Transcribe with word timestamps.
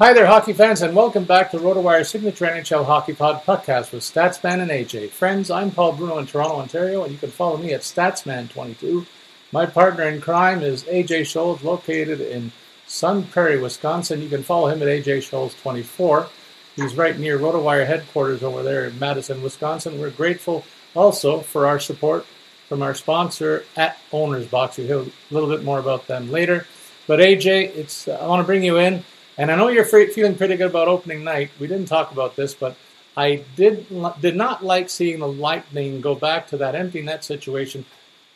Hi 0.00 0.12
there, 0.12 0.26
hockey 0.26 0.52
fans, 0.52 0.80
and 0.82 0.94
welcome 0.94 1.24
back 1.24 1.50
to 1.50 1.58
RotoWire 1.58 2.06
Signature 2.06 2.46
NHL 2.46 2.86
Hockey 2.86 3.14
Pod 3.14 3.42
podcast 3.44 3.90
with 3.90 4.04
Statsman 4.04 4.60
and 4.60 4.70
AJ. 4.70 5.10
Friends, 5.10 5.50
I'm 5.50 5.72
Paul 5.72 5.90
Bruno 5.90 6.18
in 6.18 6.26
Toronto, 6.26 6.54
Ontario, 6.54 7.02
and 7.02 7.10
you 7.12 7.18
can 7.18 7.32
follow 7.32 7.56
me 7.56 7.74
at 7.74 7.80
Statsman22. 7.80 9.04
My 9.50 9.66
partner 9.66 10.04
in 10.04 10.20
crime 10.20 10.62
is 10.62 10.84
AJ 10.84 11.22
Scholz, 11.22 11.64
located 11.64 12.20
in 12.20 12.52
Sun 12.86 13.24
Prairie, 13.24 13.60
Wisconsin. 13.60 14.22
You 14.22 14.28
can 14.28 14.44
follow 14.44 14.68
him 14.68 14.82
at 14.82 14.86
AJ 14.86 15.28
Scholz24. 15.28 16.28
He's 16.76 16.94
right 16.94 17.18
near 17.18 17.36
RotoWire 17.36 17.84
headquarters 17.84 18.44
over 18.44 18.62
there 18.62 18.84
in 18.84 19.00
Madison, 19.00 19.42
Wisconsin. 19.42 20.00
We're 20.00 20.10
grateful 20.10 20.64
also 20.94 21.40
for 21.40 21.66
our 21.66 21.80
support 21.80 22.24
from 22.68 22.84
our 22.84 22.94
sponsor 22.94 23.64
at 23.76 23.98
Owners 24.12 24.46
Box. 24.46 24.78
You'll 24.78 25.02
hear 25.02 25.12
a 25.12 25.34
little 25.34 25.48
bit 25.48 25.64
more 25.64 25.80
about 25.80 26.06
them 26.06 26.30
later. 26.30 26.68
But 27.08 27.18
AJ, 27.18 27.74
it's 27.74 28.06
I 28.06 28.28
want 28.28 28.38
to 28.38 28.46
bring 28.46 28.62
you 28.62 28.78
in 28.78 29.02
and 29.38 29.50
I 29.52 29.56
know 29.56 29.68
you're 29.68 29.84
feeling 29.84 30.34
pretty 30.34 30.56
good 30.56 30.70
about 30.70 30.88
opening 30.88 31.22
night. 31.22 31.50
We 31.60 31.68
didn't 31.68 31.86
talk 31.86 32.10
about 32.10 32.34
this, 32.34 32.54
but 32.54 32.76
I 33.16 33.44
did 33.56 33.86
did 34.20 34.36
not 34.36 34.64
like 34.64 34.90
seeing 34.90 35.20
the 35.20 35.28
Lightning 35.28 36.00
go 36.00 36.14
back 36.14 36.48
to 36.48 36.56
that 36.58 36.74
empty 36.74 37.02
net 37.02 37.24
situation 37.24 37.84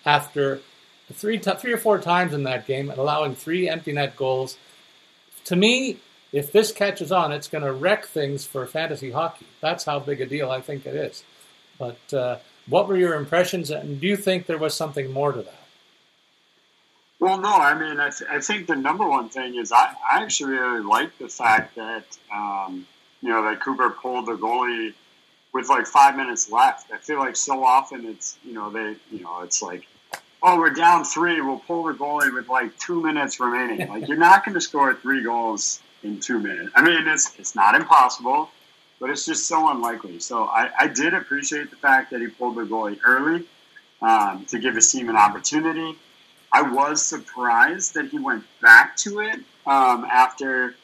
after 0.07 0.61
three 1.13 1.39
three 1.39 1.73
or 1.73 1.79
four 1.79 1.99
times 1.99 2.33
in 2.33 2.45
that 2.45 2.67
game 2.67 2.89
and 2.89 2.99
allowing 2.99 3.35
three 3.35 3.69
empty 3.69 3.93
net 3.93 4.17
goals. 4.17 4.57
To 5.47 5.57
me, 5.57 5.99
if 6.33 6.53
this 6.53 6.73
catches 6.73 7.13
on, 7.13 7.33
it's 7.33 7.49
going 7.49 7.65
to 7.65 7.73
wreck 7.73 8.07
things 8.07 8.47
for 8.47 8.65
fantasy 8.65 9.11
hockey. 9.11 9.47
That's 9.61 9.85
how 9.85 9.99
big 9.99 10.21
a 10.21 10.27
deal 10.27 10.51
I 10.51 10.61
think 10.61 10.87
it 10.87 10.95
is. 10.95 11.25
But 11.79 12.15
uh, 12.15 12.39
what 12.69 12.89
were 12.89 12.97
your 12.97 13.15
impressions, 13.15 13.71
and 13.71 14.01
do 14.01 14.07
you 14.07 14.17
think 14.17 14.47
there 14.47 14.59
was 14.59 14.75
something 14.75 15.11
more 15.11 15.33
to 15.33 15.43
that? 15.43 15.62
Well, 17.23 17.39
no, 17.41 17.55
I 17.55 17.75
mean, 17.75 18.01
I, 18.01 18.11
th- 18.11 18.29
I 18.29 18.41
think 18.41 18.67
the 18.67 18.75
number 18.75 19.09
one 19.09 19.29
thing 19.29 19.55
is 19.55 19.71
I, 19.71 19.95
I 20.13 20.25
actually 20.25 20.55
really 20.55 20.81
like 20.81 21.17
the 21.19 21.29
fact 21.29 21.77
that, 21.77 22.03
um, 22.35 22.85
you 23.21 23.29
know, 23.29 23.45
that 23.45 23.61
Cooper 23.61 23.91
pulled 23.91 24.27
the 24.27 24.33
goalie 24.33 24.93
with 25.53 25.69
like 25.69 25.87
five 25.87 26.17
minutes 26.17 26.51
left. 26.51 26.91
I 26.91 26.97
feel 26.97 27.21
like 27.21 27.37
so 27.37 27.63
often 27.63 28.07
it's, 28.07 28.37
you 28.43 28.55
know, 28.55 28.71
they, 28.71 28.97
you 29.13 29.23
know, 29.23 29.43
it's 29.43 29.63
like, 29.63 29.87
oh, 30.43 30.59
we're 30.59 30.71
down 30.71 31.05
three, 31.05 31.41
we'll 31.41 31.61
pull 31.61 31.85
the 31.85 31.93
goalie 31.93 32.35
with 32.35 32.49
like 32.49 32.77
two 32.81 33.01
minutes 33.01 33.39
remaining. 33.39 33.87
Like, 33.89 34.09
you're 34.09 34.19
not 34.19 34.45
going 34.45 34.55
to 34.55 34.61
score 34.61 34.93
three 34.93 35.23
goals 35.23 35.81
in 36.03 36.19
two 36.19 36.41
minutes. 36.41 36.73
I 36.75 36.83
mean, 36.83 37.07
it's, 37.07 37.39
it's 37.39 37.55
not 37.55 37.77
impossible, 37.77 38.51
but 38.99 39.11
it's 39.11 39.25
just 39.25 39.47
so 39.47 39.71
unlikely. 39.71 40.19
So 40.19 40.47
I, 40.47 40.71
I 40.77 40.87
did 40.89 41.15
appreciate 41.15 41.71
the 41.71 41.77
fact 41.77 42.11
that 42.11 42.21
he 42.21 42.27
pulled 42.27 42.57
the 42.57 42.63
goalie 42.63 42.99
early 43.07 43.45
um, 44.01 44.45
to 44.47 44.59
give 44.59 44.75
his 44.75 44.91
team 44.91 45.09
an 45.09 45.15
opportunity. 45.17 45.97
I 46.53 46.63
was 46.63 47.03
surprised 47.03 47.95
that 47.95 48.11
he 48.11 48.19
went 48.19 48.45
back 48.61 48.97
to 48.99 49.21
it 49.21 49.41
um, 49.67 50.05
after, 50.05 50.75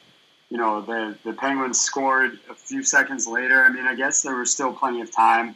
you 0.49 0.57
know, 0.57 0.81
the 0.81 1.15
the 1.23 1.33
Penguins 1.33 1.79
scored 1.79 2.39
a 2.49 2.55
few 2.55 2.81
seconds 2.83 3.27
later. 3.27 3.63
I 3.63 3.69
mean, 3.69 3.85
I 3.85 3.95
guess 3.95 4.21
there 4.21 4.35
was 4.35 4.51
still 4.51 4.73
plenty 4.73 5.01
of 5.01 5.11
time, 5.15 5.55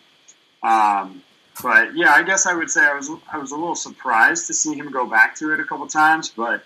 um, 0.61 1.23
but 1.61 1.95
yeah, 1.95 2.14
I 2.14 2.23
guess 2.23 2.45
I 2.45 2.53
would 2.53 2.70
say 2.70 2.86
I 2.86 2.94
was 2.94 3.09
I 3.31 3.38
was 3.38 3.52
a 3.52 3.55
little 3.55 3.75
surprised 3.75 4.47
to 4.47 4.53
see 4.53 4.75
him 4.75 4.92
go 4.92 5.05
back 5.05 5.36
to 5.38 5.52
it 5.53 5.59
a 5.59 5.64
couple 5.64 5.88
times. 5.88 6.30
But 6.30 6.64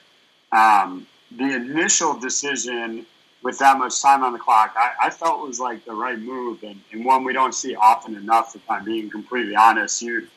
um, 0.52 1.08
the 1.32 1.56
initial 1.56 2.20
decision 2.20 3.06
with 3.44 3.60
that 3.60 3.78
much 3.78 4.02
time 4.02 4.24
on 4.24 4.34
the 4.34 4.40
clock, 4.40 4.76
I, 4.76 5.08
I 5.08 5.10
felt 5.10 5.46
was 5.48 5.60
like 5.60 5.86
the 5.86 5.94
right 5.94 6.20
move 6.20 6.64
and, 6.64 6.82
and 6.92 7.06
one 7.06 7.24
we 7.24 7.34
don't 7.34 7.54
see 7.54 7.76
often 7.76 8.16
enough. 8.16 8.56
If 8.56 8.70
I'm 8.70 8.84
being 8.84 9.10
completely 9.10 9.56
honest, 9.56 10.02
you 10.02 10.28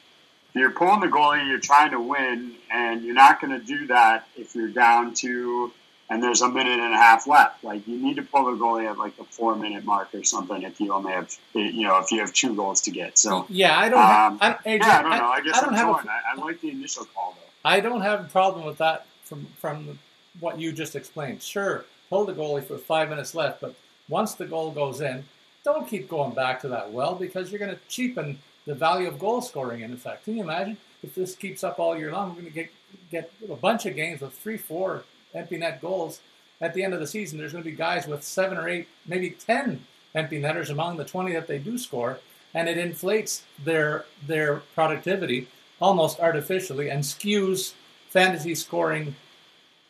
you're 0.55 0.70
pulling 0.70 1.01
the 1.01 1.06
goalie, 1.06 1.48
you're 1.48 1.61
trying 1.61 1.91
to 1.93 2.01
win, 2.01 2.55
and 2.70 3.03
you're 3.03 3.15
not 3.15 3.41
going 3.41 3.59
to 3.59 3.65
do 3.65 3.87
that 3.89 4.27
if 4.37 4.55
you're 4.55 4.69
down 4.69 5.15
to 5.15 5.73
and 6.11 6.20
there's 6.20 6.42
a 6.42 6.48
minute 6.48 6.81
and 6.81 6.92
a 6.92 6.97
half 6.97 7.27
left. 7.29 7.62
Like 7.62 7.87
you 7.87 7.97
need 7.97 8.17
to 8.17 8.23
pull 8.23 8.45
the 8.45 8.62
goalie 8.62 8.91
at 8.91 8.98
like 8.98 9.17
the 9.17 9.25
four 9.25 9.55
minute 9.55 9.84
mark 9.84 10.09
or 10.12 10.25
something 10.25 10.62
if 10.62 10.81
you 10.81 10.92
only 10.92 11.12
have 11.12 11.34
you 11.55 11.84
know 11.84 11.98
if 11.98 12.11
you 12.11 12.19
have 12.19 12.33
two 12.34 12.55
goals 12.55 12.83
to 12.83 12.91
get. 12.91 13.17
So 13.17 13.47
yeah, 13.48 13.79
I 13.79 13.89
don't. 13.89 14.01
Um, 14.01 14.39
have, 14.41 14.61
I, 14.67 14.69
AJ, 14.69 14.80
yeah, 14.80 14.98
I 14.98 15.02
don't 15.02 15.11
know. 15.13 15.29
I 15.29 15.41
guess 15.41 15.57
I 15.57 15.61
don't 15.61 15.70
I'm 15.70 15.77
have 15.77 15.89
a, 15.89 16.11
I, 16.11 16.20
I 16.36 16.45
like 16.45 16.61
the 16.61 16.70
initial 16.70 17.05
call 17.05 17.36
though. 17.39 17.69
I 17.69 17.80
don't 17.80 18.01
have 18.01 18.20
a 18.20 18.29
problem 18.29 18.67
with 18.67 18.79
that 18.79 19.07
from 19.24 19.47
from 19.58 19.98
what 20.41 20.58
you 20.58 20.73
just 20.73 20.97
explained. 20.97 21.42
Sure, 21.42 21.85
pull 22.11 22.24
the 22.24 22.35
goalie 22.35 22.64
for 22.64 22.77
five 22.77 23.08
minutes 23.08 23.35
left, 23.35 23.61
but 23.61 23.74
once 24.08 24.35
the 24.35 24.47
goal 24.47 24.73
goes 24.73 25.01
in, 25.01 25.24
don't 25.64 25.86
keep 25.86 26.08
going 26.08 26.35
back 26.35 26.61
to 26.63 26.69
that 26.69 26.91
well 26.92 27.14
because 27.14 27.53
you're 27.53 27.61
going 27.61 27.70
to 27.74 27.80
cheapen 27.89 28.41
the 28.70 28.77
value 28.77 29.08
of 29.08 29.19
goal 29.19 29.42
scoring 29.42 29.81
in 29.81 29.92
effect. 29.92 30.25
Can 30.25 30.36
you 30.36 30.45
imagine 30.45 30.77
if 31.03 31.13
this 31.17 31.35
keeps 31.35 31.64
up 31.64 31.81
all 31.81 31.98
year 31.98 32.13
long? 32.13 32.29
We're 32.29 32.42
going 32.42 32.47
to 32.47 32.51
get 32.53 32.70
get 33.11 33.33
a 33.51 33.57
bunch 33.57 33.85
of 33.85 33.97
games 33.97 34.20
with 34.20 34.33
three, 34.33 34.57
four 34.57 35.03
empty 35.35 35.57
net 35.57 35.81
goals. 35.81 36.20
At 36.61 36.73
the 36.73 36.85
end 36.85 36.95
of 36.95 37.01
the 37.01 37.07
season, 37.07 37.36
there's 37.36 37.51
going 37.51 37.64
to 37.64 37.70
be 37.70 37.77
guys 37.77 38.07
with 38.07 38.23
seven 38.23 38.57
or 38.57 38.69
eight, 38.69 38.86
maybe 39.07 39.30
ten 39.30 39.85
empty 40.14 40.39
netters 40.39 40.70
among 40.70 40.98
the 40.98 41.05
20 41.05 41.33
that 41.33 41.48
they 41.48 41.59
do 41.59 41.79
score, 41.79 42.20
and 42.55 42.69
it 42.69 42.79
inflates 42.79 43.42
their 43.64 44.05
their 44.25 44.63
productivity 44.77 45.48
almost 45.80 46.20
artificially 46.20 46.91
and 46.91 47.03
skews 47.03 47.73
fantasy 48.09 48.55
scoring 48.55 49.17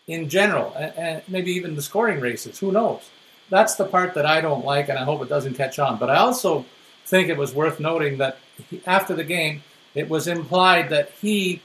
in 0.06 0.30
general, 0.30 0.72
and, 0.74 0.92
and 0.96 1.22
maybe 1.28 1.50
even 1.52 1.76
the 1.76 1.82
scoring 1.82 2.18
races. 2.18 2.58
Who 2.60 2.72
knows? 2.72 3.10
That's 3.50 3.74
the 3.74 3.84
part 3.84 4.14
that 4.14 4.24
I 4.24 4.40
don't 4.40 4.64
like, 4.64 4.88
and 4.88 4.98
I 4.98 5.04
hope 5.04 5.20
it 5.20 5.28
doesn't 5.28 5.54
catch 5.54 5.78
on. 5.78 5.98
But 5.98 6.08
I 6.08 6.16
also 6.16 6.64
think 7.04 7.28
it 7.28 7.36
was 7.36 7.54
worth 7.54 7.80
noting 7.80 8.18
that 8.18 8.38
after 8.86 9.14
the 9.14 9.24
game, 9.24 9.62
it 9.94 10.08
was 10.08 10.28
implied 10.28 10.90
that 10.90 11.10
he, 11.20 11.60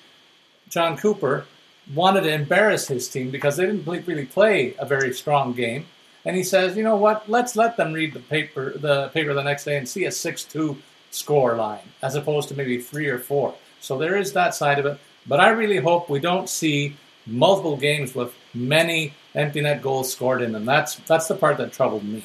Jon 0.69 0.97
Cooper, 0.97 1.45
wanted 1.93 2.21
to 2.21 2.33
embarrass 2.33 2.87
his 2.87 3.07
team 3.07 3.29
because 3.29 3.57
they 3.57 3.65
didn't 3.65 3.85
really 3.85 4.25
play 4.25 4.75
a 4.79 4.85
very 4.85 5.13
strong 5.13 5.53
game. 5.53 5.85
And 6.25 6.35
he 6.35 6.43
says, 6.43 6.75
you 6.75 6.83
know 6.83 6.95
what? 6.95 7.29
Let's 7.29 7.55
let 7.55 7.77
them 7.77 7.93
read 7.93 8.13
the 8.13 8.19
paper, 8.19 8.75
the 8.77 9.09
paper 9.09 9.33
the 9.35 9.43
next 9.43 9.65
day, 9.65 9.77
and 9.77 9.87
see 9.87 10.05
a 10.05 10.11
six-two 10.11 10.77
score 11.11 11.55
line 11.55 11.87
as 12.01 12.15
opposed 12.15 12.49
to 12.49 12.55
maybe 12.55 12.81
three 12.81 13.07
or 13.07 13.19
four. 13.19 13.53
So 13.79 13.97
there 13.97 14.17
is 14.17 14.33
that 14.33 14.55
side 14.55 14.79
of 14.79 14.85
it. 14.87 14.99
But 15.27 15.39
I 15.39 15.49
really 15.49 15.77
hope 15.77 16.09
we 16.09 16.19
don't 16.19 16.49
see 16.49 16.95
multiple 17.27 17.77
games 17.77 18.13
with 18.13 18.33
many 18.53 19.13
empty 19.33 19.61
net 19.61 19.81
goals 19.81 20.11
scored 20.11 20.41
in 20.41 20.51
them. 20.51 20.65
That's 20.65 20.95
that's 20.95 21.27
the 21.27 21.35
part 21.35 21.57
that 21.57 21.73
troubled 21.73 22.03
me. 22.03 22.23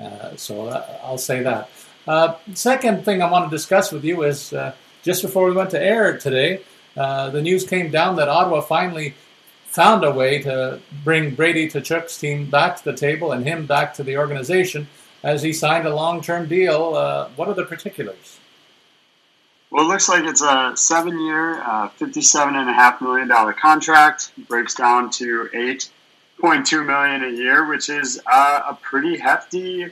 Uh, 0.00 0.36
so 0.36 0.66
uh, 0.66 0.98
I'll 1.02 1.18
say 1.18 1.42
that. 1.42 1.70
Uh, 2.08 2.34
second 2.54 3.04
thing 3.04 3.20
I 3.20 3.30
want 3.30 3.50
to 3.50 3.54
discuss 3.54 3.92
with 3.92 4.02
you 4.02 4.22
is 4.22 4.54
uh, 4.54 4.74
just 5.02 5.20
before 5.20 5.46
we 5.46 5.54
went 5.54 5.70
to 5.70 5.80
air 5.80 6.16
today, 6.16 6.62
uh, 6.96 7.28
the 7.28 7.42
news 7.42 7.66
came 7.66 7.90
down 7.90 8.16
that 8.16 8.30
Ottawa 8.30 8.62
finally 8.62 9.14
found 9.66 10.02
a 10.04 10.10
way 10.10 10.40
to 10.40 10.80
bring 11.04 11.34
Brady 11.34 11.68
Tkachuk's 11.68 12.18
team 12.18 12.48
back 12.48 12.78
to 12.78 12.84
the 12.84 12.94
table 12.94 13.32
and 13.32 13.46
him 13.46 13.66
back 13.66 13.92
to 13.94 14.02
the 14.02 14.16
organization 14.16 14.88
as 15.22 15.42
he 15.42 15.52
signed 15.52 15.86
a 15.86 15.94
long-term 15.94 16.48
deal. 16.48 16.94
Uh, 16.94 17.28
what 17.36 17.46
are 17.46 17.54
the 17.54 17.66
particulars? 17.66 18.40
Well, 19.70 19.84
it 19.84 19.88
looks 19.88 20.08
like 20.08 20.24
it's 20.24 20.40
a 20.40 20.72
seven-year, 20.74 21.60
uh, 21.60 21.90
$57.5 22.00 23.00
million 23.02 23.54
contract. 23.60 24.32
It 24.38 24.48
breaks 24.48 24.74
down 24.74 25.10
to 25.10 25.50
8.2 26.42 26.86
million 26.86 27.22
a 27.22 27.36
year, 27.36 27.68
which 27.68 27.90
is 27.90 28.18
uh, 28.26 28.62
a 28.70 28.74
pretty 28.80 29.18
hefty 29.18 29.90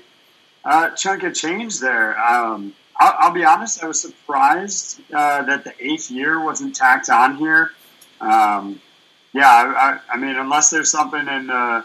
uh, 0.67 0.91
chunk 0.91 1.23
of 1.23 1.33
change 1.33 1.79
there. 1.79 2.19
Um, 2.19 2.75
I'll, 2.99 3.15
I'll, 3.19 3.33
be 3.33 3.45
honest, 3.45 3.83
I 3.83 3.87
was 3.87 4.01
surprised 4.01 5.01
uh, 5.15 5.43
that 5.45 5.65
the 5.65 5.73
eighth 5.81 6.11
year 6.11 6.45
wasn't 6.45 6.75
tacked 6.75 7.09
on 7.09 7.37
here. 7.37 7.71
Um, 8.21 8.81
yeah, 9.33 9.49
I, 9.49 9.65
I, 9.65 10.01
I, 10.15 10.17
mean, 10.17 10.37
unless 10.37 10.71
there's 10.71 10.91
something 10.91 11.21
in 11.21 11.51
uh, 11.51 11.83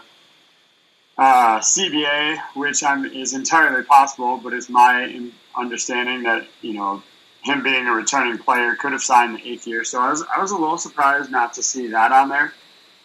uh, 1.16 1.60
CBA, 1.60 2.38
which 2.54 2.82
I'm, 2.82 3.04
is 3.04 3.34
entirely 3.34 3.84
possible, 3.84 4.40
but 4.42 4.52
it's 4.52 4.68
my 4.68 5.30
understanding 5.54 6.24
that 6.24 6.46
you 6.60 6.72
know 6.72 7.02
him 7.42 7.62
being 7.62 7.86
a 7.86 7.92
returning 7.92 8.38
player 8.38 8.74
could 8.74 8.92
have 8.92 9.02
signed 9.02 9.36
the 9.36 9.48
eighth 9.48 9.66
year. 9.66 9.84
So 9.84 10.00
I 10.00 10.10
was 10.10 10.24
I 10.34 10.40
was 10.40 10.50
a 10.50 10.56
little 10.56 10.78
surprised 10.78 11.30
not 11.30 11.52
to 11.54 11.62
see 11.62 11.88
that 11.88 12.10
on 12.10 12.30
there. 12.30 12.52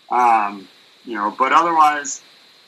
Um, 0.09 0.67
you 1.05 1.15
know, 1.15 1.35
but 1.37 1.51
otherwise, 1.51 2.21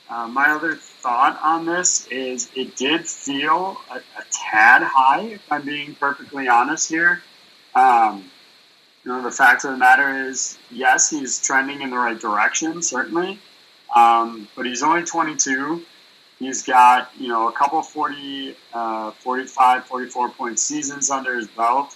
uh, 0.09 0.27
my 0.27 0.49
other 0.49 0.77
thought 1.01 1.39
on 1.41 1.65
this 1.65 2.07
is 2.07 2.49
it 2.55 2.75
did 2.75 3.07
feel 3.07 3.77
a, 3.89 3.95
a 3.95 4.23
tad 4.31 4.83
high, 4.83 5.21
if 5.21 5.51
I'm 5.51 5.65
being 5.65 5.95
perfectly 5.95 6.47
honest 6.47 6.89
here. 6.89 7.21
Um, 7.75 8.29
you 9.03 9.11
know, 9.11 9.23
the 9.23 9.31
fact 9.31 9.63
of 9.63 9.71
the 9.71 9.77
matter 9.77 10.27
is, 10.27 10.57
yes, 10.69 11.09
he's 11.09 11.41
trending 11.41 11.81
in 11.81 11.89
the 11.89 11.97
right 11.97 12.19
direction, 12.19 12.81
certainly. 12.81 13.39
Um, 13.95 14.47
but 14.55 14.65
he's 14.65 14.83
only 14.83 15.03
22. 15.03 15.83
He's 16.37 16.63
got, 16.63 17.09
you 17.17 17.27
know, 17.27 17.47
a 17.47 17.51
couple 17.51 17.81
40, 17.81 18.55
uh, 18.73 19.11
45, 19.11 19.85
44 19.85 20.29
point 20.29 20.59
seasons 20.59 21.09
under 21.09 21.35
his 21.35 21.47
belt. 21.47 21.95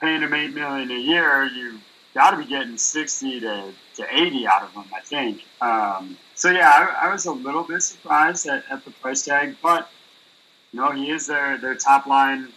Paying 0.00 0.22
him 0.22 0.34
8 0.34 0.52
million 0.54 0.90
a 0.90 0.98
year, 0.98 1.44
you've 1.44 1.80
got 2.14 2.32
to 2.32 2.38
be 2.38 2.44
getting 2.44 2.76
60 2.76 3.40
to, 3.40 3.72
to 3.96 4.06
80 4.10 4.46
out 4.46 4.62
of 4.62 4.72
him, 4.72 4.84
I 4.94 5.00
think. 5.00 5.42
Um, 5.60 6.18
so, 6.36 6.50
yeah, 6.50 6.70
I, 6.70 7.08
I, 7.08 7.12
was 7.12 7.26
a 7.26 7.32
little 7.32 7.64
bit 7.64 7.82
surprised 7.82 8.46
at, 8.46 8.62
at, 8.70 8.84
the 8.84 8.92
price 8.92 9.24
tag, 9.24 9.56
but, 9.60 9.90
you 10.72 10.80
know, 10.80 10.92
he 10.92 11.10
is 11.10 11.26
their, 11.26 11.58
their 11.58 11.74
top 11.74 12.06
line 12.06 12.48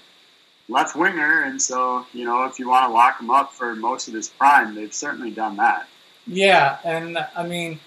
left 0.67 0.95
winger. 0.95 1.43
And 1.43 1.61
so, 1.61 2.05
you 2.13 2.25
know, 2.25 2.45
if 2.45 2.59
you 2.59 2.69
want 2.69 2.87
to 2.87 2.93
lock 2.93 3.19
him 3.19 3.31
up 3.31 3.53
for 3.53 3.75
most 3.75 4.07
of 4.07 4.13
his 4.13 4.29
prime, 4.29 4.75
they've 4.75 4.93
certainly 4.93 5.31
done 5.31 5.57
that. 5.57 5.87
Yeah. 6.27 6.77
And 6.83 7.17
I 7.35 7.47
mean, 7.47 7.79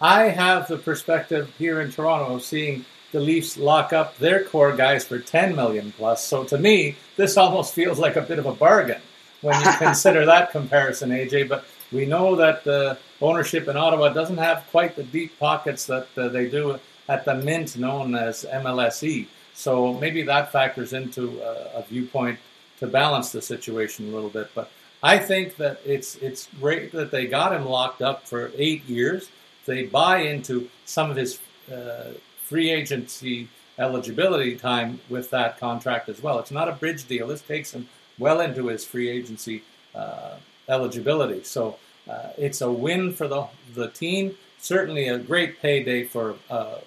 I 0.00 0.24
have 0.24 0.68
the 0.68 0.78
perspective 0.78 1.54
here 1.58 1.80
in 1.80 1.92
Toronto 1.92 2.34
of 2.34 2.42
seeing 2.42 2.84
the 3.12 3.20
Leafs 3.20 3.56
lock 3.56 3.92
up 3.92 4.18
their 4.18 4.44
core 4.44 4.74
guys 4.76 5.04
for 5.04 5.18
10 5.18 5.56
million 5.56 5.92
plus. 5.92 6.24
So 6.24 6.44
to 6.44 6.58
me, 6.58 6.96
this 7.16 7.36
almost 7.36 7.74
feels 7.74 7.98
like 7.98 8.16
a 8.16 8.22
bit 8.22 8.38
of 8.38 8.46
a 8.46 8.52
bargain 8.52 9.00
when 9.40 9.58
you 9.60 9.72
consider 9.78 10.26
that 10.26 10.50
comparison, 10.50 11.10
AJ. 11.10 11.48
But 11.48 11.64
we 11.92 12.04
know 12.04 12.36
that 12.36 12.64
the 12.64 12.98
ownership 13.20 13.68
in 13.68 13.76
Ottawa 13.76 14.10
doesn't 14.10 14.38
have 14.38 14.66
quite 14.70 14.96
the 14.96 15.02
deep 15.02 15.38
pockets 15.38 15.86
that 15.86 16.08
uh, 16.16 16.28
they 16.28 16.48
do 16.48 16.78
at 17.08 17.24
the 17.24 17.34
mint 17.34 17.76
known 17.76 18.14
as 18.14 18.44
MLSE. 18.44 19.26
So 19.54 19.94
maybe 19.94 20.22
that 20.22 20.52
factors 20.52 20.92
into 20.92 21.40
a, 21.40 21.78
a 21.78 21.84
viewpoint 21.88 22.38
to 22.78 22.86
balance 22.86 23.32
the 23.32 23.42
situation 23.42 24.08
a 24.08 24.14
little 24.14 24.30
bit. 24.30 24.50
But 24.54 24.70
I 25.02 25.18
think 25.18 25.56
that 25.56 25.80
it's 25.84 26.16
it's 26.16 26.48
great 26.60 26.92
that 26.92 27.10
they 27.10 27.26
got 27.26 27.52
him 27.52 27.64
locked 27.64 28.02
up 28.02 28.26
for 28.26 28.52
eight 28.56 28.84
years. 28.84 29.30
They 29.64 29.86
buy 29.86 30.18
into 30.18 30.68
some 30.84 31.10
of 31.10 31.16
his 31.16 31.40
uh, 31.72 32.12
free 32.42 32.70
agency 32.70 33.48
eligibility 33.78 34.56
time 34.56 35.00
with 35.08 35.30
that 35.30 35.58
contract 35.58 36.08
as 36.08 36.22
well. 36.22 36.38
It's 36.38 36.50
not 36.50 36.68
a 36.68 36.72
bridge 36.72 37.06
deal. 37.06 37.28
This 37.28 37.42
takes 37.42 37.72
him 37.72 37.88
well 38.18 38.40
into 38.40 38.66
his 38.68 38.84
free 38.84 39.08
agency 39.08 39.62
uh, 39.94 40.36
eligibility. 40.68 41.44
So 41.44 41.78
uh, 42.08 42.30
it's 42.36 42.60
a 42.60 42.70
win 42.70 43.12
for 43.12 43.28
the 43.28 43.46
the 43.74 43.88
team. 43.88 44.34
Certainly 44.60 45.08
a 45.08 45.18
great 45.18 45.60
payday 45.60 46.04
for 46.04 46.36
uh, 46.50 46.78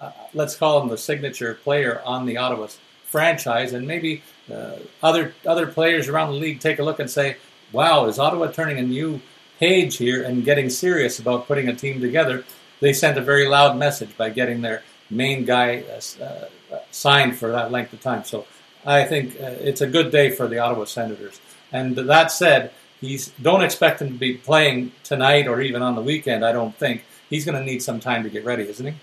uh 0.00 0.12
let's 0.34 0.54
call 0.54 0.82
him 0.82 0.88
the 0.88 0.98
signature 0.98 1.54
player 1.54 2.00
on 2.04 2.26
the 2.26 2.36
Ottawa 2.36 2.68
franchise, 3.04 3.72
and 3.72 3.86
maybe 3.86 4.22
uh, 4.52 4.76
other 5.02 5.34
other 5.46 5.66
players 5.66 6.08
around 6.08 6.32
the 6.32 6.38
league 6.38 6.60
take 6.60 6.78
a 6.78 6.82
look 6.82 7.00
and 7.00 7.10
say, 7.10 7.36
"Wow, 7.72 8.06
is 8.06 8.18
Ottawa 8.18 8.48
turning 8.48 8.78
a 8.78 8.82
new 8.82 9.20
page 9.58 9.96
here 9.96 10.22
and 10.22 10.44
getting 10.44 10.70
serious 10.70 11.18
about 11.18 11.46
putting 11.46 11.68
a 11.68 11.74
team 11.74 12.00
together?" 12.00 12.44
They 12.80 12.92
sent 12.92 13.18
a 13.18 13.22
very 13.22 13.48
loud 13.48 13.76
message 13.76 14.16
by 14.16 14.30
getting 14.30 14.60
their 14.60 14.82
main 15.10 15.44
guy 15.44 15.82
uh, 15.90 16.44
signed 16.90 17.36
for 17.36 17.50
that 17.50 17.72
length 17.72 17.92
of 17.92 18.00
time. 18.00 18.24
So 18.24 18.46
I 18.84 19.04
think 19.04 19.34
uh, 19.40 19.54
it's 19.60 19.80
a 19.80 19.86
good 19.86 20.12
day 20.12 20.30
for 20.30 20.46
the 20.46 20.58
Ottawa 20.58 20.84
Senators. 20.84 21.40
And 21.72 21.96
that 21.96 22.30
said, 22.30 22.72
he's 23.00 23.28
don't 23.42 23.62
expect 23.62 24.02
him 24.02 24.08
to 24.08 24.18
be 24.18 24.34
playing 24.34 24.92
tonight 25.04 25.46
or 25.46 25.60
even 25.60 25.82
on 25.82 25.94
the 25.94 26.02
weekend. 26.02 26.44
I 26.44 26.52
don't 26.52 26.74
think 26.74 27.04
he's 27.30 27.44
going 27.44 27.58
to 27.58 27.64
need 27.64 27.82
some 27.82 28.00
time 28.00 28.22
to 28.22 28.30
get 28.30 28.44
ready, 28.44 28.68
isn't 28.68 28.86
he? 28.86 28.94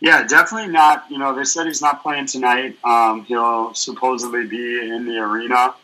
Yeah, 0.00 0.26
definitely 0.26 0.72
not. 0.72 1.04
You 1.10 1.18
know, 1.18 1.34
they 1.34 1.44
said 1.44 1.66
he's 1.66 1.80
not 1.80 2.02
playing 2.02 2.26
tonight. 2.26 2.76
Um, 2.82 3.24
he'll 3.24 3.72
supposedly 3.74 4.46
be 4.46 4.90
in 4.90 5.06
the 5.06 5.18
arena. 5.18 5.74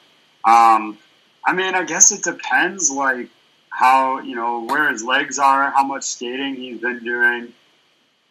Um, 0.45 0.99
I 1.45 1.53
mean, 1.55 1.75
I 1.75 1.85
guess 1.85 2.11
it 2.11 2.25
depends, 2.25 2.91
like 2.91 3.29
how 3.71 4.19
you 4.21 4.35
know 4.35 4.65
where 4.65 4.91
his 4.91 5.05
legs 5.05 5.39
are, 5.39 5.71
how 5.71 5.85
much 5.85 6.03
skating 6.03 6.57
he's 6.57 6.81
been 6.81 7.05
doing. 7.05 7.53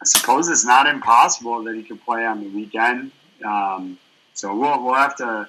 I 0.00 0.04
suppose 0.04 0.48
it's 0.48 0.66
not 0.66 0.86
impossible 0.86 1.64
that 1.64 1.74
he 1.74 1.82
could 1.82 2.04
play 2.04 2.24
on 2.24 2.40
the 2.40 2.50
weekend. 2.50 3.10
Um, 3.44 3.98
so 4.34 4.54
we'll, 4.54 4.84
we'll 4.84 4.94
have 4.94 5.16
to 5.16 5.48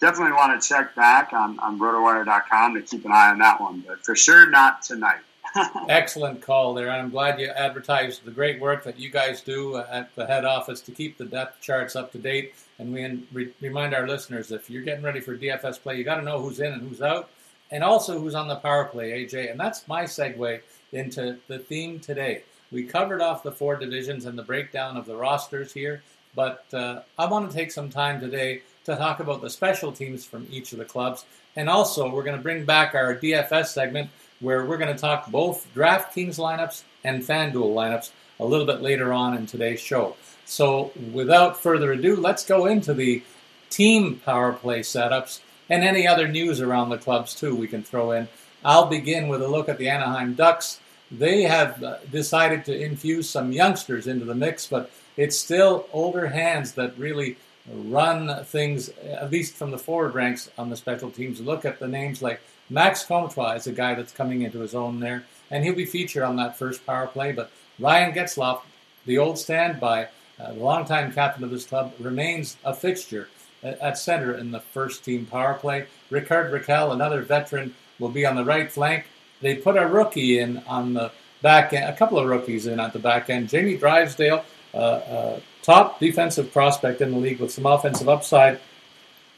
definitely 0.00 0.32
want 0.32 0.60
to 0.60 0.68
check 0.68 0.94
back 0.94 1.32
on, 1.32 1.58
on 1.60 1.78
rotowire.com 1.78 2.74
to 2.74 2.82
keep 2.82 3.04
an 3.04 3.12
eye 3.12 3.30
on 3.30 3.38
that 3.38 3.60
one, 3.60 3.84
but 3.86 4.04
for 4.04 4.16
sure 4.16 4.48
not 4.48 4.82
tonight. 4.82 5.20
Excellent 5.88 6.42
call 6.42 6.74
there. 6.74 6.90
I'm 6.90 7.10
glad 7.10 7.40
you 7.40 7.48
advertised 7.48 8.24
the 8.24 8.30
great 8.30 8.60
work 8.60 8.84
that 8.84 8.98
you 8.98 9.10
guys 9.10 9.40
do 9.40 9.76
at 9.76 10.14
the 10.14 10.26
head 10.26 10.44
office 10.44 10.80
to 10.82 10.92
keep 10.92 11.16
the 11.16 11.24
depth 11.24 11.60
charts 11.60 11.96
up 11.96 12.12
to 12.12 12.18
date. 12.18 12.54
And 12.78 12.92
we 12.92 13.24
re- 13.32 13.52
remind 13.60 13.94
our 13.94 14.06
listeners 14.06 14.52
if 14.52 14.70
you're 14.70 14.82
getting 14.82 15.04
ready 15.04 15.20
for 15.20 15.36
DFS 15.36 15.80
play, 15.80 15.96
you 15.96 16.04
got 16.04 16.16
to 16.16 16.22
know 16.22 16.40
who's 16.40 16.60
in 16.60 16.72
and 16.72 16.86
who's 16.86 17.02
out, 17.02 17.30
and 17.70 17.82
also 17.82 18.20
who's 18.20 18.34
on 18.34 18.48
the 18.48 18.56
power 18.56 18.84
play, 18.84 19.24
AJ. 19.24 19.50
And 19.50 19.58
that's 19.58 19.88
my 19.88 20.04
segue 20.04 20.60
into 20.92 21.38
the 21.48 21.58
theme 21.58 21.98
today. 21.98 22.42
We 22.70 22.84
covered 22.84 23.22
off 23.22 23.42
the 23.42 23.52
four 23.52 23.76
divisions 23.76 24.26
and 24.26 24.38
the 24.38 24.42
breakdown 24.42 24.96
of 24.96 25.06
the 25.06 25.16
rosters 25.16 25.72
here, 25.72 26.02
but 26.34 26.66
uh, 26.72 27.00
I 27.18 27.26
want 27.26 27.50
to 27.50 27.56
take 27.56 27.72
some 27.72 27.88
time 27.88 28.20
today 28.20 28.62
to 28.88 28.96
talk 28.96 29.20
about 29.20 29.40
the 29.40 29.50
special 29.50 29.92
teams 29.92 30.24
from 30.24 30.46
each 30.50 30.72
of 30.72 30.78
the 30.78 30.84
clubs. 30.84 31.24
And 31.56 31.68
also, 31.68 32.10
we're 32.10 32.22
going 32.22 32.36
to 32.36 32.42
bring 32.42 32.64
back 32.64 32.94
our 32.94 33.14
DFS 33.14 33.66
segment 33.66 34.10
where 34.40 34.64
we're 34.64 34.78
going 34.78 34.94
to 34.94 35.00
talk 35.00 35.30
both 35.30 35.66
DraftKings 35.74 36.38
lineups 36.38 36.82
and 37.04 37.22
FanDuel 37.22 37.74
lineups 37.74 38.10
a 38.40 38.44
little 38.44 38.66
bit 38.66 38.82
later 38.82 39.12
on 39.12 39.36
in 39.36 39.46
today's 39.46 39.80
show. 39.80 40.16
So, 40.44 40.92
without 41.12 41.60
further 41.60 41.92
ado, 41.92 42.16
let's 42.16 42.44
go 42.44 42.66
into 42.66 42.94
the 42.94 43.22
team 43.70 44.20
power 44.24 44.52
play 44.52 44.80
setups 44.80 45.40
and 45.68 45.84
any 45.84 46.06
other 46.06 46.28
news 46.28 46.60
around 46.60 46.88
the 46.88 46.98
clubs, 46.98 47.34
too, 47.34 47.54
we 47.54 47.68
can 47.68 47.82
throw 47.82 48.12
in. 48.12 48.28
I'll 48.64 48.86
begin 48.86 49.28
with 49.28 49.42
a 49.42 49.48
look 49.48 49.68
at 49.68 49.78
the 49.78 49.88
Anaheim 49.88 50.34
Ducks 50.34 50.80
they 51.10 51.42
have 51.42 51.82
uh, 51.82 51.98
decided 52.10 52.64
to 52.66 52.78
infuse 52.78 53.28
some 53.28 53.52
youngsters 53.52 54.06
into 54.06 54.24
the 54.24 54.34
mix, 54.34 54.66
but 54.66 54.90
it's 55.16 55.38
still 55.38 55.86
older 55.92 56.28
hands 56.28 56.72
that 56.72 56.98
really 56.98 57.36
run 57.72 58.44
things, 58.44 58.90
at 59.04 59.30
least 59.30 59.54
from 59.54 59.70
the 59.70 59.78
forward 59.78 60.14
ranks 60.14 60.50
on 60.58 60.70
the 60.70 60.76
special 60.76 61.10
teams. 61.10 61.40
Look 61.40 61.64
at 61.64 61.78
the 61.78 61.88
names 61.88 62.22
like 62.22 62.40
Max 62.70 63.04
Comtois 63.04 63.54
is 63.54 63.66
a 63.66 63.72
guy 63.72 63.94
that's 63.94 64.12
coming 64.12 64.42
into 64.42 64.60
his 64.60 64.74
own 64.74 65.00
there, 65.00 65.24
and 65.50 65.64
he'll 65.64 65.74
be 65.74 65.86
featured 65.86 66.22
on 66.22 66.36
that 66.36 66.58
first 66.58 66.84
power 66.84 67.06
play. 67.06 67.32
But 67.32 67.50
Ryan 67.78 68.12
Getzlaf, 68.12 68.62
the 69.06 69.18
old 69.18 69.38
standby, 69.38 70.08
uh, 70.38 70.52
the 70.52 70.60
longtime 70.60 71.12
captain 71.12 71.44
of 71.44 71.50
this 71.50 71.66
club, 71.66 71.92
remains 71.98 72.56
a 72.64 72.74
fixture 72.74 73.28
at, 73.62 73.78
at 73.80 73.98
center 73.98 74.34
in 74.34 74.50
the 74.50 74.60
first 74.60 75.04
team 75.04 75.26
power 75.26 75.54
play. 75.54 75.86
Rickard 76.10 76.52
Rakell, 76.52 76.92
another 76.92 77.22
veteran, 77.22 77.74
will 77.98 78.08
be 78.08 78.24
on 78.24 78.36
the 78.36 78.44
right 78.44 78.70
flank 78.70 79.06
they 79.40 79.56
put 79.56 79.76
a 79.76 79.86
rookie 79.86 80.38
in 80.38 80.58
on 80.66 80.94
the 80.94 81.10
back 81.42 81.72
end, 81.72 81.88
a 81.88 81.96
couple 81.96 82.18
of 82.18 82.26
rookies 82.26 82.66
in 82.66 82.80
at 82.80 82.92
the 82.92 82.98
back 82.98 83.30
end. 83.30 83.48
Jamie 83.48 83.76
Drysdale, 83.76 84.44
uh, 84.74 84.76
uh, 84.76 85.40
top 85.62 86.00
defensive 86.00 86.52
prospect 86.52 87.00
in 87.00 87.10
the 87.10 87.18
league 87.18 87.40
with 87.40 87.52
some 87.52 87.66
offensive 87.66 88.08
upside, 88.08 88.60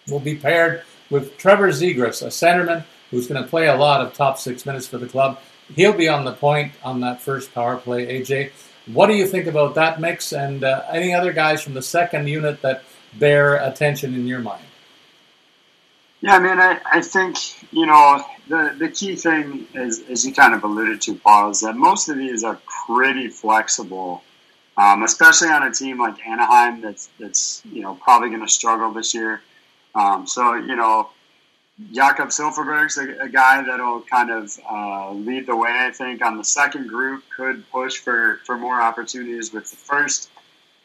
will 0.09 0.21
be 0.21 0.35
paired 0.35 0.83
with 1.11 1.37
Trevor 1.37 1.69
Zegras, 1.69 2.23
a 2.23 2.27
centerman 2.27 2.85
who's 3.11 3.27
going 3.27 3.43
to 3.43 3.49
play 3.49 3.67
a 3.67 3.77
lot 3.77 4.01
of 4.01 4.13
top 4.15 4.39
six 4.39 4.65
minutes 4.65 4.87
for 4.87 4.99
the 4.99 5.07
club. 5.07 5.41
He'll 5.75 5.93
be 5.93 6.09
on 6.09 6.25
the 6.25 6.33
point 6.33 6.73
on 6.83 7.01
that 7.01 7.21
first 7.21 7.53
power 7.55 7.77
play. 7.77 8.21
AJ, 8.21 8.51
what 8.87 9.07
do 9.07 9.15
you 9.15 9.27
think 9.27 9.47
about 9.47 9.75
that 9.75 10.01
mix 10.01 10.33
and 10.33 10.65
uh, 10.65 10.85
any 10.91 11.15
other 11.15 11.33
guys 11.33 11.63
from 11.63 11.75
the 11.75 11.83
second 11.83 12.29
unit 12.29 12.63
that 12.63 12.83
bear 13.19 13.57
attention 13.57 14.15
in 14.15 14.27
your 14.27 14.41
mind? 14.41 14.65
Yeah, 16.21 16.37
I 16.37 16.39
mean, 16.39 16.59
I, 16.59 16.81
I 16.85 17.01
think, 17.01 17.37
you 17.73 17.87
know, 17.87 18.23
the, 18.49 18.75
the 18.79 18.89
key 18.91 19.17
thing, 19.17 19.67
is, 19.75 20.03
as 20.11 20.27
you 20.27 20.35
kind 20.35 20.55
of 20.55 20.65
alluded 20.65 21.01
to, 21.03 21.15
Paul, 21.15 21.51
is 21.51 21.61
that 21.61 21.77
most 21.77 22.09
of 22.09 22.19
these 22.19 22.45
are 22.45 22.59
pretty 22.87 23.29
flexible, 23.29 24.23
um, 24.81 25.03
especially 25.03 25.49
on 25.49 25.63
a 25.63 25.73
team 25.73 25.99
like 25.99 26.17
Anaheim 26.27 26.81
that's, 26.81 27.11
that's 27.21 27.63
you 27.71 27.83
know, 27.83 27.95
probably 28.07 28.31
going 28.31 28.41
to 28.41 28.53
struggle 28.61 28.91
this 28.93 29.13
year. 29.13 29.43
Um, 29.95 30.27
so, 30.27 30.55
you 30.55 30.77
know, 30.77 31.11
Jakob 31.93 32.29
Silfverberg's 32.29 32.97
a, 32.97 33.25
a 33.27 33.29
guy 33.29 33.63
that'll 33.63 34.01
kind 34.03 34.31
of 34.31 34.59
uh, 34.71 35.13
lead 35.13 35.47
the 35.47 35.57
way, 35.57 35.71
I 35.71 35.91
think, 35.91 36.25
on 36.25 36.39
the 36.39 36.45
second 36.45 36.89
group, 36.89 37.25
could 37.37 37.59
push 37.71 37.99
for, 37.99 38.41
for 38.47 38.57
more 38.57 38.81
opportunities 38.81 39.53
with 39.53 39.71
the 39.71 39.77
first 39.77 40.31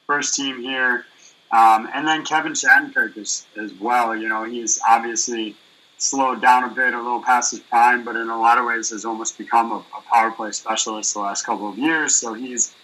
first 0.08 0.36
team 0.36 0.62
here. 0.62 1.06
Um, 1.52 1.90
and 1.94 2.08
then 2.08 2.26
Kevin 2.26 2.54
Shattenkirk 2.54 3.18
as, 3.18 3.46
as 3.58 3.74
well. 3.76 4.16
You 4.16 4.28
know, 4.28 4.44
he's 4.44 4.80
obviously 4.88 5.56
slowed 5.98 6.42
down 6.42 6.66
a 6.66 6.70
bit, 6.70 6.94
a 6.94 6.98
little 6.98 7.22
past 7.22 7.52
his 7.52 7.62
prime, 7.62 8.04
but 8.04 8.16
in 8.16 8.30
a 8.30 8.38
lot 8.38 8.58
of 8.58 8.66
ways 8.66 8.90
has 8.90 9.06
almost 9.06 9.38
become 9.38 9.72
a, 9.72 9.78
a 9.78 10.02
power 10.12 10.32
play 10.32 10.52
specialist 10.52 11.14
the 11.14 11.22
last 11.22 11.46
couple 11.46 11.70
of 11.70 11.78
years. 11.78 12.16
So 12.16 12.34
he's 12.34 12.76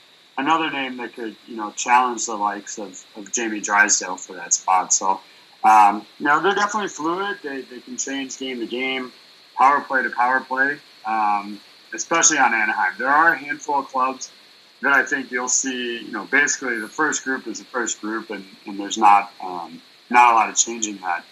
another 0.42 0.72
name 0.72 0.98
that 0.98 1.14
could, 1.14 1.36
you 1.48 1.56
know, 1.56 1.72
challenge 1.72 2.26
the 2.26 2.36
likes 2.36 2.78
of, 2.78 3.04
of 3.16 3.32
Jamie 3.32 3.62
Drysdale 3.62 4.18
for 4.18 4.34
that 4.34 4.54
spot. 4.54 4.92
So, 4.94 5.22
um, 5.64 6.06
you 6.20 6.26
know, 6.26 6.42
they're 6.42 6.56
definitely 6.56 6.90
fluid. 6.90 7.38
They, 7.44 7.62
they 7.62 7.80
can 7.80 7.98
change 7.98 8.38
game 8.38 8.60
to 8.60 8.68
game, 8.68 9.14
power 9.58 9.82
play 9.82 10.04
to 10.04 10.10
power 10.10 10.42
play, 10.42 10.78
um, 11.06 11.60
especially 11.94 12.38
on 12.40 12.54
Anaheim. 12.54 12.94
There 12.98 13.08
are 13.08 13.34
a 13.34 13.38
handful 13.38 13.80
of 13.80 13.88
clubs 13.88 14.32
that 14.82 14.94
I 14.94 15.04
think 15.04 15.32
you'll 15.32 15.48
see, 15.48 16.04
you 16.04 16.12
know, 16.12 16.26
basically 16.26 16.80
the 16.80 16.88
first 16.88 17.24
group 17.24 17.48
is 17.48 17.60
the 17.60 17.66
first 17.66 18.02
group, 18.02 18.32
and, 18.32 18.44
and 18.66 18.80
there's 18.80 18.98
not 18.98 19.32
um, 19.44 19.82
not 20.10 20.34
a 20.34 20.36
lot 20.36 20.50
of 20.50 20.56
changing 20.56 20.98
that. 20.98 21.24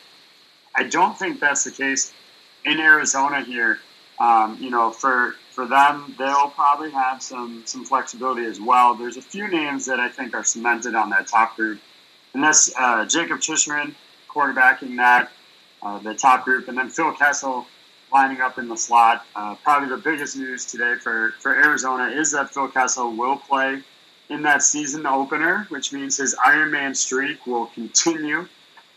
I 0.76 0.84
don't 0.84 1.18
think 1.18 1.40
that's 1.40 1.64
the 1.64 1.72
case 1.72 2.14
in 2.66 2.80
Arizona 2.80 3.42
here. 3.42 3.80
Um, 4.20 4.58
you 4.60 4.70
know, 4.70 4.92
for 4.92 5.36
for 5.60 5.68
them, 5.68 6.16
they'll 6.18 6.52
probably 6.52 6.90
have 6.90 7.22
some 7.22 7.64
some 7.66 7.84
flexibility 7.84 8.46
as 8.46 8.62
well. 8.62 8.96
There's 8.96 9.18
a 9.18 9.22
few 9.22 9.46
names 9.50 9.86
that 9.88 10.00
I 10.00 10.08
think 10.08 10.34
are 10.34 10.44
cemented 10.46 10.96
on 10.96 11.10
that 11.10 11.28
top 11.28 11.58
group, 11.58 11.82
and 12.34 12.42
that's 12.42 12.74
uh, 12.80 13.04
Jakob 13.04 13.42
Chychrun 13.42 13.94
quarterbacking 14.30 14.96
that 14.96 15.30
uh, 15.84 16.00
the 16.00 16.14
top 16.14 16.46
group, 16.46 16.70
and 16.70 16.78
then 16.78 16.90
Phil 16.90 17.12
Kessel 17.12 17.68
lining 18.10 18.40
up 18.40 18.58
in 18.58 18.70
the 18.70 18.78
slot. 18.78 19.26
Uh, 19.36 19.56
probably 19.56 19.90
the 19.90 19.98
biggest 19.98 20.38
news 20.38 20.64
today 20.66 20.96
for, 20.96 21.34
for 21.40 21.54
Arizona 21.54 22.06
is 22.06 22.32
that 22.32 22.54
Phil 22.54 22.70
Kessel 22.70 23.12
will 23.18 23.36
play 23.36 23.82
in 24.30 24.44
that 24.44 24.64
season 24.64 25.06
opener, 25.06 25.66
which 25.68 25.92
means 25.92 26.16
his 26.16 26.36
Ironman 26.36 26.96
streak 26.96 27.46
will 27.46 27.66
continue. 27.66 28.48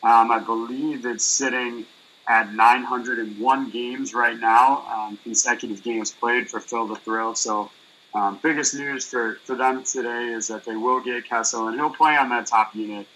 Um, 0.05 0.31
I 0.31 0.39
believe 0.39 1.07
it's 1.07 1.25
sitting 1.25 1.87
at 2.29 2.53
901 2.55 3.71
games 3.71 4.15
right 4.15 4.39
now, 4.39 4.85
um, 4.91 5.19
consecutive 5.23 5.83
games 5.83 6.11
played 6.11 6.49
for 6.49 6.61
Phil 6.61 6.87
the 6.87 6.97
Thrill. 6.97 7.35
So 7.35 7.71
Um, 8.15 8.39
biggest 8.43 8.75
news 8.75 9.07
for, 9.09 9.39
for 9.45 9.57
them 9.57 9.85
today 9.85 10.35
is 10.35 10.47
that 10.49 10.67
they 10.67 10.77
will 10.77 11.01
get 11.01 11.25
Kessel, 11.25 11.69
and 11.69 11.81
he'll 11.81 11.89
play 11.89 12.15
on 12.15 12.29
that 12.29 12.47
top 12.47 12.75
unit. 12.75 13.07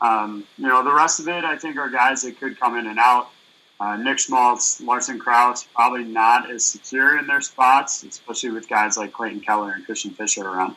Um, 0.00 0.46
you 0.56 0.66
know, 0.66 0.82
the 0.82 0.94
rest 0.94 1.20
of 1.20 1.28
it, 1.28 1.44
I 1.44 1.58
think, 1.58 1.76
are 1.76 1.90
guys 1.90 2.22
that 2.22 2.40
could 2.40 2.58
come 2.58 2.74
in 2.78 2.86
and 2.86 2.98
out. 2.98 3.28
Uh, 3.78 3.96
Nick 3.98 4.18
Schmaltz, 4.18 4.80
Lawson 4.80 5.18
Crouse, 5.18 5.64
probably 5.74 6.04
not 6.04 6.50
as 6.50 6.64
secure 6.64 7.18
in 7.18 7.26
their 7.26 7.42
spots, 7.42 8.02
especially 8.02 8.48
with 8.50 8.66
guys 8.66 8.96
like 8.96 9.12
Clayton 9.12 9.40
Keller 9.40 9.72
and 9.72 9.84
Christian 9.84 10.12
Fischer 10.12 10.48
around. 10.48 10.74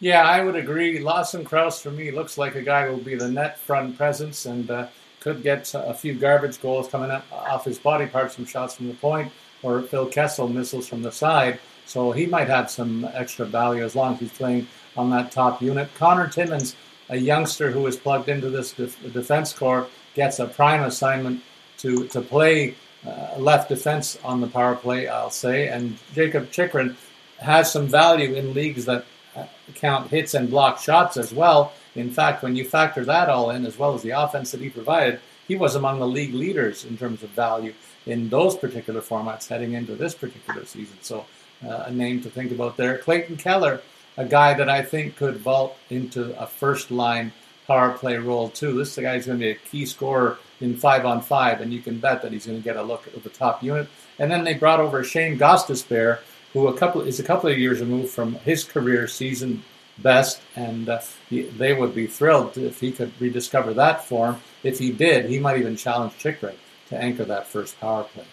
Yeah, 0.00 0.22
I 0.24 0.44
would 0.44 0.54
agree. 0.54 0.98
Lawson 0.98 1.44
Crouse, 1.44 1.80
for 1.80 1.90
me, 1.90 2.10
looks 2.10 2.36
like 2.36 2.56
a 2.56 2.62
guy 2.62 2.86
who 2.86 2.92
will 2.92 2.98
be 2.98 3.14
the 3.14 3.30
net 3.30 3.58
front 3.58 3.96
presence 3.96 4.44
and 4.44 4.70
uh, 4.70 4.88
could 5.34 5.42
get 5.42 5.70
a 5.74 5.94
few 5.94 6.14
garbage 6.14 6.60
goals 6.60 6.88
coming 6.88 7.10
up 7.10 7.24
off 7.32 7.64
his 7.64 7.78
body 7.78 8.06
parts 8.06 8.34
from 8.34 8.46
shots 8.46 8.74
from 8.74 8.88
the 8.88 8.94
point, 8.94 9.30
or 9.62 9.82
Phil 9.82 10.06
Kessel 10.06 10.48
missiles 10.48 10.88
from 10.88 11.02
the 11.02 11.12
side. 11.12 11.60
So 11.86 12.12
he 12.12 12.26
might 12.26 12.48
have 12.48 12.70
some 12.70 13.08
extra 13.12 13.46
value 13.46 13.84
as 13.84 13.94
long 13.94 14.14
as 14.14 14.20
he's 14.20 14.32
playing 14.32 14.66
on 14.96 15.10
that 15.10 15.30
top 15.30 15.62
unit. 15.62 15.88
Conor 15.94 16.28
Timmins, 16.28 16.76
a 17.08 17.16
youngster 17.16 17.70
who 17.70 17.86
is 17.86 17.96
plugged 17.96 18.28
into 18.28 18.50
this 18.50 18.72
def- 18.72 19.12
defense 19.12 19.52
core, 19.52 19.86
gets 20.14 20.38
a 20.38 20.46
prime 20.46 20.82
assignment 20.82 21.42
to 21.78 22.08
to 22.08 22.20
play 22.20 22.74
uh, 23.06 23.38
left 23.38 23.68
defense 23.68 24.18
on 24.24 24.40
the 24.40 24.46
power 24.46 24.74
play. 24.74 25.08
I'll 25.08 25.30
say, 25.30 25.68
and 25.68 25.96
Jakob 26.14 26.50
Chychrun 26.50 26.96
has 27.38 27.70
some 27.72 27.86
value 27.86 28.34
in 28.34 28.54
leagues 28.54 28.84
that 28.86 29.04
uh, 29.36 29.44
count 29.74 30.10
hits 30.10 30.34
and 30.34 30.50
block 30.50 30.80
shots 30.80 31.16
as 31.16 31.32
well. 31.32 31.72
In 31.94 32.10
fact, 32.10 32.42
when 32.42 32.56
you 32.56 32.64
factor 32.64 33.04
that 33.04 33.28
all 33.28 33.50
in, 33.50 33.66
as 33.66 33.78
well 33.78 33.94
as 33.94 34.02
the 34.02 34.10
offense 34.10 34.50
that 34.52 34.60
he 34.60 34.70
provided, 34.70 35.20
he 35.46 35.56
was 35.56 35.74
among 35.74 35.98
the 35.98 36.06
league 36.06 36.34
leaders 36.34 36.84
in 36.84 36.98
terms 36.98 37.22
of 37.22 37.30
value 37.30 37.72
in 38.06 38.28
those 38.28 38.56
particular 38.56 39.00
formats 39.00 39.48
heading 39.48 39.72
into 39.72 39.94
this 39.94 40.14
particular 40.14 40.64
season. 40.64 40.96
So, 41.00 41.24
uh, 41.64 41.84
a 41.86 41.90
name 41.90 42.22
to 42.22 42.30
think 42.30 42.52
about 42.52 42.76
there. 42.76 42.98
Clayton 42.98 43.36
Keller, 43.36 43.80
a 44.16 44.24
guy 44.24 44.54
that 44.54 44.68
I 44.68 44.82
think 44.82 45.16
could 45.16 45.36
vault 45.36 45.76
into 45.90 46.38
a 46.40 46.46
first 46.46 46.90
line 46.90 47.32
power 47.66 47.90
play 47.90 48.16
role 48.16 48.48
too. 48.48 48.76
This 48.76 48.96
guy 48.96 49.16
is 49.16 49.26
going 49.26 49.38
to 49.38 49.44
be 49.44 49.50
a 49.50 49.54
key 49.54 49.86
scorer 49.86 50.38
in 50.60 50.76
five 50.76 51.04
on 51.04 51.20
five, 51.20 51.60
and 51.60 51.72
you 51.72 51.80
can 51.80 51.98
bet 51.98 52.22
that 52.22 52.32
he's 52.32 52.46
going 52.46 52.58
to 52.58 52.64
get 52.64 52.76
a 52.76 52.82
look 52.82 53.06
at 53.06 53.22
the 53.22 53.28
top 53.28 53.62
unit. 53.62 53.88
And 54.18 54.30
then 54.30 54.44
they 54.44 54.54
brought 54.54 54.80
over 54.80 55.04
Shane 55.04 55.38
Gostisbehere, 55.38 56.18
who 56.52 56.68
a 56.68 56.76
couple 56.76 57.02
is 57.02 57.20
a 57.20 57.22
couple 57.22 57.50
of 57.50 57.58
years 57.58 57.80
removed 57.80 58.10
from 58.10 58.34
his 58.36 58.64
career 58.64 59.06
season 59.06 59.62
best, 60.02 60.40
and 60.56 60.88
uh, 60.88 61.00
he, 61.28 61.42
they 61.42 61.72
would 61.72 61.94
be 61.94 62.06
thrilled 62.06 62.56
if 62.56 62.80
he 62.80 62.92
could 62.92 63.12
rediscover 63.20 63.74
that 63.74 64.04
form. 64.04 64.40
If 64.62 64.78
he 64.78 64.92
did, 64.92 65.26
he 65.26 65.38
might 65.38 65.58
even 65.58 65.76
challenge 65.76 66.16
Chychrun 66.18 66.54
to 66.88 66.96
anchor 66.96 67.24
that 67.24 67.46
first 67.46 67.78
power 67.80 68.04
play. 68.04 68.24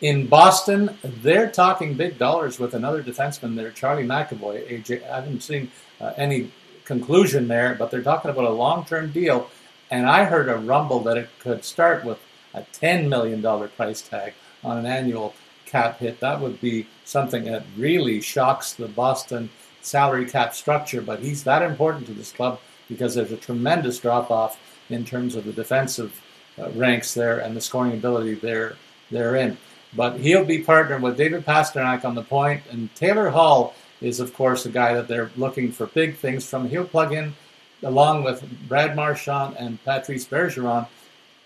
In 0.00 0.26
Boston, 0.26 0.96
they're 1.02 1.50
talking 1.50 1.94
big 1.94 2.18
dollars 2.18 2.58
with 2.58 2.74
another 2.74 3.02
defenseman 3.02 3.56
there, 3.56 3.72
Charlie 3.72 4.04
McAvoy. 4.04 4.68
AJ, 4.70 5.08
I 5.08 5.16
haven't 5.16 5.42
seen 5.42 5.70
uh, 6.00 6.12
any 6.16 6.52
conclusion 6.84 7.48
there, 7.48 7.74
but 7.74 7.90
they're 7.90 8.02
talking 8.02 8.30
about 8.30 8.44
a 8.44 8.50
long-term 8.50 9.10
deal 9.10 9.50
and 9.90 10.06
I 10.06 10.24
heard 10.24 10.48
a 10.48 10.56
rumble 10.56 11.00
that 11.00 11.16
it 11.16 11.30
could 11.38 11.64
start 11.64 12.04
with 12.04 12.18
a 12.54 12.62
$10 12.62 13.08
million 13.08 13.42
price 13.70 14.02
tag 14.02 14.34
on 14.62 14.78
an 14.78 14.86
annual 14.86 15.34
cap 15.66 15.98
hit. 15.98 16.20
That 16.20 16.40
would 16.40 16.60
be 16.60 16.86
something 17.04 17.44
that 17.44 17.64
really 17.76 18.20
shocks 18.20 18.72
the 18.74 18.88
Boston 18.88 19.50
salary 19.82 20.26
cap 20.26 20.54
structure. 20.54 21.00
But 21.00 21.20
he's 21.20 21.44
that 21.44 21.62
important 21.62 22.06
to 22.06 22.12
this 22.12 22.32
club 22.32 22.60
because 22.88 23.14
there's 23.14 23.32
a 23.32 23.36
tremendous 23.36 23.98
drop 23.98 24.30
off 24.30 24.58
in 24.90 25.04
terms 25.04 25.36
of 25.36 25.44
the 25.44 25.52
defensive 25.52 26.20
uh, 26.58 26.70
ranks 26.70 27.14
there 27.14 27.38
and 27.38 27.56
the 27.56 27.60
scoring 27.60 27.92
ability 27.92 28.34
there 28.34 28.76
therein. 29.10 29.56
But 29.94 30.18
he'll 30.18 30.44
be 30.44 30.58
partnered 30.58 31.02
with 31.02 31.16
David 31.16 31.46
Pastrnak 31.46 32.04
on 32.04 32.14
the 32.14 32.22
point, 32.22 32.62
and 32.70 32.94
Taylor 32.94 33.30
Hall 33.30 33.74
is, 34.00 34.20
of 34.20 34.34
course, 34.34 34.66
a 34.66 34.70
guy 34.70 34.92
that 34.94 35.08
they're 35.08 35.30
looking 35.36 35.72
for 35.72 35.86
big 35.86 36.16
things 36.16 36.44
from. 36.44 36.68
He'll 36.68 36.84
plug 36.84 37.12
in 37.12 37.34
along 37.82 38.24
with 38.24 38.44
Brad 38.68 38.96
Marchand 38.96 39.56
and 39.58 39.82
Patrice 39.84 40.26
Bergeron, 40.26 40.86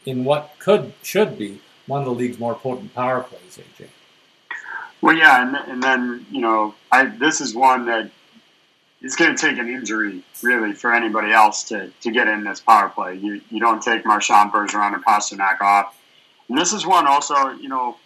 in 0.07 0.25
what 0.25 0.55
could 0.59 0.93
should 1.03 1.39
be 1.39 1.61
one 1.87 2.01
of 2.01 2.07
the 2.07 2.13
league's 2.13 2.39
more 2.39 2.55
potent 2.55 2.95
power 2.95 3.23
plays. 3.23 3.59
AJ. 3.59 3.89
Well, 5.01 5.17
yeah, 5.17 5.43
and, 5.43 5.71
and 5.71 5.83
then 5.83 6.27
you 6.31 6.41
know, 6.41 6.75
I 6.91 7.07
this 7.07 7.41
is 7.41 7.55
one 7.55 7.87
that 7.87 8.11
it's 9.03 9.17
going 9.17 9.35
to 9.35 9.41
take 9.41 9.59
an 9.59 9.69
injury 9.69 10.23
really 10.43 10.73
for 10.73 10.95
anybody 10.95 11.33
else 11.33 11.65
to, 11.65 11.91
to 12.03 12.11
get 12.11 12.29
in 12.29 12.45
this 12.45 12.61
power 12.61 12.89
play. 12.89 13.17
You 13.17 13.41
you 13.51 13.61
don't 13.61 13.83
take 13.83 14.07
Marchand, 14.07 14.53
Bergeron, 14.53 14.95
and 14.95 15.05
Pastrnak 15.05 15.61
off. 15.61 15.99
And 16.49 16.57
this 16.57 16.73
is 16.73 16.87
one 16.87 17.07
also, 17.07 17.51
you 17.51 17.69
know, 17.69 17.97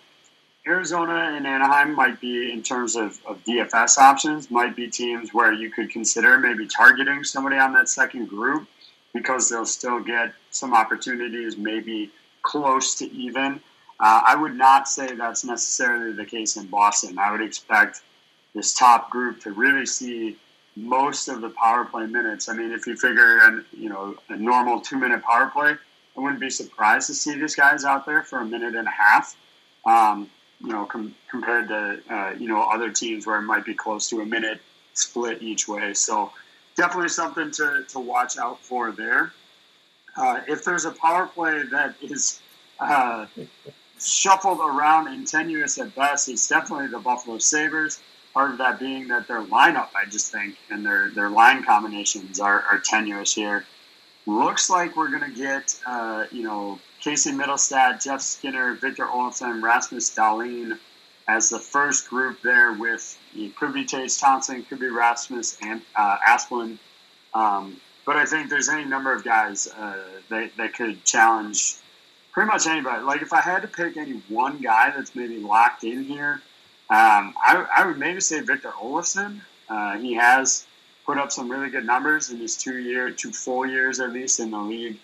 Arizona 0.67 1.33
and 1.37 1.47
Anaheim 1.47 1.95
might 1.95 2.21
be, 2.21 2.51
in 2.51 2.63
terms 2.63 2.97
of, 2.97 3.19
of 3.25 3.45
DFS 3.45 3.99
options, 3.99 4.51
might 4.51 4.75
be 4.75 4.89
teams 4.89 5.33
where 5.33 5.53
you 5.53 5.71
could 5.71 5.91
consider 5.91 6.39
maybe 6.39 6.67
targeting 6.67 7.23
somebody 7.23 7.57
on 7.57 7.73
that 7.75 7.89
second 7.89 8.29
group 8.29 8.67
because 9.15 9.49
they'll 9.49 9.65
still 9.65 10.01
get 10.01 10.33
some 10.51 10.75
opportunities, 10.75 11.57
maybe 11.57 12.11
close 12.43 12.97
to 12.97 13.11
even. 13.13 13.61
Uh, 14.01 14.21
I 14.27 14.35
would 14.35 14.55
not 14.55 14.89
say 14.89 15.15
that's 15.15 15.45
necessarily 15.45 16.13
the 16.13 16.25
case 16.25 16.57
in 16.57 16.67
Boston. 16.67 17.19
I 17.19 17.31
would 17.31 17.41
expect 17.41 18.03
this 18.55 18.75
top 18.75 19.11
group 19.11 19.41
to 19.41 19.53
really 19.53 19.87
see 19.87 20.37
most 20.77 21.29
of 21.29 21.41
the 21.41 21.49
power 21.51 21.85
play 21.85 22.07
minutes. 22.07 22.49
I 22.49 22.55
mean, 22.55 22.71
if 22.71 22.87
you 22.87 22.97
figure 22.97 23.39
in, 23.49 23.65
you 23.73 23.89
know, 23.89 24.17
a 24.29 24.37
normal 24.37 24.81
two 24.81 24.99
minute 24.99 25.23
power 25.23 25.51
play, 25.53 25.75
I 26.17 26.21
wouldn't 26.21 26.41
be 26.41 26.51
surprised 26.51 27.09
to 27.09 27.15
see 27.15 27.39
these 27.39 27.55
guys 27.55 27.85
out 27.85 28.07
there 28.07 28.23
for 28.23 28.41
a 28.41 28.45
minute 28.45 28.75
and 28.75 28.87
a 28.87 28.91
half. 28.91 29.37
Um, 29.85 30.31
you 30.61 30.73
know, 30.73 30.85
com- 30.87 31.15
compared 31.31 31.69
to 31.69 32.01
uh, 32.11 32.35
you 32.39 32.49
know 32.49 32.63
other 32.63 32.91
teams 32.91 33.27
where 33.27 33.39
it 33.39 33.43
might 33.43 33.65
be 33.65 33.75
close 33.75 34.09
to 34.11 34.21
a 34.21 34.27
minute 34.27 34.61
split 34.95 35.43
each 35.43 35.69
way. 35.69 35.95
So 35.95 36.33
definitely 36.77 37.09
something 37.09 37.51
to, 37.53 37.85
to 37.89 38.01
watch 38.01 38.39
out 38.39 38.61
for 38.61 38.93
there. 38.93 39.33
Uh, 40.17 40.41
if 40.49 40.65
there's 40.65 40.85
a 40.85 40.93
power 40.93 41.27
play 41.27 41.63
that 41.71 41.95
is 42.01 42.41
uh, 42.81 43.27
shuffled 44.01 44.61
around 44.61 45.09
and 45.09 45.27
tenuous 45.27 45.79
at 45.79 45.95
best, 45.95 46.29
it's 46.29 46.49
definitely 46.49 46.87
the 46.87 46.99
Buffalo 46.99 47.39
Sabres. 47.39 48.01
Part 48.37 48.51
of 48.51 48.59
that 48.59 48.79
being 48.79 49.09
that 49.09 49.27
their 49.29 49.41
lineup, 49.41 49.89
I 49.97 50.05
just 50.05 50.31
think, 50.31 50.59
and 50.69 50.85
their, 50.85 51.09
their 51.09 51.31
line 51.31 51.65
combinations 51.65 52.39
are, 52.39 52.61
are 52.71 52.79
tenuous 52.79 53.35
here. 53.35 53.65
Looks 54.27 54.69
like 54.69 54.95
we're 54.95 55.09
going 55.09 55.33
to 55.33 55.35
get, 55.35 55.75
uh, 55.87 56.27
you 56.31 56.43
know, 56.43 56.79
Casey 57.01 57.31
Mittelstadt, 57.31 58.05
Jeff 58.05 58.21
Skinner, 58.21 58.75
Victor 58.75 59.07
Olofsson, 59.07 59.63
Rasmus 59.63 60.15
Dahlin 60.15 60.79
as 61.27 61.49
the 61.49 61.59
first 61.59 62.11
group 62.11 62.43
there 62.43 62.75
with 62.75 63.19
it 63.35 63.57
could 63.57 63.73
be 63.73 63.87
Tage 63.87 64.19
Thompson, 64.19 64.63
could 64.65 64.81
be 64.81 64.89
Rasmus 64.91 65.57
and 65.63 65.81
uh, 65.97 66.19
Asplund. 66.29 66.77
Um, 67.33 67.81
but 68.05 68.17
I 68.17 68.27
think 68.27 68.51
there's 68.51 68.69
any 68.69 68.85
number 68.85 69.15
of 69.15 69.25
guys 69.25 69.67
uh, 69.67 69.97
that, 70.29 70.51
that 70.59 70.75
could 70.75 71.03
challenge 71.07 71.77
pretty 72.33 72.49
much 72.49 72.67
anybody. 72.67 73.03
Like 73.03 73.23
if 73.23 73.33
I 73.33 73.41
had 73.41 73.63
to 73.63 73.69
pick 73.69 73.97
any 73.97 74.21
one 74.29 74.59
guy 74.59 74.93
that's 74.95 75.15
maybe 75.15 75.39
locked 75.39 75.85
in 75.85 76.05
here, 76.05 76.43
um, 76.89 77.35
I, 77.43 77.67
I, 77.77 77.87
would 77.87 77.99
maybe 77.99 78.21
say 78.21 78.41
Victor 78.41 78.71
Olofsson. 78.71 79.41
Uh, 79.69 79.99
he 79.99 80.15
has 80.15 80.67
put 81.05 81.19
up 81.19 81.33
some 81.33 81.51
really 81.51 81.69
good 81.69 81.85
numbers 81.85 82.31
in 82.31 82.39
his 82.39 82.57
two 82.57 82.79
year, 82.79 83.11
two 83.11 83.33
full 83.33 83.67
years 83.67 83.99
at 83.99 84.13
least 84.13 84.39
in 84.39 84.51
the 84.53 84.59
league 84.59 84.99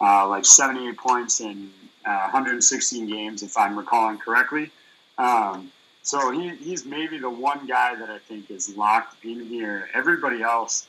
uh, 0.00 0.28
like 0.28 0.44
78 0.44 0.96
points 0.96 1.40
in 1.40 1.70
uh, 2.04 2.28
116 2.30 3.06
games, 3.06 3.42
if 3.42 3.56
I'm 3.56 3.76
recalling 3.76 4.18
correctly. 4.18 4.70
Um, 5.18 5.72
so 6.02 6.30
he, 6.30 6.50
he's 6.56 6.84
maybe 6.84 7.18
the 7.18 7.30
one 7.30 7.66
guy 7.66 7.94
that 7.96 8.10
I 8.10 8.18
think 8.18 8.50
is 8.50 8.76
locked 8.76 9.24
in 9.24 9.44
here. 9.46 9.88
Everybody 9.94 10.42
else, 10.42 10.86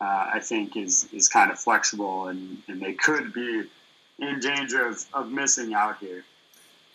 uh, 0.00 0.30
I 0.32 0.40
think, 0.40 0.76
is 0.76 1.08
is 1.12 1.28
kind 1.28 1.50
of 1.50 1.58
flexible, 1.58 2.28
and, 2.28 2.62
and 2.68 2.80
they 2.80 2.94
could 2.94 3.32
be 3.32 3.64
in 4.18 4.40
danger 4.40 4.86
of, 4.86 5.04
of 5.12 5.30
missing 5.30 5.74
out 5.74 5.98
here. 5.98 6.24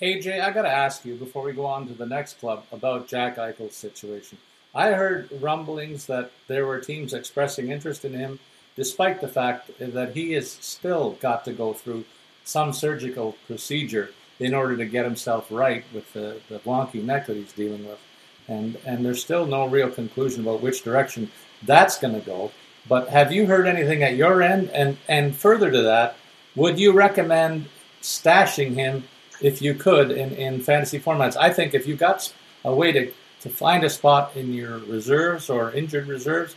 AJ, 0.02 0.40
I 0.42 0.52
got 0.52 0.62
to 0.62 0.70
ask 0.70 1.04
you 1.04 1.16
before 1.16 1.44
we 1.44 1.52
go 1.52 1.66
on 1.66 1.88
to 1.88 1.94
the 1.94 2.06
next 2.06 2.40
club 2.40 2.64
about 2.72 3.10
Jack 3.10 3.36
Eichel's 3.36 3.76
situation. 3.76 4.38
I 4.74 4.92
heard 4.92 5.30
rumblings 5.42 6.06
that 6.06 6.32
there 6.48 6.66
were 6.66 6.80
teams 6.80 7.14
expressing 7.14 7.70
interest 7.70 8.06
in 8.06 8.14
him 8.14 8.40
despite 8.78 9.20
the 9.20 9.28
fact 9.28 9.72
that 9.80 10.16
he 10.16 10.32
has 10.34 10.52
still 10.52 11.18
got 11.20 11.44
to 11.44 11.52
go 11.52 11.74
through 11.74 12.06
some 12.46 12.72
surgical 12.72 13.36
procedure 13.46 14.12
in 14.40 14.54
order 14.54 14.78
to 14.78 14.86
get 14.86 15.04
himself 15.04 15.52
right 15.52 15.84
with 15.94 16.14
the, 16.14 16.40
the 16.48 16.60
wonky 16.60 17.04
neck 17.04 17.26
that 17.26 17.36
he's 17.36 17.52
dealing 17.52 17.86
with. 17.86 18.00
And, 18.48 18.78
and 18.86 19.06
there's 19.06 19.22
still 19.22 19.46
no 19.46 19.68
real 19.68 19.90
conclusion 19.90 20.44
about 20.44 20.62
which 20.62 20.82
direction 20.82 21.30
that's 21.64 22.00
going 22.00 22.14
to 22.14 22.26
go. 22.26 22.52
But 22.88 23.10
have 23.10 23.34
you 23.34 23.48
heard 23.48 23.68
anything 23.68 24.02
at 24.02 24.16
your 24.16 24.42
end? 24.42 24.70
And, 24.70 24.98
and 25.10 25.36
further 25.36 25.70
to 25.70 25.82
that, 25.82 26.16
would 26.56 26.80
you 26.80 26.94
recommend 26.94 27.68
stashing 28.02 28.76
him 28.76 29.04
if 29.42 29.62
you 29.62 29.74
could 29.74 30.12
in, 30.12 30.32
in 30.34 30.62
fantasy 30.62 31.00
formats? 31.00 31.36
I 31.38 31.52
think 31.52 31.74
if 31.74 31.88
you 31.88 31.96
got 31.96 32.32
a 32.64 32.74
way 32.74 32.92
to, 32.92 33.12
to 33.42 33.50
find 33.50 33.84
a 33.84 33.90
spot 33.90 34.36
in 34.36 34.54
your 34.54 34.80
reserves 34.80 35.50
or 35.50 35.72
injured 35.72 36.08
reserves, 36.08 36.56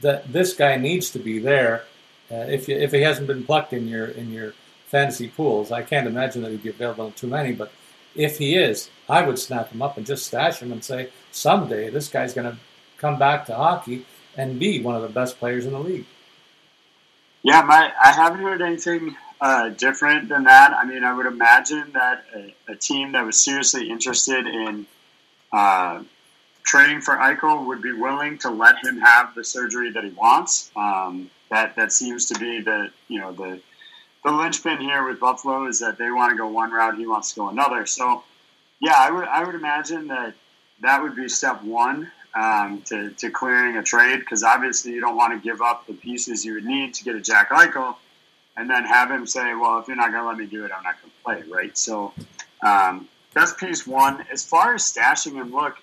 that 0.00 0.32
this 0.32 0.54
guy 0.54 0.76
needs 0.76 1.10
to 1.10 1.18
be 1.18 1.38
there. 1.38 1.84
Uh, 2.30 2.46
if 2.48 2.68
you, 2.68 2.76
if 2.76 2.92
he 2.92 3.00
hasn't 3.02 3.26
been 3.26 3.44
plucked 3.44 3.72
in 3.72 3.86
your 3.86 4.06
in 4.06 4.32
your 4.32 4.54
fantasy 4.86 5.28
pools, 5.28 5.72
I 5.72 5.82
can't 5.82 6.06
imagine 6.06 6.42
that 6.42 6.50
he'd 6.50 6.62
be 6.62 6.70
available 6.70 7.06
in 7.06 7.12
too 7.12 7.26
many. 7.26 7.52
But 7.52 7.72
if 8.14 8.38
he 8.38 8.56
is, 8.56 8.90
I 9.08 9.22
would 9.22 9.38
snap 9.38 9.70
him 9.70 9.82
up 9.82 9.96
and 9.96 10.06
just 10.06 10.26
stash 10.26 10.60
him 10.60 10.72
and 10.72 10.82
say, 10.82 11.10
someday 11.32 11.90
this 11.90 12.08
guy's 12.08 12.34
going 12.34 12.50
to 12.50 12.58
come 12.98 13.18
back 13.18 13.46
to 13.46 13.54
hockey 13.54 14.06
and 14.36 14.58
be 14.58 14.82
one 14.82 14.94
of 14.94 15.02
the 15.02 15.08
best 15.08 15.38
players 15.38 15.66
in 15.66 15.72
the 15.72 15.78
league. 15.78 16.06
Yeah, 17.42 17.62
my 17.62 17.92
I 18.02 18.12
haven't 18.12 18.40
heard 18.40 18.62
anything 18.62 19.16
uh, 19.40 19.70
different 19.70 20.28
than 20.28 20.44
that. 20.44 20.72
I 20.72 20.84
mean, 20.84 21.04
I 21.04 21.12
would 21.14 21.26
imagine 21.26 21.90
that 21.92 22.24
a, 22.34 22.54
a 22.68 22.76
team 22.76 23.12
that 23.12 23.24
was 23.24 23.38
seriously 23.38 23.90
interested 23.90 24.46
in 24.46 24.86
uh, 25.52 26.02
trading 26.62 27.00
for 27.00 27.16
Eichel 27.16 27.66
would 27.66 27.82
be 27.82 27.92
willing 27.92 28.38
to 28.38 28.50
let 28.50 28.76
him 28.84 28.98
have 29.00 29.34
the 29.34 29.44
surgery 29.44 29.90
that 29.90 30.04
he 30.04 30.10
wants. 30.10 30.70
Um, 30.76 31.30
that 31.50 31.76
that 31.76 31.92
seems 31.92 32.26
to 32.26 32.38
be 32.38 32.60
the 32.60 32.90
you 33.08 33.20
know 33.20 33.32
the 33.32 33.60
the 34.24 34.32
linchpin 34.32 34.80
here 34.80 35.06
with 35.06 35.20
Buffalo 35.20 35.66
is 35.66 35.78
that 35.80 35.98
they 35.98 36.10
want 36.10 36.32
to 36.32 36.36
go 36.36 36.48
one 36.48 36.72
route, 36.72 36.96
he 36.96 37.06
wants 37.06 37.32
to 37.34 37.40
go 37.40 37.48
another. 37.50 37.84
So, 37.84 38.24
yeah, 38.80 38.96
I 38.96 39.10
would 39.10 39.24
I 39.26 39.44
would 39.44 39.54
imagine 39.54 40.08
that 40.08 40.34
that 40.80 41.02
would 41.02 41.14
be 41.14 41.28
step 41.28 41.62
one 41.62 42.10
um, 42.34 42.82
to, 42.86 43.10
to 43.10 43.30
clearing 43.30 43.76
a 43.76 43.82
trade 43.82 44.20
because 44.20 44.42
obviously 44.42 44.92
you 44.92 45.00
don't 45.00 45.16
want 45.16 45.32
to 45.32 45.48
give 45.48 45.62
up 45.62 45.86
the 45.86 45.92
pieces 45.94 46.44
you 46.44 46.54
would 46.54 46.64
need 46.64 46.94
to 46.94 47.04
get 47.04 47.14
a 47.14 47.20
Jack 47.20 47.50
Eichel 47.50 47.96
and 48.56 48.68
then 48.68 48.84
have 48.84 49.10
him 49.10 49.26
say, 49.26 49.54
well, 49.54 49.78
if 49.78 49.88
you're 49.88 49.96
not 49.96 50.12
going 50.12 50.22
to 50.22 50.28
let 50.28 50.38
me 50.38 50.46
do 50.46 50.64
it, 50.64 50.70
I'm 50.76 50.82
not 50.82 50.96
going 51.00 51.12
to 51.12 51.44
play, 51.44 51.52
right? 51.52 51.76
So 51.76 52.12
um, 52.62 53.08
that's 53.32 53.52
piece 53.54 53.86
one. 53.86 54.24
As 54.32 54.44
far 54.44 54.74
as 54.74 54.82
stashing 54.82 55.34
him, 55.34 55.52
look, 55.52 55.76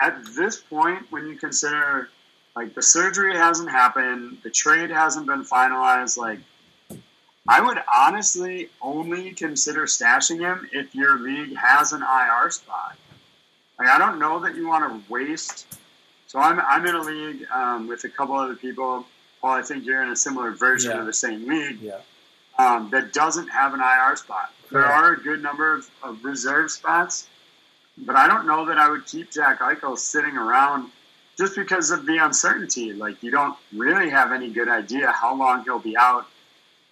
at 0.00 0.24
this 0.36 0.56
point, 0.60 1.10
when 1.10 1.28
you 1.28 1.36
consider 1.36 2.08
like 2.56 2.74
the 2.74 2.82
surgery 2.82 3.36
hasn't 3.36 3.70
happened, 3.70 4.38
the 4.42 4.50
trade 4.50 4.90
hasn't 4.90 5.26
been 5.26 5.44
finalized, 5.44 6.16
like 6.16 6.40
I 7.46 7.60
would 7.60 7.78
honestly 7.94 8.68
only 8.82 9.30
consider 9.30 9.86
stashing 9.86 10.40
him 10.40 10.68
if 10.72 10.94
your 10.94 11.18
league 11.18 11.56
has 11.56 11.92
an 11.92 12.02
IR 12.02 12.50
spot. 12.50 12.96
Like, 13.78 13.88
I 13.88 13.98
don't 13.98 14.18
know 14.18 14.40
that 14.40 14.56
you 14.56 14.66
want 14.66 14.92
to 14.92 15.12
waste 15.12 15.66
so 16.28 16.38
I'm, 16.38 16.60
I'm 16.60 16.86
in 16.86 16.94
a 16.94 17.00
league 17.00 17.46
um, 17.50 17.88
with 17.88 18.04
a 18.04 18.08
couple 18.10 18.36
other 18.36 18.54
people. 18.54 19.06
Paul, 19.40 19.52
I 19.52 19.62
think 19.62 19.86
you're 19.86 20.02
in 20.02 20.10
a 20.10 20.16
similar 20.16 20.50
version 20.50 20.90
yeah. 20.90 21.00
of 21.00 21.06
the 21.06 21.12
same 21.12 21.48
league 21.48 21.80
yeah. 21.80 22.00
Um, 22.58 22.90
that 22.90 23.12
doesn't 23.12 23.48
have 23.48 23.74
an 23.74 23.80
IR 23.80 24.16
spot. 24.16 24.52
There 24.70 24.80
yeah. 24.80 25.00
are 25.00 25.12
a 25.12 25.16
good 25.16 25.42
number 25.42 25.74
of, 25.74 25.88
of, 26.02 26.24
reserve 26.24 26.70
spots, 26.70 27.26
but 27.96 28.16
I 28.16 28.26
don't 28.26 28.46
know 28.46 28.66
that 28.66 28.78
I 28.78 28.90
would 28.90 29.06
keep 29.06 29.30
Jack 29.30 29.60
Eichel 29.60 29.96
sitting 29.96 30.36
around 30.36 30.90
just 31.38 31.54
because 31.54 31.90
of 31.90 32.04
the 32.04 32.18
uncertainty. 32.18 32.92
Like 32.92 33.22
you 33.22 33.30
don't 33.30 33.56
really 33.72 34.10
have 34.10 34.32
any 34.32 34.50
good 34.50 34.68
idea 34.68 35.10
how 35.12 35.36
long 35.36 35.64
he'll 35.64 35.78
be 35.78 35.96
out, 35.96 36.26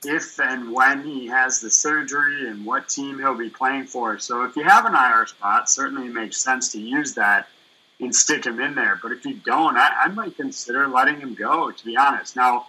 if 0.04 0.38
and 0.40 0.72
when 0.72 1.04
he 1.04 1.26
has 1.26 1.60
the 1.60 1.70
surgery, 1.70 2.48
and 2.48 2.64
what 2.64 2.88
team 2.88 3.18
he'll 3.18 3.34
be 3.34 3.50
playing 3.50 3.86
for. 3.86 4.18
So 4.18 4.44
if 4.44 4.56
you 4.56 4.62
have 4.62 4.86
an 4.86 4.94
IR 4.94 5.26
spot, 5.26 5.68
certainly 5.68 6.06
it 6.06 6.14
makes 6.14 6.38
sense 6.38 6.72
to 6.72 6.80
use 6.80 7.14
that 7.14 7.48
and 8.00 8.14
stick 8.14 8.46
him 8.46 8.60
in 8.60 8.74
there. 8.74 8.98
But 9.02 9.12
if 9.12 9.24
you 9.24 9.34
don't, 9.34 9.76
I, 9.76 10.04
I 10.04 10.08
might 10.08 10.36
consider 10.36 10.86
letting 10.86 11.20
him 11.20 11.34
go, 11.34 11.70
to 11.70 11.84
be 11.84 11.96
honest. 11.96 12.36
Now, 12.36 12.66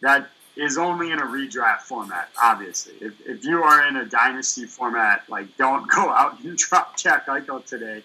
that 0.00 0.28
is 0.56 0.76
only 0.76 1.10
in 1.10 1.18
a 1.18 1.26
redraft 1.26 1.80
format, 1.80 2.28
obviously. 2.40 2.94
If, 3.00 3.14
if 3.26 3.44
you 3.44 3.62
are 3.62 3.88
in 3.88 3.96
a 3.96 4.04
dynasty 4.04 4.66
format, 4.66 5.24
like 5.28 5.56
don't 5.56 5.90
go 5.94 6.10
out 6.10 6.40
and 6.40 6.56
drop 6.56 6.96
Jack 6.96 7.26
Eichel 7.26 7.64
today 7.64 8.02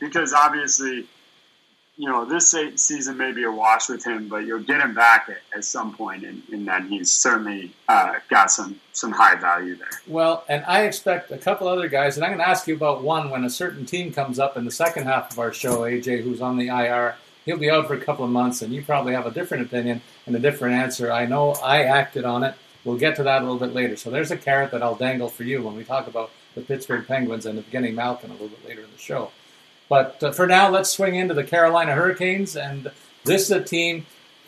because 0.00 0.32
obviously 0.32 1.06
you 1.98 2.06
know, 2.08 2.26
this 2.26 2.54
season 2.76 3.16
may 3.16 3.32
be 3.32 3.44
a 3.44 3.50
wash 3.50 3.88
with 3.88 4.04
him, 4.04 4.28
but 4.28 4.44
you'll 4.44 4.60
get 4.60 4.80
him 4.80 4.94
back 4.94 5.30
at, 5.30 5.38
at 5.56 5.64
some 5.64 5.94
point, 5.94 6.24
and, 6.24 6.42
and 6.52 6.68
then 6.68 6.88
he's 6.88 7.10
certainly 7.10 7.72
uh, 7.88 8.14
got 8.28 8.50
some 8.50 8.78
some 8.92 9.12
high 9.12 9.34
value 9.34 9.76
there. 9.76 9.88
Well, 10.06 10.44
and 10.48 10.62
I 10.66 10.82
expect 10.82 11.30
a 11.30 11.38
couple 11.38 11.68
other 11.68 11.88
guys, 11.88 12.16
and 12.16 12.24
I'm 12.24 12.32
going 12.32 12.40
to 12.40 12.48
ask 12.48 12.66
you 12.66 12.74
about 12.74 13.02
one 13.02 13.30
when 13.30 13.44
a 13.44 13.50
certain 13.50 13.86
team 13.86 14.12
comes 14.12 14.38
up 14.38 14.58
in 14.58 14.66
the 14.66 14.70
second 14.70 15.04
half 15.04 15.32
of 15.32 15.38
our 15.38 15.52
show. 15.52 15.80
AJ, 15.80 16.22
who's 16.22 16.42
on 16.42 16.58
the 16.58 16.68
IR, 16.68 17.16
he'll 17.46 17.56
be 17.56 17.70
out 17.70 17.86
for 17.86 17.94
a 17.94 18.00
couple 18.00 18.24
of 18.24 18.30
months, 18.30 18.60
and 18.60 18.72
you 18.74 18.82
probably 18.82 19.14
have 19.14 19.26
a 19.26 19.30
different 19.30 19.64
opinion 19.64 20.02
and 20.26 20.36
a 20.36 20.38
different 20.38 20.74
answer. 20.74 21.10
I 21.10 21.24
know 21.24 21.52
I 21.52 21.84
acted 21.84 22.24
on 22.24 22.42
it. 22.42 22.54
We'll 22.84 22.98
get 22.98 23.16
to 23.16 23.22
that 23.22 23.40
a 23.40 23.44
little 23.44 23.58
bit 23.58 23.74
later. 23.74 23.96
So 23.96 24.10
there's 24.10 24.30
a 24.30 24.36
carrot 24.36 24.70
that 24.72 24.82
I'll 24.82 24.94
dangle 24.94 25.28
for 25.28 25.44
you 25.44 25.62
when 25.62 25.74
we 25.74 25.84
talk 25.84 26.06
about 26.06 26.30
the 26.54 26.60
Pittsburgh 26.60 27.06
Penguins 27.06 27.46
and 27.46 27.58
Evgeny 27.58 27.94
Malkin 27.94 28.30
a 28.30 28.34
little 28.34 28.48
bit 28.48 28.64
later 28.66 28.82
in 28.82 28.90
the 28.92 28.98
show. 28.98 29.30
But 29.88 30.22
uh, 30.22 30.32
for 30.32 30.46
now, 30.46 30.68
let's 30.68 30.90
swing 30.90 31.14
into 31.14 31.34
the 31.34 31.44
Carolina 31.44 31.94
Hurricanes. 31.94 32.56
And 32.56 32.90
this 33.24 33.42
is 33.42 33.50
a 33.50 33.62
team 33.62 34.06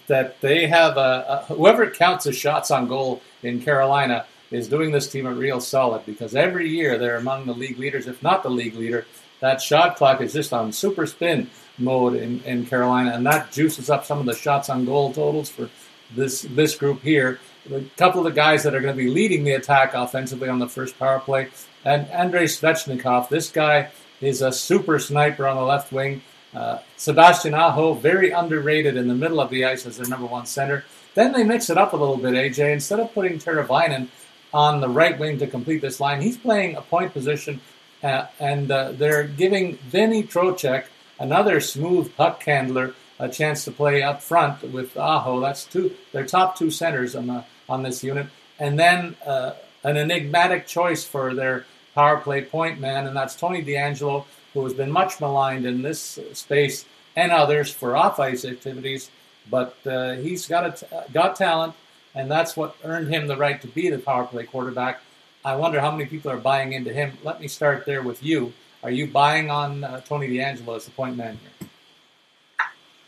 that 0.08 0.40
they 0.40 0.66
have 0.66 0.96
a, 0.96 1.46
a, 1.48 1.54
whoever 1.54 1.90
counts 1.90 2.24
the 2.24 2.32
shots 2.32 2.70
on 2.70 2.88
goal 2.88 3.22
in 3.42 3.60
Carolina 3.60 4.26
is 4.50 4.68
doing 4.68 4.90
this 4.90 5.10
team 5.10 5.26
a 5.26 5.32
real 5.32 5.60
solid 5.60 6.06
because 6.06 6.34
every 6.34 6.68
year 6.68 6.96
they're 6.96 7.16
among 7.16 7.46
the 7.46 7.52
league 7.52 7.78
leaders, 7.78 8.06
if 8.06 8.22
not 8.22 8.42
the 8.42 8.50
league 8.50 8.74
leader. 8.74 9.06
That 9.40 9.60
shot 9.60 9.96
clock 9.96 10.20
is 10.20 10.32
just 10.32 10.52
on 10.52 10.72
super 10.72 11.06
spin 11.06 11.50
mode 11.78 12.14
in, 12.14 12.40
in 12.44 12.66
Carolina, 12.66 13.12
and 13.12 13.26
that 13.26 13.52
juices 13.52 13.90
up 13.90 14.04
some 14.04 14.18
of 14.18 14.26
the 14.26 14.34
shots 14.34 14.68
on 14.68 14.84
goal 14.84 15.12
totals 15.12 15.48
for 15.48 15.68
this 16.14 16.42
this 16.42 16.74
group 16.76 17.02
here. 17.02 17.40
A 17.72 17.82
couple 17.96 18.20
of 18.20 18.24
the 18.24 18.36
guys 18.36 18.62
that 18.62 18.74
are 18.74 18.80
going 18.80 18.96
to 18.96 19.02
be 19.02 19.10
leading 19.10 19.44
the 19.44 19.52
attack 19.52 19.92
offensively 19.94 20.48
on 20.48 20.58
the 20.58 20.68
first 20.68 20.98
power 20.98 21.20
play, 21.20 21.48
and 21.84 22.08
Andrei 22.08 22.44
Svechnikov. 22.44 23.28
This 23.28 23.50
guy 23.50 23.90
is 24.20 24.42
a 24.42 24.52
super 24.52 24.98
sniper 24.98 25.46
on 25.46 25.56
the 25.56 25.62
left 25.62 25.92
wing. 25.92 26.22
Uh, 26.54 26.78
Sebastian 26.96 27.54
Aho, 27.54 27.94
very 27.94 28.30
underrated 28.30 28.96
in 28.96 29.06
the 29.06 29.14
middle 29.14 29.40
of 29.40 29.50
the 29.50 29.64
ice 29.64 29.86
as 29.86 29.98
their 29.98 30.08
number 30.08 30.26
one 30.26 30.46
center. 30.46 30.84
Then 31.14 31.32
they 31.32 31.44
mix 31.44 31.68
it 31.68 31.76
up 31.76 31.92
a 31.92 31.96
little 31.96 32.16
bit, 32.16 32.32
AJ. 32.34 32.72
Instead 32.72 33.00
of 33.00 33.12
putting 33.12 33.38
Teravainen 33.38 34.08
on 34.52 34.80
the 34.80 34.88
right 34.88 35.18
wing 35.18 35.38
to 35.38 35.46
complete 35.46 35.80
this 35.80 36.00
line, 36.00 36.22
he's 36.22 36.38
playing 36.38 36.76
a 36.76 36.80
point 36.80 37.12
position, 37.12 37.60
uh, 38.02 38.26
and 38.40 38.70
uh, 38.70 38.92
they're 38.92 39.24
giving 39.24 39.76
Vinny 39.76 40.22
Trocheck, 40.22 40.86
another 41.18 41.60
smooth 41.60 42.14
puck 42.16 42.42
handler, 42.42 42.94
a 43.18 43.28
chance 43.28 43.64
to 43.64 43.72
play 43.72 44.02
up 44.02 44.22
front 44.22 44.62
with 44.72 44.96
Aho. 44.96 45.40
That's 45.40 45.64
two, 45.64 45.94
their 46.12 46.26
top 46.26 46.56
two 46.56 46.70
centers 46.70 47.16
on 47.16 47.26
the, 47.26 47.44
on 47.68 47.82
this 47.82 48.04
unit, 48.04 48.28
and 48.58 48.78
then 48.78 49.16
uh, 49.26 49.52
an 49.84 49.96
enigmatic 49.96 50.66
choice 50.66 51.04
for 51.04 51.34
their 51.34 51.66
power 51.94 52.18
play 52.18 52.44
point 52.44 52.80
man, 52.80 53.06
and 53.06 53.16
that's 53.16 53.34
Tony 53.34 53.62
DeAngelo, 53.64 54.24
who 54.54 54.64
has 54.64 54.74
been 54.74 54.90
much 54.90 55.20
maligned 55.20 55.66
in 55.66 55.82
this 55.82 56.18
space 56.32 56.84
and 57.16 57.32
others 57.32 57.72
for 57.72 57.96
off 57.96 58.20
ice 58.20 58.44
activities. 58.44 59.10
But 59.50 59.76
uh, 59.86 60.14
he's 60.14 60.46
got 60.46 60.82
a, 60.82 61.04
got 61.12 61.36
talent, 61.36 61.74
and 62.14 62.30
that's 62.30 62.56
what 62.56 62.76
earned 62.84 63.12
him 63.12 63.26
the 63.26 63.36
right 63.36 63.60
to 63.62 63.68
be 63.68 63.88
the 63.88 63.98
power 63.98 64.24
play 64.24 64.44
quarterback. 64.44 65.00
I 65.44 65.56
wonder 65.56 65.80
how 65.80 65.90
many 65.90 66.06
people 66.06 66.30
are 66.30 66.36
buying 66.36 66.72
into 66.72 66.92
him. 66.92 67.12
Let 67.24 67.40
me 67.40 67.48
start 67.48 67.86
there 67.86 68.02
with 68.02 68.22
you. 68.22 68.52
Are 68.82 68.90
you 68.90 69.06
buying 69.06 69.50
on 69.50 69.82
uh, 69.82 70.00
Tony 70.00 70.28
DeAngelo 70.28 70.76
as 70.76 70.84
the 70.84 70.92
point 70.92 71.16
man 71.16 71.38
here? 71.42 71.68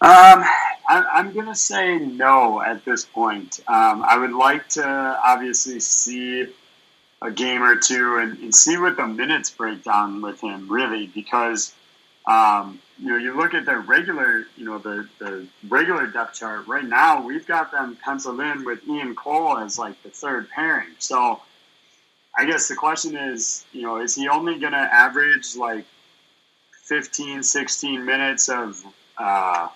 Um, 0.02 0.42
I, 0.88 1.20
am 1.20 1.32
going 1.32 1.46
to 1.46 1.54
say 1.54 1.98
no 1.98 2.60
at 2.60 2.84
this 2.84 3.04
point. 3.04 3.60
Um, 3.68 4.02
I 4.02 4.16
would 4.18 4.32
like 4.32 4.68
to 4.70 4.84
obviously 4.84 5.78
see 5.78 6.46
a 7.22 7.30
game 7.30 7.62
or 7.62 7.76
two 7.76 8.16
and, 8.16 8.38
and 8.38 8.54
see 8.54 8.76
what 8.78 8.96
the 8.96 9.06
minutes 9.06 9.50
break 9.50 9.84
down 9.84 10.22
with 10.22 10.40
him 10.40 10.68
really 10.68 11.06
because 11.06 11.74
um, 12.26 12.80
you 12.98 13.10
know 13.10 13.16
you 13.16 13.36
look 13.36 13.54
at 13.54 13.66
the 13.66 13.76
regular 13.76 14.46
you 14.56 14.64
know 14.64 14.78
the, 14.78 15.06
the 15.18 15.46
regular 15.68 16.06
depth 16.06 16.38
chart 16.38 16.66
right 16.66 16.84
now 16.84 17.22
we've 17.24 17.46
got 17.46 17.72
them 17.72 17.96
penciled 18.02 18.40
in 18.40 18.64
with 18.64 18.86
Ian 18.88 19.14
Cole 19.14 19.58
as 19.58 19.78
like 19.78 20.02
the 20.02 20.08
third 20.08 20.48
pairing 20.48 20.88
so 20.98 21.40
I 22.36 22.44
guess 22.44 22.68
the 22.68 22.76
question 22.76 23.16
is 23.16 23.64
you 23.72 23.82
know 23.82 24.00
is 24.00 24.14
he 24.14 24.28
only 24.28 24.58
going 24.58 24.72
to 24.72 24.78
average 24.78 25.56
like 25.56 25.84
15 26.84 27.42
16 27.42 28.04
minutes 28.04 28.48
of 28.48 28.82
uh, 29.16 29.68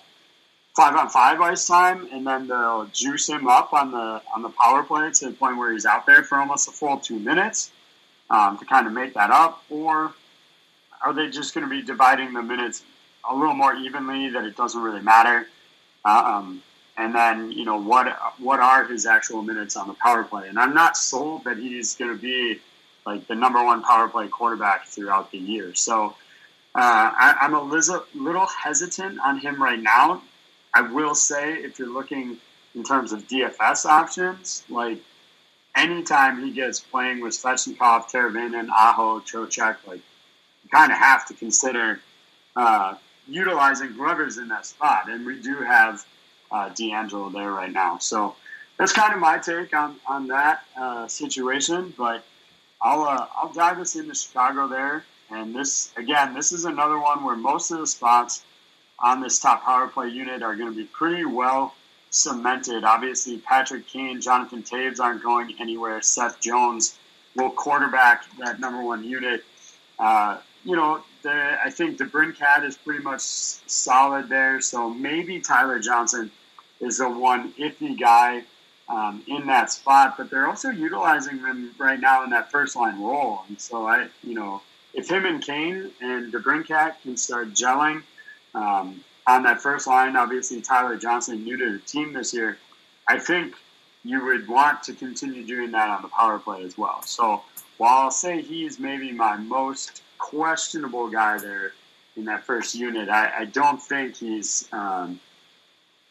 five 0.75 0.95
on 0.95 1.09
five 1.09 1.39
ice 1.39 1.65
time, 1.67 2.07
and 2.11 2.27
then 2.27 2.47
they'll 2.47 2.85
juice 2.87 3.29
him 3.29 3.47
up 3.47 3.73
on 3.73 3.91
the 3.91 4.21
on 4.35 4.41
the 4.41 4.49
power 4.49 4.83
play 4.83 5.09
to 5.11 5.27
the 5.27 5.31
point 5.31 5.57
where 5.57 5.71
he's 5.71 5.85
out 5.85 6.05
there 6.05 6.23
for 6.23 6.37
almost 6.37 6.67
a 6.67 6.71
full 6.71 6.97
two 6.97 7.19
minutes 7.19 7.71
um, 8.29 8.57
to 8.57 8.65
kind 8.65 8.85
of 8.85 8.93
make 8.93 9.13
that 9.13 9.31
up, 9.31 9.63
or 9.69 10.13
are 11.03 11.13
they 11.13 11.29
just 11.29 11.53
going 11.53 11.63
to 11.63 11.69
be 11.69 11.81
dividing 11.81 12.33
the 12.33 12.41
minutes 12.41 12.83
a 13.29 13.35
little 13.35 13.55
more 13.55 13.73
evenly 13.75 14.29
that 14.29 14.43
it 14.43 14.57
doesn't 14.57 14.81
really 14.81 15.01
matter? 15.01 15.47
Um, 16.03 16.61
and 16.97 17.13
then 17.13 17.51
you 17.51 17.65
know 17.65 17.79
what 17.79 18.17
what 18.39 18.59
are 18.59 18.85
his 18.85 19.05
actual 19.05 19.41
minutes 19.41 19.75
on 19.75 19.87
the 19.87 19.93
power 19.95 20.23
play? 20.23 20.47
And 20.47 20.59
I'm 20.59 20.73
not 20.73 20.97
sold 20.97 21.43
that 21.45 21.57
he's 21.57 21.95
going 21.95 22.15
to 22.15 22.21
be 22.21 22.59
like 23.05 23.27
the 23.27 23.35
number 23.35 23.63
one 23.63 23.83
power 23.83 24.07
play 24.07 24.27
quarterback 24.27 24.87
throughout 24.87 25.31
the 25.31 25.37
year. 25.37 25.73
So. 25.75 26.15
Uh, 26.77 27.09
I, 27.17 27.45
am 27.45 27.53
a 27.53 27.63
little 27.63 28.47
hesitant 28.47 29.17
on 29.21 29.39
him 29.39 29.63
right 29.63 29.81
now 29.81 30.21
I 30.75 30.81
will 30.81 31.15
say, 31.15 31.53
if 31.53 31.79
you're 31.79 31.87
looking 31.87 32.37
in 32.75 32.83
terms 32.83 33.13
of 33.13 33.25
DFS 33.29 33.85
options, 33.85 34.63
like 34.69 34.99
anytime 35.73 36.43
he 36.43 36.51
gets 36.51 36.81
playing 36.81 37.21
with 37.21 37.31
Svechnikov, 37.31 38.11
Teravainen, 38.11 38.67
Aho, 38.67 39.21
Trocheck, 39.21 39.77
like 39.87 40.01
you 40.63 40.69
kind 40.69 40.91
of 40.91 40.97
have 40.97 41.25
to 41.27 41.33
consider 41.33 42.01
uh, 42.57 42.95
utilizing 43.25 43.91
whoever's 43.91 44.37
in 44.37 44.49
that 44.49 44.65
spot. 44.65 45.09
And 45.09 45.25
we 45.25 45.41
do 45.41 45.55
have 45.55 46.05
uh, 46.55 46.69
DeAngelo 46.69 47.31
there 47.33 47.51
right 47.51 47.71
now. 47.71 47.97
So 47.97 48.35
that's 48.77 48.93
kind 48.93 49.13
of 49.13 49.19
my 49.19 49.37
take 49.37 49.75
on, 49.75 49.97
on 50.07 50.27
that 50.27 50.63
uh, 50.79 51.07
situation. 51.07 51.93
But 51.97 52.23
I'll, 52.81 53.03
uh, 53.03 53.27
I'll 53.35 53.51
dive 53.53 53.79
us 53.79 53.95
into 53.95 54.15
Chicago 54.15 54.67
there. 54.67 55.03
And 55.29 55.53
this, 55.53 55.91
again, 55.97 56.33
this 56.33 56.51
is 56.51 56.65
another 56.65 56.99
one 56.99 57.23
where 57.23 57.35
most 57.35 57.71
of 57.71 57.79
the 57.79 57.87
spots 57.87 58.43
on 58.99 59.21
this 59.21 59.39
top 59.39 59.63
power 59.65 59.87
play 59.87 60.07
unit 60.09 60.41
are 60.43 60.55
going 60.55 60.71
to 60.71 60.77
be 60.77 60.85
pretty 60.85 61.25
well 61.25 61.73
cemented. 62.11 62.85
Obviously, 62.85 63.37
Patrick 63.39 63.85
Kane, 63.87 64.21
Jonathan 64.21 64.63
Toews 64.63 64.99
aren't 64.99 65.23
going 65.23 65.55
anywhere. 65.59 66.01
Seth 66.01 66.39
Jones 66.39 66.97
will 67.35 67.49
quarterback 67.49 68.23
that 68.39 68.61
number 68.61 68.81
one 68.81 69.03
unit. 69.03 69.43
Uh, 69.99 70.37
you 70.63 70.75
know, 70.75 71.03
the, 71.23 71.57
I 71.63 71.69
think 71.69 71.97
the 71.97 72.05
DeBrincat 72.05 72.63
is 72.63 72.77
pretty 72.77 73.03
much 73.03 73.21
solid 73.21 74.29
there. 74.29 74.61
So 74.61 74.89
maybe 74.89 75.41
Tyler 75.41 75.79
Johnson 75.79 76.31
is 76.79 76.97
the 76.97 77.09
one 77.09 77.53
iffy 77.53 77.99
guy 77.99 78.43
um, 78.87 79.23
in 79.27 79.47
that 79.47 79.71
spot. 79.71 80.15
But 80.17 80.29
they're 80.29 80.47
also 80.47 80.69
utilizing 80.69 81.39
him 81.39 81.71
right 81.77 81.99
now 81.99 82.23
in 82.23 82.29
that 82.31 82.51
first 82.51 82.75
line 82.75 83.01
role. 83.01 83.41
And 83.47 83.59
so 83.59 83.87
I, 83.87 84.07
you 84.23 84.33
know, 84.33 84.61
if 84.93 85.09
him 85.09 85.25
and 85.25 85.41
Kane 85.41 85.91
and 86.01 86.31
DeBrincat 86.31 87.01
can 87.01 87.17
start 87.17 87.53
gelling 87.53 88.03
um, 88.53 89.03
on 89.27 89.43
that 89.43 89.61
first 89.61 89.87
line, 89.87 90.15
obviously 90.15 90.61
Tyler 90.61 90.97
Johnson 90.97 91.43
new 91.43 91.57
to 91.57 91.73
the 91.73 91.79
team 91.79 92.13
this 92.13 92.33
year, 92.33 92.57
I 93.07 93.19
think 93.19 93.55
you 94.03 94.23
would 94.23 94.47
want 94.47 94.83
to 94.83 94.93
continue 94.93 95.45
doing 95.45 95.71
that 95.71 95.89
on 95.89 96.01
the 96.01 96.07
power 96.07 96.39
play 96.39 96.63
as 96.63 96.77
well. 96.77 97.01
So 97.01 97.41
while 97.77 98.03
I'll 98.03 98.11
say 98.11 98.41
he's 98.41 98.79
maybe 98.79 99.11
my 99.11 99.35
most 99.35 100.01
questionable 100.17 101.09
guy 101.09 101.39
there 101.39 101.73
in 102.15 102.25
that 102.25 102.43
first 102.45 102.75
unit, 102.75 103.09
I, 103.09 103.31
I 103.39 103.45
don't 103.45 103.81
think 103.81 104.15
he's 104.15 104.69
um, 104.71 105.19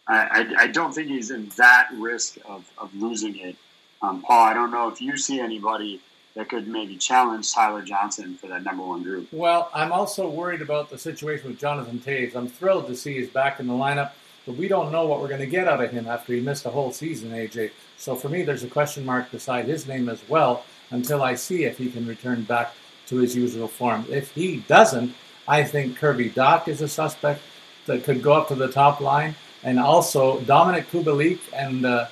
I, 0.06 0.54
I, 0.58 0.66
don't 0.66 0.92
think 0.92 1.08
he's 1.08 1.30
in 1.30 1.48
that 1.56 1.88
risk 1.94 2.36
of, 2.44 2.70
of 2.76 2.94
losing 2.94 3.38
it. 3.38 3.56
Um, 4.02 4.20
Paul, 4.20 4.44
I 4.44 4.52
don't 4.52 4.70
know 4.70 4.88
if 4.88 5.00
you 5.00 5.16
see 5.16 5.40
anybody 5.40 6.00
that 6.34 6.48
could 6.48 6.68
maybe 6.68 6.96
challenge 6.96 7.52
Tyler 7.52 7.82
Johnson 7.82 8.34
for 8.34 8.48
that 8.48 8.64
number 8.64 8.84
one 8.84 9.02
group. 9.02 9.28
Well, 9.32 9.70
I'm 9.72 9.92
also 9.92 10.28
worried 10.28 10.60
about 10.60 10.90
the 10.90 10.98
situation 10.98 11.48
with 11.48 11.58
Jonathan 11.58 12.00
Toews. 12.04 12.34
I'm 12.34 12.48
thrilled 12.48 12.86
to 12.88 12.96
see 12.96 13.14
he's 13.14 13.30
back 13.30 13.60
in 13.60 13.66
the 13.66 13.72
lineup, 13.72 14.10
but 14.44 14.56
we 14.56 14.68
don't 14.68 14.92
know 14.92 15.06
what 15.06 15.20
we're 15.20 15.28
going 15.28 15.40
to 15.40 15.46
get 15.46 15.68
out 15.68 15.82
of 15.82 15.90
him 15.90 16.06
after 16.06 16.34
he 16.34 16.40
missed 16.40 16.66
a 16.66 16.70
whole 16.70 16.92
season, 16.92 17.30
AJ. 17.30 17.70
So 17.96 18.14
for 18.14 18.28
me, 18.28 18.42
there's 18.42 18.64
a 18.64 18.68
question 18.68 19.06
mark 19.06 19.30
beside 19.30 19.66
his 19.66 19.86
name 19.86 20.08
as 20.08 20.20
well 20.28 20.64
until 20.90 21.22
I 21.22 21.34
see 21.34 21.64
if 21.64 21.78
he 21.78 21.90
can 21.90 22.06
return 22.06 22.42
back 22.42 22.74
to 23.06 23.16
his 23.16 23.34
usual 23.36 23.68
form. 23.68 24.04
If 24.10 24.32
he 24.32 24.58
doesn't, 24.58 25.14
I 25.46 25.62
think 25.62 25.96
Kirby 25.96 26.30
Dach 26.30 26.68
is 26.68 26.80
a 26.80 26.88
suspect 26.88 27.42
that 27.86 28.04
could 28.04 28.22
go 28.22 28.32
up 28.32 28.48
to 28.48 28.54
the 28.54 28.68
top 28.68 29.00
line, 29.00 29.34
and 29.64 29.80
also 29.80 30.38
Dominik 30.40 30.86
Kubalik 30.86 31.40
and 31.52 31.84
uh, 31.84 32.06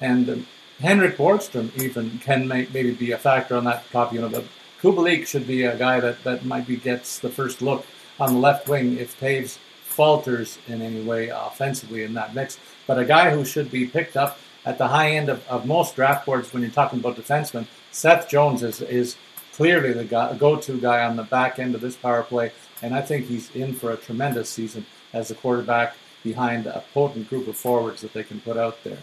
and 0.00 0.46
Henrik 0.80 1.16
Borgstrom 1.16 1.70
even 1.80 2.18
can 2.18 2.48
make, 2.48 2.72
maybe 2.72 2.92
be 2.92 3.12
a 3.12 3.18
factor 3.18 3.56
on 3.56 3.64
that 3.64 3.88
top 3.90 4.12
unit. 4.12 4.32
But 4.32 4.44
Kubalik 4.80 5.26
should 5.26 5.46
be 5.46 5.64
a 5.64 5.76
guy 5.76 6.00
that, 6.00 6.24
that 6.24 6.44
might 6.44 6.66
be 6.66 6.76
gets 6.76 7.20
the 7.20 7.28
first 7.28 7.62
look 7.62 7.86
on 8.18 8.34
the 8.34 8.40
left 8.40 8.68
wing 8.68 8.98
if 8.98 9.18
Toews 9.20 9.58
falters 9.84 10.58
in 10.66 10.82
any 10.82 11.02
way 11.02 11.28
offensively 11.28 12.02
in 12.02 12.14
that 12.14 12.34
mix. 12.34 12.58
But 12.86 12.98
a 12.98 13.04
guy 13.04 13.30
who 13.30 13.44
should 13.44 13.70
be 13.70 13.86
picked 13.86 14.16
up 14.16 14.38
at 14.64 14.78
the 14.78 14.88
high 14.88 15.10
end 15.10 15.28
of, 15.28 15.46
of 15.48 15.66
most 15.66 15.94
draft 15.94 16.26
boards 16.26 16.52
when 16.52 16.62
you're 16.62 16.72
talking 16.72 16.98
about 16.98 17.16
defensemen, 17.16 17.66
Seth 17.92 18.28
Jones 18.28 18.62
is, 18.62 18.80
is 18.80 19.16
clearly 19.52 19.92
the 19.92 20.04
guy, 20.04 20.34
go-to 20.34 20.80
guy 20.80 21.04
on 21.04 21.16
the 21.16 21.24
back 21.24 21.58
end 21.58 21.74
of 21.74 21.80
this 21.80 21.96
power 21.96 22.22
play, 22.22 22.52
and 22.80 22.94
I 22.94 23.02
think 23.02 23.26
he's 23.26 23.54
in 23.54 23.74
for 23.74 23.92
a 23.92 23.96
tremendous 23.96 24.48
season 24.48 24.86
as 25.12 25.30
a 25.30 25.34
quarterback 25.34 25.94
behind 26.22 26.66
a 26.66 26.82
potent 26.92 27.28
group 27.28 27.48
of 27.48 27.56
forwards 27.56 28.00
that 28.02 28.12
they 28.12 28.22
can 28.22 28.40
put 28.40 28.56
out 28.56 28.82
there. 28.84 28.98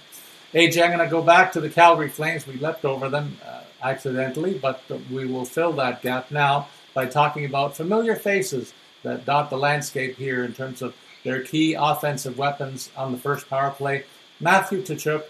AJ, 0.54 0.84
I'm 0.84 0.96
going 0.96 1.00
to 1.00 1.12
go 1.12 1.22
back 1.22 1.52
to 1.52 1.62
the 1.62 1.70
Calgary 1.70 2.10
Flames. 2.10 2.48
We 2.48 2.56
leapt 2.56 2.84
over 2.84 3.08
them 3.10 3.38
uh, 3.46 3.62
accidentally, 3.84 4.58
but 4.58 4.82
we 5.12 5.26
will 5.26 5.46
fill 5.46 5.74
that 5.74 6.02
gap 6.02 6.32
now 6.32 6.68
by 6.94 7.06
talking 7.06 7.46
about 7.46 7.76
familiar 7.76 8.16
faces 8.16 8.74
that 9.04 9.26
dot 9.26 9.50
the 9.50 9.58
landscape 9.58 10.18
here 10.18 10.44
in 10.44 10.54
terms 10.54 10.82
of 10.82 10.96
their 11.24 11.44
key 11.44 11.76
offensive 11.76 12.38
weapons 12.38 12.90
on 12.98 13.12
the 13.12 13.18
first 13.18 13.50
power 13.50 13.72
play. 13.72 14.06
Matthew 14.40 14.82
Tkachuk. 14.82 15.24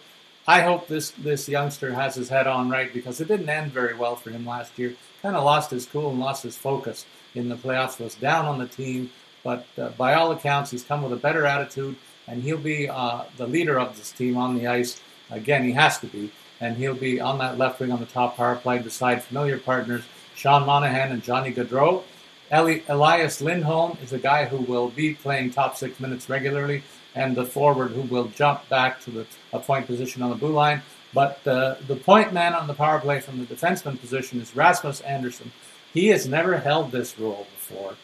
I 0.48 0.62
hope 0.62 0.88
this, 0.88 1.12
this 1.12 1.48
youngster 1.48 1.94
has 1.94 2.16
his 2.16 2.28
head 2.28 2.48
on 2.48 2.70
right 2.72 2.92
because 2.92 3.22
it 3.22 3.28
didn't 3.28 3.50
end 3.50 3.72
very 3.72 3.94
well 3.94 4.16
for 4.16 4.32
him 4.32 4.48
last 4.48 4.80
year. 4.80 4.96
Kind 5.22 5.36
of 5.36 5.44
lost 5.44 5.70
his 5.70 5.86
cool 5.86 6.10
and 6.10 6.20
lost 6.20 6.42
his 6.42 6.58
focus 6.58 7.06
in 7.36 7.50
the 7.50 7.56
playoffs, 7.56 8.00
was 8.00 8.16
down 8.16 8.46
on 8.46 8.58
the 8.58 8.66
team, 8.66 9.12
but 9.44 9.66
uh, 9.78 9.90
by 9.90 10.14
all 10.14 10.32
accounts, 10.32 10.72
he's 10.72 10.84
come 10.84 11.02
with 11.02 11.14
a 11.14 11.18
better 11.18 11.46
attitude, 11.46 11.96
and 12.28 12.44
he'll 12.44 12.58
be 12.58 12.90
uh, 12.90 13.24
the 13.38 13.48
leader 13.48 13.80
of 13.80 13.98
this 13.98 14.12
team 14.12 14.38
on 14.38 14.58
the 14.58 14.68
ice 14.68 15.02
Again, 15.32 15.64
he 15.64 15.72
has 15.74 16.00
to 16.00 16.08
be, 16.08 16.32
and 16.60 16.76
he'll 16.76 16.96
be 16.96 17.20
on 17.20 17.38
that 17.38 17.58
left 17.58 17.80
wing 17.80 17.92
on 17.92 18.00
the 18.00 18.06
top 18.06 18.38
power 18.38 18.56
play 18.56 18.80
beside 18.80 19.24
familiar 19.24 19.58
partners 19.58 20.04
Sean 20.36 20.66
Monahan 20.66 21.12
and 21.12 21.22
Johnny 21.22 21.52
Gaudreau. 21.52 22.04
Eli- 22.52 22.82
Elias 22.88 23.42
Lindholm 23.42 23.98
is 24.02 24.14
a 24.14 24.18
guy 24.18 24.46
who 24.46 24.58
will 24.58 24.90
be 24.90 25.14
playing 25.14 25.52
top 25.52 25.76
six 25.76 26.00
minutes 26.00 26.30
regularly, 26.30 26.82
and 27.14 27.36
the 27.36 27.46
forward 27.46 27.92
who 27.92 28.02
will 28.02 28.28
jump 28.30 28.68
back 28.70 29.02
to 29.02 29.12
the 29.12 29.28
a 29.54 29.60
point 29.60 29.86
position 29.86 30.22
on 30.22 30.30
the 30.30 30.36
blue 30.36 30.54
line. 30.54 30.82
But 31.14 31.46
uh, 31.46 31.76
the 31.88 31.96
point 31.96 32.34
man 32.34 32.54
on 32.54 32.68
the 32.68 32.74
power 32.74 33.00
play 33.00 33.20
from 33.20 33.40
the 33.40 33.46
defenseman 33.46 34.00
position 34.00 34.40
is 34.40 34.56
Rasmus 34.56 35.02
Andersson. 35.02 35.52
He 35.94 36.08
has 36.08 36.28
never 36.28 36.58
held 36.58 36.92
this 36.92 37.20
role 37.20 37.48
before 37.56 37.96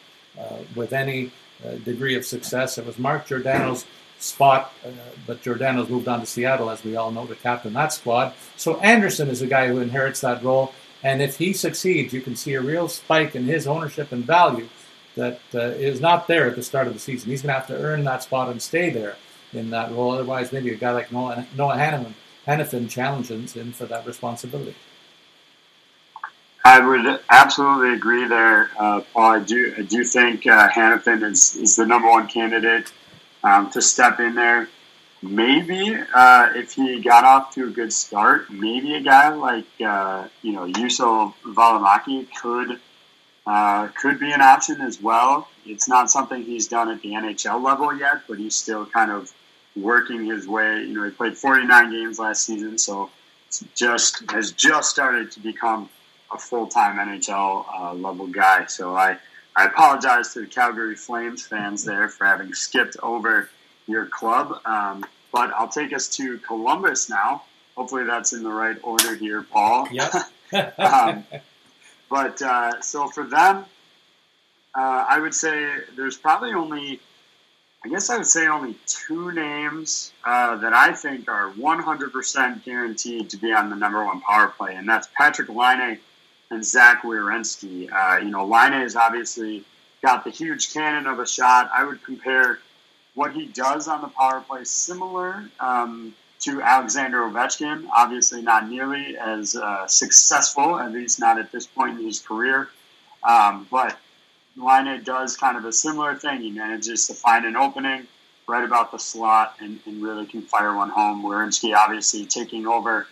with 0.74 0.92
any 0.92 1.30
uh, 1.64 1.76
degree 1.76 2.14
of 2.14 2.24
success. 2.24 2.78
It 2.78 2.86
was 2.86 2.98
Mark 2.98 3.26
Giordano's 3.26 3.86
spot, 4.18 4.72
uh, 4.84 4.90
but 5.26 5.42
Giordano's 5.42 5.88
moved 5.88 6.08
on 6.08 6.20
to 6.20 6.26
Seattle, 6.26 6.70
as 6.70 6.84
we 6.84 6.96
all 6.96 7.10
know, 7.10 7.26
to 7.26 7.34
captain 7.34 7.72
that 7.74 7.92
squad. 7.92 8.34
So 8.56 8.78
Andersson 8.80 9.28
is 9.28 9.42
a 9.42 9.46
guy 9.46 9.68
who 9.68 9.80
inherits 9.80 10.20
that 10.22 10.42
role, 10.42 10.72
and 11.02 11.22
if 11.22 11.38
he 11.38 11.52
succeeds, 11.52 12.12
you 12.12 12.20
can 12.20 12.36
see 12.36 12.54
a 12.54 12.60
real 12.60 12.88
spike 12.88 13.34
in 13.34 13.44
his 13.44 13.66
ownership 13.66 14.12
and 14.12 14.24
value 14.24 14.68
that 15.14 15.40
uh, 15.54 15.58
is 15.58 16.00
not 16.00 16.26
there 16.26 16.46
at 16.46 16.56
the 16.56 16.62
start 16.62 16.86
of 16.86 16.92
the 16.92 17.00
season. 17.00 17.30
He's 17.30 17.42
going 17.42 17.54
to 17.54 17.58
have 17.58 17.68
to 17.68 17.76
earn 17.76 18.04
that 18.04 18.22
spot 18.22 18.50
and 18.50 18.60
stay 18.60 18.90
there 18.90 19.16
in 19.52 19.70
that 19.70 19.90
role. 19.92 20.12
Otherwise, 20.12 20.52
maybe 20.52 20.70
a 20.70 20.76
guy 20.76 20.92
like 20.92 21.10
Noah, 21.10 21.46
Noah 21.56 21.76
Hanifin 22.46 22.90
challenges 22.90 23.54
him 23.54 23.72
for 23.72 23.86
that 23.86 24.06
responsibility. 24.06 24.74
I 26.66 26.80
would 26.80 27.20
absolutely 27.30 27.94
agree 27.94 28.26
there, 28.26 28.70
uh, 28.76 29.00
Paul. 29.12 29.36
I 29.36 29.38
do, 29.38 29.72
I 29.78 29.82
do 29.82 30.02
think 30.02 30.48
uh, 30.48 30.68
Hanifin 30.68 31.22
is, 31.22 31.54
is 31.54 31.76
the 31.76 31.86
number 31.86 32.10
one 32.10 32.26
candidate 32.26 32.92
um, 33.44 33.70
to 33.70 33.80
step 33.80 34.18
in 34.18 34.34
there. 34.34 34.68
Maybe 35.22 35.96
uh, 36.12 36.50
if 36.56 36.72
he 36.72 37.00
got 37.00 37.22
off 37.22 37.54
to 37.54 37.68
a 37.68 37.70
good 37.70 37.92
start, 37.92 38.50
maybe 38.50 38.96
a 38.96 39.00
guy 39.00 39.28
like 39.28 39.68
uh, 39.80 40.26
you 40.42 40.54
know 40.54 40.66
Juuso 40.66 41.34
Valimaki 41.44 42.26
could 42.34 42.80
uh, 43.46 43.86
could 44.00 44.18
be 44.18 44.32
an 44.32 44.40
option 44.40 44.80
as 44.80 45.00
well. 45.00 45.48
It's 45.66 45.88
not 45.88 46.10
something 46.10 46.42
he's 46.42 46.66
done 46.66 46.90
at 46.90 47.00
the 47.00 47.10
NHL 47.10 47.62
level 47.62 47.96
yet, 47.96 48.22
but 48.28 48.38
he's 48.38 48.56
still 48.56 48.86
kind 48.86 49.12
of 49.12 49.32
working 49.76 50.26
his 50.26 50.48
way. 50.48 50.82
You 50.82 50.94
know, 50.94 51.04
he 51.04 51.10
played 51.10 51.38
49 51.38 51.92
games 51.92 52.18
last 52.18 52.44
season, 52.44 52.76
so 52.76 53.08
just 53.76 54.28
has 54.32 54.50
just 54.50 54.90
started 54.90 55.30
to 55.30 55.40
become 55.40 55.88
a 56.32 56.38
full 56.38 56.66
time 56.66 56.98
NHL 56.98 57.66
uh, 57.72 57.94
level 57.94 58.26
guy. 58.26 58.66
So 58.66 58.94
I 58.94 59.18
I 59.56 59.64
apologize 59.64 60.34
to 60.34 60.40
the 60.40 60.46
Calgary 60.46 60.96
Flames 60.96 61.46
fans 61.46 61.82
there 61.82 62.08
for 62.08 62.26
having 62.26 62.52
skipped 62.52 62.96
over 63.02 63.48
your 63.86 64.06
club. 64.06 64.60
Um, 64.66 65.04
but 65.32 65.50
I'll 65.50 65.68
take 65.68 65.92
us 65.92 66.08
to 66.16 66.38
Columbus 66.38 67.08
now. 67.08 67.42
Hopefully 67.76 68.04
that's 68.04 68.32
in 68.32 68.42
the 68.42 68.52
right 68.52 68.76
order 68.82 69.14
here, 69.14 69.42
Paul. 69.42 69.88
Yep. 69.90 70.12
um, 70.78 71.24
but 72.08 72.40
uh, 72.40 72.80
so 72.80 73.08
for 73.08 73.24
them, 73.24 73.64
uh, 74.74 75.06
I 75.08 75.18
would 75.18 75.34
say 75.34 75.68
there's 75.96 76.16
probably 76.16 76.52
only, 76.52 77.00
I 77.84 77.88
guess 77.88 78.10
I 78.10 78.18
would 78.18 78.26
say 78.26 78.46
only 78.46 78.76
two 78.86 79.32
names 79.32 80.12
uh, 80.24 80.56
that 80.56 80.72
I 80.72 80.92
think 80.92 81.28
are 81.28 81.50
100% 81.50 82.64
guaranteed 82.64 83.30
to 83.30 83.36
be 83.38 83.52
on 83.52 83.70
the 83.70 83.76
number 83.76 84.04
one 84.04 84.20
power 84.20 84.48
play, 84.48 84.74
and 84.76 84.88
that's 84.88 85.08
Patrick 85.16 85.48
Laine 85.48 85.98
and 86.50 86.64
Zach 86.64 87.02
Werenski. 87.02 87.90
Uh, 87.92 88.18
you 88.18 88.30
know, 88.30 88.46
Laine 88.46 88.72
has 88.72 88.96
obviously 88.96 89.64
got 90.02 90.24
the 90.24 90.30
huge 90.30 90.72
cannon 90.72 91.06
of 91.06 91.18
a 91.18 91.26
shot. 91.26 91.70
I 91.74 91.84
would 91.84 92.02
compare 92.02 92.58
what 93.14 93.32
he 93.32 93.46
does 93.46 93.88
on 93.88 94.02
the 94.02 94.08
power 94.08 94.40
play 94.40 94.64
similar 94.64 95.48
um, 95.58 96.14
to 96.40 96.62
Alexander 96.62 97.18
Ovechkin. 97.18 97.88
Obviously, 97.94 98.42
not 98.42 98.68
nearly 98.68 99.16
as 99.16 99.56
uh, 99.56 99.86
successful, 99.86 100.78
at 100.78 100.92
least 100.92 101.18
not 101.18 101.38
at 101.38 101.50
this 101.50 101.66
point 101.66 101.98
in 101.98 102.04
his 102.04 102.20
career. 102.20 102.68
Um, 103.24 103.66
but 103.70 103.98
Laine 104.56 105.02
does 105.02 105.36
kind 105.36 105.56
of 105.56 105.64
a 105.64 105.72
similar 105.72 106.14
thing. 106.14 106.40
He 106.40 106.50
manages 106.50 107.06
to 107.08 107.14
find 107.14 107.44
an 107.44 107.56
opening 107.56 108.06
right 108.46 108.64
about 108.64 108.92
the 108.92 108.98
slot 108.98 109.56
and, 109.60 109.80
and 109.86 110.02
really 110.02 110.26
can 110.26 110.42
fire 110.42 110.74
one 110.74 110.90
home. 110.90 111.22
Werenski 111.22 111.74
obviously 111.74 112.26
taking 112.26 112.66
over 112.66 113.06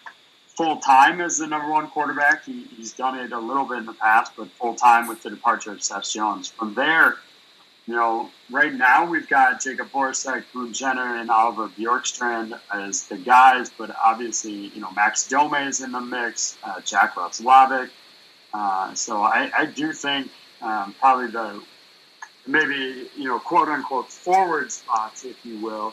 full 0.55 0.77
time 0.77 1.21
as 1.21 1.38
the 1.38 1.47
number 1.47 1.71
one 1.71 1.88
quarterback. 1.88 2.45
He, 2.45 2.64
he's 2.77 2.93
done 2.93 3.19
it 3.19 3.33
a 3.33 3.38
little 3.38 3.64
bit 3.64 3.79
in 3.79 3.87
the 3.87 3.95
past, 3.95 4.33
but 4.37 4.49
full 4.53 4.75
time 4.75 5.09
with 5.09 5.23
the 5.23 5.31
departure 5.31 5.73
of 5.73 5.83
Seth 5.83 6.11
Jones. 6.11 6.49
From 6.49 6.75
there, 6.75 7.17
you 7.87 7.95
know, 7.95 8.31
right 8.51 8.73
now 8.73 9.05
we've 9.05 9.29
got 9.29 9.61
Jakub 9.61 9.90
Voracek, 9.90 10.45
Boone 10.55 10.73
Jenner, 10.73 11.17
and 11.17 11.31
Oliver 11.31 11.69
Bjorkstrand 11.69 12.59
as 12.73 13.05
the 13.05 13.17
guys, 13.17 13.71
but 13.77 13.95
obviously, 14.03 14.53
you 14.69 14.81
know, 14.81 14.90
Max 14.93 15.29
Domi 15.29 15.59
is 15.67 15.83
in 15.83 15.93
the 15.93 16.01
mix, 16.01 16.57
uh, 16.64 16.81
Jack 16.81 17.14
Roslovic. 17.14 17.90
Uh, 18.55 18.95
so 18.95 19.21
I, 19.21 19.51
I, 19.57 19.67
do 19.67 19.93
think 19.93 20.31
um, 20.62 20.95
probably 21.01 21.27
the 21.27 21.61
maybe 22.47 23.09
you 23.17 23.25
know 23.25 23.40
quote 23.40 23.69
unquote 23.69 24.11
forward 24.12 24.71
spots, 24.71 25.25
if 25.25 25.45
you 25.45 25.59
will, 25.59 25.93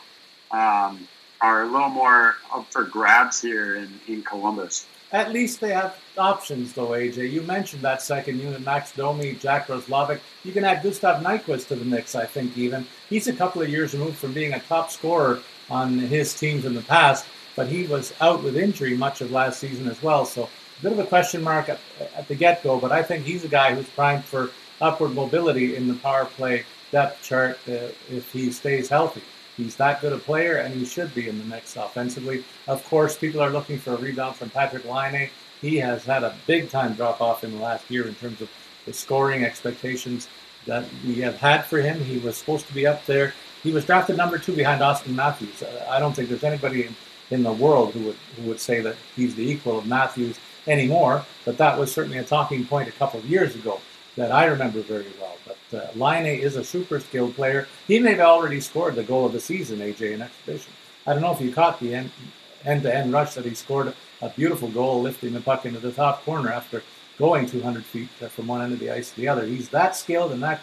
um, 0.52 1.08
are 1.42 1.62
a 1.62 1.66
little 1.66 1.88
more 1.88 2.36
up 2.54 2.66
for 2.70 2.84
grabs 2.84 3.42
here 3.42 3.76
in, 3.76 4.00
in 4.06 4.22
Columbus. 4.22 4.86
At 5.10 5.32
least 5.32 5.60
they 5.60 5.74
have 5.74 5.98
options, 6.16 6.72
though, 6.72 6.88
AJ. 6.88 7.30
You 7.30 7.42
mentioned 7.42 7.82
that 7.82 8.00
second 8.00 8.40
unit, 8.40 8.64
Max 8.64 8.92
Domi, 8.92 9.34
Jack 9.34 9.66
Roslovic. 9.66 10.20
You 10.42 10.52
can 10.52 10.64
add 10.64 10.82
Gustav 10.82 11.22
Nyquist 11.22 11.68
to 11.68 11.76
the 11.76 11.84
mix, 11.84 12.14
I 12.14 12.24
think, 12.24 12.56
even. 12.56 12.86
He's 13.10 13.26
a 13.28 13.32
couple 13.34 13.60
of 13.60 13.68
years 13.68 13.92
removed 13.92 14.16
from 14.16 14.32
being 14.32 14.54
a 14.54 14.60
top 14.60 14.90
scorer 14.90 15.40
on 15.68 15.98
his 15.98 16.32
teams 16.38 16.64
in 16.64 16.74
the 16.74 16.80
past, 16.82 17.26
but 17.56 17.66
he 17.66 17.86
was 17.86 18.14
out 18.22 18.42
with 18.42 18.56
injury 18.56 18.96
much 18.96 19.20
of 19.20 19.30
last 19.30 19.60
season 19.60 19.86
as 19.88 20.02
well. 20.02 20.24
So 20.24 20.44
a 20.44 20.82
bit 20.82 20.92
of 20.92 20.98
a 20.98 21.04
question 21.04 21.42
mark 21.42 21.68
at, 21.68 21.78
at 22.16 22.26
the 22.28 22.34
get 22.34 22.62
go, 22.62 22.78
but 22.78 22.92
I 22.92 23.02
think 23.02 23.26
he's 23.26 23.44
a 23.44 23.48
guy 23.48 23.74
who's 23.74 23.88
primed 23.90 24.24
for 24.24 24.50
upward 24.80 25.12
mobility 25.12 25.76
in 25.76 25.88
the 25.88 25.94
power 25.94 26.24
play 26.24 26.64
depth 26.90 27.22
chart 27.22 27.58
uh, 27.68 27.88
if 28.10 28.30
he 28.32 28.50
stays 28.50 28.88
healthy. 28.88 29.22
He's 29.56 29.76
that 29.76 30.00
good 30.00 30.12
a 30.12 30.18
player, 30.18 30.56
and 30.56 30.74
he 30.74 30.84
should 30.84 31.14
be 31.14 31.28
in 31.28 31.38
the 31.38 31.44
mix 31.44 31.76
offensively. 31.76 32.44
Of 32.66 32.84
course, 32.84 33.16
people 33.16 33.40
are 33.40 33.50
looking 33.50 33.78
for 33.78 33.94
a 33.94 33.96
rebound 33.96 34.36
from 34.36 34.50
Patrick 34.50 34.84
Laine. 34.84 35.28
He 35.60 35.76
has 35.76 36.04
had 36.04 36.24
a 36.24 36.34
big 36.46 36.70
time 36.70 36.94
drop 36.94 37.20
off 37.20 37.44
in 37.44 37.52
the 37.52 37.62
last 37.62 37.90
year 37.90 38.08
in 38.08 38.14
terms 38.14 38.40
of 38.40 38.50
the 38.86 38.92
scoring 38.92 39.44
expectations 39.44 40.28
that 40.66 40.84
we 41.06 41.16
have 41.20 41.36
had 41.36 41.64
for 41.64 41.80
him. 41.80 42.00
He 42.00 42.18
was 42.18 42.36
supposed 42.36 42.66
to 42.68 42.74
be 42.74 42.86
up 42.86 43.04
there. 43.06 43.34
He 43.62 43.72
was 43.72 43.84
drafted 43.84 44.16
number 44.16 44.38
two 44.38 44.54
behind 44.54 44.80
Auston 44.80 45.14
Matthews. 45.14 45.62
I 45.88 46.00
don't 46.00 46.14
think 46.14 46.28
there's 46.28 46.44
anybody 46.44 46.86
in, 46.86 46.96
in 47.30 47.42
the 47.42 47.52
world 47.52 47.92
who 47.92 48.06
would 48.06 48.16
who 48.36 48.48
would 48.48 48.60
say 48.60 48.80
that 48.80 48.96
he's 49.14 49.34
the 49.34 49.48
equal 49.48 49.78
of 49.78 49.86
Matthews 49.86 50.38
anymore. 50.66 51.24
But 51.44 51.58
that 51.58 51.78
was 51.78 51.92
certainly 51.92 52.18
a 52.18 52.24
talking 52.24 52.64
point 52.64 52.88
a 52.88 52.92
couple 52.92 53.20
of 53.20 53.26
years 53.26 53.54
ago 53.54 53.80
that 54.16 54.32
I 54.32 54.46
remember 54.46 54.80
very 54.80 55.06
well. 55.20 55.36
But 55.46 55.78
uh, 55.78 55.92
Laine 55.94 56.26
is 56.40 56.56
a 56.56 56.64
super 56.64 57.00
skilled 57.00 57.34
player. 57.34 57.66
He 57.86 57.98
may 57.98 58.10
have 58.10 58.20
already 58.20 58.60
scored 58.60 58.94
the 58.94 59.02
goal 59.02 59.26
of 59.26 59.32
the 59.32 59.40
season, 59.40 59.78
AJ, 59.78 60.12
in 60.12 60.22
exhibition. 60.22 60.72
I 61.06 61.12
don't 61.12 61.22
know 61.22 61.32
if 61.32 61.40
you 61.40 61.52
caught 61.52 61.80
the 61.80 61.94
end 61.94 62.10
to 62.64 62.94
end 62.94 63.12
rush 63.12 63.34
that 63.34 63.44
he 63.44 63.54
scored 63.54 63.94
a 64.20 64.28
beautiful 64.28 64.68
goal, 64.68 65.02
lifting 65.02 65.32
the 65.32 65.40
puck 65.40 65.66
into 65.66 65.80
the 65.80 65.92
top 65.92 66.24
corner 66.24 66.52
after 66.52 66.82
going 67.18 67.46
200 67.46 67.84
feet 67.84 68.08
uh, 68.22 68.28
from 68.28 68.46
one 68.46 68.62
end 68.62 68.72
of 68.72 68.78
the 68.78 68.90
ice 68.90 69.10
to 69.10 69.16
the 69.16 69.28
other. 69.28 69.44
He's 69.44 69.68
that 69.70 69.96
skilled 69.96 70.32
and 70.32 70.42
that 70.42 70.60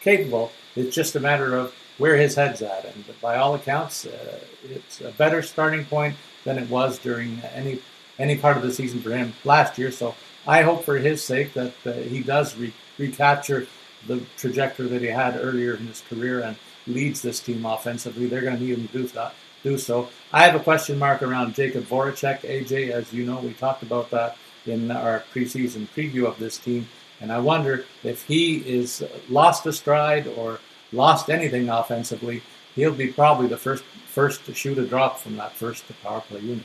capable. 0.00 0.52
It's 0.74 0.94
just 0.94 1.16
a 1.16 1.20
matter 1.20 1.54
of 1.56 1.74
where 1.98 2.16
his 2.16 2.34
head's 2.34 2.62
at. 2.62 2.84
And 2.84 3.04
by 3.20 3.36
all 3.36 3.54
accounts, 3.54 4.06
uh, 4.06 4.38
it's 4.64 5.00
a 5.00 5.10
better 5.12 5.42
starting 5.42 5.84
point 5.84 6.16
than 6.44 6.58
it 6.58 6.68
was 6.68 6.98
during 6.98 7.40
any 7.54 7.80
any 8.18 8.36
part 8.36 8.56
of 8.56 8.62
the 8.62 8.72
season 8.72 9.00
for 9.00 9.10
him 9.10 9.34
last 9.44 9.78
year. 9.78 9.90
So 9.90 10.14
I 10.46 10.62
hope 10.62 10.84
for 10.84 10.96
his 10.96 11.22
sake 11.22 11.52
that 11.54 11.74
uh, 11.84 11.92
he 11.92 12.20
does 12.22 12.56
re- 12.56 12.72
recapture 12.98 13.66
the 14.06 14.22
trajectory 14.36 14.88
that 14.88 15.02
he 15.02 15.08
had 15.08 15.36
earlier 15.36 15.74
in 15.74 15.86
his 15.86 16.02
career 16.02 16.40
and 16.40 16.56
leads 16.86 17.22
this 17.22 17.40
team 17.40 17.64
offensively. 17.66 18.26
They're 18.26 18.42
going 18.42 18.58
to 18.58 18.62
need 18.62 18.78
him 18.78 18.88
to 18.88 18.92
do 18.92 19.06
that. 19.08 19.34
Do 19.62 19.78
so. 19.78 20.08
I 20.32 20.44
have 20.44 20.54
a 20.54 20.62
question 20.62 20.98
mark 20.98 21.22
around 21.22 21.54
Jakub 21.54 21.82
Voracek. 21.82 22.40
AJ, 22.40 22.90
as 22.90 23.12
you 23.12 23.24
know, 23.24 23.40
we 23.40 23.52
talked 23.54 23.82
about 23.82 24.10
that 24.10 24.36
in 24.66 24.90
our 24.90 25.24
preseason 25.32 25.88
preview 25.88 26.26
of 26.26 26.38
this 26.38 26.58
team, 26.58 26.88
and 27.20 27.32
I 27.32 27.38
wonder 27.38 27.84
if 28.04 28.24
he 28.24 28.56
is 28.56 29.04
lost 29.28 29.66
a 29.66 29.72
stride 29.72 30.26
or 30.26 30.60
lost 30.92 31.30
anything 31.30 31.68
offensively. 31.68 32.42
He'll 32.74 32.94
be 32.94 33.08
probably 33.08 33.48
the 33.48 33.56
first 33.56 33.84
first 34.06 34.44
to 34.46 34.54
shoot 34.54 34.78
a 34.78 34.86
drop 34.86 35.18
from 35.18 35.36
that 35.36 35.52
first 35.52 35.84
power 36.02 36.20
play 36.20 36.40
unit. 36.40 36.64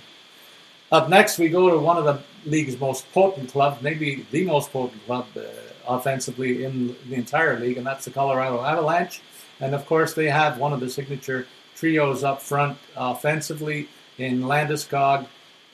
Up 0.91 1.09
next, 1.09 1.37
we 1.37 1.47
go 1.49 1.69
to 1.69 1.77
one 1.77 1.97
of 1.97 2.05
the 2.05 2.21
league's 2.45 2.79
most 2.79 3.11
potent 3.13 3.51
club, 3.51 3.79
maybe 3.81 4.25
the 4.31 4.45
most 4.45 4.71
potent 4.71 5.05
club 5.05 5.27
uh, 5.37 5.41
offensively 5.87 6.63
in 6.63 6.95
the 7.09 7.15
entire 7.15 7.59
league, 7.59 7.77
and 7.77 7.85
that's 7.85 8.05
the 8.05 8.11
Colorado 8.11 8.63
Avalanche. 8.63 9.21
And 9.59 9.75
of 9.75 9.85
course, 9.85 10.13
they 10.13 10.29
have 10.29 10.57
one 10.57 10.73
of 10.73 10.79
the 10.79 10.89
signature 10.89 11.47
trios 11.75 12.23
up 12.23 12.41
front 12.41 12.77
offensively 12.95 13.87
in 14.17 14.41
Landeskog, 14.41 15.27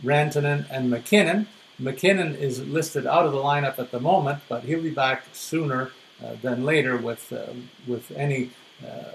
Rantanen, 0.04 0.66
and 0.70 0.90
MacKinnon. 0.90 1.48
MacKinnon 1.80 2.36
is 2.36 2.66
listed 2.66 3.06
out 3.06 3.26
of 3.26 3.32
the 3.32 3.38
lineup 3.38 3.80
at 3.80 3.92
the 3.92 4.00
moment, 4.00 4.42
but 4.50 4.64
he'll 4.64 4.82
be 4.82 4.90
back 4.90 5.24
sooner 5.34 5.92
uh, 6.24 6.36
than 6.42 6.66
later 6.66 6.98
with 6.98 7.32
uh, 7.32 7.54
with 7.86 8.12
any 8.12 8.50
uh, 8.84 9.12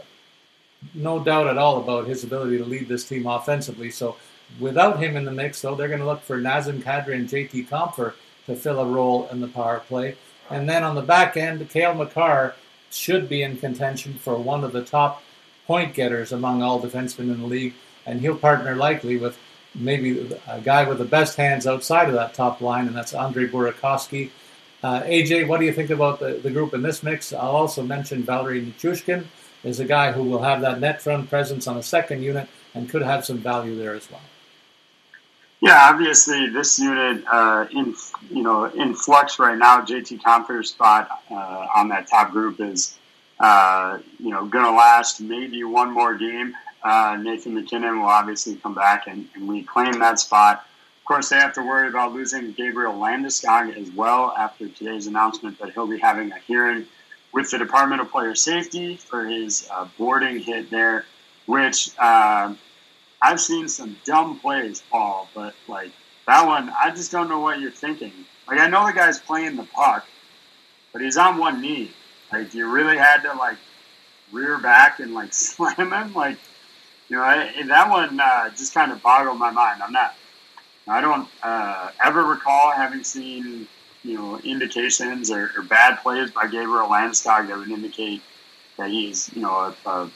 no 0.94 1.22
doubt 1.22 1.46
at 1.46 1.58
all 1.58 1.78
about 1.78 2.06
his 2.06 2.24
ability 2.24 2.58
to 2.58 2.64
lead 2.64 2.88
this 2.88 3.04
team 3.08 3.26
offensively. 3.26 3.90
So 3.90 4.16
without 4.60 4.98
him 4.98 5.16
in 5.16 5.24
the 5.24 5.32
mix, 5.32 5.60
though, 5.60 5.74
they're 5.74 5.88
going 5.88 6.00
to 6.00 6.06
look 6.06 6.22
for 6.22 6.38
Nazem 6.38 6.82
Kadri 6.82 7.14
and 7.14 7.28
JT 7.28 7.68
Compher 7.68 8.14
to 8.46 8.56
fill 8.56 8.80
a 8.80 8.86
role 8.86 9.28
in 9.30 9.40
the 9.40 9.48
power 9.48 9.80
play. 9.80 10.16
And 10.50 10.68
then 10.68 10.82
on 10.82 10.94
the 10.94 11.02
back 11.02 11.36
end, 11.36 11.68
Cale 11.70 11.94
Makar 11.94 12.54
should 12.90 13.28
be 13.28 13.42
in 13.42 13.56
contention 13.56 14.14
for 14.14 14.36
one 14.36 14.64
of 14.64 14.72
the 14.72 14.84
top 14.84 15.22
point 15.66 15.94
getters 15.94 16.32
among 16.32 16.62
all 16.62 16.80
defensemen 16.80 17.32
in 17.32 17.40
the 17.40 17.46
league, 17.46 17.74
and 18.06 18.20
he'll 18.20 18.36
partner 18.36 18.74
likely 18.74 19.16
with 19.16 19.38
maybe 19.74 20.36
a 20.48 20.60
guy 20.60 20.86
with 20.86 20.98
the 20.98 21.04
best 21.04 21.36
hands 21.36 21.66
outside 21.66 22.08
of 22.08 22.14
that 22.14 22.34
top 22.34 22.60
line, 22.60 22.86
and 22.86 22.96
that's 22.96 23.14
Andre 23.14 23.46
Burakovsky. 23.46 24.30
Uh, 24.82 25.02
AJ, 25.02 25.46
what 25.46 25.60
do 25.60 25.66
you 25.66 25.72
think 25.72 25.90
about 25.90 26.18
the, 26.18 26.40
the 26.42 26.50
group 26.50 26.74
in 26.74 26.82
this 26.82 27.02
mix? 27.02 27.32
I'll 27.32 27.56
also 27.56 27.82
mention 27.82 28.22
Valeri 28.24 28.64
Nichushkin 28.66 29.24
is 29.62 29.78
a 29.80 29.84
guy 29.84 30.10
who 30.12 30.24
will 30.24 30.42
have 30.42 30.60
that 30.62 30.80
net 30.80 31.00
front 31.00 31.30
presence 31.30 31.66
on 31.66 31.76
a 31.76 31.82
second 31.82 32.22
unit 32.22 32.48
and 32.74 32.90
could 32.90 33.02
have 33.02 33.24
some 33.24 33.38
value 33.38 33.76
there 33.76 33.94
as 33.94 34.10
well. 34.10 34.20
Yeah, 35.62 35.90
obviously 35.90 36.48
this 36.48 36.76
unit 36.80 37.22
uh, 37.30 37.66
in 37.70 37.94
you 38.30 38.42
know 38.42 38.64
in 38.64 38.96
flux 38.96 39.38
right 39.38 39.56
now. 39.56 39.80
JT 39.80 40.20
Compher's 40.20 40.70
spot 40.70 41.08
uh, 41.30 41.66
on 41.76 41.88
that 41.90 42.08
top 42.08 42.32
group 42.32 42.60
is 42.60 42.98
uh, 43.38 43.98
you 44.18 44.30
know 44.30 44.44
going 44.44 44.64
to 44.64 44.72
last 44.72 45.20
maybe 45.20 45.62
one 45.62 45.92
more 45.92 46.16
game. 46.16 46.52
Uh, 46.82 47.16
Nathan 47.22 47.54
MacKinnon 47.54 48.00
will 48.00 48.08
obviously 48.08 48.56
come 48.56 48.74
back 48.74 49.06
and, 49.06 49.28
and 49.36 49.48
reclaim 49.48 50.00
that 50.00 50.18
spot. 50.18 50.66
Of 50.98 51.04
course, 51.04 51.28
they 51.28 51.36
have 51.36 51.52
to 51.54 51.62
worry 51.62 51.86
about 51.86 52.12
losing 52.12 52.50
Gabriel 52.50 52.94
Landeskog 52.94 53.76
as 53.76 53.88
well 53.92 54.34
after 54.36 54.68
today's 54.68 55.06
announcement 55.06 55.60
that 55.60 55.74
he'll 55.74 55.86
be 55.86 55.98
having 56.00 56.32
a 56.32 56.38
hearing 56.38 56.86
with 57.32 57.52
the 57.52 57.58
Department 57.58 58.00
of 58.00 58.10
Player 58.10 58.34
Safety 58.34 58.96
for 58.96 59.26
his 59.26 59.68
uh, 59.72 59.86
boarding 59.96 60.40
hit 60.40 60.70
there, 60.70 61.04
which 61.46 61.90
uh, 62.00 62.52
I've 63.22 63.40
seen 63.40 63.68
some 63.68 63.96
dumb 64.04 64.40
plays, 64.40 64.82
Paul, 64.90 65.28
but 65.32 65.54
like 65.68 65.92
that 66.26 66.46
one, 66.46 66.70
I 66.70 66.90
just 66.90 67.12
don't 67.12 67.28
know 67.28 67.38
what 67.38 67.60
you're 67.60 67.70
thinking. 67.70 68.12
Like 68.48 68.58
I 68.58 68.68
know 68.68 68.84
the 68.86 68.92
guy's 68.92 69.20
playing 69.20 69.56
the 69.56 69.64
puck, 69.64 70.04
but 70.92 71.00
he's 71.00 71.16
on 71.16 71.38
one 71.38 71.60
knee. 71.60 71.92
Like 72.32 72.52
you 72.52 72.68
really 72.70 72.96
had 72.96 73.22
to 73.22 73.32
like 73.34 73.58
rear 74.32 74.58
back 74.58 74.98
and 74.98 75.14
like 75.14 75.32
slam 75.34 75.92
him. 75.92 76.14
Like 76.14 76.38
you 77.08 77.16
know, 77.16 77.22
I, 77.22 77.62
that 77.68 77.90
one 77.90 78.18
uh, 78.18 78.50
just 78.50 78.74
kind 78.74 78.90
of 78.90 79.02
boggled 79.02 79.38
my 79.38 79.50
mind. 79.50 79.82
I'm 79.82 79.92
not. 79.92 80.16
I 80.88 81.00
don't 81.00 81.28
uh, 81.44 81.90
ever 82.04 82.24
recall 82.24 82.72
having 82.72 83.04
seen 83.04 83.68
you 84.02 84.16
know 84.16 84.38
indications 84.40 85.30
or, 85.30 85.52
or 85.56 85.62
bad 85.62 86.00
plays 86.02 86.32
by 86.32 86.44
Gabriel 86.44 86.88
Landeskog 86.88 87.46
that 87.48 87.56
would 87.56 87.70
indicate 87.70 88.20
that 88.76 88.90
he's 88.90 89.32
you 89.34 89.42
know 89.42 89.74
a, 89.86 89.88
a 89.88 90.10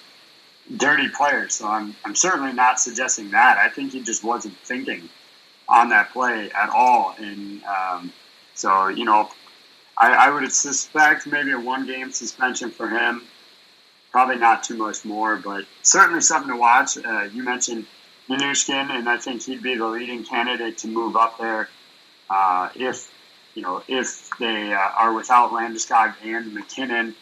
dirty 0.74 1.08
player. 1.08 1.48
So 1.48 1.66
I'm, 1.66 1.94
I'm 2.04 2.14
certainly 2.14 2.52
not 2.52 2.80
suggesting 2.80 3.30
that. 3.30 3.58
I 3.58 3.68
think 3.68 3.92
he 3.92 4.02
just 4.02 4.24
wasn't 4.24 4.56
thinking 4.58 5.08
on 5.68 5.90
that 5.90 6.12
play 6.12 6.50
at 6.50 6.70
all. 6.70 7.14
And 7.18 7.62
um, 7.64 8.12
so, 8.54 8.88
you 8.88 9.04
know, 9.04 9.28
I, 9.98 10.12
I 10.12 10.30
would 10.30 10.50
suspect 10.52 11.26
maybe 11.26 11.52
a 11.52 11.60
one 11.60 11.86
game 11.86 12.12
suspension 12.12 12.70
for 12.70 12.88
him. 12.88 13.22
Probably 14.12 14.36
not 14.36 14.62
too 14.62 14.76
much 14.76 15.04
more, 15.04 15.36
but 15.36 15.64
certainly 15.82 16.20
something 16.20 16.52
to 16.52 16.58
watch. 16.58 16.96
Uh, 16.96 17.28
you 17.32 17.42
mentioned 17.42 17.86
Nichushkin, 18.28 18.90
and 18.90 19.08
I 19.08 19.18
think 19.18 19.42
he'd 19.42 19.62
be 19.62 19.74
the 19.74 19.86
leading 19.86 20.24
candidate 20.24 20.78
to 20.78 20.88
move 20.88 21.16
up 21.16 21.38
there 21.38 21.68
uh, 22.30 22.70
if 22.74 23.12
you 23.54 23.62
know 23.62 23.82
if 23.88 24.30
they 24.38 24.72
uh, 24.72 24.78
are 24.78 25.12
without 25.12 25.50
Landeskog 25.50 26.14
and 26.24 26.54
MacKinnon, 26.54 27.14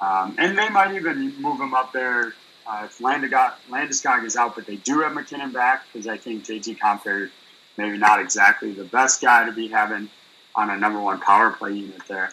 um, 0.00 0.36
and 0.38 0.56
they 0.56 0.68
might 0.68 0.94
even 0.94 1.40
move 1.40 1.60
him 1.60 1.74
up 1.74 1.92
there 1.92 2.34
uh, 2.68 2.84
if 2.84 2.98
Landeskog, 2.98 4.24
is 4.24 4.36
out, 4.36 4.54
but 4.54 4.66
they 4.66 4.76
do 4.76 5.00
have 5.00 5.14
MacKinnon 5.14 5.52
back 5.52 5.84
because 5.90 6.06
I 6.06 6.18
think 6.18 6.44
JT 6.44 6.78
Compher 6.78 7.30
maybe 7.78 7.96
not 7.96 8.20
exactly 8.20 8.72
the 8.72 8.84
best 8.84 9.22
guy 9.22 9.46
to 9.46 9.52
be 9.52 9.68
having 9.68 10.10
on 10.54 10.68
a 10.68 10.76
number 10.76 11.00
one 11.00 11.20
power 11.20 11.50
play 11.50 11.72
unit 11.72 12.02
there. 12.08 12.30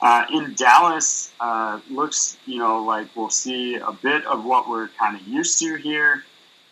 Uh, 0.00 0.24
in 0.32 0.54
Dallas, 0.54 1.32
uh, 1.38 1.80
looks 1.90 2.36
you 2.46 2.58
know 2.58 2.82
like 2.82 3.06
we'll 3.14 3.30
see 3.30 3.76
a 3.76 3.92
bit 3.92 4.24
of 4.26 4.44
what 4.44 4.68
we're 4.68 4.88
kind 4.98 5.14
of 5.14 5.26
used 5.26 5.58
to 5.60 5.76
here. 5.76 6.24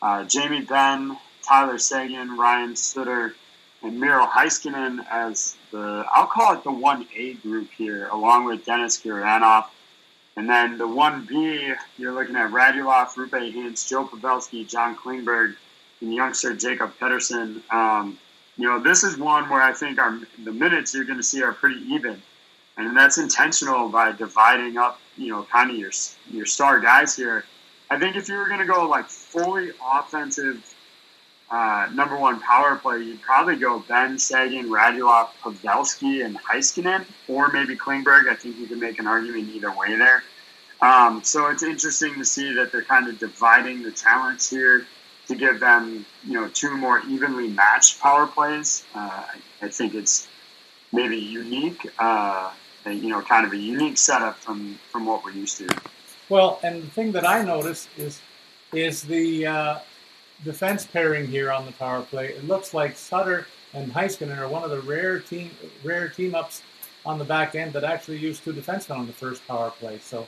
Uh, 0.03 0.25
Jamie 0.25 0.63
Benn, 0.63 1.17
Tyler 1.43 1.79
Seguin, 1.79 2.37
Ryan 2.37 2.75
Suter, 2.75 3.35
and 3.83 4.01
Miro 4.01 4.27
Heiskanen 4.27 5.05
as 5.11 5.57
the 5.71 6.05
I'll 6.11 6.27
call 6.27 6.55
it 6.55 6.65
the 6.65 6.73
one 6.73 7.07
A 7.17 7.35
group 7.35 7.69
here, 7.77 8.09
along 8.09 8.47
with 8.47 8.65
Denis 8.65 9.01
Gurianov 9.01 9.67
and 10.37 10.49
then 10.49 10.79
the 10.79 10.87
1B, 10.87 11.77
you're 11.99 12.13
looking 12.13 12.37
at 12.37 12.51
Radulov, 12.51 13.15
Roope 13.15 13.55
Hintz, 13.55 13.89
Joe 13.89 14.05
Pavelski, 14.05 14.69
John 14.69 14.97
Klingberg, 14.97 15.57
and 16.01 16.15
youngster 16.15 16.55
Jacob 16.55 16.93
Peterson. 17.01 17.63
Um, 17.71 18.19
you 18.57 18.69
know, 18.69 18.79
this 18.79 19.05
is 19.05 19.17
one 19.17 19.49
where 19.49 19.63
I 19.63 19.73
think 19.73 19.99
our 19.99 20.19
the 20.45 20.53
minutes 20.53 20.95
you're 20.95 21.05
going 21.05 21.19
to 21.19 21.23
see 21.23 21.43
are 21.43 21.53
pretty 21.53 21.81
even 21.89 22.21
and 22.77 22.97
that's 22.97 23.19
intentional 23.19 23.89
by 23.89 24.13
dividing 24.13 24.77
up, 24.77 25.01
you 25.17 25.29
know, 25.29 25.45
kind 25.45 25.71
of 25.71 25.77
your 25.77 25.91
your 26.31 26.47
star 26.47 26.81
guys 26.81 27.17
here. 27.17 27.45
I 27.91 27.99
think 27.99 28.17
if 28.17 28.29
you 28.29 28.37
were 28.37 28.47
going 28.47 28.61
to 28.61 28.67
go 28.67 28.89
like 28.89 29.07
fully 29.07 29.71
offensive 29.93 30.75
uh, 31.51 31.89
number 31.95 32.17
one 32.17 32.41
power 32.41 32.77
play, 32.77 33.03
you'd 33.03 33.23
probably 33.23 33.57
go 33.57 33.79
Benn, 33.81 34.19
Seguin, 34.19 34.69
Radulov, 34.69 35.29
Pavelski, 35.43 36.25
and 36.25 36.37
Heiskanen, 36.39 37.05
or 37.29 37.51
maybe 37.53 37.77
Klingberg. 37.77 38.29
I 38.29 38.35
think 38.35 38.59
you 38.59 38.67
could 38.67 38.81
make 38.81 38.99
an 38.99 39.07
argument 39.07 39.49
either 39.55 39.71
way 39.71 39.97
there. 39.97 40.25
Um, 40.81 41.23
so 41.23 41.49
it's 41.49 41.63
interesting 41.63 42.15
to 42.15 42.25
see 42.25 42.55
that 42.55 42.73
they're 42.73 42.83
kind 42.83 43.09
of 43.09 43.19
dividing 43.19 43.83
the 43.83 43.93
talents 43.93 44.51
here 44.51 44.87
to 45.29 45.35
give 45.35 45.61
them, 45.61 46.05
you 46.25 46.35
know, 46.35 46.49
two 46.49 46.77
more 46.77 47.01
evenly 47.09 47.49
matched 47.49 48.01
power 48.01 48.27
plays. 48.27 48.85
Uh, 48.95 49.25
I 49.63 49.69
think 49.69 49.95
it's 49.95 50.29
maybe 50.93 51.17
unique, 51.17 51.89
uh, 51.99 52.51
you 52.85 53.09
know, 53.09 53.21
kind 53.23 53.47
of 53.47 53.53
a 53.53 53.57
unique 53.57 53.99
setup 53.99 54.37
from 54.37 54.79
from 54.91 55.07
what 55.07 55.25
we're 55.25 55.33
used 55.33 55.59
to. 55.59 55.69
Well, 56.29 56.59
and 56.63 56.83
the 56.83 56.87
thing 56.89 57.13
that 57.13 57.27
I 57.27 57.43
noticed 57.43 57.89
is 57.97 58.21
is 58.73 59.03
the 59.03 59.47
uh, 59.47 59.79
defense 60.45 60.87
pairing 60.87 61.27
here 61.27 61.51
on 61.51 61.67
the 61.67 61.73
power 61.73 62.03
play. 62.03 62.29
It 62.29 62.45
looks 62.45 62.75
like 62.75 62.97
Suter 62.97 63.47
and 63.75 63.93
Heiskanen 63.93 64.39
are 64.39 64.49
one 64.49 64.63
of 64.63 64.71
the 64.71 64.81
rare 64.81 65.21
team 65.21 65.51
rare 65.85 66.09
team 66.09 66.35
ups 66.35 66.63
on 67.05 67.19
the 67.19 67.25
back 67.25 67.55
end 67.55 67.73
that 67.73 67.85
actually 67.85 68.19
used 68.19 68.45
two 68.45 68.53
defensemen 68.53 68.99
on 68.99 69.07
the 69.07 69.13
first 69.13 69.47
power 69.47 69.71
play. 69.71 69.99
So 69.99 70.27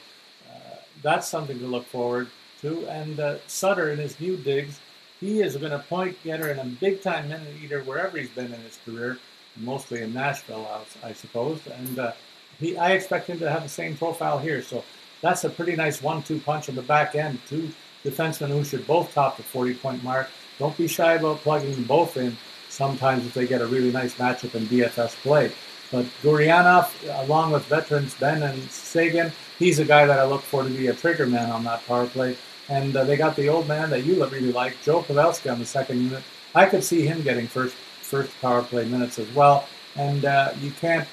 uh, 0.48 0.76
that's 1.02 1.28
something 1.28 1.58
to 1.58 1.66
look 1.66 1.86
forward 1.86 2.28
to. 2.60 2.86
And 2.88 3.18
uh, 3.18 3.38
Suter 3.46 3.90
in 3.90 3.98
his 3.98 4.18
new 4.20 4.36
digs, 4.36 4.80
he 5.20 5.38
has 5.38 5.56
been 5.56 5.72
a 5.72 5.80
point 5.80 6.16
getter 6.22 6.50
and 6.50 6.60
a 6.60 6.64
big 6.64 7.02
time 7.02 7.28
minute 7.28 7.54
eater 7.62 7.82
wherever 7.82 8.16
he's 8.16 8.30
been 8.30 8.52
in 8.52 8.60
his 8.60 8.78
career, 8.84 9.18
mostly 9.56 10.02
in 10.02 10.14
Nashville, 10.14 10.68
I 11.02 11.12
suppose. 11.12 11.60
And 11.66 11.98
uh, 11.98 12.12
he, 12.58 12.76
I 12.76 12.92
expect 12.92 13.28
him 13.28 13.38
to 13.40 13.50
have 13.50 13.62
the 13.62 13.68
same 13.68 13.96
profile 13.96 14.38
here. 14.38 14.62
So 14.62 14.84
that's 15.20 15.44
a 15.44 15.50
pretty 15.50 15.74
nice 15.74 16.00
one-two 16.00 16.40
punch 16.40 16.68
on 16.68 16.76
the 16.76 16.82
back 16.82 17.14
end. 17.16 17.40
Two 17.48 17.72
defensemen 18.08 18.48
who 18.48 18.64
should 18.64 18.86
both 18.86 19.12
top 19.14 19.36
the 19.36 19.42
40-point 19.42 20.02
mark. 20.02 20.30
Don't 20.58 20.76
be 20.76 20.88
shy 20.88 21.14
about 21.14 21.38
plugging 21.38 21.72
them 21.72 21.84
both 21.84 22.16
in. 22.16 22.36
Sometimes 22.68 23.26
if 23.26 23.34
they 23.34 23.46
get 23.46 23.62
a 23.62 23.66
really 23.66 23.90
nice 23.90 24.14
matchup 24.14 24.54
in 24.54 24.66
DFS 24.66 25.14
play. 25.22 25.52
But 25.90 26.04
Gurianov, 26.22 26.90
along 27.24 27.52
with 27.52 27.64
veterans 27.64 28.14
Benn 28.14 28.42
and 28.42 28.70
Seguin, 28.70 29.32
he's 29.58 29.78
a 29.78 29.84
guy 29.84 30.06
that 30.06 30.18
I 30.18 30.24
look 30.24 30.42
for 30.42 30.62
to 30.62 30.68
be 30.68 30.88
a 30.88 30.94
trigger 30.94 31.26
man 31.26 31.50
on 31.50 31.64
that 31.64 31.86
power 31.86 32.06
play. 32.06 32.36
And 32.68 32.94
uh, 32.94 33.04
they 33.04 33.16
got 33.16 33.36
the 33.36 33.48
old 33.48 33.66
man 33.66 33.88
that 33.90 34.04
you 34.04 34.22
really 34.26 34.52
like, 34.52 34.80
Joe 34.82 35.02
Pavelski, 35.02 35.50
on 35.50 35.58
the 35.58 35.64
second 35.64 36.02
unit. 36.02 36.22
I 36.54 36.66
could 36.66 36.84
see 36.84 37.06
him 37.06 37.22
getting 37.22 37.46
first 37.46 37.74
first 37.74 38.38
power 38.40 38.62
play 38.62 38.84
minutes 38.86 39.18
as 39.18 39.30
well. 39.34 39.66
And 39.96 40.24
uh, 40.24 40.52
you 40.60 40.70
can't 40.72 41.08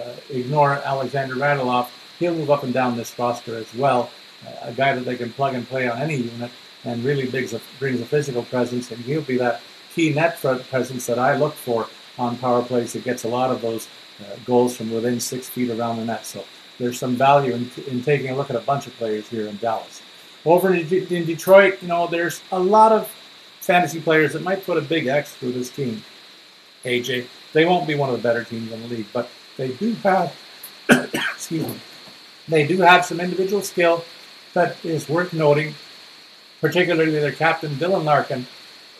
uh, 0.00 0.14
ignore 0.30 0.74
Alexander 0.84 1.34
Radulov 1.34 1.88
he'll 2.22 2.34
move 2.34 2.50
up 2.50 2.62
and 2.62 2.72
down 2.72 2.96
this 2.96 3.18
roster 3.18 3.56
as 3.56 3.72
well. 3.74 4.10
A 4.62 4.72
guy 4.72 4.94
that 4.94 5.04
they 5.04 5.16
can 5.16 5.32
plug 5.32 5.54
and 5.54 5.66
play 5.66 5.88
on 5.88 5.98
any 5.98 6.16
unit 6.16 6.50
and 6.84 7.04
really 7.04 7.26
brings 7.28 7.52
a, 7.52 7.60
brings 7.78 8.00
a 8.00 8.06
physical 8.06 8.42
presence, 8.44 8.90
and 8.90 9.00
he'll 9.04 9.22
be 9.22 9.36
that 9.38 9.60
key 9.94 10.12
net 10.12 10.38
presence 10.40 11.06
that 11.06 11.18
I 11.18 11.36
look 11.36 11.54
for 11.54 11.88
on 12.18 12.36
power 12.38 12.62
plays 12.62 12.92
that 12.92 13.04
gets 13.04 13.24
a 13.24 13.28
lot 13.28 13.50
of 13.50 13.60
those 13.60 13.88
uh, 14.20 14.36
goals 14.44 14.76
from 14.76 14.90
within 14.90 15.20
six 15.20 15.48
feet 15.48 15.70
around 15.70 15.96
the 15.98 16.04
net. 16.04 16.26
So 16.26 16.44
there's 16.78 16.98
some 16.98 17.16
value 17.16 17.54
in, 17.54 17.70
in 17.88 18.02
taking 18.02 18.30
a 18.30 18.36
look 18.36 18.50
at 18.50 18.56
a 18.56 18.60
bunch 18.60 18.86
of 18.86 18.94
players 18.94 19.28
here 19.28 19.46
in 19.46 19.56
Dallas. 19.58 20.02
Over 20.44 20.74
in, 20.74 20.86
in 20.92 21.24
Detroit, 21.24 21.80
you 21.82 21.88
know, 21.88 22.06
there's 22.06 22.42
a 22.50 22.58
lot 22.58 22.92
of 22.92 23.08
fantasy 23.60 24.00
players 24.00 24.32
that 24.32 24.42
might 24.42 24.64
put 24.66 24.76
a 24.76 24.80
big 24.80 25.06
X 25.06 25.34
through 25.34 25.52
this 25.52 25.70
team. 25.70 26.02
AJ, 26.84 27.26
they 27.52 27.64
won't 27.64 27.86
be 27.86 27.94
one 27.94 28.10
of 28.10 28.16
the 28.16 28.22
better 28.22 28.42
teams 28.42 28.72
in 28.72 28.82
the 28.82 28.88
league, 28.88 29.06
but 29.12 29.28
they 29.56 29.68
do 29.72 29.92
have, 30.02 30.34
excuse 30.90 31.66
me, 31.66 31.78
they 32.48 32.66
do 32.66 32.78
have 32.78 33.04
some 33.04 33.20
individual 33.20 33.62
skill 33.62 34.04
that 34.54 34.82
is 34.84 35.08
worth 35.08 35.32
noting, 35.32 35.74
particularly 36.60 37.12
their 37.12 37.32
captain, 37.32 37.74
Dylan 37.76 38.04
Larkin, 38.04 38.46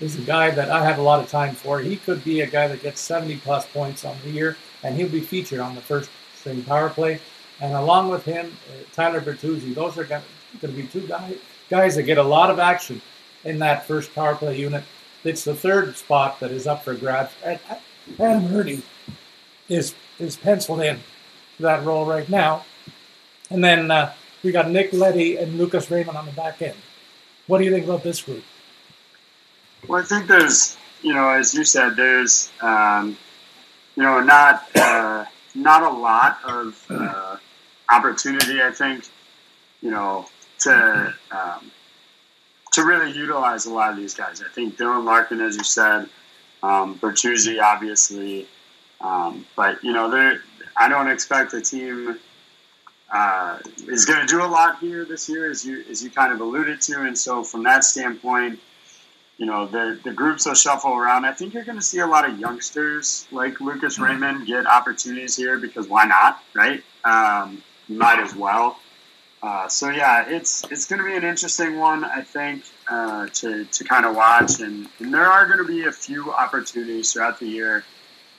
is 0.01 0.19
a 0.19 0.23
guy 0.23 0.51
that 0.51 0.71
I 0.71 0.85
have 0.85 0.99
a 0.99 1.03
lot 1.03 1.23
of 1.23 1.31
time 1.31 1.55
for. 1.55 1.81
He 1.81 1.97
could 1.97 2.25
be 2.25 2.41
a 2.41 2.47
guy 2.47 2.67
that 2.67 2.83
gets 2.83 3.01
70 3.01 3.37
plus 3.39 3.67
points 3.67 4.05
on 4.05 4.17
the 4.25 4.31
year, 4.31 4.57
and 4.83 4.97
he'll 4.97 5.09
be 5.09 5.21
featured 5.21 5.61
on 5.61 5.75
the 5.75 5.81
first 5.81 6.11
string 6.35 6.63
power 6.65 6.91
play. 6.91 7.21
And 7.61 7.75
along 7.75 8.09
with 8.09 8.25
him, 8.25 8.57
uh, 8.69 8.83
Tyler 8.93 9.21
Bertuzzi. 9.21 9.75
Those 9.75 9.97
are 9.97 10.05
going 10.05 10.23
to 10.61 10.69
be 10.69 10.87
two 10.87 11.07
guys, 11.07 11.37
guys 11.71 11.95
that 11.95 12.03
get 12.03 12.19
a 12.19 12.23
lot 12.23 12.51
of 12.51 12.59
action 12.59 13.01
in 13.45 13.59
that 13.61 13.87
first 13.87 14.13
power 14.15 14.35
play 14.35 14.59
unit. 14.59 14.83
It's 15.23 15.45
the 15.45 15.55
third 15.55 15.97
spot 15.97 16.41
that 16.41 16.51
is 16.51 16.67
up 16.67 16.83
for 16.83 16.95
grabs. 16.95 17.33
And 17.45 17.61
Adam 18.19 18.49
Hrdy 18.49 18.83
is, 19.69 19.95
is 20.19 20.37
penciled 20.37 20.81
in 20.81 20.97
to 21.57 21.63
that 21.63 21.85
role 21.85 22.05
right 22.05 22.29
now. 22.29 22.65
And 23.51 23.63
then 23.63 23.91
uh, 23.91 24.13
we 24.43 24.53
got 24.53 24.71
Nick 24.71 24.93
Leddy 24.93 25.37
and 25.37 25.59
Lucas 25.59 25.91
Raymond 25.91 26.17
on 26.17 26.27
the 26.27 26.33
back 26.33 26.63
end. 26.63 26.77
What 27.47 27.59
do 27.59 27.65
you 27.65 27.71
think 27.71 27.85
about 27.85 28.03
this 28.03 28.23
group? 28.23 28.45
Well, 29.89 30.01
I 30.01 30.05
think 30.05 30.27
there's, 30.27 30.77
you 31.03 31.13
know, 31.13 31.29
as 31.31 31.55
you 31.55 31.65
said, 31.65 31.97
there's, 31.97 32.51
um, 32.61 33.17
you 33.97 34.03
know, 34.03 34.21
not 34.21 34.65
uh, 34.77 35.25
not 35.55 35.83
a 35.83 35.91
lot 35.91 36.39
of 36.45 36.87
uh, 36.89 37.37
opportunity. 37.91 38.63
I 38.63 38.71
think, 38.71 39.05
you 39.81 39.91
know, 39.91 40.27
to 40.61 41.15
um, 41.31 41.71
to 42.73 42.85
really 42.85 43.13
utilize 43.13 43.67
a 43.67 43.73
lot 43.73 43.91
of 43.91 43.97
these 43.97 44.15
guys. 44.15 44.43
I 44.43 44.49
think 44.53 44.77
Dylan 44.77 45.05
Larkin, 45.05 45.41
as 45.41 45.57
you 45.57 45.65
said, 45.65 46.09
um, 46.63 46.99
Bertuzzi, 46.99 47.61
obviously, 47.61 48.47
um, 49.01 49.45
but 49.57 49.83
you 49.83 49.93
know, 49.93 50.11
there. 50.11 50.41
I 50.75 50.89
don't 50.89 51.11
expect 51.11 51.53
a 51.53 51.61
team 51.61 52.19
uh, 53.13 53.59
is 53.87 54.07
going 54.07 54.21
to 54.21 54.27
do 54.27 54.43
a 54.43 54.49
lot 54.49 54.79
here 54.79 55.05
this 55.05 55.29
year, 55.29 55.51
as 55.51 55.65
you 55.65 55.85
as 55.91 56.03
you 56.03 56.11
kind 56.11 56.33
of 56.33 56.41
alluded 56.41 56.81
to. 56.83 57.03
And 57.03 57.17
so, 57.17 57.45
from 57.45 57.63
that 57.65 57.85
standpoint, 57.85 58.59
you 59.37 59.47
know 59.47 59.67
the 59.67 60.01
the 60.03 60.13
groups 60.13 60.47
will 60.47 60.55
shuffle 60.55 60.97
around. 60.97 61.27
I 61.27 61.33
think 61.33 61.53
you're 61.53 61.65
going 61.65 61.79
to 61.79 61.85
see 61.85 61.99
a 61.99 62.07
lot 62.07 62.29
of 62.29 62.39
youngsters 62.39 63.27
like 63.31 63.61
Lucas 63.61 63.95
mm-hmm. 63.95 64.05
Raymond 64.05 64.47
get 64.47 64.67
opportunities 64.67 65.37
here 65.37 65.59
because 65.59 65.89
why 65.89 66.07
not, 66.07 66.43
right? 66.55 66.83
Um, 67.05 67.63
might 67.89 68.19
as 68.19 68.35
well. 68.35 68.79
Uh, 69.43 69.67
so 69.69 69.91
yeah, 69.91 70.25
it's 70.29 70.65
it's 70.71 70.87
going 70.87 71.03
to 71.03 71.05
be 71.05 71.17
an 71.17 71.25
interesting 71.25 71.77
one, 71.77 72.05
I 72.05 72.23
think, 72.23 72.65
uh, 72.89 73.27
to 73.27 73.65
to 73.65 73.85
kind 73.85 74.07
of 74.07 74.15
watch, 74.15 74.61
and, 74.61 74.89
and 75.01 75.13
there 75.13 75.27
are 75.27 75.47
going 75.47 75.59
to 75.59 75.65
be 75.65 75.85
a 75.85 75.93
few 75.93 76.33
opportunities 76.33 77.13
throughout 77.13 77.41
the 77.41 77.49
year. 77.49 77.85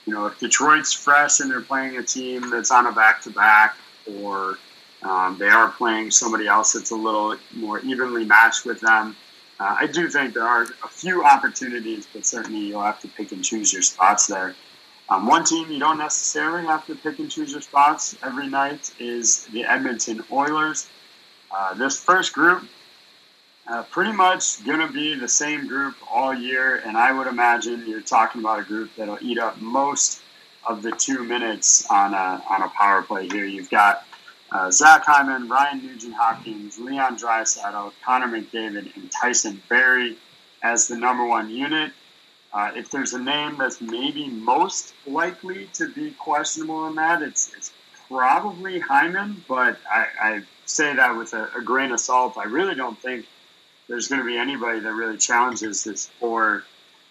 You 0.06 0.14
know, 0.14 0.26
if 0.26 0.40
Detroit's 0.40 0.92
fresh 0.92 1.40
and 1.40 1.50
they're 1.50 1.60
playing 1.60 1.98
a 1.98 2.02
team 2.02 2.50
that's 2.50 2.70
on 2.70 2.86
a 2.86 2.92
back 2.92 3.22
to 3.22 3.30
back, 3.30 3.76
or 4.18 4.58
um, 5.04 5.36
they 5.38 5.48
are 5.48 5.68
playing 5.68 6.10
somebody 6.10 6.46
else 6.46 6.72
that's 6.72 6.90
a 6.90 6.96
little 6.96 7.36
more 7.54 7.78
evenly 7.80 8.24
matched 8.24 8.64
with 8.64 8.80
them. 8.80 9.14
Uh, 9.60 9.76
I 9.80 9.86
do 9.86 10.08
think 10.08 10.34
there 10.34 10.46
are 10.46 10.62
a 10.62 10.88
few 10.88 11.24
opportunities, 11.24 12.08
but 12.12 12.26
certainly 12.26 12.60
you'll 12.60 12.82
have 12.82 13.00
to 13.02 13.08
pick 13.08 13.30
and 13.32 13.44
choose 13.44 13.72
your 13.72 13.82
spots 13.82 14.26
there. 14.26 14.54
Um, 15.10 15.26
one 15.26 15.44
team 15.44 15.70
you 15.70 15.78
don't 15.78 15.98
necessarily 15.98 16.66
have 16.66 16.86
to 16.86 16.94
pick 16.94 17.18
and 17.18 17.30
choose 17.30 17.52
your 17.52 17.60
spots 17.60 18.16
every 18.22 18.48
night 18.48 18.92
is 18.98 19.44
the 19.46 19.64
Edmonton 19.64 20.24
Oilers. 20.32 20.88
Uh, 21.54 21.74
this 21.74 22.02
first 22.02 22.32
group, 22.32 22.64
uh, 23.68 23.82
pretty 23.84 24.12
much 24.12 24.64
going 24.64 24.80
to 24.80 24.92
be 24.92 25.14
the 25.14 25.28
same 25.28 25.68
group 25.68 25.94
all 26.10 26.34
year, 26.34 26.76
and 26.86 26.96
I 26.96 27.12
would 27.12 27.26
imagine 27.26 27.84
you're 27.86 28.00
talking 28.00 28.40
about 28.40 28.60
a 28.60 28.64
group 28.64 28.90
that'll 28.96 29.18
eat 29.20 29.38
up 29.38 29.60
most 29.60 30.22
of 30.66 30.82
the 30.82 30.92
two 30.92 31.22
minutes 31.22 31.86
on 31.90 32.14
a, 32.14 32.42
on 32.48 32.62
a 32.62 32.68
power 32.70 33.02
play 33.02 33.28
here. 33.28 33.44
You've 33.44 33.70
got 33.70 34.04
uh, 34.54 34.70
Zach 34.70 35.04
Hyman, 35.04 35.48
Ryan 35.48 35.84
Nugent 35.84 36.14
Hopkins, 36.14 36.78
Leon 36.78 37.18
Draisaitl, 37.18 37.92
Connor 38.04 38.28
McDavid, 38.28 38.94
and 38.94 39.10
Tyson 39.10 39.60
Barrie 39.68 40.16
as 40.62 40.86
the 40.86 40.96
number 40.96 41.26
one 41.26 41.50
unit. 41.50 41.90
Uh, 42.52 42.70
if 42.76 42.88
there's 42.88 43.14
a 43.14 43.18
name 43.18 43.56
that's 43.58 43.80
maybe 43.80 44.28
most 44.28 44.94
likely 45.08 45.68
to 45.74 45.92
be 45.92 46.12
questionable 46.12 46.86
in 46.86 46.94
that, 46.94 47.20
it's, 47.20 47.52
it's 47.56 47.72
probably 48.06 48.78
Hyman, 48.78 49.44
but 49.48 49.76
I, 49.90 50.06
I 50.20 50.42
say 50.66 50.94
that 50.94 51.16
with 51.16 51.34
a, 51.34 51.50
a, 51.56 51.60
grain 51.60 51.90
of 51.90 51.98
salt. 51.98 52.38
I 52.38 52.44
really 52.44 52.76
don't 52.76 52.96
think 52.96 53.26
there's 53.88 54.06
going 54.06 54.20
to 54.20 54.26
be 54.26 54.36
anybody 54.36 54.78
that 54.78 54.92
really 54.92 55.18
challenges 55.18 55.82
this 55.82 56.06
four 56.20 56.62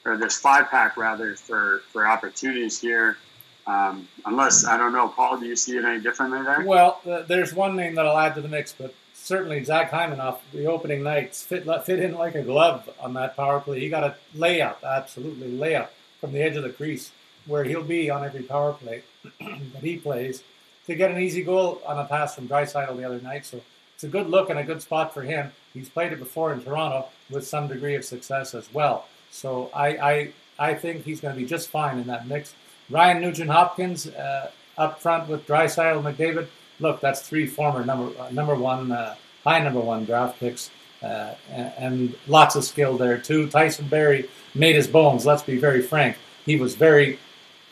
or 0.05 0.15
this 0.15 0.37
five 0.37 0.69
pack 0.69 0.95
rather 0.95 1.35
for, 1.35 1.81
for 1.91 2.07
opportunities 2.07 2.79
here. 2.79 3.17
Um, 3.65 4.07
unless 4.25 4.65
I 4.65 4.77
don't 4.77 4.91
know, 4.91 5.07
Paul, 5.07 5.39
do 5.39 5.45
you 5.45 5.55
see 5.55 5.77
it 5.77 5.85
any 5.85 6.01
differently 6.01 6.41
there? 6.43 6.63
Well, 6.65 6.99
uh, 7.09 7.21
there's 7.21 7.53
one 7.53 7.75
name 7.75 7.95
that 7.95 8.05
I'll 8.05 8.17
add 8.17 8.35
to 8.35 8.41
the 8.41 8.49
mix, 8.49 8.73
but 8.73 8.93
certainly 9.13 9.63
Zach 9.63 9.91
Hymanoff, 9.91 10.39
the 10.51 10.65
opening 10.65 11.03
nights 11.03 11.43
fit 11.43 11.65
fit 11.85 11.99
in 11.99 12.13
like 12.13 12.35
a 12.35 12.41
glove 12.41 12.89
on 12.99 13.13
that 13.13 13.35
power 13.35 13.59
play. 13.59 13.79
He 13.79 13.89
got 13.89 14.03
a 14.03 14.15
layup, 14.35 14.83
absolutely 14.83 15.51
layup 15.51 15.89
from 16.19 16.33
the 16.33 16.41
edge 16.41 16.55
of 16.55 16.63
the 16.63 16.69
crease, 16.69 17.11
where 17.45 17.63
he'll 17.63 17.83
be 17.83 18.09
on 18.09 18.25
every 18.25 18.43
power 18.43 18.73
play 18.73 19.03
that 19.39 19.81
he 19.81 19.97
plays 19.97 20.43
to 20.87 20.95
get 20.95 21.11
an 21.11 21.21
easy 21.21 21.43
goal 21.43 21.81
on 21.85 21.97
a 21.97 22.05
pass 22.05 22.35
from 22.35 22.47
Draisaitl 22.47 22.97
the 22.97 23.05
other 23.05 23.21
night. 23.21 23.45
So 23.45 23.61
it's 23.95 24.03
a 24.03 24.07
good 24.07 24.29
look 24.29 24.49
and 24.49 24.59
a 24.59 24.63
good 24.63 24.81
spot 24.81 25.13
for 25.13 25.21
him. 25.21 25.51
He's 25.73 25.87
played 25.87 26.11
it 26.11 26.19
before 26.19 26.51
in 26.51 26.61
Toronto 26.61 27.07
with 27.29 27.47
some 27.47 27.67
degree 27.67 27.95
of 27.95 28.03
success 28.03 28.53
as 28.53 28.71
well. 28.73 29.05
So 29.31 29.69
I 29.73 29.87
I, 29.97 30.33
I 30.59 30.73
think 30.73 31.05
he's 31.05 31.21
going 31.21 31.33
to 31.33 31.39
be 31.39 31.47
just 31.47 31.69
fine 31.69 31.97
in 31.97 32.07
that 32.07 32.27
mix. 32.27 32.53
Ryan 32.93 33.21
Nugent 33.21 33.49
Hopkins, 33.49 34.07
uh, 34.07 34.51
up 34.77 34.99
front 34.99 35.27
with 35.27 35.47
Draisaitl 35.47 36.03
McDavid. 36.03 36.47
Look, 36.79 37.01
that's 37.01 37.27
three 37.27 37.47
former 37.47 37.83
number 37.83 38.11
uh, 38.19 38.29
number 38.29 38.55
one, 38.55 38.91
uh, 38.91 39.15
high 39.43 39.59
number 39.59 39.79
one 39.79 40.05
draft 40.05 40.39
picks, 40.39 40.69
uh, 41.01 41.33
and, 41.49 41.73
and, 41.77 42.15
lots 42.27 42.55
of 42.55 42.63
skill 42.63 42.95
there 42.95 43.17
too. 43.17 43.49
Tyson 43.49 43.87
Barrie 43.87 44.29
made 44.53 44.75
his 44.75 44.87
bones. 44.87 45.25
Let's 45.25 45.41
be 45.41 45.57
very 45.57 45.81
frank. 45.81 46.17
He 46.45 46.55
was 46.55 46.75
very 46.75 47.17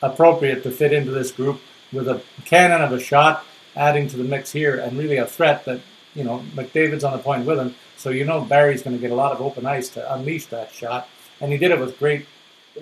appropriate 0.02 0.64
to 0.64 0.72
fit 0.72 0.92
into 0.92 1.12
this 1.12 1.30
group 1.30 1.60
with 1.92 2.08
a 2.08 2.20
cannon 2.44 2.82
of 2.82 2.92
a 2.92 2.98
shot, 2.98 3.44
adding 3.76 4.08
to 4.08 4.16
the 4.16 4.24
mix 4.24 4.50
here, 4.50 4.80
and 4.80 4.98
really 4.98 5.18
a 5.18 5.26
threat 5.26 5.64
that 5.66 5.80
you 6.14 6.24
know 6.24 6.42
McDavid's 6.56 7.04
on 7.04 7.12
the 7.12 7.22
point 7.22 7.46
with 7.46 7.58
him. 7.58 7.76
So 7.96 8.10
you 8.10 8.24
know 8.24 8.40
Barrie's 8.40 8.82
going 8.82 8.96
to 8.96 9.00
get 9.00 9.12
a 9.12 9.16
lot 9.16 9.30
of 9.30 9.40
open 9.40 9.66
ice 9.66 9.88
to 9.90 10.14
unleash 10.14 10.46
that 10.46 10.72
shot, 10.72 11.08
and 11.40 11.52
he 11.52 11.58
did 11.58 11.70
it 11.70 11.78
with 11.78 11.96
great 12.00 12.26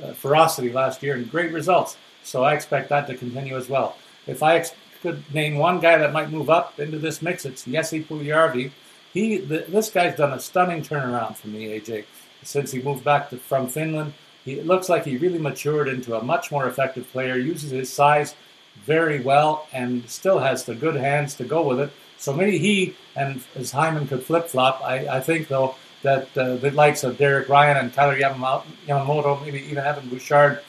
uh, 0.03 0.15
ferocity 0.15 0.73
last 0.73 1.03
year 1.03 1.15
and 1.15 1.31
great 1.31 1.53
results. 1.53 1.99
So 2.23 2.45
I 2.45 2.55
expect 2.55 2.89
that 2.91 3.07
to 3.07 3.15
continue 3.15 3.57
as 3.57 3.69
well. 3.69 3.97
If 4.27 4.43
I 4.43 4.57
ex- 4.57 4.75
could 5.03 5.23
name 5.35 5.57
one 5.57 5.81
guy 5.81 5.97
that 5.99 6.13
might 6.13 6.31
move 6.31 6.51
up 6.51 6.79
into 6.79 6.99
this 6.99 7.23
mix, 7.23 7.45
it's 7.45 7.65
Jesse 7.65 8.05
Puljujarvi. 8.05 8.71
He, 9.13 9.39
the, 9.39 9.65
this 9.69 9.91
guy's 9.91 10.17
done 10.17 10.33
a 10.33 10.41
stunning 10.41 10.83
turnaround 10.83 11.37
for 11.37 11.49
me, 11.49 11.81
AJ, 11.81 12.05
since 12.43 12.71
he 12.71 12.83
moved 12.83 13.03
back 13.03 13.31
to, 13.31 13.39
from 13.39 13.67
Finland. 13.69 14.13
He 14.45 14.59
it 14.59 14.67
looks 14.67 14.89
like 14.89 15.05
he 15.05 15.17
really 15.17 15.39
matured 15.39 15.89
into 15.89 16.17
a 16.17 16.23
much 16.23 16.51
more 16.51 16.67
effective 16.67 17.11
player. 17.11 17.37
Uses 17.37 17.71
his 17.71 17.93
size 17.93 18.35
very 18.85 19.21
well 19.21 19.67
and 19.73 20.09
still 20.09 20.39
has 20.39 20.65
the 20.65 20.75
good 20.75 20.97
hands 20.97 21.35
to 21.37 21.45
go 21.45 21.63
with 21.67 21.81
it. 21.81 21.91
So 22.19 22.33
maybe 22.33 22.59
he 22.59 22.95
and 23.17 23.43
as 23.57 23.73
Hyman 23.73 24.07
could 24.07 24.23
flip 24.23 24.49
flop. 24.49 24.83
I, 24.83 25.09
I 25.09 25.21
think 25.21 25.49
though 25.49 25.75
that 26.03 26.37
uh, 26.37 26.57
the 26.57 26.71
likes 26.71 27.05
of 27.05 27.19
Derek 27.19 27.49
Ryan 27.49 27.77
and 27.77 27.93
Kailer 27.93 28.19
Yamamoto, 28.19 29.43
maybe 29.43 29.61
even 29.63 29.85
Evan 29.85 30.09
Bouchard, 30.09 30.63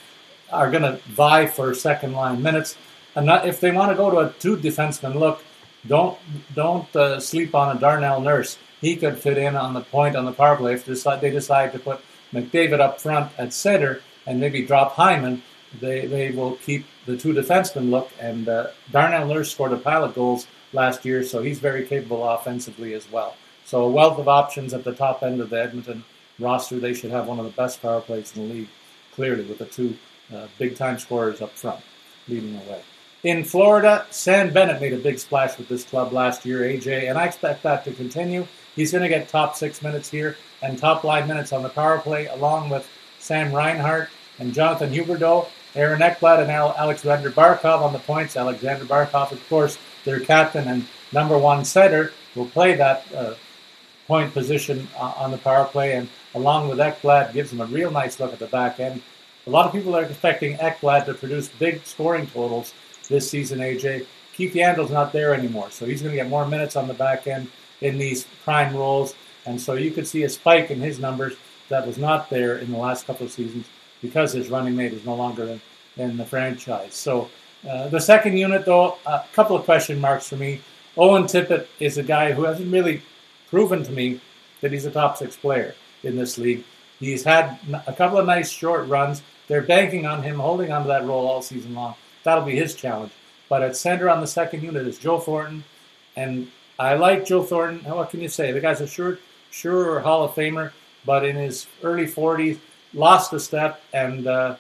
are 0.51 0.69
going 0.69 0.83
to 0.83 0.97
vie 1.09 1.47
for 1.47 1.73
second 1.73 2.13
line 2.13 2.41
minutes. 2.41 2.77
And 3.15 3.25
not, 3.25 3.47
if 3.47 3.59
they 3.59 3.71
want 3.71 3.91
to 3.91 3.95
go 3.95 4.09
to 4.09 4.19
a 4.19 4.33
two 4.39 4.57
defenseman 4.57 5.15
look, 5.15 5.43
don't 5.87 6.17
don't 6.53 6.95
uh, 6.95 7.19
sleep 7.19 7.55
on 7.55 7.75
a 7.75 7.79
Darnell 7.79 8.21
Nurse. 8.21 8.57
He 8.79 8.95
could 8.95 9.17
fit 9.17 9.37
in 9.37 9.55
on 9.55 9.73
the 9.73 9.81
point 9.81 10.15
on 10.15 10.25
the 10.25 10.31
power 10.31 10.55
play 10.55 10.73
if 10.73 10.85
they 10.85 11.29
decide 11.29 11.71
to 11.73 11.79
put 11.79 12.01
McDavid 12.33 12.79
up 12.79 12.99
front 13.01 13.31
at 13.37 13.53
center 13.53 14.01
and 14.25 14.39
maybe 14.39 14.65
drop 14.65 14.93
Hyman. 14.93 15.41
They 15.79 16.05
they 16.05 16.31
will 16.31 16.55
keep 16.57 16.85
the 17.05 17.17
two 17.17 17.33
defensemen 17.33 17.89
look. 17.89 18.11
And 18.19 18.47
uh, 18.47 18.67
Darnell 18.91 19.27
Nurse 19.27 19.51
scored 19.51 19.73
a 19.73 19.77
pile 19.77 20.03
of 20.03 20.15
goals 20.15 20.47
last 20.73 21.03
year, 21.05 21.23
so 21.23 21.41
he's 21.41 21.59
very 21.59 21.85
capable 21.85 22.27
offensively 22.27 22.93
as 22.93 23.09
well. 23.11 23.35
So 23.65 23.83
a 23.83 23.89
wealth 23.89 24.19
of 24.19 24.27
options 24.27 24.73
at 24.73 24.83
the 24.83 24.93
top 24.93 25.23
end 25.23 25.41
of 25.41 25.49
the 25.49 25.61
Edmonton 25.61 26.03
roster. 26.39 26.79
They 26.79 26.93
should 26.93 27.11
have 27.11 27.27
one 27.27 27.39
of 27.39 27.45
the 27.45 27.51
best 27.51 27.81
power 27.81 28.01
plays 28.01 28.35
in 28.35 28.47
the 28.47 28.53
league, 28.53 28.69
clearly, 29.13 29.45
with 29.45 29.59
the 29.59 29.65
two 29.65 29.97
uh, 30.33 30.47
big 30.57 30.75
time 30.75 30.97
scorers 30.99 31.41
up 31.41 31.51
front 31.51 31.81
leading 32.27 32.53
the 32.53 32.71
way. 32.71 32.81
In 33.23 33.43
Florida, 33.43 34.05
Sam 34.09 34.51
Bennett 34.51 34.81
made 34.81 34.93
a 34.93 34.97
big 34.97 35.19
splash 35.19 35.57
with 35.57 35.67
this 35.67 35.83
club 35.83 36.11
last 36.11 36.43
year, 36.43 36.61
AJ, 36.61 37.07
and 37.07 37.17
I 37.19 37.25
expect 37.25 37.61
that 37.63 37.85
to 37.85 37.93
continue. 37.93 38.47
He's 38.75 38.91
going 38.91 39.03
to 39.03 39.09
get 39.09 39.29
top 39.29 39.55
six 39.55 39.83
minutes 39.83 40.09
here 40.09 40.37
and 40.63 40.77
top 40.77 41.03
line 41.03 41.27
minutes 41.27 41.53
on 41.53 41.61
the 41.61 41.69
power 41.69 41.99
play, 41.99 42.25
along 42.27 42.69
with 42.69 42.89
Sam 43.19 43.53
Reinhart 43.53 44.09
and 44.39 44.53
Jonathan 44.53 44.91
Huberdeau, 44.91 45.47
Aaron 45.75 46.01
Ekblad, 46.01 46.41
and 46.41 46.49
Alexander 46.49 47.29
Barkov 47.29 47.81
on 47.81 47.93
the 47.93 47.99
points. 47.99 48.35
Alexander 48.35 48.85
Barkov, 48.85 49.31
of 49.31 49.49
course, 49.49 49.77
their 50.03 50.19
captain 50.19 50.67
and 50.67 50.87
number 51.11 51.37
one 51.37 51.63
setter, 51.63 52.13
will 52.35 52.47
play 52.47 52.75
that 52.75 53.05
uh, 53.13 53.35
point 54.07 54.33
position 54.33 54.87
uh, 54.97 55.13
on 55.17 55.31
the 55.31 55.37
power 55.37 55.65
play, 55.65 55.93
and 55.93 56.09
along 56.33 56.69
with 56.69 56.79
Ekblad, 56.79 57.33
gives 57.33 57.51
them 57.51 57.61
a 57.61 57.65
real 57.65 57.91
nice 57.91 58.19
look 58.19 58.33
at 58.33 58.39
the 58.39 58.47
back 58.47 58.79
end. 58.79 59.01
A 59.47 59.49
lot 59.49 59.65
of 59.65 59.71
people 59.71 59.95
are 59.95 60.03
expecting 60.03 60.57
Ekblad 60.57 61.05
to 61.05 61.13
produce 61.13 61.47
big 61.47 61.83
scoring 61.83 62.27
totals 62.27 62.73
this 63.09 63.29
season, 63.29 63.59
AJ. 63.59 64.05
Keith 64.33 64.53
Yandle's 64.53 64.91
not 64.91 65.11
there 65.11 65.33
anymore, 65.33 65.71
so 65.71 65.85
he's 65.85 66.01
going 66.01 66.11
to 66.11 66.21
get 66.21 66.29
more 66.29 66.47
minutes 66.47 66.75
on 66.75 66.87
the 66.87 66.93
back 66.93 67.27
end 67.27 67.49
in 67.81 67.97
these 67.97 68.25
prime 68.43 68.75
roles. 68.75 69.15
And 69.45 69.59
so 69.59 69.73
you 69.73 69.91
could 69.91 70.07
see 70.07 70.23
a 70.23 70.29
spike 70.29 70.69
in 70.69 70.79
his 70.79 70.99
numbers 70.99 71.33
that 71.69 71.87
was 71.87 71.97
not 71.97 72.29
there 72.29 72.57
in 72.57 72.71
the 72.71 72.77
last 72.77 73.07
couple 73.07 73.25
of 73.25 73.31
seasons 73.31 73.65
because 74.01 74.33
his 74.33 74.49
running 74.49 74.75
mate 74.75 74.93
is 74.93 75.05
no 75.05 75.15
longer 75.15 75.43
in, 75.43 75.61
in 75.97 76.17
the 76.17 76.25
franchise. 76.25 76.93
So 76.93 77.29
uh, 77.67 77.87
the 77.89 77.99
second 77.99 78.37
unit, 78.37 78.65
though, 78.65 78.97
a 79.05 79.23
couple 79.33 79.55
of 79.55 79.65
question 79.65 79.99
marks 79.99 80.29
for 80.29 80.37
me. 80.37 80.61
Owen 80.97 81.23
Tippett 81.23 81.67
is 81.79 81.97
a 81.97 82.03
guy 82.03 82.31
who 82.31 82.43
hasn't 82.43 82.71
really 82.71 83.01
proven 83.49 83.83
to 83.83 83.91
me 83.91 84.19
that 84.61 84.71
he's 84.71 84.85
a 84.85 84.91
top 84.91 85.17
six 85.17 85.35
player 85.35 85.73
in 86.03 86.15
this 86.15 86.37
league. 86.37 86.63
He's 87.01 87.23
had 87.23 87.57
a 87.87 87.93
couple 87.93 88.19
of 88.19 88.27
nice 88.27 88.49
short 88.49 88.87
runs. 88.87 89.23
They're 89.47 89.63
banking 89.63 90.05
on 90.05 90.21
him 90.21 90.39
holding 90.39 90.71
onto 90.71 90.87
that 90.87 91.03
role 91.03 91.27
all 91.27 91.41
season 91.41 91.73
long. 91.73 91.95
That'll 92.23 92.45
be 92.45 92.55
his 92.55 92.75
challenge. 92.75 93.11
But 93.49 93.63
at 93.63 93.75
center 93.75 94.07
on 94.07 94.21
the 94.21 94.27
second 94.27 94.61
unit 94.61 94.87
is 94.87 94.99
Joe 94.99 95.19
Thornton, 95.19 95.63
and 96.15 96.47
I 96.77 96.93
like 96.93 97.25
Joe 97.25 97.43
Thornton. 97.43 97.83
What 97.91 98.11
can 98.11 98.21
you 98.21 98.29
say? 98.29 98.51
The 98.51 98.61
guy's 98.61 98.81
a 98.81 98.87
sure, 98.87 99.17
sure 99.49 99.99
Hall 99.99 100.23
of 100.23 100.31
Famer, 100.35 100.71
but 101.03 101.25
in 101.25 101.35
his 101.35 101.65
early 101.83 102.05
40s, 102.05 102.59
lost 102.93 103.33
a 103.33 103.39
step. 103.39 103.81
And, 103.93 104.27
uh, 104.27 104.55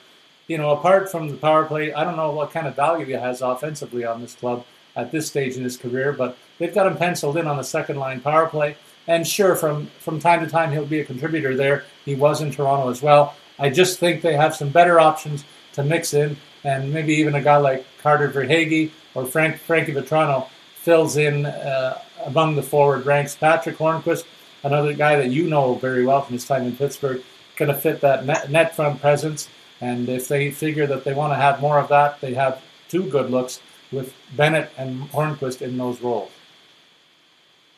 you 0.47 0.57
know, 0.57 0.71
apart 0.71 1.11
from 1.11 1.29
the 1.29 1.37
power 1.37 1.65
play, 1.65 1.93
I 1.93 2.03
don't 2.03 2.17
know 2.17 2.31
what 2.31 2.51
kind 2.51 2.67
of 2.67 2.75
value 2.75 3.05
he 3.05 3.13
has 3.13 3.41
offensively 3.41 4.03
on 4.03 4.19
this 4.19 4.35
club 4.35 4.65
at 4.95 5.11
this 5.11 5.27
stage 5.27 5.55
in 5.57 5.63
his 5.63 5.77
career, 5.77 6.11
but 6.11 6.37
they've 6.57 6.73
got 6.73 6.87
him 6.87 6.97
penciled 6.97 7.37
in 7.37 7.47
on 7.47 7.57
the 7.57 7.63
second 7.63 7.97
line 7.97 8.19
power 8.19 8.47
play. 8.47 8.75
And 9.11 9.27
sure, 9.27 9.57
from, 9.57 9.87
from 9.99 10.21
time 10.21 10.39
to 10.39 10.49
time, 10.49 10.71
he'll 10.71 10.85
be 10.85 11.01
a 11.01 11.03
contributor 11.05 11.53
there. 11.53 11.83
He 12.05 12.15
was 12.15 12.41
in 12.41 12.49
Toronto 12.49 12.89
as 12.89 13.01
well. 13.01 13.35
I 13.59 13.69
just 13.69 13.99
think 13.99 14.21
they 14.21 14.37
have 14.37 14.55
some 14.55 14.69
better 14.69 15.01
options 15.01 15.43
to 15.73 15.83
mix 15.83 16.13
in, 16.13 16.37
and 16.63 16.93
maybe 16.93 17.15
even 17.15 17.35
a 17.35 17.41
guy 17.41 17.57
like 17.57 17.85
Carter 18.01 18.29
Verhaeghe 18.29 18.89
or 19.13 19.25
Frank 19.25 19.57
Frankie 19.57 19.91
Vatrano 19.91 20.47
fills 20.75 21.17
in 21.17 21.45
uh, 21.45 21.99
among 22.23 22.55
the 22.55 22.63
forward 22.63 23.05
ranks. 23.05 23.35
Patric 23.35 23.77
Hornqvist, 23.77 24.23
another 24.63 24.93
guy 24.93 25.17
that 25.17 25.29
you 25.29 25.49
know 25.49 25.75
very 25.75 26.05
well 26.05 26.21
from 26.21 26.31
his 26.31 26.47
time 26.47 26.63
in 26.63 26.77
Pittsburgh, 26.77 27.21
going 27.57 27.67
to 27.67 27.77
fit 27.77 27.99
that 27.99 28.25
net, 28.25 28.49
net 28.49 28.77
front 28.77 29.01
presence. 29.01 29.49
And 29.81 30.07
if 30.07 30.29
they 30.29 30.51
figure 30.51 30.87
that 30.87 31.03
they 31.03 31.13
want 31.13 31.33
to 31.33 31.37
have 31.37 31.59
more 31.59 31.79
of 31.79 31.89
that, 31.89 32.21
they 32.21 32.33
have 32.35 32.61
two 32.87 33.09
good 33.09 33.29
looks 33.29 33.59
with 33.91 34.13
Bennett 34.37 34.71
and 34.77 35.01
Hornqvist 35.11 35.61
in 35.61 35.77
those 35.77 35.99
roles. 35.99 36.31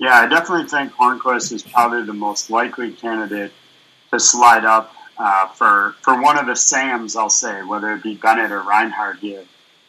Yeah, 0.04 0.20
I 0.20 0.28
definitely 0.28 0.68
think 0.68 0.92
Hornqvist 0.92 1.54
is 1.54 1.64
probably 1.64 2.04
the 2.04 2.12
most 2.12 2.50
likely 2.50 2.92
candidate 2.92 3.54
to 4.12 4.20
slide 4.20 4.66
up 4.66 4.94
uh, 5.18 5.48
for 5.48 5.96
for 6.02 6.22
one 6.22 6.38
of 6.38 6.46
the 6.46 6.58
Sams, 6.58 7.16
I'll 7.16 7.30
say, 7.30 7.64
whether 7.64 7.94
it 7.94 8.04
be 8.04 8.16
Bennett 8.16 8.52
or 8.52 8.64
Reinhart 8.64 9.20
here, 9.20 9.46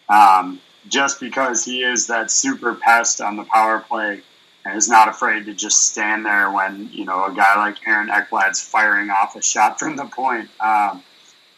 um, 0.08 0.60
just 0.88 1.18
because 1.18 1.64
he 1.64 1.82
is 1.82 2.06
that 2.06 2.30
super 2.30 2.76
pest 2.76 3.20
on 3.20 3.36
the 3.36 3.42
power 3.42 3.80
play 3.80 4.20
and 4.64 4.78
is 4.78 4.88
not 4.88 5.08
afraid 5.08 5.46
to 5.46 5.52
just 5.52 5.88
stand 5.88 6.24
there 6.24 6.48
when 6.48 6.90
you 6.92 7.04
know 7.06 7.24
a 7.24 7.34
guy 7.34 7.56
like 7.56 7.84
Aaron 7.84 8.06
Ekblad's 8.06 8.60
firing 8.60 9.10
off 9.10 9.34
a 9.34 9.42
shot 9.42 9.80
from 9.80 9.96
the 9.96 10.04
point. 10.04 10.48
Um, 10.60 11.02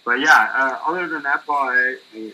but 0.03 0.19
yeah, 0.21 0.49
uh, 0.55 0.79
other 0.91 1.09
than 1.09 1.25
that, 1.25 1.45
Paul, 1.45 1.69
I, 1.69 1.97
I, 2.15 2.33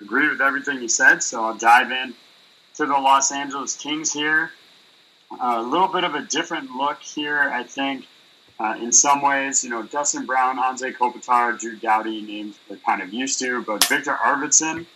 agree 0.00 0.28
with 0.28 0.40
everything 0.40 0.82
you 0.82 0.88
said. 0.88 1.22
So 1.22 1.44
I'll 1.44 1.56
dive 1.56 1.92
in 1.92 2.12
to 2.74 2.86
the 2.86 2.92
Los 2.92 3.30
Angeles 3.30 3.76
Kings 3.76 4.12
here. 4.12 4.50
A 5.40 5.62
little 5.62 5.88
bit 5.88 6.04
of 6.04 6.14
a 6.14 6.22
different 6.22 6.70
look 6.70 7.00
here, 7.00 7.40
I 7.40 7.62
think. 7.62 8.06
Uh, 8.58 8.76
in 8.80 8.92
some 8.92 9.20
ways, 9.20 9.64
you 9.64 9.70
know, 9.70 9.82
Dustin 9.82 10.26
Brown, 10.26 10.58
Anze 10.58 10.94
Kopitar, 10.94 11.58
Drew 11.58 11.76
Doughty 11.76 12.22
names 12.22 12.56
we're 12.70 12.76
kind 12.76 13.02
of 13.02 13.12
used 13.12 13.40
to, 13.40 13.62
but 13.62 13.84
Viktor 13.88 14.14
Arvidsson 14.14 14.86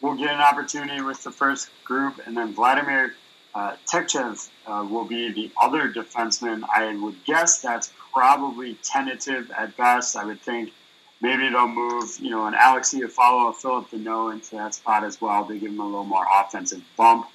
will 0.00 0.16
get 0.16 0.30
an 0.30 0.40
opportunity 0.40 1.00
with 1.00 1.22
the 1.22 1.30
first 1.30 1.70
group, 1.84 2.20
and 2.26 2.36
then 2.36 2.52
Vladimir 2.52 3.14
uh, 3.54 3.76
Tkachev 3.86 4.50
uh, 4.66 4.84
will 4.90 5.04
be 5.04 5.30
the 5.32 5.50
other 5.60 5.88
defenseman. 5.88 6.64
I 6.74 6.96
would 6.96 7.24
guess 7.24 7.60
that's 7.62 7.92
probably 8.12 8.74
tentative 8.82 9.50
at 9.56 9.76
best. 9.76 10.16
I 10.16 10.24
would 10.24 10.40
think 10.40 10.72
maybe 11.20 11.48
they'll 11.48 11.68
move, 11.68 12.18
you 12.18 12.30
know, 12.30 12.46
an 12.46 12.54
Alexei 12.54 12.98
Iafallo, 12.98 13.50
a 13.50 13.52
Phillip 13.52 13.90
Danault 13.90 14.32
into 14.32 14.56
that 14.56 14.74
spot 14.74 15.04
as 15.04 15.20
well 15.20 15.44
to 15.46 15.54
give 15.56 15.70
him 15.70 15.80
a 15.80 15.84
little 15.84 16.04
more 16.04 16.26
offensive 16.40 16.82
bump 16.96 17.28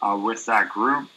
uh, 0.00 0.18
with 0.20 0.46
that 0.46 0.70
group. 0.70 1.08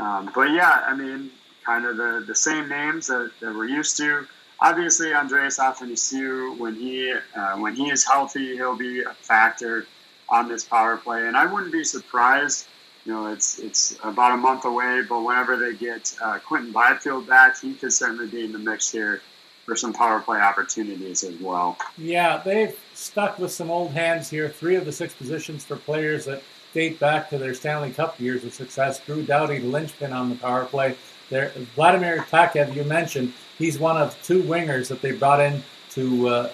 Um, 0.00 0.30
but 0.34 0.50
yeah, 0.50 0.82
I 0.86 0.94
mean, 0.96 1.30
kind 1.64 1.84
of 1.84 1.96
the, 1.96 2.24
the 2.26 2.34
same 2.34 2.68
names 2.68 3.08
that, 3.08 3.30
that 3.40 3.54
we're 3.54 3.68
used 3.68 3.98
to. 3.98 4.26
Obviously, 4.58 5.14
Andreas 5.14 5.58
Athanasiou, 5.58 6.58
when 6.58 6.74
he 6.74 7.12
uh, 7.36 7.56
when 7.56 7.74
he 7.74 7.90
is 7.90 8.04
healthy, 8.04 8.56
he'll 8.56 8.76
be 8.76 9.02
a 9.02 9.12
factor 9.14 9.86
on 10.28 10.48
this 10.48 10.64
power 10.64 10.96
play, 10.96 11.26
and 11.26 11.36
I 11.36 11.46
wouldn't 11.46 11.72
be 11.72 11.84
surprised. 11.84 12.66
You 13.04 13.12
know, 13.12 13.32
it's 13.32 13.58
it's 13.58 13.96
about 14.02 14.32
a 14.32 14.36
month 14.36 14.64
away, 14.64 15.02
but 15.08 15.20
whenever 15.22 15.56
they 15.56 15.74
get 15.74 16.14
uh, 16.22 16.38
Quinton 16.38 16.72
Byfield 16.72 17.26
back, 17.26 17.60
he 17.60 17.74
could 17.74 17.92
certainly 17.92 18.26
be 18.26 18.44
in 18.44 18.52
the 18.52 18.58
mix 18.58 18.90
here 18.90 19.22
for 19.64 19.76
some 19.76 19.92
power 19.92 20.20
play 20.20 20.40
opportunities 20.40 21.24
as 21.24 21.36
well. 21.40 21.78
Yeah, 21.96 22.42
they've 22.44 22.78
stuck 22.94 23.38
with 23.38 23.52
some 23.52 23.70
old 23.70 23.92
hands 23.92 24.28
here. 24.28 24.48
Three 24.48 24.76
of 24.76 24.84
the 24.84 24.92
six 24.92 25.14
positions 25.14 25.64
for 25.64 25.76
players 25.76 26.24
that 26.26 26.42
date 26.72 26.98
back 27.00 27.28
to 27.30 27.38
their 27.38 27.54
Stanley 27.54 27.90
Cup 27.90 28.18
years 28.20 28.44
of 28.44 28.54
success. 28.54 29.00
Drew 29.00 29.22
Doughty, 29.22 29.58
the 29.58 29.68
linchpin 29.68 30.12
on 30.12 30.30
the 30.30 30.36
power 30.36 30.64
play. 30.64 30.96
There, 31.28 31.52
Vladimir 31.74 32.18
Tkachev, 32.30 32.74
you 32.74 32.84
mentioned, 32.84 33.32
he's 33.58 33.78
one 33.78 33.96
of 33.96 34.20
two 34.22 34.42
wingers 34.42 34.88
that 34.88 35.00
they 35.00 35.12
brought 35.12 35.40
in 35.40 35.62
to 35.90 36.28
uh, 36.28 36.50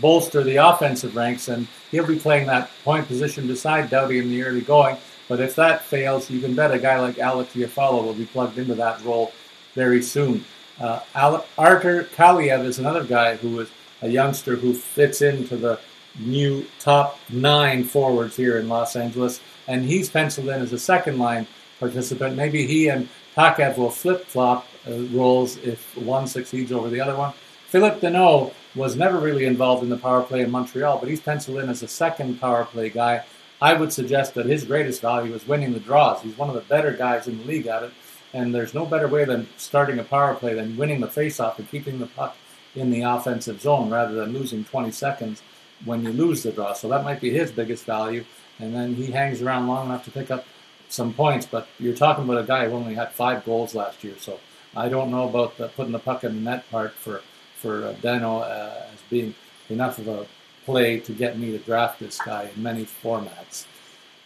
bolster 0.00 0.42
the 0.42 0.56
offensive 0.56 1.16
ranks, 1.16 1.48
and 1.48 1.66
he'll 1.90 2.06
be 2.06 2.18
playing 2.18 2.46
that 2.46 2.70
point 2.84 3.06
position 3.06 3.46
beside 3.46 3.90
Doughty 3.90 4.18
in 4.18 4.30
the 4.30 4.42
early 4.42 4.60
going. 4.60 4.96
But 5.28 5.40
if 5.40 5.54
that 5.56 5.84
fails, 5.84 6.30
you 6.30 6.40
can 6.40 6.54
bet 6.54 6.72
a 6.72 6.78
guy 6.78 6.98
like 6.98 7.18
Alec 7.18 7.52
Iafallo 7.52 8.02
will 8.02 8.14
be 8.14 8.26
plugged 8.26 8.58
into 8.58 8.74
that 8.76 9.02
role 9.04 9.32
very 9.74 10.02
soon. 10.02 10.44
Uh, 10.80 11.00
Arthur 11.14 12.04
Kaliyev 12.04 12.64
is 12.64 12.78
another 12.78 13.04
guy 13.04 13.36
who 13.36 13.60
is 13.60 13.68
a 14.00 14.08
youngster 14.08 14.56
who 14.56 14.72
fits 14.72 15.22
into 15.22 15.56
the 15.56 15.78
new 16.18 16.64
top 16.78 17.18
nine 17.30 17.84
forwards 17.84 18.36
here 18.36 18.58
in 18.58 18.68
Los 18.68 18.96
Angeles, 18.96 19.40
and 19.66 19.84
he's 19.84 20.08
penciled 20.08 20.48
in 20.48 20.60
as 20.60 20.72
a 20.72 20.78
second 20.78 21.18
line 21.18 21.46
participant. 21.78 22.36
Maybe 22.36 22.66
he 22.66 22.88
and 22.88 23.08
Takev 23.36 23.76
will 23.76 23.90
flip 23.90 24.26
flop 24.26 24.66
uh, 24.86 24.92
roles 25.08 25.56
if 25.58 25.96
one 25.96 26.26
succeeds 26.26 26.72
over 26.72 26.90
the 26.90 27.00
other 27.00 27.16
one. 27.16 27.32
Phillip 27.68 28.00
Danault 28.00 28.52
was 28.74 28.96
never 28.96 29.18
really 29.18 29.44
involved 29.44 29.82
in 29.82 29.90
the 29.90 29.96
power 29.96 30.22
play 30.22 30.40
in 30.40 30.50
Montreal, 30.50 30.98
but 30.98 31.08
he's 31.08 31.20
penciled 31.20 31.58
in 31.58 31.68
as 31.68 31.82
a 31.82 31.88
second 31.88 32.40
power 32.40 32.64
play 32.64 32.88
guy. 32.88 33.24
I 33.60 33.74
would 33.74 33.92
suggest 33.92 34.34
that 34.34 34.46
his 34.46 34.64
greatest 34.64 35.00
value 35.02 35.34
is 35.34 35.46
winning 35.46 35.72
the 35.72 35.80
draws. 35.80 36.22
He's 36.22 36.38
one 36.38 36.48
of 36.48 36.54
the 36.54 36.62
better 36.62 36.92
guys 36.92 37.26
in 37.26 37.38
the 37.38 37.44
league 37.44 37.66
at 37.66 37.82
it, 37.82 37.92
and 38.32 38.54
there's 38.54 38.74
no 38.74 38.86
better 38.86 39.08
way 39.08 39.24
than 39.24 39.48
starting 39.56 39.98
a 39.98 40.04
power 40.04 40.34
play 40.34 40.54
than 40.54 40.76
winning 40.76 41.00
the 41.00 41.08
faceoff 41.08 41.58
and 41.58 41.70
keeping 41.70 41.98
the 41.98 42.06
puck 42.06 42.36
in 42.74 42.90
the 42.90 43.02
offensive 43.02 43.60
zone 43.60 43.90
rather 43.90 44.14
than 44.14 44.32
losing 44.32 44.64
20 44.64 44.90
seconds 44.92 45.42
when 45.84 46.02
you 46.02 46.12
lose 46.12 46.42
the 46.42 46.52
draw. 46.52 46.72
So 46.72 46.88
that 46.88 47.04
might 47.04 47.20
be 47.20 47.30
his 47.30 47.50
biggest 47.52 47.84
value, 47.84 48.24
and 48.58 48.74
then 48.74 48.94
he 48.94 49.10
hangs 49.10 49.42
around 49.42 49.66
long 49.66 49.86
enough 49.86 50.04
to 50.04 50.10
pick 50.10 50.30
up 50.30 50.46
some 50.88 51.12
points. 51.12 51.46
But 51.46 51.68
you're 51.78 51.96
talking 51.96 52.24
about 52.24 52.42
a 52.42 52.46
guy 52.46 52.68
who 52.68 52.74
only 52.74 52.94
had 52.94 53.12
five 53.12 53.44
goals 53.44 53.74
last 53.74 54.02
year, 54.04 54.14
so 54.18 54.40
I 54.76 54.88
don't 54.88 55.10
know 55.10 55.28
about 55.28 55.56
the, 55.56 55.68
putting 55.68 55.92
the 55.92 55.98
puck 55.98 56.24
in 56.24 56.34
the 56.34 56.50
net 56.50 56.68
part 56.70 56.92
for 56.94 57.22
for 57.56 57.86
uh, 57.86 57.94
Danault 57.94 58.42
uh, 58.42 58.84
as 58.92 59.00
being 59.10 59.34
enough 59.68 59.98
of 59.98 60.08
a 60.08 60.26
play 60.64 61.00
to 61.00 61.12
get 61.12 61.38
me 61.38 61.50
to 61.50 61.58
draft 61.58 61.98
this 61.98 62.18
guy 62.20 62.50
in 62.54 62.62
many 62.62 62.84
formats. 62.84 63.64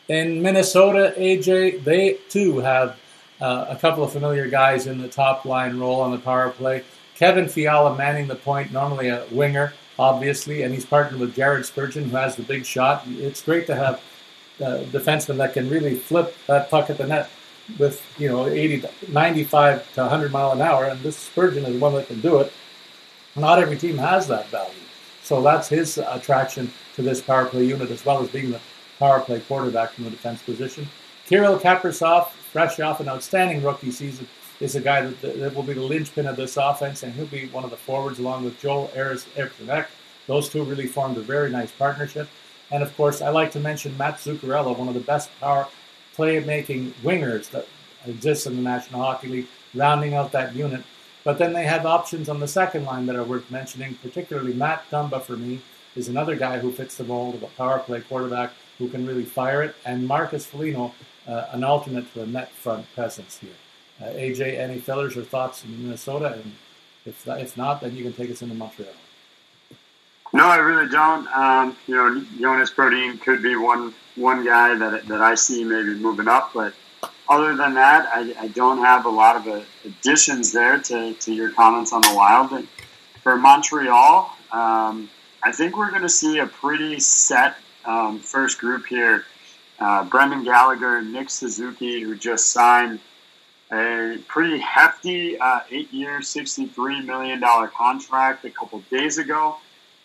In 0.09 0.43
Minnesota, 0.43 1.15
AJ, 1.17 1.85
they 1.85 2.19
too 2.29 2.59
have 2.59 2.99
uh, 3.41 3.67
a 3.69 3.77
couple 3.77 4.05
of 4.05 4.13
familiar 4.13 4.49
guys 4.49 4.87
in 4.87 5.01
the 5.01 5.09
top 5.09 5.45
line 5.45 5.79
role 5.79 6.01
on 6.01 6.11
the 6.11 6.19
power 6.19 6.51
play. 6.51 6.85
Kevin 7.15 7.49
Fiala 7.49 7.97
manning 7.97 8.27
the 8.27 8.35
point, 8.35 8.73
normally 8.73 9.09
a 9.09 9.25
winger, 9.31 9.73
obviously, 9.99 10.63
and 10.63 10.73
he's 10.73 10.87
partnered 10.87 11.21
with 11.21 11.35
Jared 11.35 11.67
Spurgeon, 11.67 12.09
who 12.09 12.17
has 12.17 12.37
the 12.37 12.43
big 12.43 12.65
shot. 12.65 13.05
It's 13.07 13.43
great 13.43 13.67
to 13.67 13.75
have 13.75 14.03
uh, 14.61 14.85
defensemen 14.91 15.37
that 15.39 15.55
can 15.55 15.69
really 15.69 15.95
flip 15.95 16.37
that 16.47 16.71
puck 16.71 16.91
at 16.91 16.99
the 16.99 17.07
net 17.07 17.31
with 17.79 18.05
you 18.19 18.29
know 18.29 18.47
80, 18.47 18.85
95 19.09 19.95
to 19.95 20.01
100 20.03 20.33
mile 20.33 20.53
an 20.53 20.61
hour, 20.61 20.85
and 20.85 21.01
this 21.01 21.17
Spurgeon 21.17 21.65
is 21.65 21.81
one 21.81 21.95
that 21.95 22.07
can 22.07 22.21
do 22.21 22.39
it. 22.41 22.53
Not 23.37 23.59
every 23.59 23.79
team 23.79 23.97
has 23.99 24.27
that 24.29 24.49
value. 24.49 24.75
So 25.23 25.41
that's 25.41 25.69
his 25.69 25.99
attraction 25.99 26.73
to 26.97 27.03
this 27.03 27.23
power 27.23 27.47
play 27.47 27.65
unit, 27.65 27.91
as 27.91 28.05
well 28.05 28.23
as 28.23 28.29
being 28.29 28.51
the 28.51 28.61
power 28.99 29.21
play 29.21 29.41
quarterback 29.41 29.93
from 29.93 30.05
the 30.05 30.11
defense 30.11 30.43
position. 30.43 30.89
Kirill 31.27 31.59
Kaprizov, 31.59 32.29
fresh 32.29 32.79
off 32.81 33.01
an 33.01 33.09
outstanding 33.09 33.63
rookie 33.63 33.91
season, 33.91 34.29
is 34.63 34.75
a 34.77 34.81
guy 34.81 35.03
that, 35.03 35.39
that, 35.41 35.55
will 35.55 35.63
be 35.63 35.73
the 35.73 35.83
linchpin 35.83 36.27
of 36.27 36.37
this 36.37 36.57
offense, 36.57 37.03
and 37.03 37.13
he'll 37.13 37.27
be 37.27 37.49
one 37.49 37.65
of 37.65 37.71
the 37.71 37.77
forwards 37.77 38.19
along 38.19 38.45
with 38.45 38.61
Joel 38.61 38.91
Eriksson 38.95 39.85
Those 40.27 40.49
two 40.49 40.63
really 40.65 40.87
formed 40.87 41.17
a 41.17 41.21
very 41.21 41.51
nice 41.51 41.73
partnership. 41.73 42.29
And 42.71 42.83
of 42.83 42.97
course, 42.97 43.21
I 43.21 43.29
like 43.29 43.51
to 43.53 43.61
mention 43.61 43.97
Matt 43.99 44.17
Zuccarello, 44.17 44.79
one 44.79 44.89
of 44.89 44.95
the 44.95 45.01
best 45.01 45.29
power 45.41 45.69
play-making 46.15 46.93
wingers 47.03 47.51
that 47.51 47.67
exists 48.07 48.47
in 48.47 48.57
the 48.57 48.63
National 48.63 49.03
Hockey 49.03 49.29
League, 49.29 49.47
rounding 49.75 50.15
out 50.15 50.33
that 50.33 50.55
unit 50.55 50.83
but 51.25 51.39
then 51.39 51.53
they 51.53 51.65
have 51.65 51.87
options 51.87 52.29
on 52.29 52.41
the 52.41 52.49
second 52.49 52.85
line 52.85 53.07
that 53.07 53.17
are 53.17 53.25
worth 53.25 53.51
mentioning, 53.51 53.95
particularly 54.03 54.55
Matt 54.55 54.85
Dumba 54.91 55.23
for 55.23 55.37
me 55.37 55.61
is 55.95 56.09
another 56.09 56.35
guy 56.37 56.59
who 56.59 56.73
fits 56.73 56.97
the 56.97 57.05
mold 57.05 57.35
of 57.35 57.43
a 57.43 57.49
power 57.49 57.79
play 57.79 58.01
quarterback 58.01 58.53
who 58.79 58.89
can 58.89 59.07
really 59.07 59.25
fire 59.25 59.63
it, 59.63 59.77
and 59.85 60.07
Marcus 60.07 60.47
Foligno, 60.47 60.93
uh, 61.29 61.47
an 61.53 61.63
alternate 61.63 62.13
to 62.15 62.23
a 62.23 62.27
net 62.27 62.51
front 62.51 62.87
presence 62.95 63.39
here. 63.39 63.51
Uh, 64.01 64.07
AJ, 64.07 64.59
any 64.59 64.79
fillers 64.79 65.17
or 65.17 65.23
thoughts 65.23 65.65
in 65.65 65.83
Minnesota? 65.83 66.33
And 66.33 66.53
if, 67.07 67.27
if 67.27 67.57
not, 67.57 67.81
then 67.81 67.95
you 67.95 68.03
can 68.05 68.13
take 68.13 68.31
us 68.31 68.43
into 68.43 68.55
Montreal. 68.55 68.91
No, 70.33 70.47
I 70.47 70.57
really 70.57 70.89
don't. 70.89 71.29
Um, 71.29 71.77
you 71.87 71.95
know, 71.95 72.25
Jonas 72.41 72.71
Brodin 72.71 73.21
could 73.21 73.43
be 73.43 73.55
one 73.55 73.95
one 74.15 74.45
guy 74.45 74.75
that 74.75 75.07
that 75.07 75.21
I 75.21 75.35
see 75.35 75.63
maybe 75.63 75.95
moving 75.95 76.27
up, 76.27 76.53
but 76.55 76.73
other 77.29 77.57
than 77.57 77.75
that, 77.75 78.09
I, 78.13 78.35
I 78.39 78.49
don't 78.49 78.79
have 78.79 79.07
a 79.07 79.09
lot 79.09 79.37
of 79.37 79.67
additions 79.85 80.53
there 80.53 80.79
to, 80.79 81.15
to 81.15 81.33
your 81.33 81.51
comments 81.51 81.93
on 81.93 82.03
the 82.03 82.13
Wild. 82.15 82.51
But 82.51 82.65
for 83.23 83.37
Montreal, 83.37 84.31
um, 84.53 85.09
I 85.43 85.53
think 85.53 85.77
we're 85.77 85.91
going 85.91 86.03
to 86.03 86.09
see 86.09 86.39
a 86.39 86.47
pretty 86.47 87.01
set 87.01 87.57
um, 87.85 88.19
first 88.19 88.59
group 88.59 88.87
here. 88.87 89.25
Uh, 89.79 90.05
Brendan 90.05 90.45
Gallagher, 90.45 91.03
Nick 91.03 91.31
Suzuki, 91.31 92.03
who 92.03 92.17
just 92.17 92.51
signed 92.51 93.01
a 93.73 94.19
pretty 94.29 94.59
hefty 94.59 95.39
uh, 95.39 95.61
eight-year, 95.71 96.21
$63 96.21 97.05
million 97.05 97.41
contract 97.41 98.45
a 98.45 98.51
couple 98.51 98.81
days 98.91 99.19
ago. 99.19 99.57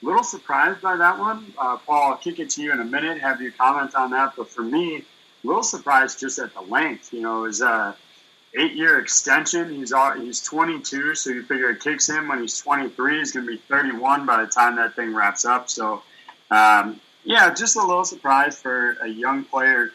A 0.02 0.06
little 0.06 0.24
surprised 0.24 0.82
by 0.82 0.96
that 0.96 1.20
one. 1.20 1.54
Uh, 1.58 1.78
Paul, 1.78 2.12
I'll 2.12 2.18
kick 2.18 2.40
it 2.40 2.50
to 2.52 2.62
you 2.62 2.72
in 2.72 2.80
a 2.80 2.86
minute, 2.86 3.20
have 3.20 3.42
you 3.42 3.52
comment 3.52 3.94
on 3.96 4.12
that. 4.12 4.34
But 4.38 4.50
for 4.50 4.62
me, 4.62 4.98
a 4.98 5.48
little 5.48 5.64
surprised 5.64 6.20
just 6.20 6.40
at 6.40 6.54
the 6.54 6.62
length. 6.62 7.12
You 7.12 7.22
know, 7.22 7.44
his 7.44 7.62
a 7.62 7.96
eight 8.58 8.74
year 8.74 9.00
extension. 9.00 9.74
He's 9.74 9.92
all, 9.92 10.14
he's 10.14 10.42
22, 10.42 11.16
so 11.16 11.30
you 11.32 11.44
figure 11.44 11.70
it 11.70 11.82
kicks 11.82 12.08
him 12.08 12.28
when 12.28 12.42
he's 12.42 12.58
23. 12.60 13.20
He's 13.20 13.32
going 13.32 13.46
to 13.46 13.52
be 13.52 13.58
31 13.58 14.26
by 14.26 14.44
the 14.44 14.50
time 14.50 14.76
that 14.78 14.96
thing 14.96 15.14
wraps 15.14 15.46
up. 15.46 15.70
So, 15.70 16.04
um, 16.52 17.00
yeah, 17.24 17.54
just 17.54 17.76
a 17.76 17.82
little 17.82 18.06
surprised 18.06 18.60
for 18.60 18.98
a 19.02 19.08
young 19.08 19.44
player 19.44 19.92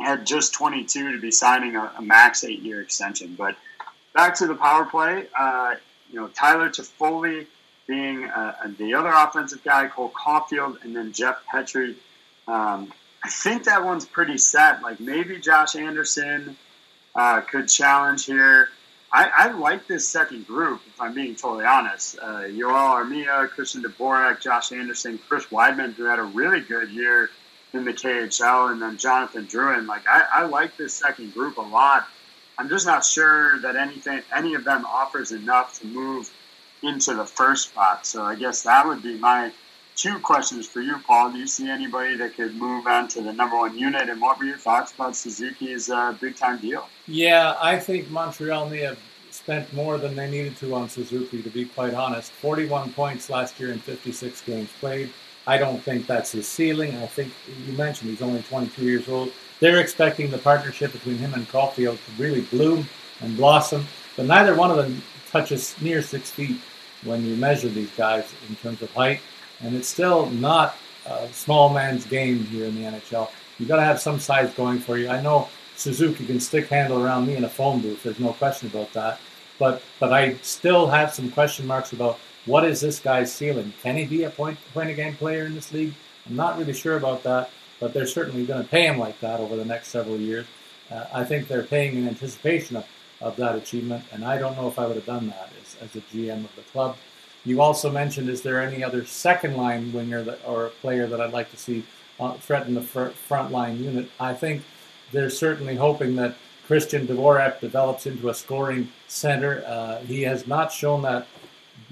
at 0.00 0.24
just 0.24 0.54
22 0.54 1.12
to 1.12 1.20
be 1.20 1.30
signing 1.30 1.76
a, 1.76 1.92
a 1.98 2.02
max 2.02 2.44
eight 2.44 2.60
year 2.60 2.80
extension. 2.80 3.34
But 3.36 3.56
back 4.14 4.34
to 4.36 4.46
the 4.46 4.54
power 4.54 4.84
play. 4.84 5.26
Uh, 5.38 5.74
you 6.10 6.20
know, 6.20 6.28
Tyler 6.28 6.68
Toffoli 6.68 7.46
being 7.86 8.24
uh, 8.24 8.54
the 8.78 8.94
other 8.94 9.10
offensive 9.10 9.62
guy, 9.64 9.88
Cole 9.88 10.10
Caufield, 10.10 10.82
and 10.84 10.94
then 10.94 11.12
Jeff 11.12 11.42
Petry. 11.52 11.94
Um, 12.46 12.92
I 13.24 13.28
think 13.28 13.64
that 13.64 13.84
one's 13.84 14.04
pretty 14.04 14.38
set. 14.38 14.82
Like 14.82 15.00
maybe 15.00 15.38
Josh 15.38 15.76
Anderson 15.76 16.56
uh, 17.14 17.40
could 17.40 17.68
challenge 17.68 18.26
here. 18.26 18.68
I, 19.14 19.30
I, 19.36 19.52
like 19.52 19.86
this 19.86 20.08
second 20.08 20.46
group, 20.46 20.80
if 20.86 20.98
I'm 20.98 21.14
being 21.14 21.34
totally 21.34 21.66
honest. 21.66 22.18
Uh, 22.18 22.44
Yoel 22.44 23.04
Armia, 23.04 23.46
Christian 23.50 23.82
Dvorak, 23.82 24.40
Josh 24.40 24.72
Anderson, 24.72 25.18
Chris 25.28 25.44
Wideman, 25.46 25.92
who 25.92 26.04
had 26.04 26.18
a 26.18 26.22
really 26.22 26.60
good 26.60 26.88
year 26.88 27.28
in 27.72 27.84
the 27.84 27.92
KHL, 27.92 28.72
and 28.72 28.82
then 28.82 28.98
Jonathan 28.98 29.46
Drouin. 29.46 29.86
Like 29.86 30.06
I, 30.08 30.24
I 30.32 30.44
like 30.44 30.76
this 30.76 30.94
second 30.94 31.34
group 31.34 31.56
a 31.56 31.62
lot. 31.62 32.06
I'm 32.58 32.68
just 32.68 32.86
not 32.86 33.04
sure 33.04 33.58
that 33.60 33.76
anything, 33.76 34.22
any 34.34 34.54
of 34.54 34.64
them 34.64 34.84
offers 34.84 35.32
enough 35.32 35.80
to 35.80 35.86
move 35.86 36.30
into 36.82 37.14
the 37.14 37.24
first 37.24 37.70
spot. 37.70 38.06
So 38.06 38.22
I 38.22 38.34
guess 38.34 38.62
that 38.62 38.86
would 38.86 39.02
be 39.02 39.18
my 39.18 39.52
two 39.96 40.18
questions 40.18 40.66
for 40.66 40.80
you, 40.80 40.98
Paul. 41.06 41.32
Do 41.32 41.38
you 41.38 41.46
see 41.46 41.68
anybody 41.68 42.16
that 42.16 42.34
could 42.36 42.54
move 42.54 42.86
on 42.86 43.08
to 43.08 43.22
the 43.22 43.32
number 43.32 43.56
one 43.56 43.76
unit? 43.78 44.08
And 44.08 44.20
what 44.20 44.38
were 44.38 44.44
your 44.44 44.58
thoughts 44.58 44.92
about 44.92 45.16
Suzuki's 45.16 45.90
uh, 45.90 46.12
big 46.20 46.36
time 46.36 46.58
deal? 46.58 46.88
Yeah, 47.06 47.56
I 47.60 47.78
think 47.78 48.10
Montreal 48.10 48.68
may 48.68 48.80
have 48.80 48.98
spent 49.30 49.72
more 49.72 49.98
than 49.98 50.14
they 50.14 50.30
needed 50.30 50.56
to 50.58 50.74
on 50.74 50.88
Suzuki, 50.88 51.42
to 51.42 51.50
be 51.50 51.64
quite 51.64 51.94
honest. 51.94 52.30
41 52.32 52.92
points 52.92 53.30
last 53.30 53.58
year 53.58 53.72
in 53.72 53.78
56 53.78 54.40
games 54.42 54.68
played. 54.78 55.10
I 55.46 55.58
don't 55.58 55.82
think 55.82 56.06
that's 56.06 56.32
his 56.32 56.46
ceiling. 56.46 56.96
I 56.96 57.06
think 57.06 57.32
you 57.66 57.72
mentioned 57.72 58.10
he's 58.10 58.22
only 58.22 58.42
22 58.42 58.84
years 58.84 59.08
old. 59.08 59.32
They're 59.60 59.80
expecting 59.80 60.30
the 60.30 60.38
partnership 60.38 60.92
between 60.92 61.18
him 61.18 61.34
and 61.34 61.48
Caufield 61.48 61.98
to 62.04 62.22
really 62.22 62.42
bloom 62.42 62.88
and 63.20 63.36
blossom, 63.36 63.86
but 64.16 64.26
neither 64.26 64.54
one 64.54 64.70
of 64.70 64.76
them 64.76 65.02
touches 65.30 65.74
near 65.80 66.02
six 66.02 66.30
feet 66.30 66.60
when 67.04 67.24
you 67.24 67.36
measure 67.36 67.68
these 67.68 67.90
guys 67.96 68.32
in 68.48 68.56
terms 68.56 68.82
of 68.82 68.92
height 68.92 69.20
and 69.62 69.74
it's 69.74 69.88
still 69.88 70.26
not 70.30 70.76
a 71.06 71.28
small 71.32 71.68
man's 71.68 72.04
game 72.04 72.44
here 72.44 72.66
in 72.66 72.74
the 72.74 72.82
NHL. 72.82 73.30
You've 73.58 73.68
got 73.68 73.76
to 73.76 73.84
have 73.84 74.00
some 74.00 74.18
size 74.18 74.52
going 74.54 74.78
for 74.78 74.98
you. 74.98 75.08
I 75.08 75.20
know 75.20 75.48
Suzuki 75.76 76.26
can 76.26 76.40
stick 76.40 76.68
handle 76.68 77.02
around 77.02 77.26
me 77.26 77.36
in 77.36 77.44
a 77.44 77.48
phone 77.48 77.80
booth. 77.80 78.02
There's 78.02 78.20
no 78.20 78.32
question 78.32 78.68
about 78.68 78.92
that. 78.92 79.20
But 79.58 79.82
but 80.00 80.12
I 80.12 80.34
still 80.42 80.88
have 80.88 81.14
some 81.14 81.30
question 81.30 81.66
marks 81.66 81.92
about 81.92 82.18
what 82.46 82.64
is 82.64 82.80
this 82.80 82.98
guy's 82.98 83.32
ceiling? 83.32 83.72
Can 83.82 83.96
he 83.96 84.04
be 84.04 84.24
a 84.24 84.30
point 84.30 84.58
point 84.74 84.90
a 84.90 84.94
game 84.94 85.14
player 85.14 85.46
in 85.46 85.54
this 85.54 85.72
league? 85.72 85.94
I'm 86.26 86.36
not 86.36 86.58
really 86.58 86.72
sure 86.72 86.96
about 86.96 87.22
that. 87.24 87.50
But 87.82 87.92
they're 87.92 88.06
certainly 88.06 88.46
going 88.46 88.62
to 88.62 88.68
pay 88.68 88.86
him 88.86 88.96
like 88.96 89.18
that 89.20 89.40
over 89.40 89.56
the 89.56 89.64
next 89.64 89.88
several 89.88 90.16
years. 90.16 90.46
Uh, 90.88 91.04
I 91.12 91.24
think 91.24 91.48
they're 91.48 91.64
paying 91.64 91.96
in 91.96 92.06
anticipation 92.06 92.76
of, 92.76 92.86
of 93.20 93.34
that 93.36 93.56
achievement, 93.56 94.04
and 94.12 94.24
I 94.24 94.38
don't 94.38 94.56
know 94.56 94.68
if 94.68 94.78
I 94.78 94.86
would 94.86 94.94
have 94.94 95.04
done 95.04 95.26
that 95.30 95.50
as, 95.60 95.76
as 95.80 95.96
a 95.96 96.00
GM 96.00 96.44
of 96.44 96.54
the 96.54 96.62
club. 96.62 96.96
You 97.44 97.60
also 97.60 97.90
mentioned, 97.90 98.28
is 98.28 98.40
there 98.42 98.62
any 98.62 98.84
other 98.84 99.04
second 99.04 99.56
line 99.56 99.92
winger 99.92 100.22
that, 100.22 100.38
or 100.46 100.68
player 100.80 101.08
that 101.08 101.20
I'd 101.20 101.32
like 101.32 101.50
to 101.50 101.56
see 101.56 101.84
uh, 102.20 102.34
threaten 102.34 102.74
the 102.74 102.82
fr- 102.82 103.08
front 103.08 103.50
line 103.50 103.82
unit? 103.82 104.08
I 104.20 104.32
think 104.34 104.62
they're 105.10 105.28
certainly 105.28 105.74
hoping 105.74 106.14
that 106.16 106.36
Christian 106.68 107.04
Dvorak 107.04 107.58
develops 107.58 108.06
into 108.06 108.28
a 108.28 108.34
scoring 108.34 108.90
center. 109.08 109.64
Uh, 109.66 109.98
he 110.02 110.22
has 110.22 110.46
not 110.46 110.70
shown 110.70 111.02
that 111.02 111.26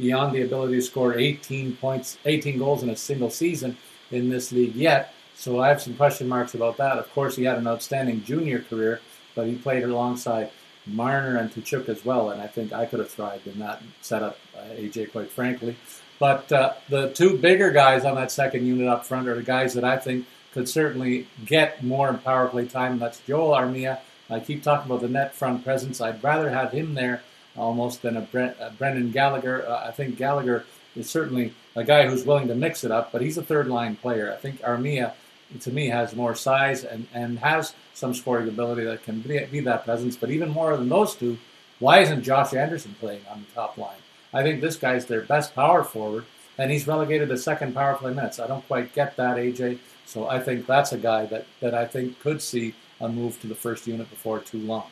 beyond 0.00 0.34
the 0.34 0.42
ability 0.42 0.76
to 0.76 0.82
score 0.82 1.16
18 1.16 1.76
points, 1.76 2.18
18 2.24 2.58
goals 2.58 2.82
in 2.82 2.90
a 2.90 2.96
single 2.96 3.30
season 3.30 3.76
in 4.10 4.30
this 4.30 4.50
league 4.50 4.74
yet. 4.74 5.14
So 5.36 5.60
I 5.60 5.68
have 5.68 5.80
some 5.80 5.94
question 5.94 6.28
marks 6.28 6.54
about 6.54 6.76
that. 6.78 6.98
Of 6.98 7.12
course, 7.12 7.36
he 7.36 7.44
had 7.44 7.58
an 7.58 7.66
outstanding 7.66 8.24
junior 8.24 8.60
career, 8.60 9.00
but 9.34 9.46
he 9.46 9.56
played 9.56 9.84
alongside 9.84 10.50
Marner 10.86 11.36
and 11.36 11.50
Tkachuk 11.50 11.88
as 11.88 12.04
well, 12.04 12.30
and 12.30 12.40
I 12.40 12.46
think 12.46 12.72
I 12.72 12.86
could 12.86 12.98
have 12.98 13.10
thrived 13.10 13.46
in 13.46 13.58
that 13.58 13.82
setup, 14.00 14.38
uh, 14.56 14.62
AJ, 14.74 15.12
quite 15.12 15.30
frankly. 15.30 15.76
But 16.18 16.50
uh, 16.52 16.74
the 16.88 17.10
two 17.10 17.38
bigger 17.38 17.70
guys 17.70 18.04
on 18.04 18.14
that 18.16 18.30
second 18.30 18.66
unit 18.66 18.88
up 18.88 19.06
front 19.06 19.28
are 19.28 19.34
the 19.34 19.42
guys 19.42 19.74
that 19.74 19.84
I 19.84 19.96
think 19.96 20.26
could 20.52 20.68
certainly 20.68 21.28
get 21.46 21.82
more 21.84 22.12
power 22.14 22.48
play 22.48 22.66
time. 22.66 22.98
That's 22.98 23.20
Joel 23.20 23.54
Armia. 23.54 24.00
I 24.28 24.40
keep 24.40 24.62
talking 24.62 24.90
about 24.90 25.00
the 25.00 25.08
net 25.08 25.34
front 25.34 25.64
presence. 25.64 26.00
I'd 26.00 26.22
rather 26.22 26.50
have 26.50 26.72
him 26.72 26.94
there 26.94 27.22
almost 27.56 28.02
than 28.02 28.16
a, 28.16 28.20
Brent, 28.20 28.56
a 28.60 28.70
Brendan 28.70 29.10
Gallagher. 29.10 29.66
Uh, 29.68 29.88
I 29.88 29.90
think 29.90 30.16
Gallagher 30.16 30.64
is 30.96 31.08
certainly 31.08 31.54
a 31.76 31.84
guy 31.84 32.08
who's 32.08 32.24
willing 32.24 32.48
to 32.48 32.54
mix 32.54 32.84
it 32.84 32.90
up, 32.90 33.12
but 33.12 33.22
he's 33.22 33.38
a 33.38 33.42
third 33.42 33.68
line 33.68 33.96
player. 33.96 34.32
I 34.32 34.36
think 34.36 34.60
Armia, 34.62 35.12
to 35.60 35.70
me, 35.70 35.88
has 35.88 36.14
more 36.14 36.34
size 36.34 36.84
and, 36.84 37.06
and 37.14 37.38
has 37.38 37.74
some 37.94 38.14
scoring 38.14 38.48
ability 38.48 38.84
that 38.84 39.04
can 39.04 39.20
be, 39.20 39.44
be 39.46 39.60
that 39.60 39.84
presence. 39.84 40.16
But 40.16 40.30
even 40.30 40.50
more 40.50 40.76
than 40.76 40.88
those 40.88 41.14
two, 41.14 41.38
why 41.78 42.00
isn't 42.00 42.22
Josh 42.22 42.52
Anderson 42.54 42.94
playing 43.00 43.22
on 43.30 43.40
the 43.40 43.54
top 43.54 43.76
line? 43.78 43.98
I 44.32 44.42
think 44.42 44.60
this 44.60 44.76
guy's 44.76 45.06
their 45.06 45.22
best 45.22 45.54
power 45.54 45.82
forward, 45.82 46.24
and 46.58 46.70
he's 46.70 46.86
relegated 46.86 47.28
to 47.30 47.38
second 47.38 47.74
power 47.74 47.94
play 47.94 48.12
minutes. 48.12 48.38
I 48.38 48.46
don't 48.46 48.66
quite 48.66 48.94
get 48.94 49.16
that, 49.16 49.36
AJ. 49.36 49.78
So 50.06 50.28
I 50.28 50.40
think 50.40 50.66
that's 50.66 50.92
a 50.92 50.98
guy 50.98 51.26
that, 51.26 51.46
that 51.60 51.74
I 51.74 51.86
think 51.86 52.20
could 52.20 52.42
see 52.42 52.74
a 53.00 53.08
move 53.08 53.40
to 53.40 53.46
the 53.46 53.54
first 53.54 53.86
unit 53.86 54.10
before 54.10 54.40
too 54.40 54.58
long. 54.58 54.86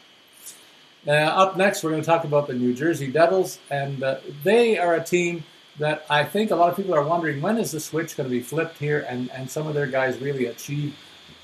Uh, 1.09 1.12
up 1.12 1.56
next, 1.56 1.82
we're 1.82 1.88
going 1.88 2.02
to 2.02 2.06
talk 2.06 2.24
about 2.24 2.46
the 2.46 2.52
New 2.52 2.74
Jersey 2.74 3.11
Devils, 3.11 3.59
and 3.70 4.02
uh, 4.02 4.16
they 4.44 4.76
are 4.76 4.96
a 4.96 5.02
team 5.02 5.42
that 5.78 6.04
I 6.11 6.22
think 6.22 6.50
a 6.50 6.56
lot 6.56 6.68
of 6.68 6.76
people 6.76 6.94
are 6.94 7.02
wondering 7.02 7.40
when 7.40 7.56
is 7.56 7.70
the 7.70 7.80
switch 7.80 8.14
going 8.14 8.28
to 8.28 8.30
be 8.30 8.42
flipped 8.42 8.76
here, 8.76 9.06
and, 9.09 9.30
and 9.30 9.50
some 9.50 9.66
of 9.66 9.72
their 9.72 9.86
guys 9.86 10.18
really 10.18 10.46
achieve 10.46 10.94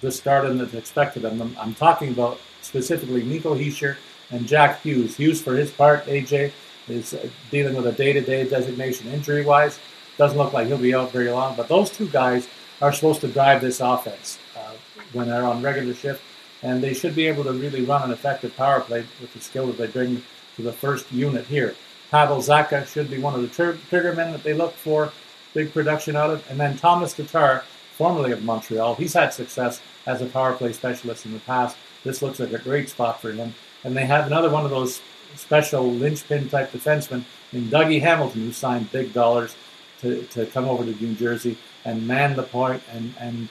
the 0.02 0.12
stardom 0.12 0.58
that's 0.58 0.74
expected 0.74 1.24
of 1.24 1.38
them. 1.38 1.56
I'm 1.58 1.74
talking 1.74 2.10
about 2.10 2.38
specifically 2.60 3.22
Nico 3.22 3.54
Hischier 3.54 3.96
and 4.30 4.46
Jack 4.46 4.82
Hughes. 4.82 5.16
Hughes, 5.16 5.40
for 5.40 5.56
his 5.56 5.70
part, 5.70 6.04
AJ, 6.04 6.52
is 6.88 7.14
uh, 7.14 7.26
dealing 7.50 7.74
with 7.74 7.86
a 7.86 7.92
day-to-day 7.92 8.50
designation 8.50 9.08
injury-wise. 9.08 9.78
Doesn't 10.18 10.36
look 10.36 10.52
like 10.52 10.66
he'll 10.66 10.76
be 10.76 10.94
out 10.94 11.10
very 11.10 11.30
long, 11.30 11.56
but 11.56 11.68
those 11.68 11.90
two 11.90 12.08
guys 12.08 12.48
are 12.82 12.92
supposed 12.92 13.22
to 13.22 13.28
drive 13.28 13.62
this 13.62 13.80
offense 13.80 14.38
uh, 14.58 14.72
when 15.14 15.28
they're 15.28 15.44
on 15.44 15.62
regular 15.62 15.94
shift, 15.94 16.22
and 16.64 16.82
they 16.82 16.94
should 16.94 17.14
be 17.14 17.28
able 17.28 17.44
to 17.44 17.52
really 17.52 17.82
run 17.82 18.02
an 18.02 18.10
effective 18.10 18.56
power 18.56 18.80
play 18.80 19.04
with 19.20 19.32
the 19.34 19.40
skill 19.40 19.66
that 19.66 19.76
they 19.76 19.86
bring 19.86 20.22
to 20.56 20.62
the 20.62 20.72
first 20.72 21.12
unit 21.12 21.46
here. 21.46 21.76
Pavel 22.10 22.38
Zacha 22.38 22.86
should 22.86 23.10
be 23.10 23.18
one 23.18 23.34
of 23.34 23.42
the 23.42 23.48
trigger 23.48 23.78
triggermen 23.90 24.32
that 24.32 24.42
they 24.42 24.54
look 24.54 24.72
for 24.72 25.12
big 25.52 25.72
production 25.72 26.16
out 26.16 26.30
of, 26.30 26.50
and 26.50 26.58
then 26.58 26.76
Thomas 26.76 27.12
Tatar, 27.12 27.62
formerly 27.96 28.32
of 28.32 28.42
Montreal, 28.42 28.94
he's 28.96 29.12
had 29.12 29.32
success 29.32 29.80
as 30.06 30.22
a 30.22 30.26
power 30.26 30.54
play 30.54 30.72
specialist 30.72 31.26
in 31.26 31.32
the 31.32 31.38
past. 31.40 31.76
This 32.02 32.22
looks 32.22 32.40
like 32.40 32.52
a 32.52 32.58
great 32.58 32.88
spot 32.88 33.20
for 33.20 33.32
him, 33.32 33.54
and 33.84 33.96
they 33.96 34.06
have 34.06 34.26
another 34.26 34.50
one 34.50 34.64
of 34.64 34.70
those 34.70 35.00
special 35.36 35.90
linchpin 35.90 36.48
type 36.48 36.72
defensemen 36.72 37.24
in 37.52 37.68
Dougie 37.68 38.00
Hamilton, 38.00 38.42
who 38.42 38.52
signed 38.52 38.90
big 38.90 39.12
dollars 39.12 39.54
to, 40.00 40.22
to 40.24 40.46
come 40.46 40.66
over 40.66 40.84
to 40.84 41.04
New 41.04 41.14
Jersey 41.14 41.56
and 41.84 42.06
man 42.06 42.36
the 42.36 42.42
point 42.42 42.82
and, 42.92 43.14
and 43.18 43.48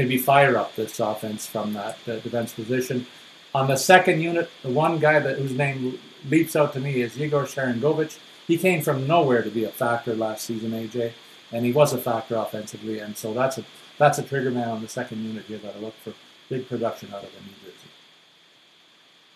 maybe 0.00 0.16
fire 0.16 0.56
up 0.56 0.74
this 0.76 0.98
offense 0.98 1.46
from 1.46 1.74
that 1.74 1.98
uh, 2.08 2.16
defense 2.20 2.54
position. 2.54 3.06
On 3.54 3.68
the 3.68 3.76
second 3.76 4.22
unit, 4.22 4.48
the 4.62 4.70
one 4.70 4.98
guy 4.98 5.18
that 5.18 5.36
whose 5.36 5.52
name 5.52 5.98
leaps 6.30 6.56
out 6.56 6.72
to 6.72 6.80
me 6.80 7.02
is 7.02 7.18
Yegor 7.18 7.44
Sharangovich. 7.44 8.18
He 8.46 8.56
came 8.56 8.80
from 8.80 9.06
nowhere 9.06 9.42
to 9.42 9.50
be 9.50 9.64
a 9.64 9.68
factor 9.68 10.14
last 10.14 10.46
season, 10.46 10.70
AJ, 10.70 11.12
and 11.52 11.66
he 11.66 11.72
was 11.72 11.92
a 11.92 11.98
factor 11.98 12.36
offensively, 12.36 13.00
and 13.00 13.16
so 13.16 13.34
that's 13.34 13.58
a 13.58 13.64
that's 13.98 14.18
a 14.18 14.22
trigger 14.22 14.50
man 14.50 14.70
on 14.70 14.80
the 14.80 14.88
second 14.88 15.22
unit 15.22 15.44
here 15.44 15.58
that 15.58 15.76
I 15.76 15.78
look 15.80 15.94
for 16.02 16.14
big 16.48 16.66
production 16.66 17.12
out 17.12 17.22
of 17.22 17.28
in 17.36 17.44
New 17.44 17.52
Jersey. 17.62 17.90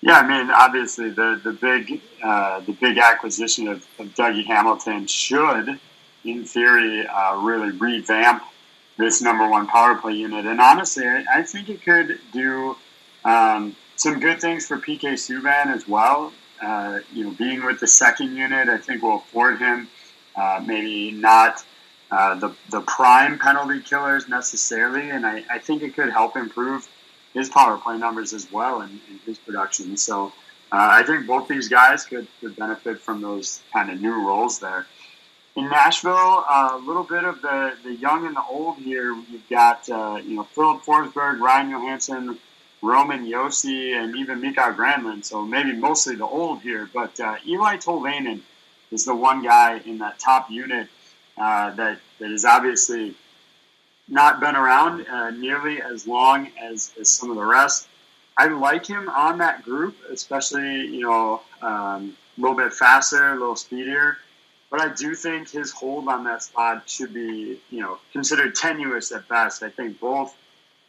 Yeah, 0.00 0.18
I 0.20 0.26
mean, 0.26 0.50
obviously 0.50 1.10
the 1.10 1.40
the 1.44 1.52
big 1.52 2.00
uh, 2.22 2.60
the 2.60 2.72
big 2.72 2.96
acquisition 2.96 3.68
of, 3.68 3.86
of 3.98 4.06
Dougie 4.14 4.46
Hamilton 4.46 5.06
should 5.06 5.78
in 6.24 6.44
theory, 6.44 7.06
uh, 7.06 7.36
really 7.36 7.70
revamp 7.72 8.42
this 8.96 9.20
number 9.20 9.48
one 9.48 9.66
power 9.66 9.96
play 9.96 10.14
unit. 10.14 10.46
And 10.46 10.60
honestly, 10.60 11.06
I, 11.06 11.24
I 11.36 11.42
think 11.42 11.68
it 11.68 11.82
could 11.82 12.18
do 12.32 12.76
um, 13.24 13.74
some 13.96 14.20
good 14.20 14.40
things 14.40 14.66
for 14.66 14.78
PK 14.78 15.14
Subban 15.14 15.66
as 15.66 15.88
well. 15.88 16.32
Uh, 16.62 17.00
you 17.12 17.24
know, 17.24 17.30
being 17.32 17.64
with 17.64 17.80
the 17.80 17.86
second 17.86 18.36
unit, 18.36 18.68
I 18.68 18.78
think 18.78 19.02
will 19.02 19.16
afford 19.16 19.58
him 19.58 19.88
uh, 20.36 20.62
maybe 20.64 21.10
not 21.12 21.64
uh, 22.10 22.34
the 22.36 22.54
the 22.70 22.80
prime 22.82 23.38
penalty 23.38 23.80
killers 23.80 24.28
necessarily, 24.28 25.10
and 25.10 25.26
I, 25.26 25.44
I 25.50 25.58
think 25.58 25.82
it 25.82 25.94
could 25.94 26.10
help 26.10 26.36
improve 26.36 26.88
his 27.32 27.48
power 27.48 27.76
play 27.76 27.98
numbers 27.98 28.32
as 28.32 28.50
well 28.52 28.80
and, 28.80 29.00
his 29.26 29.38
production. 29.38 29.96
So 29.96 30.26
uh, 30.70 30.88
I 30.92 31.02
think 31.02 31.26
both 31.26 31.48
these 31.48 31.68
guys 31.68 32.04
could, 32.04 32.28
could 32.40 32.54
benefit 32.56 33.00
from 33.00 33.22
those 33.22 33.62
kind 33.72 33.90
of 33.90 34.00
new 34.00 34.26
roles 34.26 34.58
there 34.58 34.86
in 35.56 35.68
Nashville, 35.68 36.12
a 36.48 36.80
little 36.84 37.04
bit 37.04 37.24
of 37.24 37.40
the, 37.40 37.74
the 37.84 37.94
young 37.94 38.26
and 38.26 38.34
the 38.34 38.42
old 38.42 38.76
here. 38.78 39.14
You've 39.30 39.48
got 39.48 39.88
uh, 39.88 40.20
you 40.24 40.36
know 40.36 40.44
Filip 40.44 40.82
Forsberg, 40.82 41.38
Ryan 41.38 41.70
Johansen, 41.70 42.38
Roman 42.82 43.24
Josi, 43.26 43.94
and 43.94 44.16
even 44.16 44.40
Mikael 44.40 44.74
Granlund. 44.74 45.24
So 45.24 45.44
maybe 45.44 45.72
mostly 45.72 46.16
the 46.16 46.26
old 46.26 46.60
here, 46.60 46.88
but 46.92 47.18
uh, 47.20 47.36
Eeli 47.46 47.82
Tolvanen 47.82 48.40
is 48.90 49.04
the 49.04 49.14
one 49.14 49.42
guy 49.42 49.78
in 49.86 49.98
that 49.98 50.18
top 50.18 50.50
unit 50.50 50.88
uh, 51.38 51.70
that 51.70 51.98
that 52.18 52.30
has 52.30 52.44
obviously 52.44 53.14
not 54.08 54.40
been 54.40 54.56
around 54.56 55.06
uh, 55.06 55.30
nearly 55.30 55.80
as 55.80 56.06
long 56.06 56.48
as, 56.60 56.92
as 57.00 57.08
some 57.10 57.30
of 57.30 57.36
the 57.36 57.44
rest. 57.44 57.88
I 58.36 58.48
like 58.48 58.84
him 58.84 59.08
on 59.08 59.38
that 59.38 59.62
group, 59.62 59.96
especially 60.10 60.86
you 60.86 61.02
know 61.02 61.42
um, 61.62 62.16
a 62.36 62.40
little 62.40 62.56
bit 62.56 62.72
faster, 62.72 63.30
a 63.30 63.38
little 63.38 63.54
speedier. 63.54 64.18
But 64.70 64.80
I 64.80 64.92
do 64.92 65.14
think 65.14 65.50
his 65.50 65.70
hold 65.70 66.08
on 66.08 66.24
that 66.24 66.42
spot 66.42 66.88
should 66.88 67.14
be, 67.14 67.60
you 67.70 67.80
know, 67.80 67.98
considered 68.12 68.54
tenuous 68.54 69.12
at 69.12 69.28
best. 69.28 69.62
I 69.62 69.68
think 69.70 70.00
both 70.00 70.36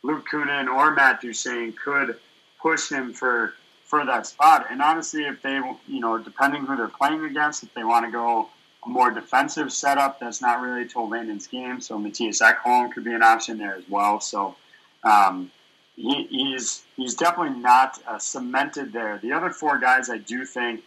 Luke 0.01 0.25
Kunin 0.31 0.67
or 0.67 0.91
Matt 0.91 1.21
Duchene 1.21 1.73
could 1.73 2.17
push 2.59 2.89
him 2.89 3.13
for 3.13 3.53
for 3.85 4.03
that 4.05 4.25
spot. 4.25 4.65
And 4.71 4.81
honestly, 4.81 5.23
if 5.23 5.41
they, 5.43 5.61
you 5.87 5.99
know, 5.99 6.17
depending 6.17 6.65
who 6.65 6.75
they're 6.75 6.87
playing 6.87 7.23
against, 7.23 7.63
if 7.63 7.73
they 7.75 7.83
want 7.83 8.05
to 8.05 8.11
go 8.11 8.49
a 8.85 8.89
more 8.89 9.11
defensive 9.11 9.71
setup, 9.71 10.19
that's 10.19 10.41
not 10.41 10.61
really 10.61 10.85
Tolvanen's 10.85 11.47
game. 11.47 11.79
So 11.81 11.97
Mattias 11.97 12.41
Ekholm 12.41 12.91
could 12.91 13.03
be 13.03 13.13
an 13.13 13.23
option 13.23 13.57
there 13.57 13.75
as 13.75 13.83
well. 13.87 14.19
So 14.19 14.55
um, 15.03 15.51
he, 15.95 16.25
he's 16.29 16.83
he's 16.95 17.15
definitely 17.15 17.59
not 17.59 17.99
uh, 18.07 18.19
cemented 18.19 18.91
there. 18.91 19.19
The 19.21 19.31
other 19.31 19.49
four 19.49 19.77
guys, 19.79 20.09
I 20.09 20.17
do 20.17 20.45
think 20.45 20.83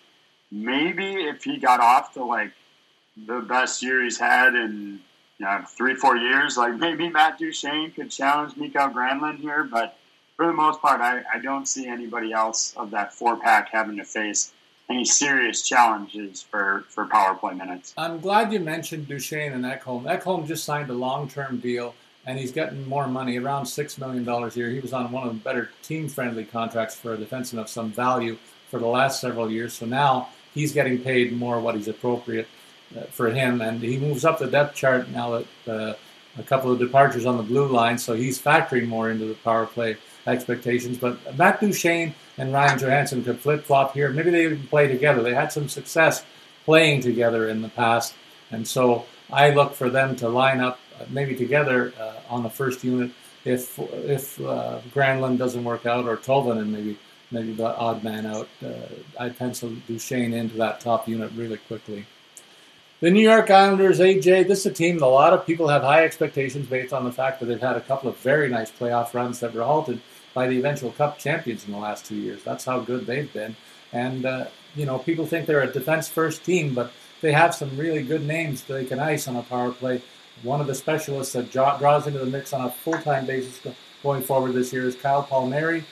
maybe 0.51 1.14
if 1.14 1.45
he 1.45 1.59
got 1.59 1.80
off 1.80 2.14
to 2.14 2.24
like 2.24 2.53
the 3.27 3.41
best 3.41 3.83
year 3.83 4.03
he's 4.03 4.19
had 4.19 4.55
in 4.55 5.01
you 5.39 5.47
know, 5.47 5.62
three, 5.66 5.95
four 5.95 6.16
years. 6.16 6.57
Like 6.57 6.75
maybe 6.75 7.09
Matt 7.09 7.39
Duchene 7.39 7.91
could 7.93 8.11
challenge 8.11 8.57
Mikael 8.57 8.91
Granlund 8.91 9.39
here, 9.39 9.64
but 9.64 9.97
for 10.37 10.47
the 10.47 10.53
most 10.53 10.81
part, 10.81 11.01
I, 11.01 11.23
I 11.33 11.39
don't 11.41 11.66
see 11.66 11.87
anybody 11.87 12.33
else 12.33 12.75
of 12.77 12.91
that 12.93 13.12
four 13.12 13.37
pack 13.37 13.71
having 13.71 13.97
to 13.97 14.05
face 14.05 14.53
any 14.89 15.05
serious 15.05 15.62
challenges 15.69 16.43
for, 16.43 16.85
for 16.89 17.07
power 17.07 17.35
play 17.35 17.55
minutes. 17.55 17.93
I'm 17.99 18.21
glad 18.21 18.53
you 18.53 18.61
mentioned 18.61 19.09
Duchene 19.09 19.53
and 19.53 19.64
Ekholm. 19.64 20.05
Ekholm 20.05 20.47
just 20.47 20.64
signed 20.64 20.91
a 20.91 20.95
long 20.95 21.29
term 21.29 21.59
deal 21.59 21.95
and 22.27 22.39
he's 22.39 22.53
getting 22.53 22.87
more 22.87 23.07
money, 23.07 23.39
around 23.39 23.64
$6 23.64 23.99
million 23.99 24.29
a 24.29 24.49
year. 24.51 24.71
He 24.71 24.81
was 24.81 24.93
on 24.93 25.11
one 25.12 25.27
of 25.27 25.33
the 25.33 25.41
better 25.41 25.71
team 25.83 26.09
friendly 26.09 26.45
contracts 26.45 26.95
for 26.95 27.14
a 27.14 27.16
defenseman 27.16 27.59
of 27.59 27.69
some 27.69 27.91
value 27.91 28.37
for 28.71 28.79
the 28.79 28.87
last 28.87 29.21
several 29.21 29.51
years. 29.51 29.73
So 29.73 29.87
now 29.87 30.29
he's 30.53 30.73
getting 30.73 30.99
paid 30.99 31.33
more 31.33 31.59
what 31.59 31.75
he's 31.75 31.89
appropriate 31.89 32.47
for 33.11 33.30
him, 33.30 33.61
and 33.61 33.80
he 33.82 33.99
moves 33.99 34.24
up 34.24 34.39
the 34.39 34.47
depth 34.47 34.74
chart 34.74 35.09
now 35.11 35.43
that 35.64 35.72
uh, 35.72 35.95
a 36.39 36.43
couple 36.43 36.70
of 36.72 36.78
departures 36.78 37.26
on 37.26 37.36
the 37.36 37.43
blue 37.43 37.66
line, 37.66 37.99
so 37.99 38.14
he's 38.14 38.41
factoring 38.41 38.86
more 38.86 39.11
into 39.11 39.26
the 39.26 39.34
power 39.34 39.66
play 39.66 39.97
expectations. 40.26 40.99
But 40.99 41.36
Matt 41.36 41.61
Duchene 41.61 42.14
and 42.36 42.53
Ryan 42.53 42.78
Johansen 42.78 43.24
could 43.24 43.41
flip 43.41 43.64
flop 43.64 43.95
here. 43.95 44.11
Maybe 44.11 44.30
they 44.30 44.45
even 44.45 44.66
play 44.68 44.89
together. 44.89 45.22
They 45.22 45.34
had 45.34 45.53
some 45.53 45.68
success 45.68 46.24
playing 46.64 47.01
together 47.01 47.49
in 47.49 47.62
the 47.62 47.68
past, 47.70 48.14
and 48.51 48.66
so 48.66 49.07
I 49.30 49.51
look 49.51 49.74
for 49.74 49.91
them 49.91 50.16
to 50.16 50.28
line 50.28 50.61
up 50.61 50.78
uh, 51.01 51.05
maybe 51.11 51.34
together 51.34 51.93
uh, 51.99 52.14
on 52.30 52.43
the 52.43 52.51
first 52.51 52.84
unit 52.84 53.11
if 53.45 53.78
if 53.78 54.41
uh, 54.41 54.80
Granlund 54.95 55.39
doesn't 55.39 55.64
work 55.64 55.86
out 55.86 56.07
or 56.07 56.16
Tolvanen 56.16 56.68
maybe 56.68 56.99
maybe 57.30 57.53
the 57.53 57.76
odd 57.76 58.03
man 58.03 58.26
out. 58.26 58.49
Uh, 58.64 58.72
I 59.18 59.28
pencil 59.30 59.72
Duchene 59.86 60.34
into 60.34 60.57
that 60.57 60.80
top 60.80 61.09
unit 61.09 61.30
really 61.34 61.59
quickly. 61.59 62.07
The 63.01 63.13
New 63.13 63.23
York 63.23 63.49
Islanders, 63.49 64.01
AJ, 64.01 64.49
this 64.49 64.59
is 64.59 64.67
a 64.67 64.73
team 64.73 64.99
that 64.99 65.05
a 65.05 65.07
lot 65.07 65.33
of 65.33 65.47
people 65.47 65.69
have 65.69 65.83
high 65.83 66.05
expectations 66.05 66.67
based 66.67 66.93
on 66.93 67.05
the 67.05 67.13
fact 67.13 67.39
that 67.39 67.47
they've 67.47 67.61
had 67.61 67.77
a 67.77 67.81
couple 67.81 68.11
of 68.11 68.17
very 68.17 68.49
nice 68.49 68.73
playoff 68.73 69.15
runs 69.15 69.39
that 69.39 69.55
were 69.55 69.63
halted 69.63 70.01
by 70.35 70.49
the 70.49 70.59
eventual 70.59 70.91
Cup 70.91 71.17
champions 71.17 71.65
in 71.65 71.71
the 71.71 71.79
last 71.79 72.07
two 72.07 72.17
years. 72.17 72.43
That's 72.43 72.65
how 72.65 72.81
good 72.81 73.07
they've 73.07 73.33
been. 73.33 73.55
And, 73.93 74.27
uh, 74.27 74.47
you 74.75 74.85
know, 74.85 74.99
people 74.99 75.27
think 75.27 75.47
they're 75.47 75.61
a 75.61 75.73
defense 75.73 76.09
first 76.09 76.45
team, 76.45 76.75
but 76.75 76.91
they 77.21 77.31
have 77.31 77.55
some 77.55 77.77
really 77.77 78.03
good 78.03 78.27
names 78.27 78.65
they 78.65 78.85
can 78.85 78.99
ice 78.99 79.29
on 79.29 79.37
a 79.37 79.45
power 79.45 79.71
play. 79.71 80.03
One 80.43 80.61
of 80.61 80.67
the 80.67 80.75
specialists 80.75 81.35
that 81.35 81.53
draws 81.53 82.09
into 82.09 82.19
the 82.19 82.27
mix 82.27 82.53
on 82.53 82.63
a 82.63 82.71
full-time 82.71 83.27
basis 83.27 83.61
going 84.03 84.23
forward 84.23 84.55
this 84.55 84.73
year 84.73 84.89
is 84.89 84.97
Kyle 84.97 85.23
Palmieri, 85.23 85.85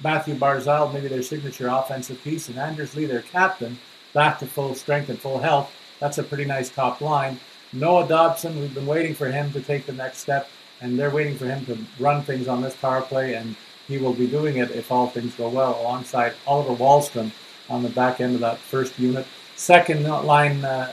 Mathew 0.00 0.36
Barzal, 0.36 0.94
maybe 0.94 1.08
their 1.08 1.22
signature 1.22 1.66
offensive 1.66 2.22
piece, 2.22 2.48
and 2.48 2.56
Anders 2.56 2.94
Lee, 2.94 3.06
their 3.06 3.22
captain, 3.22 3.80
back 4.12 4.38
to 4.38 4.46
full 4.46 4.76
strength 4.76 5.08
and 5.08 5.18
full 5.18 5.40
health. 5.40 5.74
That's 6.02 6.18
a 6.18 6.24
pretty 6.24 6.46
nice 6.46 6.68
top 6.68 7.00
line. 7.00 7.38
Noah 7.72 8.08
Dobson, 8.08 8.60
we've 8.60 8.74
been 8.74 8.88
waiting 8.88 9.14
for 9.14 9.30
him 9.30 9.52
to 9.52 9.60
take 9.60 9.86
the 9.86 9.92
next 9.92 10.18
step, 10.18 10.50
and 10.80 10.98
they're 10.98 11.12
waiting 11.12 11.38
for 11.38 11.46
him 11.46 11.64
to 11.66 11.78
run 12.00 12.22
things 12.22 12.48
on 12.48 12.60
this 12.60 12.74
power 12.74 13.02
play, 13.02 13.34
and 13.34 13.54
he 13.86 13.98
will 13.98 14.12
be 14.12 14.26
doing 14.26 14.56
it 14.56 14.72
if 14.72 14.90
all 14.90 15.06
things 15.06 15.32
go 15.36 15.48
well, 15.48 15.80
alongside 15.80 16.34
Oliver 16.44 16.74
Wahlstrom 16.74 17.30
on 17.70 17.84
the 17.84 17.88
back 17.88 18.20
end 18.20 18.34
of 18.34 18.40
that 18.40 18.58
first 18.58 18.98
unit. 18.98 19.24
Second 19.54 20.02
line 20.02 20.64
uh, 20.64 20.92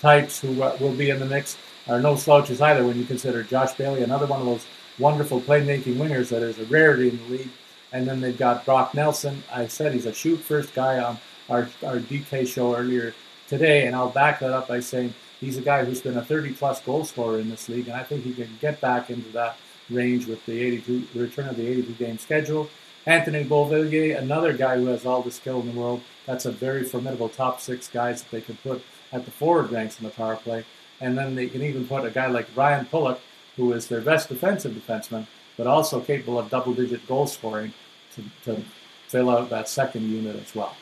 types 0.00 0.40
who 0.40 0.60
uh, 0.60 0.76
will 0.80 0.92
be 0.92 1.10
in 1.10 1.20
the 1.20 1.26
mix 1.26 1.56
are 1.86 2.00
no 2.00 2.16
slouches 2.16 2.60
either 2.60 2.84
when 2.84 2.98
you 2.98 3.04
consider 3.04 3.44
Josh 3.44 3.74
Bailey, 3.74 4.02
another 4.02 4.26
one 4.26 4.40
of 4.40 4.46
those 4.46 4.66
wonderful 4.98 5.40
playmaking 5.40 5.98
wingers 5.98 6.30
that 6.30 6.42
is 6.42 6.58
a 6.58 6.64
rarity 6.64 7.10
in 7.10 7.16
the 7.18 7.36
league. 7.36 7.50
And 7.92 8.08
then 8.08 8.20
they've 8.20 8.36
got 8.36 8.64
Brock 8.64 8.92
Nelson. 8.92 9.44
I 9.52 9.68
said 9.68 9.92
he's 9.92 10.06
a 10.06 10.12
shoot 10.12 10.38
first 10.38 10.74
guy 10.74 10.98
on 10.98 11.18
our, 11.48 11.68
our 11.86 11.98
DK 11.98 12.48
show 12.48 12.74
earlier 12.74 13.14
today, 13.52 13.86
and 13.86 13.94
I'll 13.94 14.08
back 14.08 14.40
that 14.40 14.50
up 14.50 14.68
by 14.68 14.80
saying 14.80 15.12
he's 15.38 15.58
a 15.58 15.60
guy 15.60 15.84
who's 15.84 16.00
been 16.00 16.16
a 16.16 16.24
30 16.24 16.54
plus 16.54 16.80
goal 16.80 17.04
scorer 17.04 17.38
in 17.38 17.50
this 17.50 17.68
league, 17.68 17.86
and 17.86 17.96
I 17.96 18.02
think 18.02 18.24
he 18.24 18.32
can 18.32 18.48
get 18.62 18.80
back 18.80 19.10
into 19.10 19.28
that 19.32 19.58
range 19.90 20.26
with 20.26 20.44
the 20.46 20.58
82 20.58 21.08
the 21.12 21.20
return 21.20 21.48
of 21.48 21.56
the 21.56 21.68
82 21.68 21.92
game 21.92 22.18
schedule. 22.18 22.70
Anthony 23.04 23.44
Beauvillier, 23.44 24.16
another 24.18 24.54
guy 24.54 24.76
who 24.76 24.86
has 24.86 25.04
all 25.04 25.20
the 25.20 25.30
skill 25.30 25.60
in 25.60 25.74
the 25.74 25.78
world. 25.78 26.00
That's 26.24 26.46
a 26.46 26.52
very 26.52 26.84
formidable 26.84 27.28
top 27.28 27.60
six 27.60 27.88
guys 27.88 28.22
that 28.22 28.30
they 28.30 28.40
can 28.40 28.56
put 28.56 28.82
at 29.12 29.26
the 29.26 29.30
forward 29.30 29.70
ranks 29.70 29.98
in 29.98 30.06
the 30.06 30.12
power 30.12 30.36
play. 30.36 30.64
And 31.00 31.18
then 31.18 31.34
they 31.34 31.48
can 31.48 31.62
even 31.62 31.86
put 31.86 32.06
a 32.06 32.10
guy 32.10 32.28
like 32.28 32.46
Ryan 32.56 32.86
Pulock, 32.86 33.20
who 33.56 33.72
is 33.72 33.88
their 33.88 34.00
best 34.00 34.28
defensive 34.30 34.72
defenseman, 34.72 35.26
but 35.58 35.66
also 35.66 36.00
capable 36.00 36.38
of 36.38 36.48
double 36.48 36.72
digit 36.72 37.06
goal 37.06 37.26
scoring 37.26 37.74
to, 38.14 38.22
to 38.44 38.62
fill 39.08 39.28
out 39.28 39.50
that 39.50 39.68
second 39.68 40.08
unit 40.08 40.36
as 40.36 40.54
well. 40.54 40.74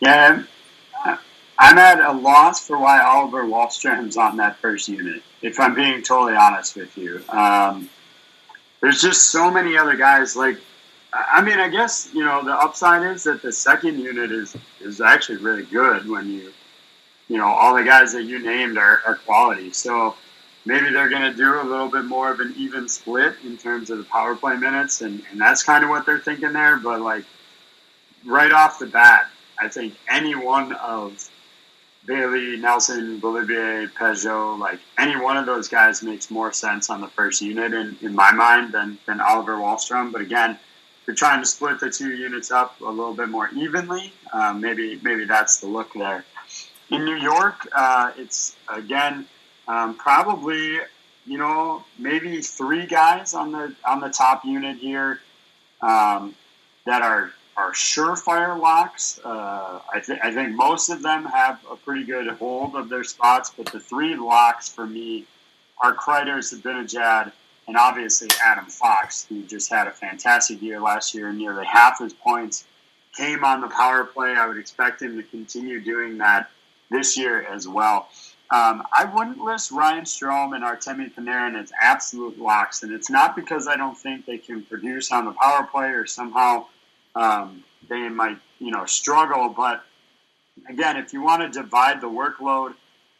Yeah, 0.00 0.44
I'm 1.62 1.76
at 1.76 2.00
a 2.00 2.12
loss 2.12 2.66
for 2.66 2.78
why 2.78 3.02
Oliver 3.02 3.44
Wahlstrom's 3.44 4.16
on 4.16 4.38
that 4.38 4.56
first 4.56 4.88
unit, 4.88 5.22
if 5.42 5.60
I'm 5.60 5.74
being 5.74 6.02
totally 6.02 6.34
honest 6.34 6.74
with 6.74 6.96
you. 6.96 7.22
Um, 7.28 7.90
there's 8.80 9.02
just 9.02 9.26
so 9.26 9.50
many 9.50 9.76
other 9.76 9.94
guys. 9.94 10.34
Like, 10.34 10.56
I 11.12 11.42
mean, 11.42 11.58
I 11.58 11.68
guess 11.68 12.08
you 12.14 12.24
know 12.24 12.42
the 12.42 12.54
upside 12.54 13.02
is 13.02 13.24
that 13.24 13.42
the 13.42 13.52
second 13.52 13.98
unit 13.98 14.32
is 14.32 14.56
is 14.80 15.02
actually 15.02 15.36
really 15.36 15.64
good 15.64 16.08
when 16.08 16.30
you, 16.30 16.50
you 17.28 17.36
know, 17.36 17.48
all 17.48 17.76
the 17.76 17.84
guys 17.84 18.14
that 18.14 18.22
you 18.22 18.38
named 18.38 18.78
are, 18.78 19.02
are 19.06 19.16
quality. 19.16 19.70
So 19.70 20.14
maybe 20.64 20.90
they're 20.90 21.10
going 21.10 21.30
to 21.30 21.34
do 21.34 21.60
a 21.60 21.62
little 21.62 21.90
bit 21.90 22.06
more 22.06 22.32
of 22.32 22.40
an 22.40 22.54
even 22.56 22.88
split 22.88 23.34
in 23.44 23.58
terms 23.58 23.90
of 23.90 23.98
the 23.98 24.04
power 24.04 24.34
play 24.34 24.56
minutes, 24.56 25.02
and, 25.02 25.22
and 25.30 25.38
that's 25.38 25.62
kind 25.62 25.84
of 25.84 25.90
what 25.90 26.06
they're 26.06 26.20
thinking 26.20 26.54
there. 26.54 26.78
But 26.78 27.02
like 27.02 27.26
right 28.24 28.50
off 28.50 28.78
the 28.78 28.86
bat, 28.86 29.28
I 29.60 29.68
think 29.68 29.94
any 30.08 30.34
one 30.34 30.72
of 30.72 31.28
Bailey, 32.06 32.56
Nelson, 32.56 33.20
Beauvillier, 33.20 33.90
Pageau, 33.92 34.58
like 34.58 34.80
any 34.98 35.20
one 35.20 35.36
of 35.36 35.46
those 35.46 35.68
guys 35.68 36.02
makes 36.02 36.30
more 36.30 36.52
sense 36.52 36.88
on 36.88 37.00
the 37.00 37.08
first 37.08 37.42
unit 37.42 37.74
in, 37.74 37.96
in 38.00 38.14
my 38.14 38.32
mind 38.32 38.72
than, 38.72 38.98
than 39.06 39.20
Oliver 39.20 39.56
Wahlstrom. 39.56 40.10
But 40.10 40.22
again, 40.22 40.58
you're 41.06 41.16
trying 41.16 41.40
to 41.40 41.46
split 41.46 41.80
the 41.80 41.90
two 41.90 42.14
units 42.14 42.50
up 42.50 42.80
a 42.80 42.88
little 42.88 43.14
bit 43.14 43.28
more 43.28 43.50
evenly. 43.50 44.12
Um, 44.32 44.60
maybe 44.60 45.00
maybe 45.02 45.24
that's 45.24 45.60
the 45.60 45.66
look 45.66 45.92
there. 45.92 46.24
In 46.90 47.04
New 47.04 47.16
York, 47.16 47.66
uh, 47.74 48.12
it's 48.16 48.56
again 48.68 49.26
um, 49.66 49.96
probably 49.96 50.78
you 51.26 51.38
know 51.38 51.84
maybe 51.98 52.40
three 52.42 52.86
guys 52.86 53.34
on 53.34 53.52
the 53.52 53.74
on 53.84 54.00
the 54.00 54.08
top 54.08 54.44
unit 54.44 54.76
here 54.78 55.20
um, 55.80 56.34
that 56.86 57.02
are 57.02 57.32
are 57.60 57.72
surefire 57.72 58.58
locks. 58.58 59.20
Uh, 59.22 59.80
I, 59.92 60.00
th- 60.00 60.18
I 60.22 60.32
think 60.32 60.56
most 60.56 60.88
of 60.88 61.02
them 61.02 61.26
have 61.26 61.60
a 61.70 61.76
pretty 61.76 62.04
good 62.04 62.26
hold 62.28 62.74
of 62.74 62.88
their 62.88 63.04
spots, 63.04 63.52
but 63.54 63.66
the 63.66 63.78
three 63.78 64.16
locks 64.16 64.66
for 64.66 64.86
me 64.86 65.26
are 65.82 65.94
Kreider, 65.94 66.38
Zibanejad, 66.38 67.32
and 67.68 67.76
obviously 67.76 68.28
Adam 68.42 68.64
Fox, 68.64 69.26
who 69.28 69.42
just 69.42 69.70
had 69.70 69.86
a 69.86 69.90
fantastic 69.90 70.62
year 70.62 70.80
last 70.80 71.14
year. 71.14 71.32
Nearly 71.34 71.66
half 71.66 71.98
his 71.98 72.14
points 72.14 72.64
came 73.14 73.44
on 73.44 73.60
the 73.60 73.68
power 73.68 74.04
play. 74.04 74.34
I 74.34 74.46
would 74.46 74.56
expect 74.56 75.02
him 75.02 75.18
to 75.18 75.22
continue 75.22 75.82
doing 75.82 76.16
that 76.18 76.48
this 76.90 77.18
year 77.18 77.42
as 77.42 77.68
well. 77.68 78.08
Um, 78.50 78.84
I 78.90 79.04
wouldn't 79.04 79.38
list 79.38 79.70
Ryan 79.70 80.04
Strome 80.04 80.56
and 80.56 80.64
Artemi 80.64 81.14
Panarin 81.14 81.62
as 81.62 81.70
absolute 81.80 82.38
locks, 82.38 82.82
and 82.82 82.90
it's 82.90 83.10
not 83.10 83.36
because 83.36 83.68
I 83.68 83.76
don't 83.76 83.96
think 83.96 84.24
they 84.24 84.38
can 84.38 84.62
produce 84.62 85.12
on 85.12 85.26
the 85.26 85.32
power 85.32 85.64
play 85.70 85.88
or 85.88 86.06
somehow– 86.06 86.64
um, 87.14 87.64
they 87.88 88.08
might 88.08 88.38
you 88.58 88.70
know 88.70 88.84
struggle. 88.86 89.48
But 89.48 89.84
again, 90.68 90.96
if 90.96 91.12
you 91.12 91.22
want 91.22 91.42
to 91.42 91.60
divide 91.62 92.00
the 92.00 92.08
workload 92.08 92.74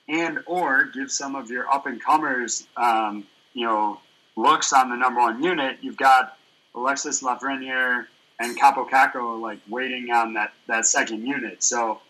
and 0.08 0.40
or 0.46 0.84
give 0.84 1.10
some 1.10 1.34
of 1.34 1.50
your 1.50 1.68
up 1.72 1.86
and 1.86 2.02
comers 2.02 2.66
um, 2.76 3.26
you 3.52 3.66
know 3.66 4.00
looks 4.36 4.72
on 4.72 4.90
the 4.90 4.96
number 4.96 5.20
one 5.20 5.42
unit, 5.42 5.78
you've 5.80 5.96
got 5.96 6.36
Alexis 6.74 7.22
Lafreniere 7.22 8.06
and 8.38 8.58
Kaapo 8.58 8.88
Kakko 8.88 9.40
like 9.40 9.58
waiting 9.68 10.10
on 10.10 10.34
that 10.34 10.52
that 10.66 10.86
second 10.86 11.26
unit. 11.26 11.62
So. 11.62 12.00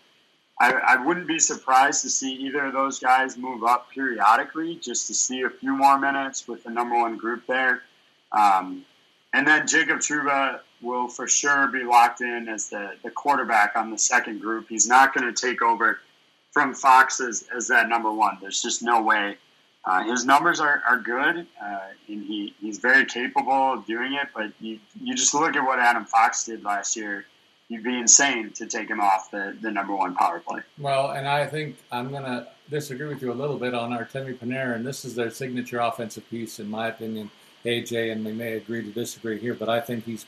I, 0.59 0.73
I 0.73 1.03
wouldn't 1.03 1.25
be 1.25 1.39
surprised 1.39 2.03
to 2.03 2.09
see 2.11 2.33
either 2.33 2.65
of 2.65 2.73
those 2.73 2.99
guys 2.99 3.35
move 3.35 3.63
up 3.63 3.89
periodically 3.89 4.75
just 4.75 5.07
to 5.07 5.15
see 5.15 5.41
a 5.41 5.49
few 5.49 5.75
more 5.75 5.97
minutes 5.97 6.47
with 6.47 6.63
the 6.63 6.69
number 6.69 6.95
one 6.95 7.17
group 7.17 7.47
there. 7.47 7.81
Um, 8.31 8.85
and 9.33 9.47
then 9.47 9.67
Jacob 9.67 9.99
Trouba, 9.99 10.59
will 10.81 11.07
for 11.07 11.27
sure 11.27 11.67
be 11.67 11.83
locked 11.83 12.21
in 12.21 12.47
as 12.47 12.69
the, 12.69 12.93
the 13.03 13.11
quarterback 13.11 13.75
on 13.75 13.91
the 13.91 13.97
second 13.97 14.41
group. 14.41 14.67
He's 14.69 14.87
not 14.87 15.13
going 15.13 15.33
to 15.33 15.39
take 15.47 15.61
over 15.61 15.99
from 16.51 16.73
Fox 16.73 17.21
as, 17.21 17.47
as 17.55 17.67
that 17.67 17.89
number 17.89 18.11
one. 18.11 18.37
There's 18.41 18.61
just 18.61 18.81
no 18.83 19.01
way. 19.01 19.37
Uh, 19.83 20.03
his 20.03 20.25
numbers 20.25 20.59
are, 20.59 20.83
are 20.87 20.99
good, 20.99 21.47
uh, 21.61 21.79
and 22.07 22.23
he, 22.23 22.53
he's 22.61 22.77
very 22.77 23.05
capable 23.05 23.73
of 23.73 23.85
doing 23.87 24.13
it, 24.13 24.27
but 24.33 24.51
you, 24.59 24.79
you 25.01 25.15
just 25.15 25.33
look 25.33 25.55
at 25.55 25.65
what 25.65 25.79
Adam 25.79 26.05
Fox 26.05 26.45
did 26.45 26.63
last 26.63 26.95
year. 26.95 27.25
You'd 27.67 27.83
be 27.83 27.97
insane 27.97 28.51
to 28.51 28.67
take 28.67 28.89
him 28.89 28.99
off 28.99 29.31
the, 29.31 29.57
the 29.59 29.71
number 29.71 29.95
one 29.95 30.13
power 30.13 30.39
play. 30.39 30.61
Well, 30.77 31.11
and 31.11 31.27
I 31.27 31.47
think 31.47 31.77
I'm 31.91 32.11
going 32.11 32.25
to 32.25 32.47
disagree 32.69 33.07
with 33.07 33.21
you 33.21 33.31
a 33.31 33.33
little 33.33 33.57
bit 33.57 33.73
on 33.73 33.91
Artemi 33.91 34.37
Panarin. 34.37 34.83
This 34.83 35.03
is 35.03 35.15
their 35.15 35.31
signature 35.31 35.79
offensive 35.79 36.29
piece, 36.29 36.59
in 36.59 36.69
my 36.69 36.87
opinion. 36.87 37.31
AJ, 37.65 38.11
and 38.11 38.25
we 38.25 38.33
may 38.33 38.53
agree 38.53 38.83
to 38.83 38.89
disagree 38.89 39.39
here, 39.39 39.53
but 39.53 39.69
I 39.69 39.79
think 39.79 40.05
he's 40.05 40.25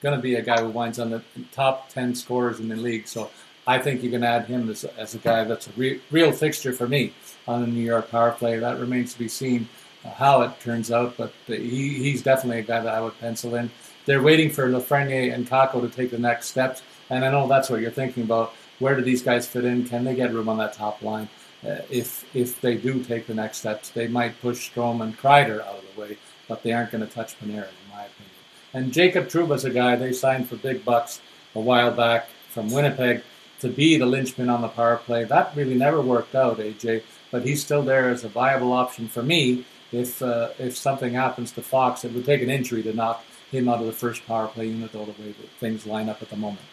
going 0.00 0.16
to 0.16 0.22
be 0.22 0.34
a 0.34 0.42
guy 0.42 0.60
who 0.60 0.68
winds 0.68 0.98
on 0.98 1.10
the 1.10 1.22
top 1.52 1.88
10 1.88 2.14
scorers 2.14 2.60
in 2.60 2.68
the 2.68 2.76
league. 2.76 3.08
So 3.08 3.30
I 3.66 3.78
think 3.78 4.02
you 4.02 4.10
can 4.10 4.22
add 4.22 4.46
him 4.46 4.68
as, 4.70 4.84
as 4.84 5.14
a 5.14 5.18
guy 5.18 5.44
that's 5.44 5.66
a 5.66 5.70
re- 5.76 6.00
real 6.10 6.32
fixture 6.32 6.72
for 6.72 6.86
me 6.86 7.12
on 7.48 7.62
the 7.62 7.66
New 7.66 7.82
York 7.82 8.10
power 8.10 8.30
play. 8.30 8.58
That 8.58 8.78
remains 8.78 9.12
to 9.14 9.18
be 9.18 9.28
seen 9.28 9.68
uh, 10.04 10.10
how 10.10 10.42
it 10.42 10.58
turns 10.60 10.92
out, 10.92 11.16
but 11.16 11.32
he, 11.46 11.94
he's 11.94 12.22
definitely 12.22 12.60
a 12.60 12.62
guy 12.62 12.80
that 12.80 12.94
I 12.94 13.00
would 13.00 13.18
pencil 13.18 13.56
in. 13.56 13.70
They're 14.04 14.22
waiting 14.22 14.50
for 14.50 14.68
Lafreniere 14.68 15.34
and 15.34 15.48
Kakko 15.48 15.80
to 15.80 15.88
take 15.88 16.12
the 16.12 16.18
next 16.18 16.46
steps, 16.46 16.82
and 17.10 17.24
I 17.24 17.30
know 17.30 17.48
that's 17.48 17.68
what 17.68 17.80
you're 17.80 17.90
thinking 17.90 18.22
about. 18.22 18.52
Where 18.78 18.94
do 18.94 19.02
these 19.02 19.22
guys 19.22 19.48
fit 19.48 19.64
in? 19.64 19.88
Can 19.88 20.04
they 20.04 20.14
get 20.14 20.32
room 20.32 20.48
on 20.48 20.58
that 20.58 20.74
top 20.74 21.02
line? 21.02 21.28
Uh, 21.66 21.78
if 21.90 22.24
if 22.36 22.60
they 22.60 22.76
do 22.76 23.02
take 23.02 23.26
the 23.26 23.34
next 23.34 23.58
steps, 23.58 23.88
they 23.90 24.06
might 24.06 24.40
push 24.40 24.70
Strome 24.70 25.02
and 25.02 25.18
Kreider 25.18 25.60
out 25.62 25.78
of 25.78 25.84
the 25.94 26.00
way, 26.00 26.18
but 26.46 26.62
they 26.62 26.72
aren't 26.72 26.92
going 26.92 27.04
to 27.04 27.12
touch 27.12 27.36
Panarin, 27.40 27.66
in 27.66 27.90
my 27.90 28.04
opinion. 28.04 28.35
And 28.76 28.92
Jacob 28.92 29.30
Trouba's 29.30 29.64
a 29.64 29.70
guy 29.70 29.96
they 29.96 30.12
signed 30.12 30.50
for 30.50 30.56
big 30.56 30.84
bucks 30.84 31.22
a 31.54 31.60
while 31.60 31.90
back 31.90 32.28
from 32.50 32.70
Winnipeg 32.70 33.22
to 33.60 33.70
be 33.70 33.96
the 33.96 34.04
linchpin 34.04 34.50
on 34.50 34.60
the 34.60 34.68
power 34.68 34.98
play. 34.98 35.24
That 35.24 35.56
really 35.56 35.76
never 35.76 36.02
worked 36.02 36.34
out, 36.34 36.58
AJ, 36.58 37.02
but 37.30 37.42
he's 37.42 37.64
still 37.64 37.82
there 37.82 38.10
as 38.10 38.22
a 38.24 38.28
viable 38.28 38.74
option 38.74 39.08
for 39.08 39.22
me. 39.22 39.64
If 39.92 40.20
uh, 40.20 40.50
if 40.58 40.76
something 40.76 41.14
happens 41.14 41.52
to 41.52 41.62
Fox, 41.62 42.04
it 42.04 42.12
would 42.12 42.26
take 42.26 42.42
an 42.42 42.50
injury 42.50 42.82
to 42.82 42.92
knock 42.92 43.24
him 43.50 43.66
out 43.66 43.80
of 43.80 43.86
the 43.86 43.92
first 43.92 44.26
power 44.26 44.46
play 44.46 44.66
unit, 44.66 44.94
all 44.94 45.06
the 45.06 45.22
way 45.22 45.28
that 45.28 45.48
things 45.58 45.86
line 45.86 46.10
up 46.10 46.20
at 46.20 46.28
the 46.28 46.36
moment. 46.36 46.66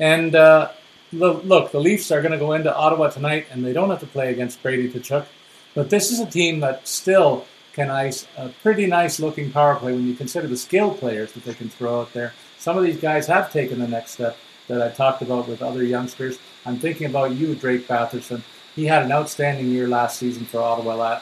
And 0.00 0.34
uh, 0.34 0.70
look, 1.12 1.72
the 1.72 1.80
Leafs 1.80 2.10
are 2.10 2.22
going 2.22 2.32
to 2.32 2.38
go 2.38 2.54
into 2.54 2.74
Ottawa 2.74 3.10
tonight, 3.10 3.48
and 3.50 3.62
they 3.62 3.74
don't 3.74 3.90
have 3.90 4.00
to 4.00 4.06
play 4.06 4.32
against 4.32 4.62
Brady 4.62 4.88
Tkachuk. 4.90 5.26
But 5.74 5.90
this 5.90 6.10
is 6.10 6.20
a 6.20 6.26
team 6.26 6.60
that 6.60 6.88
still 6.88 7.44
can 7.74 7.90
ice 7.90 8.26
a 8.36 8.48
pretty 8.62 8.86
nice 8.86 9.18
looking 9.18 9.50
power 9.50 9.74
play 9.74 9.92
when 9.92 10.06
you 10.06 10.14
consider 10.14 10.46
the 10.46 10.56
skilled 10.56 10.98
players 10.98 11.32
that 11.32 11.44
they 11.44 11.54
can 11.54 11.68
throw 11.68 12.00
out 12.00 12.12
there. 12.12 12.32
Some 12.58 12.78
of 12.78 12.84
these 12.84 13.00
guys 13.00 13.26
have 13.26 13.52
taken 13.52 13.80
the 13.80 13.88
next 13.88 14.12
step 14.12 14.36
that 14.68 14.80
I 14.80 14.90
talked 14.90 15.22
about 15.22 15.48
with 15.48 15.60
other 15.60 15.82
youngsters. 15.82 16.38
I'm 16.64 16.78
thinking 16.78 17.08
about 17.08 17.32
you, 17.32 17.54
Drake 17.54 17.86
Batherson. 17.86 18.42
He 18.74 18.86
had 18.86 19.02
an 19.02 19.12
outstanding 19.12 19.70
year 19.70 19.88
last 19.88 20.18
season 20.18 20.44
for 20.46 20.60
Ottawa, 20.60 21.20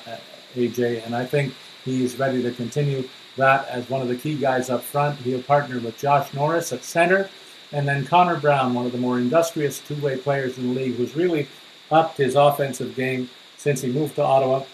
AJ, 0.54 0.98
uh, 0.98 1.06
and 1.06 1.16
I 1.16 1.24
think 1.24 1.54
he 1.84 2.04
is 2.04 2.18
ready 2.18 2.42
to 2.42 2.52
continue 2.52 3.08
that 3.36 3.66
as 3.68 3.88
one 3.88 4.02
of 4.02 4.08
the 4.08 4.16
key 4.16 4.36
guys 4.36 4.70
up 4.70 4.82
front. 4.82 5.18
He'll 5.18 5.42
partner 5.42 5.80
with 5.80 5.98
Josh 5.98 6.32
Norris 6.34 6.72
at 6.72 6.84
center, 6.84 7.28
and 7.72 7.88
then 7.88 8.04
Connor 8.04 8.38
Brown, 8.38 8.74
one 8.74 8.86
of 8.86 8.92
the 8.92 8.98
more 8.98 9.18
industrious 9.18 9.80
two-way 9.80 10.18
players 10.18 10.58
in 10.58 10.74
the 10.74 10.80
league, 10.80 10.94
who's 10.96 11.16
really 11.16 11.48
upped 11.90 12.18
his 12.18 12.36
offensive 12.36 12.94
game 12.94 13.28
since 13.56 13.80
he 13.80 13.90
moved 13.90 14.14
to 14.16 14.22
Ottawa. 14.22 14.64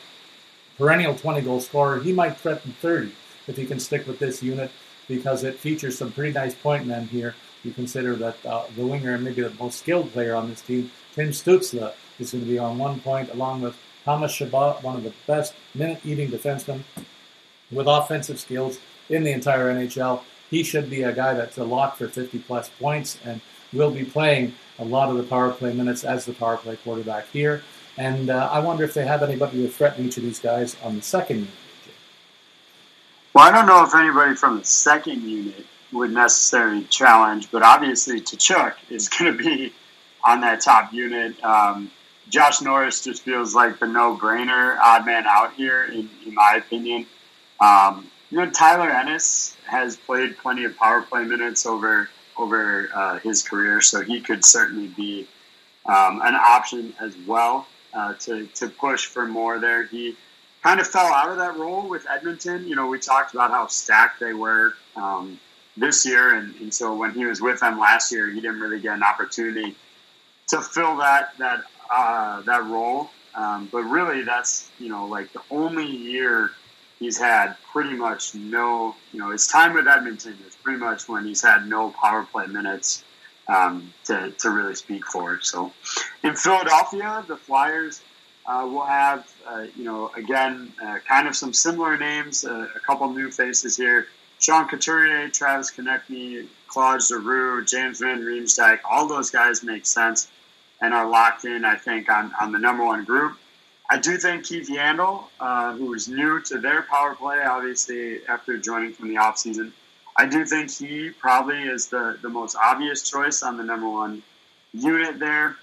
Perennial 0.79 1.14
20 1.14 1.41
goal 1.43 1.61
scorer. 1.61 2.01
He 2.01 2.12
might 2.12 2.39
threaten 2.39 2.74
30 2.81 3.12
if 3.49 3.57
he 3.57 3.66
can 3.66 3.81
stick 3.81 4.07
with 4.07 4.18
this 4.18 4.43
unit 4.43 4.70
because 5.09 5.43
it 5.43 5.59
features 5.59 5.99
some 5.99 6.12
pretty 6.12 6.33
nice 6.33 6.55
point 6.55 6.87
men 6.87 7.09
here. 7.09 7.35
You 7.64 7.72
consider 7.72 8.14
that 8.16 8.47
uh, 8.47 8.64
the 8.76 8.87
winger 8.87 9.14
and 9.14 9.24
maybe 9.24 9.43
the 9.43 9.51
most 9.59 9.81
skilled 9.81 10.12
player 10.12 10.37
on 10.37 10.49
this 10.49 10.61
team, 10.61 10.91
Tim 11.14 11.31
Stützle, 11.31 11.93
is 12.20 12.33
going 12.33 12.45
to 12.45 12.51
be 12.51 12.59
on 12.59 12.79
one 12.79 13.01
point 13.01 13.31
along 13.31 13.62
with 13.62 13.76
Thomas 14.05 14.33
Chabot, 14.33 14.83
one 14.83 14.97
of 14.97 15.03
the 15.03 15.12
best 15.26 15.55
minute-eating 15.74 16.31
defensemen 16.31 16.83
with 17.70 17.87
offensive 17.87 18.39
skills 18.39 18.79
in 19.09 19.24
the 19.24 19.33
entire 19.33 19.74
NHL. 19.74 20.22
He 20.51 20.62
should 20.62 20.89
be 20.89 21.03
a 21.03 21.12
guy 21.12 21.35
that's 21.35 21.59
a 21.59 21.64
lock 21.64 21.97
for 21.97 22.09
50 22.09 22.39
plus 22.41 22.70
points 22.79 23.18
and 23.24 23.41
will 23.72 23.91
be 23.91 24.05
playing 24.05 24.55
a 24.79 24.85
lot 24.85 25.11
of 25.11 25.16
the 25.16 25.24
power 25.24 25.51
play 25.51 25.74
minutes 25.74 26.05
as 26.05 26.24
the 26.24 26.33
power 26.33 26.57
play 26.57 26.76
quarterback 26.76 27.29
here. 27.29 27.62
And 27.99 28.30
uh, 28.30 28.49
I 28.53 28.61
wonder 28.61 28.84
if 28.84 28.94
they 28.94 29.05
have 29.05 29.24
anybody 29.24 29.62
to 29.62 29.68
threaten 29.68 30.07
each 30.07 30.16
of 30.16 30.22
these 30.22 30.38
guys 30.38 30.76
on 30.84 30.96
the 30.96 31.03
second 31.03 31.38
unit. 31.38 31.51
Well, 33.34 33.44
I 33.46 33.51
don't 33.51 33.66
know 33.66 33.84
if 33.84 33.92
anybody 33.92 34.36
from 34.36 34.59
the 34.61 34.64
second 34.64 35.22
unit 35.22 35.66
would 35.92 36.12
necessarily 36.12 36.84
challenge, 36.84 37.51
but 37.51 37.64
obviously 37.64 38.20
Tkachuk 38.20 38.74
is 38.88 39.09
going 39.18 39.36
to 39.36 39.38
be 39.38 39.72
on 40.24 40.40
that 40.42 40.61
top 40.61 40.92
unit. 40.92 41.42
Um, 41.42 41.90
Josh 42.28 42.61
Norris 42.61 43.03
just 43.03 43.22
feels 43.22 43.53
like 43.53 43.80
the 43.80 43.86
no-brainer 43.86 44.78
odd 44.78 45.05
man 45.05 45.24
out 45.26 45.55
here, 45.55 45.84
in, 45.84 46.09
in 46.24 46.34
my 46.34 46.55
opinion. 46.64 47.05
Um, 47.59 48.09
you 48.30 48.38
know, 48.38 48.49
Tyler 48.49 48.90
Ennis 48.90 49.57
has 49.66 49.96
played 49.96 50.38
plenty 50.38 50.64
of 50.64 50.76
power 50.76 51.03
play 51.03 51.24
minutes 51.24 51.66
over 51.66 52.09
over 52.36 52.88
uh, 52.94 53.18
his 53.18 53.42
career, 53.42 53.80
so 53.80 54.01
he 54.01 54.20
could 54.20 54.44
certainly 54.44 54.86
be 54.86 55.26
um, 55.86 56.20
an 56.22 56.36
option 56.36 56.94
as 57.01 57.16
well 57.26 57.66
uh, 57.95 58.14
to 58.14 58.47
to 58.47 58.68
push 58.68 59.07
for 59.07 59.26
more 59.26 59.59
there. 59.59 59.84
He 59.84 60.16
kind 60.62 60.80
of 60.80 60.86
fell 60.86 61.07
out 61.07 61.30
of 61.30 61.36
that 61.39 61.57
role 61.57 61.89
with 61.89 62.07
Edmonton. 62.11 62.66
You 62.66 62.76
know, 62.76 62.86
we 62.86 62.99
talked 62.99 63.34
about 63.34 63.51
how 63.51 63.66
stacked 63.66 64.20
they 64.20 64.34
were 64.34 64.74
um, 64.97 65.39
this 65.76 66.05
year, 66.05 66.34
and, 66.34 66.55
and 66.57 66.72
so 66.72 66.95
when 66.95 67.12
he 67.12 67.24
was 67.24 67.41
with 67.41 67.61
them 67.61 67.78
last 67.78 68.12
year, 68.12 68.28
he 68.28 68.41
didn't 68.41 68.61
really 68.61 68.80
get 68.80 68.95
an 68.95 69.03
opportunity 69.03 69.74
to 70.49 70.61
fill 70.61 70.97
that 70.97 71.36
that 71.39 71.64
uh, 71.91 72.43
that 72.43 72.64
role. 72.64 73.11
Um, 73.34 73.68
but 73.70 73.82
really, 73.82 74.22
that's 74.22 74.70
you 74.78 74.89
know 74.89 75.07
like 75.07 75.32
the 75.32 75.43
only 75.51 75.86
year 75.86 76.51
he's 76.99 77.18
had 77.18 77.57
pretty 77.72 77.95
much 77.95 78.34
no, 78.34 78.95
you 79.12 79.20
know, 79.20 79.30
his 79.30 79.47
time 79.47 79.74
with 79.74 79.86
Edmonton 79.86 80.36
is 80.47 80.57
pretty 80.57 80.78
much 80.78 81.09
when 81.09 81.24
he's 81.24 81.43
had 81.43 81.66
no 81.66 81.91
power 81.91 82.24
play 82.24 82.47
minutes 82.47 83.05
um, 83.49 83.92
to, 84.05 84.30
to 84.38 84.51
really 84.51 84.74
speak 84.74 85.07
for. 85.07 85.40
So 85.40 85.72
in 86.22 86.34
Philadelphia, 86.36 87.24
the 87.26 87.36
Flyers 87.36 88.03
uh, 88.46 88.66
will 88.66 88.84
have, 88.84 89.30
uh, 89.46 89.66
you 89.76 89.84
know, 89.84 90.11
again, 90.16 90.72
uh, 90.82 90.99
kind 91.07 91.28
of 91.28 91.36
some 91.36 91.53
similar 91.53 91.96
names, 91.96 92.44
uh, 92.44 92.68
a 92.74 92.80
couple 92.80 93.09
new 93.12 93.30
faces 93.30 93.76
here. 93.76 94.07
Sean 94.40 94.68
Couturier, 94.68 95.28
Travis 95.28 95.70
Konecny, 95.70 96.46
Claude 96.68 97.03
Giroux, 97.03 97.64
James 97.64 97.99
Van 97.99 98.22
Riemsdyk, 98.22 98.80
all 98.88 99.09
those 99.09 99.30
guys 99.30 99.62
make 99.62 99.84
sense 99.84 100.28
and 100.80 100.94
are 100.94 101.09
locked 101.09 101.44
in, 101.44 101.64
I 101.64 101.74
think, 101.74 102.09
on, 102.11 102.32
on 102.40 102.53
the 102.53 102.59
number 102.59 102.84
one 102.84 103.05
group. 103.05 103.36
I 103.90 103.99
do 103.99 104.16
think 104.16 104.44
Keith 104.44 104.68
Yandle, 104.68 105.24
uh, 105.40 105.72
who 105.72 105.92
is 105.94 106.09
new 106.09 106.40
to 106.42 106.59
their 106.59 106.82
power 106.82 107.14
play, 107.14 107.42
obviously 107.42 108.24
after 108.26 108.59
joining 108.59 108.92
from 108.92 109.09
the 109.09 109.14
offseason, 109.14 109.72
I 110.18 110.26
do 110.26 110.44
think 110.44 110.70
he 110.70 111.10
probably 111.10 111.62
is 111.62 111.86
the, 111.86 112.18
the 112.20 112.28
most 112.28 112.56
obvious 112.60 113.08
choice 113.08 113.42
on 113.42 113.56
the 113.56 113.64
number 113.64 113.88
one 113.88 114.22
unit 114.72 115.18
there. 115.18 115.56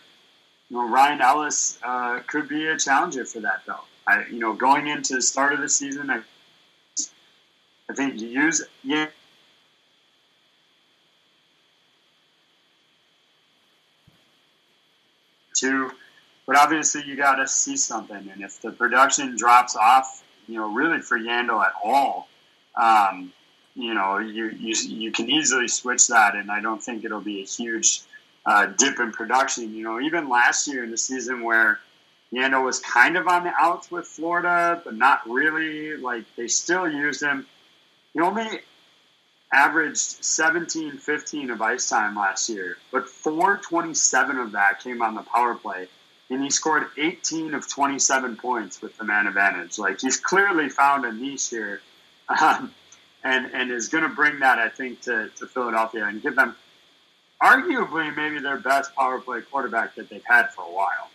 You 0.70 0.78
know, 0.78 0.90
Ryan 0.90 1.22
Ellis 1.22 1.78
uh, 1.84 2.22
could 2.26 2.48
be 2.48 2.68
a 2.68 2.78
challenger 2.78 3.26
for 3.26 3.42
that, 3.42 3.62
though. 3.68 3.82
I, 4.08 4.26
you 4.32 4.40
know, 4.40 4.54
going 4.54 4.88
into 4.88 5.16
the 5.16 5.22
start 5.22 5.54
of 5.54 5.60
the 5.60 5.70
season, 5.70 6.10
I, 6.10 6.22
I 7.90 7.94
think 7.94 8.20
you 8.20 8.28
use 8.28 8.64
yeah. 8.84 9.08
Two 15.56 15.92
but 16.46 16.58
obviously, 16.58 17.04
you 17.06 17.16
got 17.16 17.36
to 17.36 17.48
see 17.48 17.76
something. 17.76 18.30
And 18.32 18.42
if 18.42 18.62
the 18.62 18.72
production 18.72 19.36
drops 19.36 19.76
off, 19.76 20.24
you 20.48 20.56
know, 20.56 20.72
really 20.72 21.02
for 21.02 21.18
Yandle 21.18 21.64
at 21.64 21.74
all, 21.84 22.28
um, 22.76 23.34
you 23.76 23.94
know, 23.94 24.18
you, 24.18 24.50
you, 24.50 24.74
you 24.88 25.12
can 25.12 25.30
easily 25.30 25.68
switch 25.68 26.08
that. 26.08 26.36
And 26.36 26.50
I 26.50 26.62
don't 26.62 26.82
think 26.82 27.04
it'll 27.04 27.22
be 27.22 27.42
a 27.42 27.46
huge 27.46 28.02
uh, 28.46 28.68
dip 28.68 29.00
in 29.00 29.12
production. 29.12 29.74
You 29.74 29.84
know, 29.84 30.00
even 30.00 30.30
last 30.30 30.68
year 30.68 30.84
in 30.84 30.92
the 30.92 30.98
season 30.98 31.44
where 31.44 31.80
Yandle 32.34 32.64
was 32.64 32.80
kind 32.80 33.18
of 33.18 33.28
on 33.28 33.44
the 33.44 33.54
outs 33.58 33.92
with 33.92 34.06
Florida, 34.06 34.82
but 34.84 34.96
not 34.96 35.22
really, 35.30 35.98
like 35.98 36.24
they 36.36 36.48
still 36.48 36.90
used 36.90 37.22
him. 37.22 37.46
He 38.14 38.20
only 38.20 38.48
averaged 39.54 39.98
17, 39.98 40.98
15 40.98 41.50
of 41.52 41.62
ice 41.62 41.90
time 41.90 42.16
last 42.16 42.50
year, 42.50 42.78
but 42.92 43.08
427 43.08 44.38
of 44.38 44.52
that 44.54 44.82
came 44.82 45.02
on 45.02 45.16
the 45.16 45.22
power 45.22 45.56
play 45.56 45.88
and 46.30 46.44
he 46.44 46.50
scored 46.50 46.88
18 46.98 47.54
of 47.54 47.68
27 47.68 48.36
points 48.38 48.82
with 48.82 48.98
the 48.98 49.04
man 49.04 49.28
advantage. 49.28 49.78
Like 49.78 50.02
he's 50.02 50.18
clearly 50.18 50.70
found 50.70 51.06
a 51.06 51.12
niche 51.12 51.50
here, 51.50 51.82
um, 52.42 52.74
and 53.26 53.52
and 53.54 53.72
is 53.72 53.90
going 53.90 54.04
to 54.04 54.10
bring 54.10 54.40
that 54.40 54.60
I 54.60 54.70
think 54.70 55.02
to, 55.02 55.30
to 55.36 55.48
Philadelphia 55.48 56.06
and 56.06 56.22
give 56.22 56.36
them 56.36 56.56
arguably 57.44 58.16
maybe 58.16 58.40
their 58.40 58.58
best 58.58 58.96
power 58.96 59.20
play 59.20 59.42
quarterback 59.42 59.96
that 59.96 60.10
they've 60.10 60.24
had 60.26 60.54
for 60.54 60.62
a 60.62 60.74
while. 60.74 61.10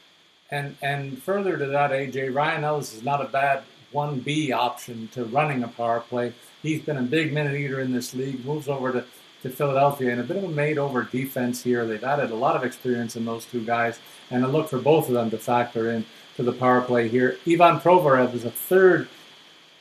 And 0.50 0.76
and 0.82 1.22
further 1.22 1.56
to 1.56 1.66
that, 1.66 1.92
AJ 1.92 2.34
Ryan 2.34 2.64
Ellis 2.64 2.94
is 2.94 3.02
not 3.02 3.24
a 3.24 3.28
bad 3.28 3.62
one 3.92 4.20
B 4.20 4.52
option 4.52 5.08
to 5.08 5.24
running 5.24 5.62
a 5.62 5.68
power 5.68 6.00
play. 6.00 6.34
He's 6.62 6.82
been 6.82 6.98
a 6.98 7.02
big 7.02 7.32
minute 7.32 7.54
eater 7.54 7.80
in 7.80 7.92
this 7.92 8.12
league. 8.12 8.44
Moves 8.44 8.68
over 8.68 8.92
to 8.92 9.04
to 9.42 9.48
Philadelphia 9.48 10.10
and 10.10 10.20
a 10.20 10.24
bit 10.24 10.36
of 10.36 10.44
a 10.44 10.48
made 10.48 10.76
over 10.76 11.02
defense 11.02 11.62
here. 11.62 11.86
They've 11.86 12.04
added 12.04 12.30
a 12.30 12.34
lot 12.34 12.56
of 12.56 12.64
experience 12.64 13.16
in 13.16 13.24
those 13.24 13.46
two 13.46 13.64
guys, 13.64 13.98
and 14.30 14.44
I 14.44 14.48
look 14.48 14.68
for 14.68 14.78
both 14.78 15.08
of 15.08 15.14
them 15.14 15.30
to 15.30 15.38
factor 15.38 15.90
in 15.90 16.04
to 16.36 16.42
the 16.42 16.52
power 16.52 16.82
play 16.82 17.08
here. 17.08 17.38
Ivan 17.46 17.80
Provorov 17.80 18.34
is 18.34 18.44
a 18.44 18.50
third 18.50 19.08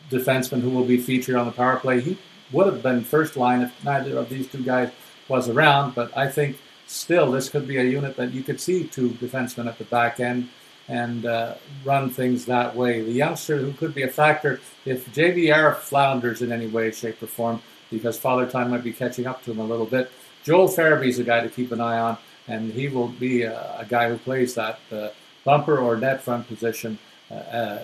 defenseman 0.10 0.62
who 0.62 0.70
will 0.70 0.86
be 0.86 0.98
featured 0.98 1.36
on 1.36 1.46
the 1.46 1.52
power 1.52 1.78
play. 1.78 2.02
He 2.02 2.18
would 2.52 2.66
have 2.66 2.82
been 2.82 3.04
first 3.04 3.38
line 3.38 3.62
if 3.62 3.84
neither 3.84 4.18
of 4.18 4.30
these 4.30 4.48
two 4.48 4.64
guys 4.64 4.92
was 5.28 5.50
around, 5.50 5.96
but 5.96 6.16
I 6.18 6.28
think 6.28 6.58
still 6.88 7.32
this 7.32 7.50
could 7.50 7.68
be 7.68 7.78
a 7.78 7.84
unit 7.84 8.16
that 8.16 8.34
you 8.34 8.42
could 8.42 8.60
see 8.60 8.86
two 8.86 9.10
defensemen 9.12 9.68
at 9.68 9.78
the 9.78 9.84
back 9.86 10.20
end 10.20 10.50
and 10.88 11.26
uh, 11.26 11.54
run 11.86 12.10
things 12.10 12.46
that 12.46 12.76
way. 12.76 13.02
The 13.02 13.12
youngster 13.12 13.58
who 13.58 13.72
could 13.74 13.94
be 13.94 14.02
a 14.04 14.08
factor 14.08 14.60
if 14.86 15.06
JVR 15.14 15.76
flounders 15.76 16.42
in 16.42 16.52
any 16.52 16.68
way, 16.68 16.92
shape, 16.92 17.22
or 17.22 17.28
form 17.28 17.62
because 17.92 18.18
Father 18.18 18.48
Time 18.50 18.72
might 18.72 18.84
be 18.84 18.92
catching 18.92 19.28
up 19.28 19.44
to 19.44 19.52
him 19.52 19.60
a 19.60 19.64
little 19.64 19.86
bit. 19.86 20.12
Joel 20.44 20.68
Farabee 20.68 21.10
is 21.10 21.20
a 21.20 21.24
guy 21.24 21.42
to 21.42 21.50
keep 21.50 21.72
an 21.72 21.82
eye 21.82 22.00
on, 22.00 22.18
and 22.48 22.72
he 22.72 22.88
will 22.88 23.08
be 23.08 23.44
a, 23.44 23.80
a 23.80 23.86
guy 23.88 24.10
who 24.10 24.18
plays 24.18 24.56
that 24.56 24.80
uh, 24.92 25.10
bumper 25.44 25.78
or 25.78 25.96
net 25.96 26.22
front 26.22 26.48
position 26.48 26.98
uh, 27.30 27.36
uh, 27.36 27.84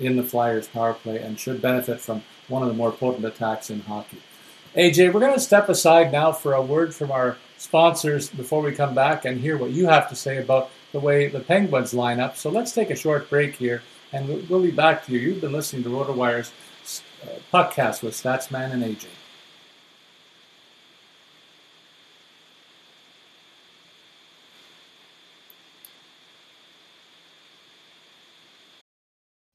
in 0.00 0.16
the 0.16 0.22
Flyers 0.22 0.68
power 0.68 0.94
play 0.94 1.18
and 1.18 1.38
should 1.38 1.60
benefit 1.60 2.00
from 2.00 2.22
one 2.48 2.62
of 2.62 2.68
the 2.68 2.74
more 2.74 2.92
potent 2.92 3.24
attacks 3.24 3.70
in 3.70 3.80
hockey. 3.80 4.18
AJ, 4.74 5.12
we're 5.12 5.20
going 5.20 5.34
to 5.34 5.40
step 5.40 5.68
aside 5.68 6.12
now 6.12 6.30
for 6.30 6.54
a 6.54 6.62
word 6.62 6.94
from 6.94 7.10
our 7.10 7.36
sponsors 7.56 8.28
before 8.28 8.62
we 8.62 8.72
come 8.72 8.94
back 8.94 9.24
and 9.24 9.40
hear 9.40 9.56
what 9.56 9.70
you 9.70 9.86
have 9.86 10.08
to 10.08 10.16
say 10.16 10.38
about 10.38 10.70
the 10.92 11.00
way 11.00 11.28
the 11.28 11.40
Penguins 11.40 11.92
line 11.92 12.20
up. 12.20 12.36
So 12.36 12.50
let's 12.50 12.72
take 12.72 12.90
a 12.90 12.96
short 12.96 13.28
break 13.28 13.56
here, 13.56 13.82
and 14.12 14.48
we'll 14.48 14.62
be 14.62 14.70
back 14.70 15.04
to 15.06 15.12
you. 15.12 15.18
You've 15.18 15.40
been 15.40 15.52
listening 15.52 15.82
to 15.84 15.88
RotoWire's 15.88 16.52
uh, 17.22 17.38
podcast 17.52 18.02
with 18.02 18.14
Statsman 18.14 18.72
and 18.72 18.82
AJ. 18.82 19.06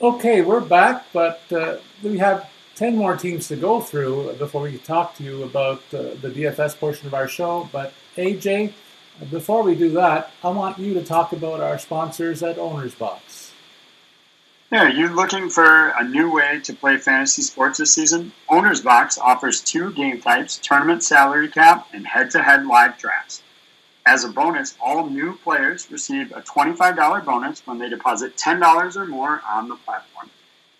Okay, 0.00 0.42
we're 0.42 0.60
back, 0.60 1.06
but 1.12 1.40
uh, 1.50 1.78
we 2.04 2.18
have 2.18 2.48
10 2.76 2.96
more 2.96 3.16
teams 3.16 3.48
to 3.48 3.56
go 3.56 3.80
through 3.80 4.32
before 4.34 4.62
we 4.62 4.78
talk 4.78 5.16
to 5.16 5.24
you 5.24 5.42
about 5.42 5.82
uh, 5.92 6.14
the 6.22 6.30
DFS 6.32 6.78
portion 6.78 7.08
of 7.08 7.14
our 7.14 7.26
show. 7.26 7.68
But 7.72 7.92
AJ, 8.16 8.74
before 9.28 9.64
we 9.64 9.74
do 9.74 9.90
that, 9.90 10.30
I 10.44 10.50
want 10.50 10.78
you 10.78 10.94
to 10.94 11.02
talk 11.02 11.32
about 11.32 11.58
our 11.58 11.80
sponsors 11.80 12.44
at 12.44 12.58
Owners 12.58 12.94
Box. 12.94 13.52
Yeah, 14.70 14.84
are 14.84 14.88
you 14.88 15.08
looking 15.08 15.50
for 15.50 15.88
a 15.88 16.04
new 16.04 16.32
way 16.32 16.60
to 16.62 16.74
play 16.74 16.98
fantasy 16.98 17.42
sports 17.42 17.78
this 17.78 17.92
season? 17.92 18.30
Owners 18.48 18.80
Box 18.80 19.18
offers 19.18 19.60
two 19.60 19.92
game 19.94 20.20
types 20.20 20.60
tournament 20.62 21.02
salary 21.02 21.48
cap 21.48 21.88
and 21.92 22.06
head 22.06 22.30
to 22.30 22.42
head 22.44 22.66
live 22.66 22.98
drafts. 22.98 23.42
As 24.08 24.24
a 24.24 24.28
bonus, 24.28 24.74
all 24.80 25.10
new 25.10 25.36
players 25.36 25.90
receive 25.90 26.32
a 26.32 26.40
$25 26.40 27.26
bonus 27.26 27.60
when 27.66 27.78
they 27.78 27.90
deposit 27.90 28.38
$10 28.38 28.96
or 28.96 29.04
more 29.04 29.42
on 29.46 29.68
the 29.68 29.76
platform. 29.76 30.30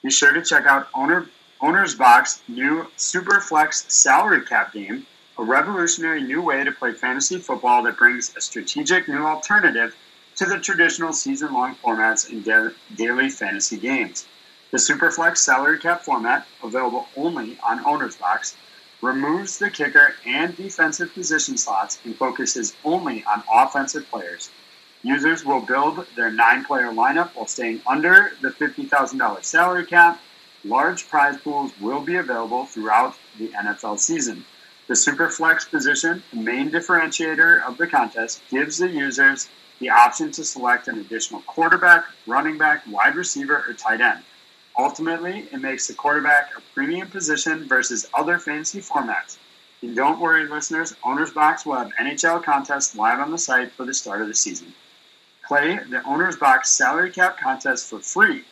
Be 0.03 0.11
sure 0.11 0.33
to 0.33 0.41
check 0.41 0.65
out 0.65 0.89
Owner, 0.95 1.29
Owner's 1.61 1.95
Box 1.95 2.41
new 2.49 2.87
Superflex 2.97 3.91
salary 3.91 4.47
cap 4.47 4.73
game, 4.73 5.07
a 5.37 5.45
revolutionary 5.45 6.23
new 6.23 6.41
way 6.41 6.65
to 6.65 6.73
play 6.73 6.95
fantasy 6.95 7.37
football 7.37 7.83
that 7.83 7.99
brings 7.99 8.35
a 8.35 8.41
strategic 8.41 9.09
new 9.09 9.27
alternative 9.27 9.95
to 10.37 10.47
the 10.47 10.59
traditional 10.59 11.13
season 11.13 11.53
long 11.53 11.75
formats 11.75 12.31
in 12.31 12.41
da- 12.43 12.71
daily 12.97 13.29
fantasy 13.29 13.77
games. 13.77 14.27
The 14.71 14.79
Superflex 14.79 15.37
salary 15.37 15.79
cap 15.79 16.01
format, 16.01 16.47
available 16.65 17.07
only 17.15 17.59
on 17.63 17.85
Owner's 17.85 18.17
Box, 18.17 18.57
removes 19.01 19.59
the 19.59 19.71
kicker 19.71 20.15
and 20.27 20.57
defensive 20.57 21.13
position 21.15 21.57
slots 21.57 21.99
and 22.05 22.17
focuses 22.17 22.75
only 22.85 23.25
on 23.25 23.43
offensive 23.53 24.09
players. 24.11 24.51
Users 25.03 25.45
will 25.45 25.61
build 25.61 26.05
their 26.17 26.31
nine 26.31 26.65
player 26.65 26.91
lineup 26.91 27.31
while 27.35 27.47
staying 27.47 27.81
under 27.87 28.33
the 28.43 28.49
$50,000 28.49 29.45
salary 29.45 29.87
cap. 29.87 30.21
Large 30.65 31.09
prize 31.09 31.39
pools 31.41 31.73
will 31.81 32.01
be 32.01 32.17
available 32.17 32.67
throughout 32.67 33.15
the 33.39 33.49
NFL 33.49 34.01
season. 34.01 34.45
The 34.89 34.95
Superflex 34.95 35.71
position, 35.71 36.23
the 36.33 36.41
main 36.41 36.71
differentiator 36.71 37.63
of 37.63 37.77
the 37.77 37.87
contest, 37.87 38.43
gives 38.51 38.79
the 38.79 38.89
users 38.89 39.49
the 39.79 39.91
option 39.91 40.33
to 40.33 40.45
select 40.45 40.89
an 40.89 40.99
additional 40.99 41.43
quarterback, 41.43 42.07
running 42.27 42.59
back, 42.59 42.83
wide 42.91 43.15
receiver, 43.15 43.65
or 43.69 43.75
tight 43.75 44.01
end. 44.01 44.25
Ultimately, 44.79 45.49
it 45.53 45.61
makes 45.61 45.89
the 45.89 45.95
quarterback 45.95 46.57
a 46.57 46.61
premium 46.73 47.09
position 47.09 47.67
versus 47.67 48.07
other 48.15 48.39
fantasy 48.39 48.81
formats. 48.81 49.37
And 49.83 49.97
don't 49.97 50.21
worry, 50.21 50.47
listeners, 50.47 50.95
Owner's 51.05 51.33
Box 51.33 51.67
will 51.67 51.75
have 51.75 51.93
NHL 52.01 52.45
contests 52.45 52.95
live 52.95 53.19
on 53.19 53.33
the 53.33 53.39
site 53.39 53.73
for 53.73 53.85
the 53.85 53.93
start 53.93 54.23
of 54.23 54.29
the 54.29 54.35
season. 54.35 54.73
Play 55.47 55.79
the 55.91 56.03
Owner's 56.05 56.37
Box 56.37 56.71
salary 56.71 57.11
cap 57.11 57.39
contest 57.39 57.91
for 57.91 57.99
free. 57.99 58.45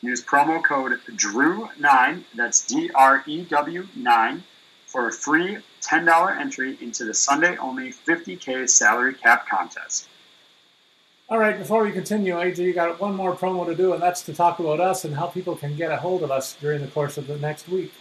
Use 0.00 0.22
promo 0.22 0.62
code 0.64 1.00
DREW9, 1.10 2.24
that's 2.34 2.66
D 2.66 2.90
R 2.94 3.22
E 3.26 3.44
W 3.44 3.86
9, 3.94 4.42
for 4.86 5.08
a 5.08 5.12
free 5.12 5.58
$10 5.82 6.40
entry 6.40 6.78
into 6.80 7.04
the 7.04 7.14
Sunday 7.14 7.56
only 7.58 7.90
50K 7.90 8.68
salary 8.68 9.14
cap 9.14 9.48
contest. 9.48 10.08
All 11.30 11.38
right, 11.38 11.56
before 11.56 11.82
we 11.82 11.90
continue, 11.90 12.34
AJ, 12.34 12.58
you 12.58 12.74
got 12.74 13.00
one 13.00 13.14
more 13.14 13.34
promo 13.34 13.64
to 13.64 13.74
do, 13.74 13.94
and 13.94 14.02
that's 14.02 14.20
to 14.22 14.34
talk 14.34 14.58
about 14.58 14.78
us 14.78 15.06
and 15.06 15.14
how 15.16 15.26
people 15.26 15.56
can 15.56 15.74
get 15.74 15.90
a 15.90 15.96
hold 15.96 16.22
of 16.22 16.30
us 16.30 16.54
during 16.60 16.82
the 16.82 16.86
course 16.88 17.16
of 17.16 17.26
the 17.26 17.38
next 17.38 17.66
week. 17.66 17.94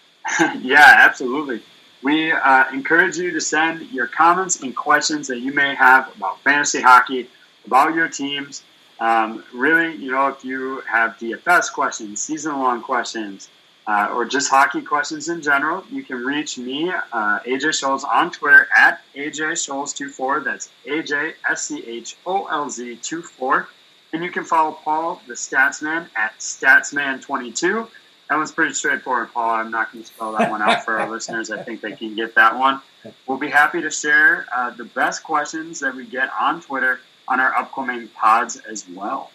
yeah, 0.60 0.94
absolutely. 0.98 1.60
We 2.04 2.30
uh, 2.30 2.66
encourage 2.72 3.16
you 3.16 3.32
to 3.32 3.40
send 3.40 3.90
your 3.90 4.06
comments 4.06 4.62
and 4.62 4.76
questions 4.76 5.26
that 5.26 5.40
you 5.40 5.52
may 5.52 5.74
have 5.74 6.14
about 6.16 6.40
fantasy 6.42 6.80
hockey, 6.80 7.28
about 7.66 7.94
your 7.96 8.08
teams. 8.08 8.62
Um, 9.00 9.42
really, 9.52 9.96
you 9.96 10.12
know, 10.12 10.28
if 10.28 10.44
you 10.44 10.80
have 10.82 11.18
DFS 11.18 11.72
questions, 11.72 12.22
season 12.22 12.60
long 12.60 12.80
questions, 12.80 13.48
uh, 13.88 14.12
or 14.12 14.26
just 14.26 14.50
hockey 14.50 14.82
questions 14.82 15.30
in 15.30 15.40
general, 15.40 15.82
you 15.90 16.04
can 16.04 16.22
reach 16.22 16.58
me, 16.58 16.90
uh, 16.90 17.38
AJ 17.40 17.70
Scholz, 17.70 18.04
on 18.04 18.30
Twitter 18.30 18.68
at 18.76 19.00
AJ 19.16 19.52
Scholz24. 19.52 20.44
That's 20.44 20.68
AJ 20.86 21.32
S 21.48 21.62
C 21.62 21.82
H 21.86 22.18
O 22.26 22.44
L 22.48 22.68
Z 22.68 22.96
24. 23.02 23.66
And 24.12 24.22
you 24.22 24.30
can 24.30 24.44
follow 24.44 24.72
Paul, 24.72 25.22
the 25.26 25.32
Statsman, 25.32 26.06
at 26.14 26.38
Statsman22. 26.38 27.88
That 28.28 28.36
one's 28.36 28.52
pretty 28.52 28.74
straightforward, 28.74 29.32
Paul. 29.32 29.52
I'm 29.52 29.70
not 29.70 29.90
going 29.90 30.04
to 30.04 30.10
spell 30.10 30.32
that 30.36 30.50
one 30.50 30.60
out 30.60 30.84
for 30.84 31.00
our 31.00 31.08
listeners. 31.10 31.50
I 31.50 31.62
think 31.62 31.80
they 31.80 31.92
can 31.92 32.14
get 32.14 32.34
that 32.34 32.58
one. 32.58 32.82
We'll 33.26 33.38
be 33.38 33.48
happy 33.48 33.80
to 33.80 33.90
share 33.90 34.44
uh, 34.54 34.68
the 34.70 34.84
best 34.84 35.24
questions 35.24 35.80
that 35.80 35.94
we 35.94 36.06
get 36.06 36.28
on 36.38 36.60
Twitter 36.60 37.00
on 37.26 37.40
our 37.40 37.56
upcoming 37.56 38.08
pods 38.08 38.56
as 38.56 38.86
well. 38.90 39.30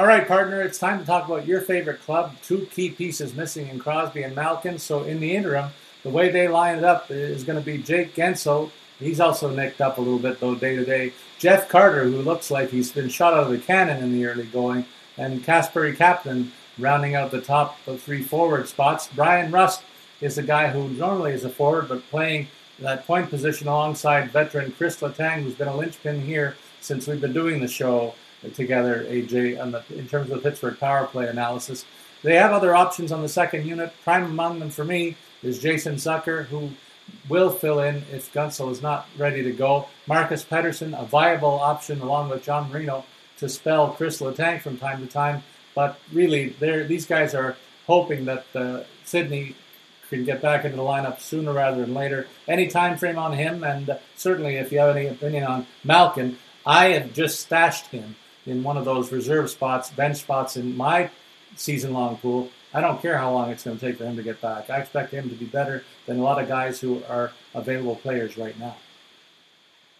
All 0.00 0.06
right, 0.06 0.26
partner, 0.26 0.62
it's 0.62 0.78
time 0.78 0.98
to 0.98 1.04
talk 1.04 1.28
about 1.28 1.46
your 1.46 1.60
favorite 1.60 2.00
club. 2.00 2.34
Two 2.42 2.66
key 2.70 2.88
pieces 2.88 3.34
missing 3.34 3.68
in 3.68 3.78
Crosby 3.78 4.22
and 4.22 4.34
Malkin. 4.34 4.78
So, 4.78 5.02
in 5.02 5.20
the 5.20 5.36
interim, 5.36 5.72
the 6.04 6.08
way 6.08 6.30
they 6.30 6.48
line 6.48 6.78
it 6.78 6.84
up 6.84 7.10
is 7.10 7.44
going 7.44 7.58
to 7.58 7.64
be 7.64 7.76
Jake 7.76 8.14
Guentzel. 8.14 8.70
He's 8.98 9.20
also 9.20 9.50
nicked 9.50 9.82
up 9.82 9.98
a 9.98 10.00
little 10.00 10.18
bit, 10.18 10.40
though, 10.40 10.54
day 10.54 10.74
to 10.74 10.86
day. 10.86 11.12
Jeff 11.38 11.68
Carter, 11.68 12.04
who 12.04 12.22
looks 12.22 12.50
like 12.50 12.70
he's 12.70 12.90
been 12.90 13.10
shot 13.10 13.34
out 13.34 13.44
of 13.44 13.50
the 13.50 13.58
cannon 13.58 14.02
in 14.02 14.14
the 14.14 14.24
early 14.24 14.46
going. 14.46 14.86
And 15.18 15.44
Kasperi 15.44 15.94
Kapanen 15.94 16.48
rounding 16.78 17.14
out 17.14 17.30
the 17.30 17.42
top 17.42 17.76
of 17.86 18.00
three 18.00 18.22
forward 18.22 18.68
spots. 18.68 19.06
Bryan 19.08 19.52
Rust 19.52 19.82
is 20.22 20.38
a 20.38 20.42
guy 20.42 20.68
who 20.68 20.88
normally 20.88 21.32
is 21.32 21.44
a 21.44 21.50
forward, 21.50 21.90
but 21.90 22.08
playing 22.08 22.48
that 22.78 23.06
point 23.06 23.28
position 23.28 23.68
alongside 23.68 24.30
veteran 24.30 24.72
Chris 24.72 24.98
Letang, 25.00 25.42
who's 25.42 25.56
been 25.56 25.68
a 25.68 25.76
linchpin 25.76 26.22
here 26.22 26.56
since 26.80 27.06
we've 27.06 27.20
been 27.20 27.34
doing 27.34 27.60
the 27.60 27.68
show 27.68 28.14
together, 28.54 29.04
AJ, 29.08 29.60
on 29.60 29.72
the, 29.72 29.82
in 29.90 30.08
terms 30.08 30.30
of 30.30 30.42
the 30.42 30.50
Pittsburgh 30.50 30.78
power 30.78 31.06
play 31.06 31.28
analysis. 31.28 31.84
They 32.22 32.36
have 32.36 32.52
other 32.52 32.74
options 32.74 33.12
on 33.12 33.22
the 33.22 33.28
second 33.28 33.66
unit. 33.66 33.92
Prime 34.04 34.24
among 34.24 34.58
them 34.58 34.70
for 34.70 34.84
me 34.84 35.16
is 35.42 35.58
Jason 35.58 35.94
Zucker, 35.94 36.44
who 36.46 36.70
will 37.28 37.50
fill 37.50 37.80
in 37.80 37.96
if 38.12 38.32
Guentzel 38.32 38.70
is 38.70 38.82
not 38.82 39.08
ready 39.16 39.42
to 39.42 39.52
go. 39.52 39.88
Marcus 40.06 40.44
Pettersson, 40.44 40.98
a 41.00 41.04
viable 41.04 41.60
option 41.60 42.00
along 42.00 42.28
with 42.28 42.44
John 42.44 42.70
Marino 42.70 43.04
to 43.38 43.48
spell 43.48 43.92
Chris 43.92 44.20
Letang 44.20 44.60
from 44.60 44.76
time 44.76 45.00
to 45.00 45.06
time. 45.06 45.42
But 45.74 45.98
really, 46.12 46.54
these 46.58 47.06
guys 47.06 47.34
are 47.34 47.56
hoping 47.86 48.26
that 48.26 48.44
uh, 48.54 48.82
Sidney 49.04 49.54
can 50.10 50.24
get 50.24 50.42
back 50.42 50.64
into 50.64 50.76
the 50.76 50.82
lineup 50.82 51.20
sooner 51.20 51.52
rather 51.52 51.80
than 51.80 51.94
later. 51.94 52.26
Any 52.48 52.66
time 52.66 52.98
frame 52.98 53.18
on 53.18 53.32
him, 53.32 53.64
and 53.64 53.96
certainly 54.16 54.56
if 54.56 54.72
you 54.72 54.80
have 54.80 54.96
any 54.96 55.06
opinion 55.06 55.44
on 55.44 55.66
Malkin, 55.84 56.36
I 56.66 56.88
have 56.88 57.12
just 57.14 57.40
stashed 57.40 57.86
him 57.86 58.16
in 58.46 58.62
one 58.62 58.76
of 58.76 58.84
those 58.84 59.12
reserve 59.12 59.50
spots, 59.50 59.90
bench 59.90 60.18
spots 60.18 60.56
in 60.56 60.76
my 60.76 61.10
season-long 61.56 62.16
pool. 62.18 62.50
I 62.72 62.80
don't 62.80 63.02
care 63.02 63.18
how 63.18 63.32
long 63.32 63.50
it's 63.50 63.64
going 63.64 63.78
to 63.78 63.86
take 63.86 63.98
for 63.98 64.04
him 64.04 64.16
to 64.16 64.22
get 64.22 64.40
back. 64.40 64.70
I 64.70 64.78
expect 64.78 65.12
him 65.12 65.28
to 65.28 65.34
be 65.34 65.46
better 65.46 65.84
than 66.06 66.18
a 66.18 66.22
lot 66.22 66.40
of 66.40 66.48
guys 66.48 66.80
who 66.80 67.02
are 67.08 67.32
available 67.54 67.96
players 67.96 68.38
right 68.38 68.58
now. 68.58 68.76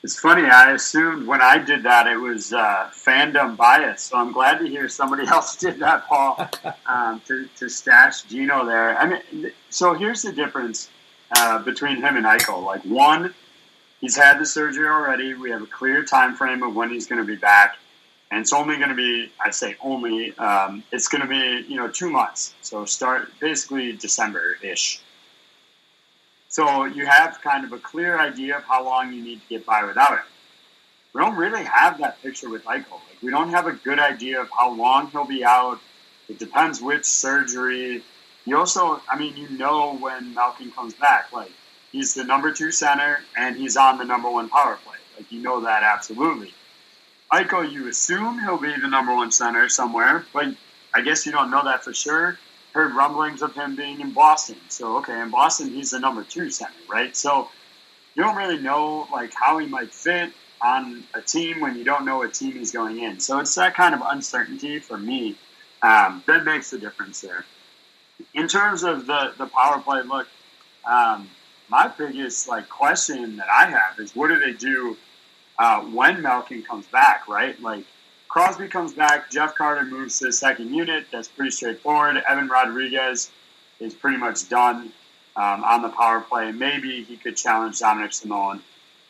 It's 0.03 0.19
funny. 0.19 0.45
I 0.45 0.73
assumed 0.73 1.27
when 1.27 1.43
I 1.43 1.59
did 1.59 1.83
that 1.83 2.07
it 2.07 2.17
was 2.17 2.55
uh, 2.55 2.91
fandom 2.93 3.55
bias, 3.57 4.03
so 4.03 4.17
I'm 4.17 4.33
glad 4.33 4.59
to 4.61 4.67
hear 4.67 4.89
somebody 4.89 5.27
else 5.29 5.57
did 5.57 5.79
that, 5.81 6.07
Paul, 6.07 6.49
um, 6.87 7.21
to, 7.27 7.47
to 7.59 7.69
stash 7.69 8.23
Gino 8.23 8.65
there. 8.65 8.97
I 8.97 9.07
mean, 9.07 9.53
so 9.69 9.93
here's 9.93 10.23
the 10.23 10.33
difference 10.33 10.89
uh, 11.33 11.59
between 11.59 11.97
him 11.97 12.17
and 12.17 12.25
Eichel. 12.25 12.65
Like 12.65 12.83
one, 12.85 13.35
he's 14.01 14.17
had 14.17 14.39
the 14.39 14.47
surgery 14.47 14.89
already. 14.89 15.35
We 15.35 15.51
have 15.51 15.63
a 15.63 15.67
clear 15.67 16.03
time 16.03 16.35
frame 16.35 16.63
of 16.63 16.75
when 16.75 16.91
he's 16.91 17.07
going 17.07 17.21
to 17.21 17.27
be 17.27 17.37
back, 17.37 17.77
and 18.31 18.41
it's 18.41 18.53
only 18.53 18.77
going 18.77 18.91
to 18.91 18.95
be, 18.95 19.31
I 19.45 19.51
say 19.51 19.77
only, 19.83 20.37
um, 20.39 20.85
it's 20.93 21.09
going 21.09 21.23
to 21.23 21.29
be 21.29 21.67
you 21.69 21.77
know 21.77 21.89
two 21.89 22.11
months. 22.11 22.55
So 22.63 22.85
start 22.85 23.31
basically 23.41 23.93
December 23.93 24.57
ish. 24.63 25.01
So 26.49 26.85
you 26.85 27.07
have 27.07 27.41
kind 27.43 27.65
of 27.65 27.73
a 27.73 27.79
clear 27.79 28.19
idea 28.19 28.59
of 28.59 28.65
how 28.65 28.85
long 28.85 29.13
you 29.13 29.23
need 29.23 29.41
to 29.41 29.49
get 29.49 29.67
by 29.67 29.85
without 29.85 30.13
him. 30.13 30.25
We 31.13 31.21
don't 31.21 31.37
really 31.37 31.65
have 31.65 31.99
that 31.99 32.21
picture 32.23 32.49
with 32.49 32.65
Eichel. 32.65 32.93
Like 32.93 33.23
we 33.23 33.31
don't 33.31 33.51
have 33.51 33.67
a 33.67 33.73
good 33.73 33.99
idea 33.99 34.41
of 34.41 34.49
how 34.51 34.73
long 34.73 35.11
he'll 35.11 35.25
be 35.25 35.45
out. 35.45 35.81
It 36.29 36.39
depends 36.39 36.81
which 36.81 37.05
surgery. 37.05 38.03
You 38.45 38.57
also, 38.57 39.01
I 39.09 39.19
mean, 39.19 39.37
you 39.37 39.49
know 39.51 39.97
when 39.97 40.35
Malkin 40.35 40.71
comes 40.71 40.95
back. 40.95 41.33
Like 41.33 41.51
he's 41.91 42.15
the 42.15 42.25
number 42.25 42.53
two 42.53 42.71
center 42.71 43.21
and 43.37 43.57
he's 43.57 43.77
on 43.77 43.99
the 43.99 44.05
number 44.05 44.31
one 44.31 44.49
power 44.49 44.79
play. 44.85 44.99
Like 45.17 45.31
you 45.33 45.43
know 45.43 45.61
that 45.63 45.83
absolutely. 45.83 46.55
Eichel, 47.33 47.71
you 47.71 47.89
assume 47.89 48.41
he'll 48.41 48.59
be 48.59 48.75
the 48.81 48.89
number 48.89 49.15
one 49.15 49.31
center 49.31 49.69
somewhere, 49.69 50.25
but 50.33 50.55
I 50.95 51.03
guess 51.03 51.25
you 51.27 51.33
don't 51.33 51.51
know 51.51 51.65
that 51.65 51.85
for 51.85 51.95
sure 51.95 52.39
heard 52.73 52.95
rumblings 52.95 53.43
of 53.43 53.55
him 53.55 53.77
being 53.77 54.01
in 54.01 54.13
Boston. 54.13 54.57
So 54.69 54.99
okay, 54.99 55.21
in 55.21 55.31
Boston 55.31 55.71
he's 55.71 55.91
the 55.91 56.01
number 56.01 56.25
two 56.25 56.51
center, 56.51 56.73
right? 56.89 57.17
So 57.17 57.49
you 58.15 58.23
don't 58.23 58.37
really 58.37 58.59
know 58.59 59.09
like 59.13 59.33
how 59.35 59.59
he 59.59 59.67
might 59.67 59.93
fit 59.93 60.33
on 60.63 61.05
a 61.15 61.21
team 61.21 61.61
when 61.61 61.77
you 61.77 61.85
don't 61.85 62.05
know 62.05 62.19
what 62.19 62.35
team 62.35 62.53
he's 62.53 62.71
going 62.71 63.01
in. 63.01 63.19
So 63.21 63.39
it's 63.39 63.55
that 63.55 63.75
kind 63.75 63.95
of 63.95 64.03
uncertainty 64.05 64.79
for 64.79 64.99
me 64.99 65.37
um, 65.83 66.23
that 66.27 66.45
makes 66.45 66.71
the 66.71 66.79
difference 66.79 67.21
there. 67.21 67.45
In 68.35 68.49
terms 68.49 68.83
of 68.83 69.07
the 69.07 69.33
the 69.39 69.47
power 69.47 69.81
play, 69.81 70.03
look, 70.03 70.29
um, 70.85 71.29
my 71.69 71.89
biggest 71.89 72.49
like 72.49 72.69
question 72.69 73.37
that 73.37 73.49
I 73.49 73.67
have 73.67 73.99
is 73.99 74.15
what 74.15 74.29
do 74.29 74.39
they 74.39 74.53
do 74.53 74.97
uh, 75.61 75.83
when 75.83 76.23
Malkin 76.23 76.63
comes 76.63 76.87
back, 76.87 77.29
right? 77.29 77.61
Like 77.61 77.85
Crosby 78.29 78.67
comes 78.67 78.95
back. 78.95 79.31
Jeff 79.31 79.55
Carter 79.55 79.85
moves 79.85 80.19
to 80.19 80.27
the 80.27 80.33
second 80.33 80.75
unit. 80.75 81.05
That's 81.13 81.29
pretty 81.29 81.51
straightforward. 81.51 82.17
Evan 82.27 82.49
Rodrigues 82.49 83.31
is 83.79 83.93
pretty 83.93 84.17
much 84.17 84.49
done 84.49 84.91
um, 85.37 85.63
on 85.63 85.83
the 85.83 85.91
power 85.91 86.23
play. 86.23 86.51
Maybe 86.51 87.05
he 87.05 87.19
could 87.19 87.37
challenge 87.37 87.79
Dominik 87.79 88.15
Simon. 88.15 88.63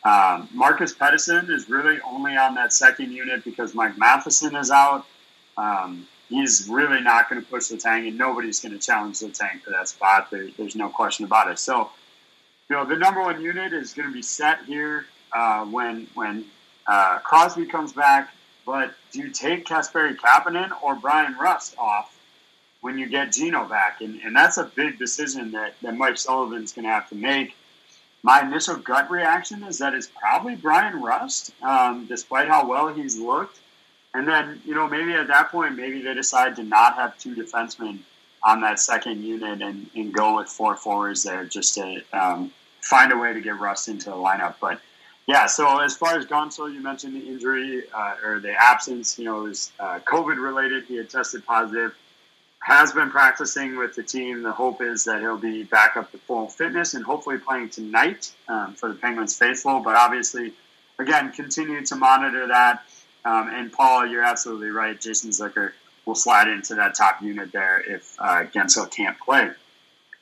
Um, 0.03 0.49
Marcus 0.53 0.93
Pettersson 0.93 1.49
is 1.49 1.69
really 1.69 2.01
only 2.01 2.35
on 2.35 2.55
that 2.55 2.73
second 2.73 3.11
unit 3.11 3.45
because 3.45 3.73
Mike 3.73 3.97
Matheson 3.97 4.53
is 4.57 4.71
out. 4.71 5.05
Um, 5.55 6.05
he's 6.27 6.67
really 6.67 6.99
not 6.99 7.29
going 7.29 7.41
to 7.41 7.47
push 7.47 7.67
the 7.67 7.77
tank, 7.77 8.07
and 8.07 8.17
nobody's 8.17 8.59
going 8.59 8.73
to 8.73 8.79
challenge 8.79 9.19
the 9.19 9.29
tank 9.29 9.63
for 9.63 9.69
that 9.69 9.87
spot. 9.87 10.29
There, 10.29 10.49
there's 10.57 10.75
no 10.75 10.89
question 10.89 11.23
about 11.23 11.49
it. 11.49 11.59
So, 11.59 11.91
you 12.69 12.75
know, 12.75 12.83
the 12.83 12.97
number 12.97 13.21
one 13.21 13.41
unit 13.41 13.71
is 13.71 13.93
going 13.93 14.09
to 14.09 14.13
be 14.13 14.23
set 14.23 14.65
here 14.65 15.05
uh, 15.33 15.65
when 15.65 16.07
when 16.13 16.45
uh, 16.87 17.19
Crosby 17.19 17.65
comes 17.65 17.93
back. 17.93 18.33
But 18.65 18.93
do 19.11 19.19
you 19.19 19.31
take 19.31 19.65
Kasperi 19.65 20.15
Kapanen 20.15 20.71
or 20.81 20.95
Bryan 20.95 21.35
Rust 21.37 21.75
off 21.77 22.15
when 22.81 22.97
you 22.97 23.09
get 23.09 23.31
Gino 23.31 23.65
back? 23.65 24.01
And, 24.01 24.21
and 24.21 24.35
that's 24.35 24.57
a 24.57 24.65
big 24.75 24.99
decision 24.99 25.51
that, 25.51 25.73
that 25.81 25.97
Mike 25.97 26.17
Sullivan's 26.17 26.71
going 26.71 26.85
to 26.85 26.91
have 26.91 27.09
to 27.09 27.15
make. 27.15 27.55
My 28.23 28.41
initial 28.41 28.75
gut 28.75 29.09
reaction 29.09 29.63
is 29.63 29.79
that 29.79 29.95
it's 29.95 30.07
probably 30.07 30.55
Bryan 30.55 31.01
Rust, 31.01 31.53
um, 31.63 32.05
despite 32.05 32.47
how 32.47 32.67
well 32.67 32.93
he's 32.93 33.17
looked. 33.17 33.59
And 34.13 34.27
then, 34.27 34.61
you 34.63 34.75
know, 34.75 34.87
maybe 34.87 35.13
at 35.13 35.27
that 35.27 35.49
point, 35.49 35.75
maybe 35.75 36.01
they 36.01 36.13
decide 36.13 36.55
to 36.57 36.63
not 36.63 36.95
have 36.95 37.17
two 37.17 37.33
defensemen 37.33 37.99
on 38.43 38.61
that 38.61 38.79
second 38.79 39.23
unit 39.23 39.61
and, 39.61 39.89
and 39.95 40.13
go 40.13 40.37
with 40.37 40.49
four 40.49 40.75
forwards 40.75 41.23
there 41.23 41.45
just 41.45 41.73
to 41.75 42.01
um, 42.13 42.51
find 42.81 43.11
a 43.11 43.17
way 43.17 43.33
to 43.33 43.41
get 43.41 43.59
Rust 43.59 43.87
into 43.87 44.11
the 44.11 44.15
lineup. 44.15 44.55
But 44.61 44.81
yeah, 45.31 45.45
so 45.45 45.79
as 45.79 45.95
far 45.95 46.17
as 46.17 46.25
Guentzel, 46.25 46.73
you 46.73 46.81
mentioned 46.81 47.15
the 47.15 47.25
injury 47.25 47.83
uh, 47.93 48.15
or 48.21 48.41
the 48.41 48.51
absence. 48.51 49.17
You 49.17 49.23
know, 49.23 49.45
it 49.45 49.49
was 49.49 49.71
uh, 49.79 49.99
COVID 49.99 50.35
related. 50.37 50.83
He 50.83 50.97
had 50.97 51.09
tested 51.09 51.45
positive. 51.45 51.95
Has 52.59 52.91
been 52.91 53.09
practicing 53.09 53.77
with 53.77 53.95
the 53.95 54.03
team. 54.03 54.43
The 54.43 54.51
hope 54.51 54.81
is 54.81 55.05
that 55.05 55.21
he'll 55.21 55.37
be 55.37 55.63
back 55.63 55.95
up 55.95 56.11
to 56.11 56.17
full 56.17 56.47
fitness 56.47 56.95
and 56.95 57.05
hopefully 57.05 57.37
playing 57.37 57.69
tonight 57.69 58.33
um, 58.49 58.73
for 58.73 58.89
the 58.89 58.95
Penguins 58.95 59.37
faithful. 59.37 59.79
But 59.79 59.95
obviously, 59.95 60.51
again, 60.99 61.31
continue 61.31 61.83
to 61.85 61.95
monitor 61.95 62.47
that. 62.47 62.83
Um, 63.23 63.49
and 63.53 63.71
Paul, 63.71 64.05
you're 64.07 64.25
absolutely 64.25 64.69
right. 64.69 64.99
Jason 64.99 65.29
Zucker 65.29 65.71
will 66.05 66.15
slide 66.15 66.49
into 66.49 66.75
that 66.75 66.93
top 66.93 67.21
unit 67.21 67.53
there 67.53 67.79
if 67.79 68.17
uh, 68.19 68.43
Guentzel 68.53 68.91
can't 68.91 69.17
play. 69.17 69.49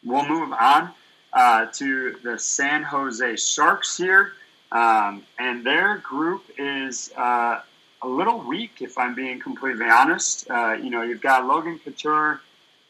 We'll 0.06 0.28
move 0.28 0.54
on 0.54 0.92
uh, 1.34 1.66
to 1.74 2.16
the 2.24 2.38
San 2.38 2.84
Jose 2.84 3.38
Sharks 3.38 3.98
here. 3.98 4.34
Um, 4.72 5.24
and 5.38 5.66
their 5.66 5.98
group 5.98 6.44
is 6.58 7.12
uh, 7.18 7.62
a 8.02 8.08
little 8.08 8.40
weak, 8.40 8.82
if 8.82 8.98
I'm 8.98 9.16
being 9.16 9.40
completely 9.40 9.88
honest. 9.88 10.50
Uh, 10.50 10.74
you 10.74 10.90
know, 10.90 11.02
you've 11.02 11.22
got 11.22 11.46
Logan 11.46 11.80
Couture, 11.80 12.42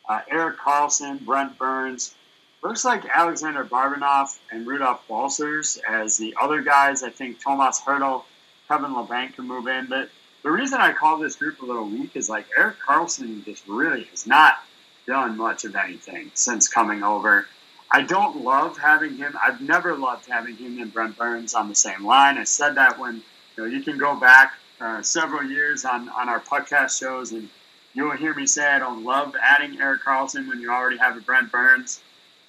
uh, 0.07 0.21
Erik 0.29 0.57
Karlsson, 0.57 1.23
Brent 1.25 1.57
Burns. 1.57 2.15
Looks 2.61 2.83
like 2.83 3.05
Alexander 3.05 3.63
Barabanov 3.63 4.37
and 4.51 4.67
Rudolph 4.67 5.07
Balcers 5.07 5.79
as 5.87 6.17
the 6.17 6.35
other 6.41 6.61
guys. 6.61 7.03
I 7.03 7.09
think 7.09 7.39
Tomas 7.39 7.79
Hertl, 7.79 8.23
Kevin 8.67 8.91
Labanc 8.91 9.35
can 9.35 9.47
move 9.47 9.67
in. 9.67 9.85
But 9.85 10.09
the 10.43 10.51
reason 10.51 10.81
I 10.81 10.91
call 10.91 11.17
this 11.17 11.37
group 11.37 11.61
a 11.61 11.65
little 11.65 11.85
weak 11.85 12.15
is 12.15 12.29
like 12.29 12.47
Erik 12.57 12.75
Karlsson 12.85 13.45
just 13.45 13.65
really 13.67 14.03
has 14.05 14.27
not 14.27 14.55
done 15.07 15.37
much 15.37 15.63
of 15.63 15.75
anything 15.75 16.31
since 16.33 16.67
coming 16.67 17.01
over. 17.01 17.47
I 17.91 18.03
don't 18.03 18.43
love 18.43 18.77
having 18.77 19.15
him. 19.15 19.37
I've 19.41 19.61
never 19.61 19.95
loved 19.95 20.27
having 20.27 20.55
him 20.55 20.79
and 20.79 20.93
Brent 20.93 21.17
Burns 21.17 21.53
on 21.53 21.69
the 21.69 21.75
same 21.75 22.05
line. 22.05 22.37
I 22.37 22.43
said 22.43 22.75
that 22.75 22.99
when 22.99 23.15
you 23.15 23.63
know 23.63 23.65
you 23.65 23.81
can 23.81 23.97
go 23.97 24.15
back 24.15 24.53
uh, 24.79 25.01
several 25.01 25.43
years 25.43 25.85
on 25.85 26.09
on 26.09 26.29
our 26.29 26.39
podcast 26.39 26.99
shows, 26.99 27.31
and 27.31 27.49
you'll 27.93 28.15
hear 28.15 28.33
me 28.33 28.45
say 28.45 28.65
I 28.65 28.79
don't 28.79 29.03
love 29.03 29.35
adding 29.41 29.79
Erik 29.79 30.01
Karlsson 30.03 30.47
when 30.47 30.61
you 30.61 30.71
already 30.71 30.97
have 30.97 31.17
a 31.17 31.21
Brent 31.21 31.51
Burns. 31.51 32.01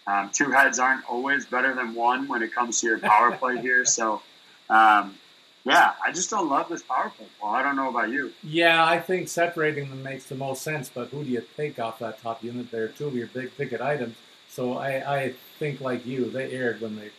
Um, 0.06 0.30
two 0.32 0.50
heads 0.50 0.78
aren't 0.78 1.08
always 1.08 1.46
better 1.46 1.74
than 1.74 1.94
one 1.94 2.26
when 2.28 2.42
it 2.42 2.52
comes 2.54 2.80
to 2.80 2.86
your 2.86 2.98
power 2.98 3.32
play 3.36 3.58
here. 3.60 3.84
So, 3.84 4.22
um, 4.68 5.14
yeah, 5.64 5.92
I 6.04 6.10
just 6.12 6.30
don't 6.30 6.48
love 6.48 6.68
this 6.68 6.82
power 6.82 7.12
play. 7.16 7.26
Well, 7.40 7.52
I 7.52 7.62
don't 7.62 7.76
know 7.76 7.90
about 7.90 8.10
you. 8.10 8.32
Yeah, 8.42 8.84
I 8.84 8.98
think 8.98 9.28
separating 9.28 9.88
them 9.88 10.02
makes 10.02 10.24
the 10.24 10.34
most 10.34 10.62
sense. 10.62 10.90
But 10.92 11.08
who 11.08 11.22
do 11.22 11.30
you 11.30 11.44
take 11.56 11.78
off 11.78 11.98
that 12.00 12.20
top 12.20 12.42
unit 12.42 12.70
there? 12.70 12.88
Two 12.88 13.06
of 13.06 13.14
your 13.14 13.28
big 13.28 13.56
ticket 13.56 13.80
items. 13.80 14.16
So 14.50 14.78
I, 14.78 15.16
I 15.16 15.34
think, 15.58 15.80
like 15.80 16.04
you, 16.04 16.28
they 16.28 16.50
erred 16.52 16.80
when 16.80 16.96
they 16.96 17.10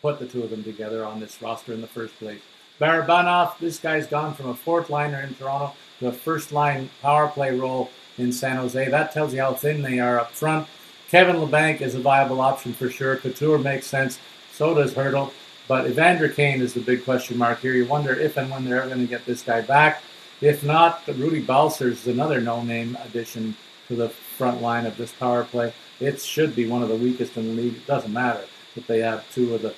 put 0.00 0.18
the 0.18 0.26
two 0.26 0.42
of 0.42 0.50
them 0.50 0.64
together 0.64 1.04
on 1.04 1.20
this 1.20 1.40
roster 1.40 1.72
in 1.72 1.80
the 1.80 1.86
first 1.86 2.18
place. 2.18 2.40
Barabanov, 2.80 3.58
this 3.58 3.78
guy's 3.78 4.06
gone 4.06 4.34
from 4.34 4.48
a 4.48 4.54
fourth 4.54 4.90
liner 4.90 5.20
in 5.20 5.34
Toronto 5.34 5.74
to 6.00 6.08
a 6.08 6.12
first 6.12 6.52
line 6.52 6.90
power 7.02 7.28
play 7.28 7.56
role 7.56 7.90
in 8.18 8.32
San 8.32 8.56
Jose. 8.56 8.88
That 8.88 9.12
tells 9.12 9.34
you 9.34 9.40
how 9.40 9.52
thin 9.52 9.82
they 9.82 10.00
are 10.00 10.18
up 10.18 10.32
front. 10.32 10.66
Kevin 11.08 11.36
Labanc 11.36 11.80
is 11.80 11.94
a 11.94 12.00
viable 12.00 12.40
option 12.40 12.72
for 12.72 12.90
sure. 12.90 13.16
Couture 13.16 13.58
makes 13.58 13.86
sense. 13.86 14.18
So 14.52 14.74
does 14.74 14.94
Hertl. 14.94 15.32
But 15.68 15.86
Evander 15.86 16.28
Kane 16.28 16.60
is 16.60 16.74
the 16.74 16.80
big 16.80 17.04
question 17.04 17.38
mark 17.38 17.60
here. 17.60 17.74
You 17.74 17.86
wonder 17.86 18.18
if 18.18 18.36
and 18.36 18.50
when 18.50 18.64
they're 18.64 18.78
ever 18.80 18.88
going 18.88 19.00
to 19.00 19.06
get 19.06 19.24
this 19.24 19.42
guy 19.42 19.60
back. 19.60 20.02
If 20.40 20.64
not, 20.64 21.06
Rudy 21.06 21.40
Balcers 21.40 22.02
is 22.02 22.06
another 22.08 22.40
no-name 22.40 22.98
addition 23.04 23.56
to 23.88 23.96
the 23.96 24.08
front 24.08 24.60
line 24.60 24.84
of 24.86 24.96
this 24.96 25.12
power 25.12 25.44
play 25.44 25.72
it 26.00 26.20
should 26.20 26.54
be 26.54 26.66
one 26.66 26.82
of 26.82 26.88
the 26.88 26.96
weakest 26.96 27.36
in 27.36 27.48
the 27.48 27.62
league. 27.62 27.76
It 27.76 27.86
doesn't 27.86 28.12
matter 28.12 28.44
if 28.76 28.86
they 28.86 29.00
have 29.00 29.30
two 29.32 29.54
of 29.54 29.62
the 29.62 29.74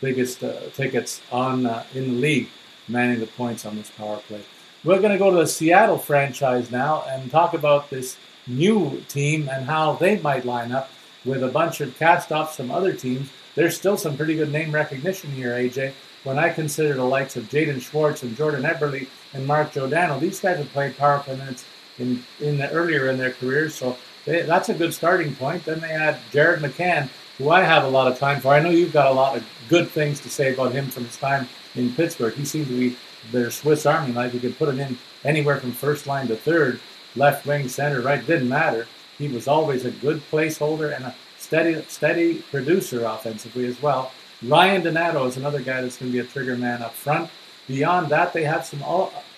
biggest 0.00 0.42
uh, 0.42 0.60
tickets 0.74 1.20
on 1.30 1.66
uh, 1.66 1.84
in 1.94 2.14
the 2.14 2.20
league 2.20 2.48
manning 2.88 3.20
the 3.20 3.26
points 3.26 3.64
on 3.64 3.76
this 3.76 3.90
power 3.90 4.18
play. 4.28 4.42
We're 4.84 5.00
going 5.00 5.12
to 5.12 5.18
go 5.18 5.30
to 5.30 5.36
the 5.36 5.46
Seattle 5.46 5.98
franchise 5.98 6.70
now 6.70 7.04
and 7.08 7.30
talk 7.30 7.54
about 7.54 7.88
this 7.88 8.16
new 8.46 9.02
team 9.08 9.48
and 9.48 9.64
how 9.64 9.94
they 9.94 10.18
might 10.18 10.44
line 10.44 10.72
up 10.72 10.90
with 11.24 11.44
a 11.44 11.48
bunch 11.48 11.80
of 11.80 11.96
cast-offs 11.98 12.56
from 12.56 12.70
other 12.72 12.92
teams. 12.92 13.30
There's 13.54 13.76
still 13.76 13.96
some 13.96 14.16
pretty 14.16 14.34
good 14.34 14.50
name 14.50 14.72
recognition 14.72 15.30
here, 15.30 15.52
AJ. 15.52 15.92
When 16.24 16.38
I 16.38 16.50
consider 16.50 16.94
the 16.94 17.04
likes 17.04 17.36
of 17.36 17.44
Jaden 17.44 17.80
Schwartz 17.80 18.22
and 18.22 18.36
Jordan 18.36 18.62
Eberle 18.62 19.06
and 19.34 19.46
Mark 19.46 19.72
Giordano, 19.72 20.18
these 20.18 20.40
guys 20.40 20.58
have 20.58 20.72
played 20.72 20.96
power 20.96 21.20
play 21.20 21.36
minutes 21.36 21.64
in, 21.98 22.24
in 22.40 22.58
the, 22.58 22.70
earlier 22.70 23.08
in 23.08 23.18
their 23.18 23.32
careers, 23.32 23.74
so 23.74 23.96
they, 24.24 24.42
that's 24.42 24.68
a 24.68 24.74
good 24.74 24.94
starting 24.94 25.34
point. 25.34 25.64
Then 25.64 25.80
they 25.80 25.88
had 25.88 26.18
Jared 26.30 26.60
McCann, 26.60 27.08
who 27.38 27.50
I 27.50 27.62
have 27.62 27.84
a 27.84 27.88
lot 27.88 28.10
of 28.10 28.18
time 28.18 28.40
for. 28.40 28.48
I 28.48 28.60
know 28.60 28.70
you've 28.70 28.92
got 28.92 29.10
a 29.10 29.14
lot 29.14 29.36
of 29.36 29.44
good 29.68 29.88
things 29.88 30.20
to 30.20 30.30
say 30.30 30.54
about 30.54 30.72
him 30.72 30.88
from 30.88 31.04
his 31.04 31.16
time 31.16 31.48
in 31.74 31.92
Pittsburgh. 31.94 32.34
He 32.34 32.44
seemed 32.44 32.68
to 32.68 32.78
be 32.78 32.96
their 33.30 33.50
Swiss 33.50 33.86
Army 33.86 34.12
knife. 34.12 34.34
You 34.34 34.40
could 34.40 34.58
put 34.58 34.68
him 34.68 34.80
in 34.80 34.98
anywhere 35.24 35.58
from 35.58 35.72
first 35.72 36.06
line 36.06 36.28
to 36.28 36.36
third, 36.36 36.80
left 37.16 37.46
wing, 37.46 37.68
center, 37.68 38.00
right. 38.00 38.24
Didn't 38.26 38.48
matter. 38.48 38.86
He 39.18 39.28
was 39.28 39.48
always 39.48 39.84
a 39.84 39.90
good 39.90 40.22
placeholder 40.30 40.94
and 40.94 41.04
a 41.04 41.14
steady, 41.38 41.82
steady 41.88 42.38
producer 42.50 43.04
offensively 43.04 43.66
as 43.66 43.80
well. 43.82 44.12
Ryan 44.42 44.82
Donato 44.82 45.24
is 45.26 45.36
another 45.36 45.60
guy 45.60 45.80
that's 45.80 45.96
going 45.96 46.10
to 46.10 46.18
be 46.18 46.24
a 46.24 46.28
trigger 46.28 46.56
man 46.56 46.82
up 46.82 46.94
front. 46.94 47.30
Beyond 47.68 48.08
that, 48.08 48.32
they 48.32 48.42
have 48.42 48.66
some 48.66 48.82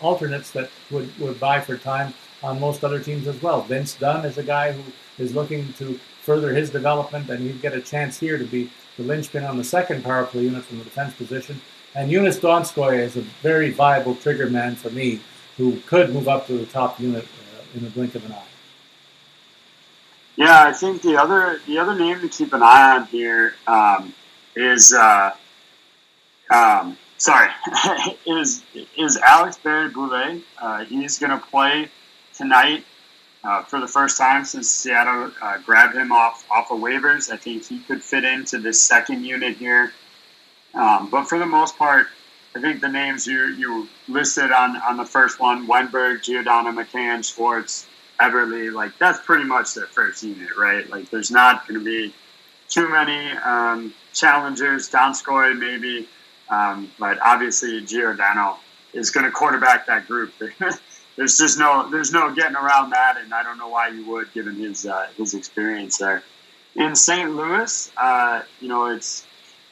alternates 0.01 0.51
that 0.52 0.70
would, 0.90 1.16
would 1.19 1.39
buy 1.39 1.61
for 1.61 1.77
time 1.77 2.15
on 2.45 2.61
most 2.61 2.85
other 2.85 3.01
teams 3.01 3.27
as 3.27 3.41
well. 3.43 3.62
Vince 3.62 3.95
Dunn 3.95 4.25
is 4.25 4.39
a 4.39 4.43
guy 4.43 4.73
who 4.73 4.83
is 5.23 5.35
looking 5.35 5.73
to 5.75 5.99
further 6.23 6.55
his 6.55 6.71
development, 6.71 7.29
and 7.31 7.41
he'd 7.41 7.61
get 7.62 7.75
a 7.75 7.81
chance 7.81 8.21
here 8.21 8.39
to 8.39 8.45
be 8.45 8.71
the 8.97 9.03
linchpin 9.03 9.45
on 9.45 9.57
the 9.57 9.65
second 9.65 10.05
power 10.05 10.25
play 10.25 10.43
unit 10.43 10.65
from 10.65 10.79
the 10.79 10.85
defense 10.85 11.15
position. 11.15 11.61
And 11.95 12.11
Joonas 12.11 12.41
Donskoi 12.41 12.99
is 12.99 13.16
a 13.16 13.23
very 13.43 13.71
viable 13.71 14.15
trigger 14.16 14.51
man 14.51 14.77
for 14.77 14.91
me 14.91 15.21
who 15.57 15.81
could 15.87 16.12
move 16.12 16.29
up 16.29 16.47
to 16.47 16.59
the 16.59 16.66
top 16.66 17.01
unit 17.01 17.25
uh, 17.25 17.62
in 17.75 17.85
the 17.85 17.91
blink 17.91 18.15
of 18.15 18.25
an 18.27 18.33
eye. 18.33 18.43
Yeah, 20.37 20.65
I 20.65 20.73
think 20.73 21.03
the 21.03 21.16
other 21.16 21.61
the 21.66 21.79
other 21.79 21.95
name 21.95 22.21
to 22.21 22.29
keep 22.29 22.53
an 22.53 22.62
eye 22.62 22.97
on 22.97 23.07
here 23.07 23.55
um, 23.69 24.12
is 24.57 24.93
uh, 24.93 25.31
um, 26.51 26.99
sorry 27.19 27.51
is 28.27 28.65
is 28.99 29.16
Alex 29.19 29.59
Barré-Boulet. 29.62 30.43
Uh, 30.61 30.85
he's 30.87 31.19
going 31.19 31.31
to 31.31 31.47
play 31.47 31.89
tonight 32.36 32.85
uh, 33.44 33.62
for 33.62 33.81
the 33.81 33.89
first 33.89 34.16
time 34.19 34.44
since 34.44 34.70
Seattle 34.70 35.31
uh, 35.40 35.59
grabbed 35.59 35.94
him 35.94 36.12
off 36.12 36.47
off 36.51 36.70
of 36.70 36.78
waivers. 36.78 37.31
I 37.31 37.36
think 37.36 37.66
he 37.66 37.78
could 37.81 38.02
fit 38.02 38.24
into 38.24 38.59
this 38.59 38.82
second 38.82 39.24
unit 39.24 39.56
here. 39.56 39.93
Um, 40.74 41.09
but 41.11 41.28
for 41.28 41.39
the 41.39 41.47
most 41.47 41.77
part, 41.77 42.06
I 42.56 42.61
think 42.61 42.81
the 42.81 42.89
names 42.89 43.27
you, 43.27 43.47
you 43.48 43.89
listed 44.09 44.51
on, 44.52 44.77
on 44.77 44.97
the 44.97 45.05
first 45.05 45.40
one, 45.40 45.66
Wennberg, 45.66 46.23
Giordano, 46.23 46.70
McCann, 46.70 47.24
Schwartz, 47.24 47.86
Eberle, 48.20 48.73
like 48.73 48.97
that's 48.98 49.20
pretty 49.20 49.44
much 49.44 49.74
their 49.74 49.86
first 49.86 50.23
unit, 50.23 50.56
right? 50.56 50.89
Like 50.89 51.11
there's 51.11 51.31
not 51.31 51.66
going 51.66 51.81
to 51.81 51.85
be 51.85 52.15
too 52.69 52.89
many 52.89 53.31
um, 53.39 53.93
challengers. 54.12 54.89
Donskoi 54.89 55.59
maybe, 55.59 56.09
um, 56.48 56.90
but 56.98 57.19
obviously 57.23 57.85
Giordano 57.85 58.56
is 58.93 59.11
going 59.11 59.27
to 59.27 59.32
quarterback 59.32 59.86
that 59.86 60.06
group. 60.06 60.32
there's 61.16 61.39
just 61.39 61.59
no 61.59 61.89
there's 61.91 62.12
no 62.12 62.35
getting 62.35 62.57
around 62.57 62.91
that, 62.91 63.16
and 63.23 63.32
I 63.32 63.43
don't 63.43 63.59
know 63.59 63.69
why 63.69 63.89
you 63.89 64.05
would, 64.11 64.32
given 64.32 64.57
his 64.57 64.86
uh, 64.86 65.09
his 65.16 65.35
experience 65.35 65.99
there. 65.99 66.23
In 66.77 66.97
St. 66.97 67.31
Louis, 67.35 67.91
uh, 67.97 68.43
you 68.61 68.69
know 68.69 68.86
it's 68.86 69.27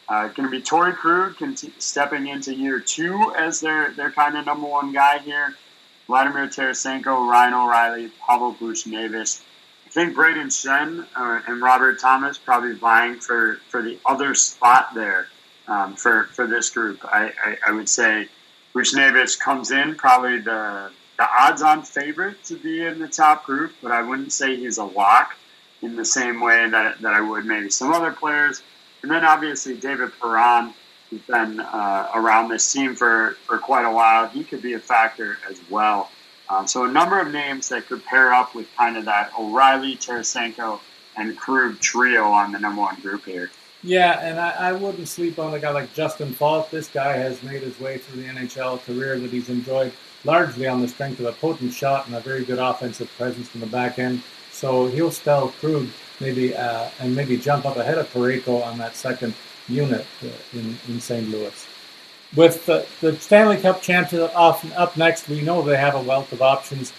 uh, 0.08 0.28
going 0.28 0.48
to 0.48 0.50
be 0.50 0.62
Torey 0.62 0.94
Krug 0.94 1.34
stepping 1.78 2.28
into 2.28 2.54
year 2.54 2.78
two 2.80 3.32
as 3.36 3.60
their 3.60 3.90
their 3.92 4.10
kind 4.10 4.36
of 4.36 4.46
number 4.46 4.66
one 4.66 4.92
guy 4.92 5.18
here. 5.18 5.54
Vladimir 6.06 6.48
Tarasenko, 6.48 7.28
Ryan 7.28 7.54
O'Reilly, 7.54 8.10
Pavel 8.26 8.54
Buchnevich. 8.54 9.40
I 9.86 9.90
think 9.90 10.16
Brayden 10.16 10.48
Schenn 10.48 11.06
uh, 11.14 11.40
and 11.46 11.62
Robert 11.62 12.00
Thomas 12.00 12.38
probably 12.38 12.72
vying 12.72 13.20
for, 13.20 13.60
for 13.68 13.82
the 13.82 13.98
other 14.06 14.34
spot 14.34 14.94
there 14.94 15.28
um, 15.68 15.94
for, 15.94 16.24
for 16.24 16.46
this 16.46 16.70
group. 16.70 17.04
I, 17.04 17.32
I, 17.44 17.56
I 17.68 17.72
would 17.72 17.88
say 17.88 18.28
Buchnevich 18.74 19.38
comes 19.38 19.70
in 19.70 19.94
probably 19.94 20.38
the, 20.38 20.90
the 21.22 21.28
odds-on 21.40 21.82
favorite 21.82 22.42
to 22.42 22.56
be 22.56 22.84
in 22.84 22.98
the 22.98 23.06
top 23.06 23.46
group, 23.46 23.72
but 23.80 23.92
I 23.92 24.02
wouldn't 24.02 24.32
say 24.32 24.56
he's 24.56 24.78
a 24.78 24.84
lock 24.84 25.36
in 25.80 25.94
the 25.94 26.04
same 26.04 26.40
way 26.40 26.68
that, 26.68 27.00
that 27.00 27.14
I 27.14 27.20
would 27.20 27.46
maybe 27.46 27.70
some 27.70 27.92
other 27.92 28.10
players. 28.10 28.60
And 29.02 29.10
then 29.10 29.24
obviously 29.24 29.76
David 29.76 30.10
Perron, 30.20 30.74
who's 31.10 31.20
been 31.20 31.60
uh, 31.60 32.10
around 32.12 32.48
this 32.48 32.72
team 32.72 32.96
for, 32.96 33.36
for 33.46 33.58
quite 33.58 33.84
a 33.84 33.92
while, 33.92 34.26
he 34.26 34.42
could 34.42 34.62
be 34.62 34.72
a 34.72 34.80
factor 34.80 35.38
as 35.48 35.60
well. 35.70 36.10
Um, 36.50 36.66
so 36.66 36.86
a 36.86 36.90
number 36.90 37.20
of 37.20 37.30
names 37.30 37.68
that 37.68 37.86
could 37.86 38.04
pair 38.04 38.34
up 38.34 38.56
with 38.56 38.66
kind 38.76 38.96
of 38.96 39.04
that 39.04 39.30
O'Reilly, 39.38 39.94
Tarasenko, 39.96 40.80
and 41.16 41.38
Krug 41.38 41.78
trio 41.78 42.24
on 42.24 42.50
the 42.50 42.58
number 42.58 42.80
one 42.80 42.96
group 42.96 43.24
here. 43.26 43.52
Yeah, 43.84 44.18
and 44.20 44.40
I, 44.40 44.70
I, 44.70 44.72
wouldn't 44.72 45.08
sleep 45.08 45.38
on 45.38 45.54
a 45.54 45.58
guy 45.58 45.70
like 45.70 45.92
Justin 45.92 46.32
Faulk. 46.32 46.70
This 46.70 46.88
guy 46.88 47.16
has 47.16 47.42
made 47.42 47.62
his 47.62 47.78
way 47.80 47.98
through 47.98 48.22
the 48.22 48.28
NHL 48.28 48.80
career 48.84 49.18
that 49.18 49.30
he's 49.30 49.48
enjoyed 49.48 49.92
largely 50.24 50.66
on 50.66 50.80
the 50.80 50.88
strength 50.88 51.20
of 51.20 51.26
a 51.26 51.32
potent 51.32 51.72
shot 51.72 52.06
and 52.06 52.14
a 52.14 52.20
very 52.20 52.44
good 52.44 52.58
offensive 52.58 53.10
presence 53.16 53.48
from 53.48 53.60
the 53.60 53.66
back 53.66 53.98
end. 53.98 54.22
So 54.50 54.86
he'll 54.86 55.10
spell 55.10 55.48
Krug 55.60 55.88
maybe 56.20 56.54
uh, 56.54 56.88
and 57.00 57.14
maybe 57.16 57.36
jump 57.36 57.66
up 57.66 57.76
ahead 57.76 57.98
of 57.98 58.12
Parayko 58.12 58.64
on 58.64 58.78
that 58.78 58.94
second 58.94 59.34
unit 59.68 60.06
uh, 60.22 60.28
in, 60.58 60.76
in 60.88 61.00
St. 61.00 61.28
Louis. 61.28 61.66
With 62.34 62.64
the, 62.64 62.86
the 63.00 63.16
Stanley 63.16 63.58
Cup 63.58 63.82
champion 63.82 64.30
off, 64.34 64.64
up 64.76 64.96
next, 64.96 65.28
we 65.28 65.42
know 65.42 65.60
they 65.60 65.76
have 65.76 65.94
a 65.94 66.02
wealth 66.02 66.32
of 66.32 66.40
options 66.40 66.92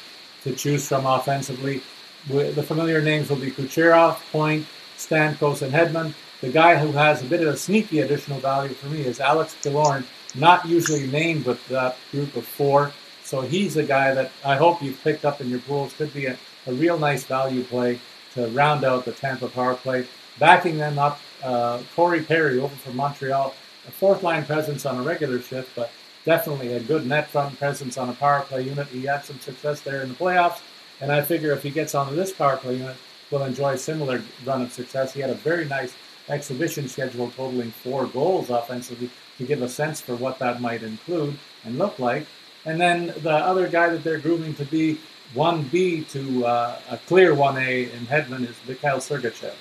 to 0.44 0.54
choose 0.54 0.88
from 0.88 1.06
offensively. 1.06 1.82
The 2.28 2.64
familiar 2.64 3.02
names 3.02 3.30
will 3.30 3.38
be 3.38 3.52
Kucherov, 3.52 4.18
Point, 4.32 4.66
Stamkos, 4.98 5.62
and 5.62 5.74
Hedman. 5.74 6.14
The 6.41 6.50
guy 6.50 6.76
who 6.76 6.91
has 6.91 7.22
a 7.22 7.26
bit 7.26 7.41
of 7.41 7.48
a 7.48 7.58
sneaky 7.58 8.00
additional 8.02 8.40
value 8.40 8.74
for 8.74 8.88
me 8.88 9.02
is 9.02 9.20
Alex 9.20 9.56
Killorn, 9.62 10.06
not 10.36 10.66
usually 10.66 11.08
named 11.08 11.45
with 11.45 11.66
that 11.70 11.98
group 12.12 12.36
of 12.36 12.45
four. 12.45 12.91
So 13.34 13.41
he's 13.41 13.77
a 13.77 13.84
guy 13.84 14.14
that 14.14 14.30
I 14.45 14.57
hope 14.57 14.84
you've 14.84 15.03
picked 15.03 15.26
up 15.26 15.41
in 15.41 15.49
your 15.49 15.57
pools. 15.61 15.91
Could 15.93 16.14
be 16.14 16.27
a, 16.27 16.38
a 16.68 16.73
real 16.73 16.99
nice 16.99 17.23
value 17.23 17.64
play 17.64 17.99
to 18.35 18.45
round 18.49 18.85
out 18.85 19.05
the 19.05 19.11
Tampa 19.11 19.47
power 19.47 19.73
play. 19.73 20.05
Backing 20.38 20.77
them 20.77 20.99
up, 20.99 21.19
uh, 21.43 21.81
Corey 21.95 22.22
Perry 22.22 22.60
over 22.60 22.76
from 22.76 22.95
Montreal, 22.95 23.55
a 23.88 23.91
fourth 23.91 24.22
line 24.22 24.45
presence 24.45 24.85
on 24.85 24.99
a 24.99 25.01
regular 25.01 25.41
shift, 25.41 25.76
but 25.76 25.89
definitely 26.26 26.73
a 26.73 26.80
good 26.80 27.07
net 27.07 27.27
front 27.27 27.57
presence 27.57 27.97
on 27.97 28.10
a 28.10 28.14
power 28.14 28.41
play 28.41 28.61
unit. 28.61 28.85
He 28.89 29.01
had 29.05 29.26
some 29.26 29.39
success 29.39 29.81
there 29.81 30.03
in 30.03 30.10
the 30.10 30.15
playoffs, 30.15 30.61
and 31.01 31.11
I 31.11 31.23
figure 31.23 31.53
if 31.53 31.64
he 31.64 31.72
gets 31.72 31.95
onto 31.95 32.15
this 32.15 32.31
power 32.31 32.57
play 32.57 32.76
unit, 32.76 32.97
will 33.31 33.45
enjoy 33.45 33.73
a 33.73 33.77
similar 33.80 34.22
run 34.45 34.61
of 34.61 34.72
success. 34.72 35.11
He 35.11 35.22
had 35.22 35.31
a 35.31 35.45
very 35.49 35.65
nice 35.65 35.95
exhibition 36.30 36.88
schedule 36.88 37.31
totaling 37.31 37.72
four 37.72 38.05
goals 38.05 38.51
offensively 38.51 39.10
to 39.39 39.43
give 39.43 39.64
a 39.64 39.69
sense 39.69 39.99
for 39.99 40.15
what 40.15 40.38
that 40.38 40.61
might 40.61 40.84
include 40.84 41.35
and 41.65 41.80
look 41.80 41.97
like. 41.97 42.27
And 42.65 42.80
then 42.80 43.07
the 43.22 43.34
other 43.34 43.68
guy 43.68 43.90
that 43.90 44.03
they're 44.03 44.19
grooming 44.19 44.56
to 44.56 44.65
be 44.65 44.99
1B 45.35 46.10
to 46.11 46.45
uh, 46.45 46.80
a 46.90 46.98
clear 46.98 47.34
1A 47.34 47.94
in 47.94 48.06
Hedman 48.06 48.48
is 48.48 48.56
Mikhail 48.68 48.98
Sergachev. 48.98 49.53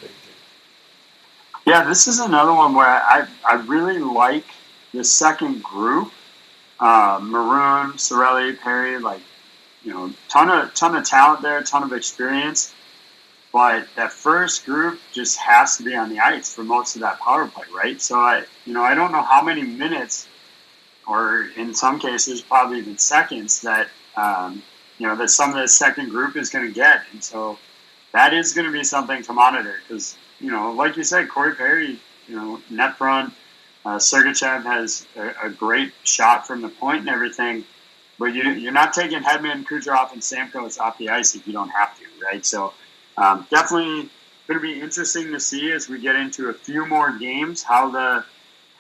Yeah, 1.67 1.85
this 1.85 2.09
is 2.09 2.21
another 2.21 2.53
one 2.53 2.75
where 2.75 2.87
I, 2.87 3.27
I 3.49 3.55
really 3.67 3.99
like 3.99 4.45
the 4.93 5.05
second 5.05 5.63
group. 5.63 6.13
Uh, 6.81 7.21
Maroon, 7.23 7.93
Cirelli, 7.93 8.59
Perry, 8.59 8.99
like, 8.99 9.21
you 9.85 9.93
know, 9.93 10.13
ton 10.29 10.49
of 10.51 10.75
ton 10.75 10.97
of 10.97 11.05
talent 11.05 11.41
there, 11.43 11.63
ton 11.63 11.85
of 11.85 11.93
experience. 11.93 12.75
But 13.53 13.87
that 13.97 14.13
first 14.13 14.65
group 14.65 14.99
just 15.13 15.39
has 15.39 15.77
to 15.77 15.85
be 15.85 15.95
on 15.95 16.09
the 16.09 16.19
ice 16.19 16.53
for 16.53 16.65
most 16.65 16.97
of 16.97 17.03
that 17.03 17.21
power 17.21 17.47
play, 17.47 17.67
right? 17.73 18.01
So 18.01 18.19
I, 18.19 18.45
you 18.65 18.73
know, 18.73 18.83
I 18.83 18.95
don't 18.95 19.13
know 19.13 19.23
how 19.23 19.43
many 19.43 19.63
minutes, 19.63 20.27
or 21.07 21.49
in 21.57 21.75
some 21.75 21.99
cases, 21.99 22.41
probably 22.41 22.79
even 22.79 22.99
seconds 22.99 23.63
that 23.63 23.89
um, 24.17 24.63
you 24.99 25.07
know 25.07 25.17
that 25.17 25.31
some 25.31 25.51
of 25.51 25.57
the 25.57 25.69
second 25.69 26.11
group 26.11 26.37
is 26.37 26.51
going 26.51 26.67
to 26.67 26.73
get, 26.73 27.03
and 27.13 27.23
so 27.23 27.59
that 28.13 28.35
is 28.35 28.53
going 28.53 28.67
to 28.67 28.73
be 28.73 28.85
something 28.85 29.23
to 29.23 29.33
monitor 29.33 29.77
because 29.87 30.17
you 30.41 30.51
know, 30.51 30.73
like 30.73 30.97
you 30.97 31.05
said, 31.05 31.29
Corey 31.29 31.55
Perry, 31.55 31.99
you 32.27 32.37
know, 32.37 32.61
net 32.69 32.97
front, 32.97 33.33
uh, 33.85 33.97
Sergachev 33.97 34.65
has 34.65 35.07
a, 35.17 35.47
a, 35.47 35.51
great 35.51 35.93
shot 36.03 36.47
from 36.47 36.63
the 36.63 36.69
point 36.69 37.01
and 37.01 37.09
everything, 37.09 37.65
but 38.19 38.27
you, 38.27 38.43
you're 38.51 38.73
not 38.73 38.93
taking 38.93 39.21
Hedman, 39.21 39.65
Kucherov, 39.65 40.13
and 40.13 40.21
Stamkos 40.21 40.79
off 40.79 40.99
the 40.99 41.11
ice 41.11 41.35
if 41.35 41.47
you 41.47 41.53
don't 41.53 41.69
have 41.69 41.97
to, 41.99 42.05
right? 42.25 42.45
So 42.45 42.73
um, 43.17 43.47
definitely 43.51 44.11
going 44.47 44.61
to 44.61 44.61
be 44.61 44.81
interesting 44.81 45.33
to 45.33 45.41
see 45.41 45.73
as 45.73 45.89
we 45.89 46.01
get 46.01 46.17
into 46.17 46.49
a 46.49 46.53
few 46.53 46.87
more 46.87 47.17
games 47.17 47.63
how 47.63 47.91
the 47.91 48.25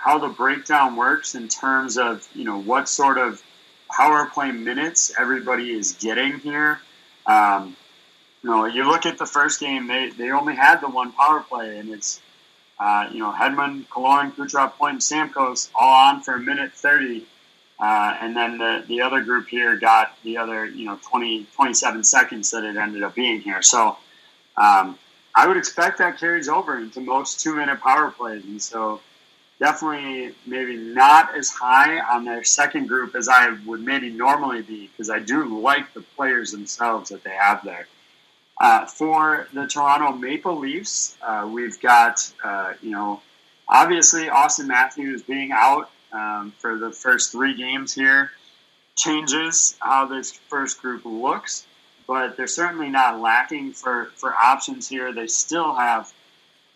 how 0.03 0.19
the 0.19 0.29
breakdown 0.29 0.97
works 0.97 1.37
in 1.37 1.49
terms 1.49 1.97
of 1.97 2.29
you 2.35 2.45
know 2.45 2.61
what 2.61 2.89
sort 2.89 3.19
of 3.19 3.41
power 3.89 4.27
play 4.27 4.51
minutes 4.51 5.12
everybody 5.19 5.70
is 5.70 5.93
getting 5.93 6.41
here. 6.41 6.81
Um, 7.27 7.77
you 8.43 8.51
know, 8.51 8.65
you 8.65 8.85
look 8.85 9.07
at 9.07 9.16
the 9.16 9.27
first 9.27 9.61
game; 9.61 9.87
they, 9.87 10.11
they 10.11 10.33
only 10.33 10.57
had 10.57 10.81
the 10.81 10.89
one 10.89 11.12
power 11.12 11.41
play, 11.41 11.79
and 11.79 11.91
it's 11.91 12.20
uh, 12.81 13.09
you 13.12 13.20
know 13.20 13.31
Hedman, 13.31 13.87
Killorn, 13.87 14.33
Kucherov, 14.33 14.73
Point, 14.73 14.95
and 14.95 15.01
Stamkos 15.01 15.70
all 15.73 16.09
on 16.09 16.20
for 16.20 16.35
a 16.35 16.41
minute 16.41 16.73
thirty, 16.73 17.24
uh, 17.79 18.16
and 18.20 18.35
then 18.35 18.59
the 18.59 18.85
the 18.89 19.03
other 19.03 19.23
group 19.23 19.47
here 19.47 19.77
got 19.77 20.19
the 20.24 20.37
other 20.37 20.66
you 20.66 20.85
know 20.85 20.99
20, 21.11 21.47
27 21.55 22.03
seconds 22.03 22.51
that 22.51 22.65
it 22.65 22.77
ended 22.77 23.05
up 23.05 23.15
being 23.15 23.41
here. 23.41 23.62
So 23.62 23.97
um, 24.57 24.99
I 25.33 25.47
would 25.47 25.57
expect 25.57 25.99
that 25.99 26.19
carries 26.19 26.49
over 26.49 26.77
into 26.77 27.01
most 27.01 27.39
two 27.39 27.55
minute 27.55 27.81
power 27.81 28.11
plays, 28.11 28.43
and 28.43 28.61
so 28.61 29.01
definitely 29.62 30.34
maybe 30.44 30.76
not 30.76 31.36
as 31.36 31.48
high 31.48 32.01
on 32.01 32.24
their 32.24 32.43
second 32.43 32.89
group 32.89 33.14
as 33.14 33.28
I 33.28 33.56
would 33.64 33.80
maybe 33.80 34.10
normally 34.10 34.60
be 34.60 34.89
because 34.89 35.09
I 35.09 35.20
do 35.20 35.60
like 35.60 35.94
the 35.94 36.01
players 36.01 36.51
themselves 36.51 37.10
that 37.10 37.22
they 37.22 37.30
have 37.30 37.62
there. 37.62 37.86
Uh, 38.60 38.86
for 38.86 39.47
the 39.52 39.68
Toronto 39.68 40.16
Maple 40.16 40.59
Leafs, 40.59 41.16
uh, 41.22 41.48
we've 41.48 41.80
got, 41.80 42.28
uh, 42.43 42.72
you 42.82 42.90
know, 42.90 43.22
obviously 43.68 44.24
Auston 44.24 44.66
Matthews 44.66 45.22
being 45.22 45.52
out 45.52 45.90
um, 46.12 46.52
for 46.59 46.76
the 46.76 46.90
first 46.90 47.30
three 47.30 47.55
games 47.55 47.94
here 47.94 48.32
changes 48.97 49.76
how 49.78 50.06
this 50.06 50.32
first 50.32 50.82
group 50.82 51.02
looks, 51.05 51.66
but 52.09 52.36
they're 52.36 52.48
certainly 52.48 52.90
not 52.90 53.20
lacking 53.20 53.74
for, 53.74 54.06
for 54.16 54.34
options 54.34 54.89
here. 54.89 55.12
They 55.12 55.28
still 55.28 55.72
have, 55.72 56.12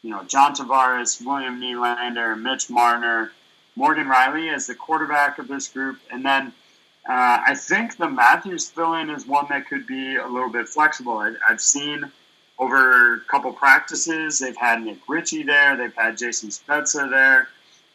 you 0.06 0.12
know, 0.12 0.22
John 0.22 0.54
Tavares, 0.54 1.20
William 1.26 1.60
Nylander, 1.60 2.40
Mitch 2.40 2.70
Marner, 2.70 3.32
Morgan 3.74 4.06
Rielly 4.06 4.54
as 4.54 4.68
the 4.68 4.74
quarterback 4.76 5.40
of 5.40 5.48
this 5.48 5.66
group, 5.66 5.98
and 6.12 6.24
then 6.24 6.52
uh, 7.08 7.42
I 7.44 7.56
think 7.56 7.96
the 7.96 8.08
Matthews 8.08 8.70
fill-in 8.70 9.10
is 9.10 9.26
one 9.26 9.46
that 9.48 9.66
could 9.66 9.84
be 9.84 10.14
a 10.14 10.26
little 10.28 10.48
bit 10.48 10.68
flexible. 10.68 11.18
I, 11.18 11.32
have 11.48 11.60
seen 11.60 12.04
over 12.56 13.14
a 13.14 13.20
couple 13.22 13.52
practices 13.52 14.38
they've 14.38 14.56
had 14.56 14.84
Nick 14.84 14.98
Ritchie 15.08 15.42
there, 15.42 15.76
they've 15.76 15.94
had 15.96 16.16
Jason 16.16 16.50
Spezza 16.50 17.10
there. 17.10 17.48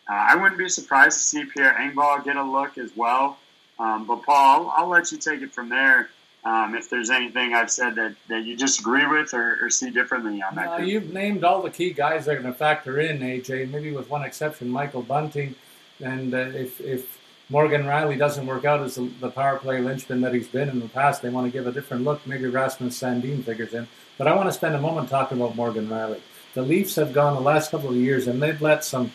Uh, 0.10 0.14
I 0.14 0.36
wouldn't 0.36 0.58
be 0.58 0.68
surprised 0.68 1.18
to 1.18 1.24
see 1.24 1.46
Pierre 1.46 1.76
Engvall 1.80 2.26
get 2.26 2.36
a 2.36 2.44
look 2.44 2.78
as 2.78 2.92
well. 2.94 3.38
Um, 3.80 4.06
but 4.06 4.24
Paul, 4.24 4.70
I'll, 4.70 4.84
I'll, 4.84 4.90
let 4.90 5.14
you 5.14 5.18
take 5.18 5.42
it 5.42 5.54
from 5.54 5.70
there. 5.70 6.10
Um, 6.44 6.74
if 6.74 6.90
there's 6.90 7.12
anything 7.12 7.54
I've 7.54 7.70
said 7.70 7.96
that, 7.96 8.16
that 8.28 8.46
you 8.46 8.58
disagree 8.58 9.06
with 9.06 9.34
or, 9.34 9.64
or 9.64 9.70
see 9.70 9.92
differently 9.92 10.42
on 10.42 10.56
that. 10.56 10.68
Uh, 10.68 10.78
you've 10.78 11.14
named 11.14 11.44
all 11.44 11.62
the 11.62 11.70
key 11.70 11.92
guys 11.92 12.26
that 12.26 12.32
are 12.32 12.42
going 12.42 12.52
to 12.52 12.58
factor 12.58 13.00
in, 13.00 13.20
AJ. 13.20 13.70
Maybe 13.70 13.92
with 13.92 14.10
one 14.10 14.24
exception, 14.24 14.68
Michael 14.68 15.04
Bunting. 15.04 15.54
And 16.00 16.34
uh, 16.34 16.38
if 16.38 16.82
if 16.82 17.20
Morgan 17.50 17.84
Rielly 17.84 18.18
doesn't 18.18 18.48
work 18.48 18.66
out 18.66 18.82
as 18.82 18.96
the 18.96 19.30
power 19.30 19.58
play 19.58 19.82
linchpin 19.82 20.22
that 20.22 20.34
he's 20.34 20.48
been 20.48 20.70
in 20.70 20.80
the 20.80 20.88
past, 20.88 21.22
they 21.22 21.30
want 21.30 21.46
to 21.46 21.52
give 21.52 21.68
a 21.68 21.72
different 21.72 22.06
look. 22.06 22.26
Maybe 22.26 22.48
Rasmus 22.48 22.98
Sandin 22.98 23.44
figures 23.44 23.74
in. 23.74 23.88
But 24.18 24.28
I 24.28 24.36
want 24.36 24.50
to 24.50 24.54
spend 24.54 24.74
a 24.74 24.82
moment 24.82 25.10
talking 25.10 25.38
about 25.38 25.56
Morgan 25.56 25.90
Rielly. 25.90 26.22
The 26.54 26.62
Leafs 26.62 26.96
have 26.96 27.14
gone 27.14 27.36
the 27.36 27.42
last 27.42 27.70
couple 27.70 27.90
of 27.90 27.96
years 27.96 28.28
and 28.28 28.42
they've 28.42 28.62
let 28.62 28.84
some 28.84 29.12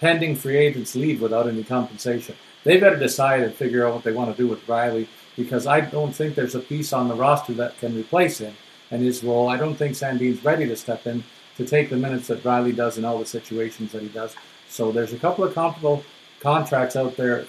pending 0.00 0.36
free 0.36 0.56
agents 0.56 0.96
leave 0.96 1.20
without 1.20 1.46
any 1.46 1.64
compensation. 1.64 2.34
They 2.64 2.78
better 2.78 2.96
decide 2.96 3.42
and 3.42 3.54
figure 3.54 3.86
out 3.86 3.94
what 3.94 4.04
they 4.04 4.12
want 4.12 4.34
to 4.34 4.42
do 4.42 4.48
with 4.48 4.66
Rielly 4.66 5.06
because 5.36 5.66
I 5.66 5.80
don't 5.80 6.12
think 6.12 6.34
there's 6.34 6.54
a 6.54 6.60
piece 6.60 6.92
on 6.92 7.08
the 7.08 7.14
roster 7.14 7.52
that 7.54 7.78
can 7.78 7.96
replace 7.96 8.38
him 8.38 8.54
and 8.90 9.02
his 9.02 9.24
role. 9.24 9.48
I 9.48 9.56
don't 9.56 9.74
think 9.74 9.96
Sandin's 9.96 10.44
ready 10.44 10.66
to 10.66 10.76
step 10.76 11.06
in 11.06 11.24
to 11.56 11.66
take 11.66 11.90
the 11.90 11.96
minutes 11.96 12.28
that 12.28 12.42
Rielly 12.42 12.74
does 12.74 12.98
in 12.98 13.04
all 13.04 13.18
the 13.18 13.26
situations 13.26 13.92
that 13.92 14.02
he 14.02 14.08
does. 14.08 14.34
So 14.68 14.92
there's 14.92 15.12
a 15.12 15.18
couple 15.18 15.44
of 15.44 15.54
comparable 15.54 16.04
contracts 16.40 16.96
out 16.96 17.16
there 17.16 17.42
uh, 17.42 17.46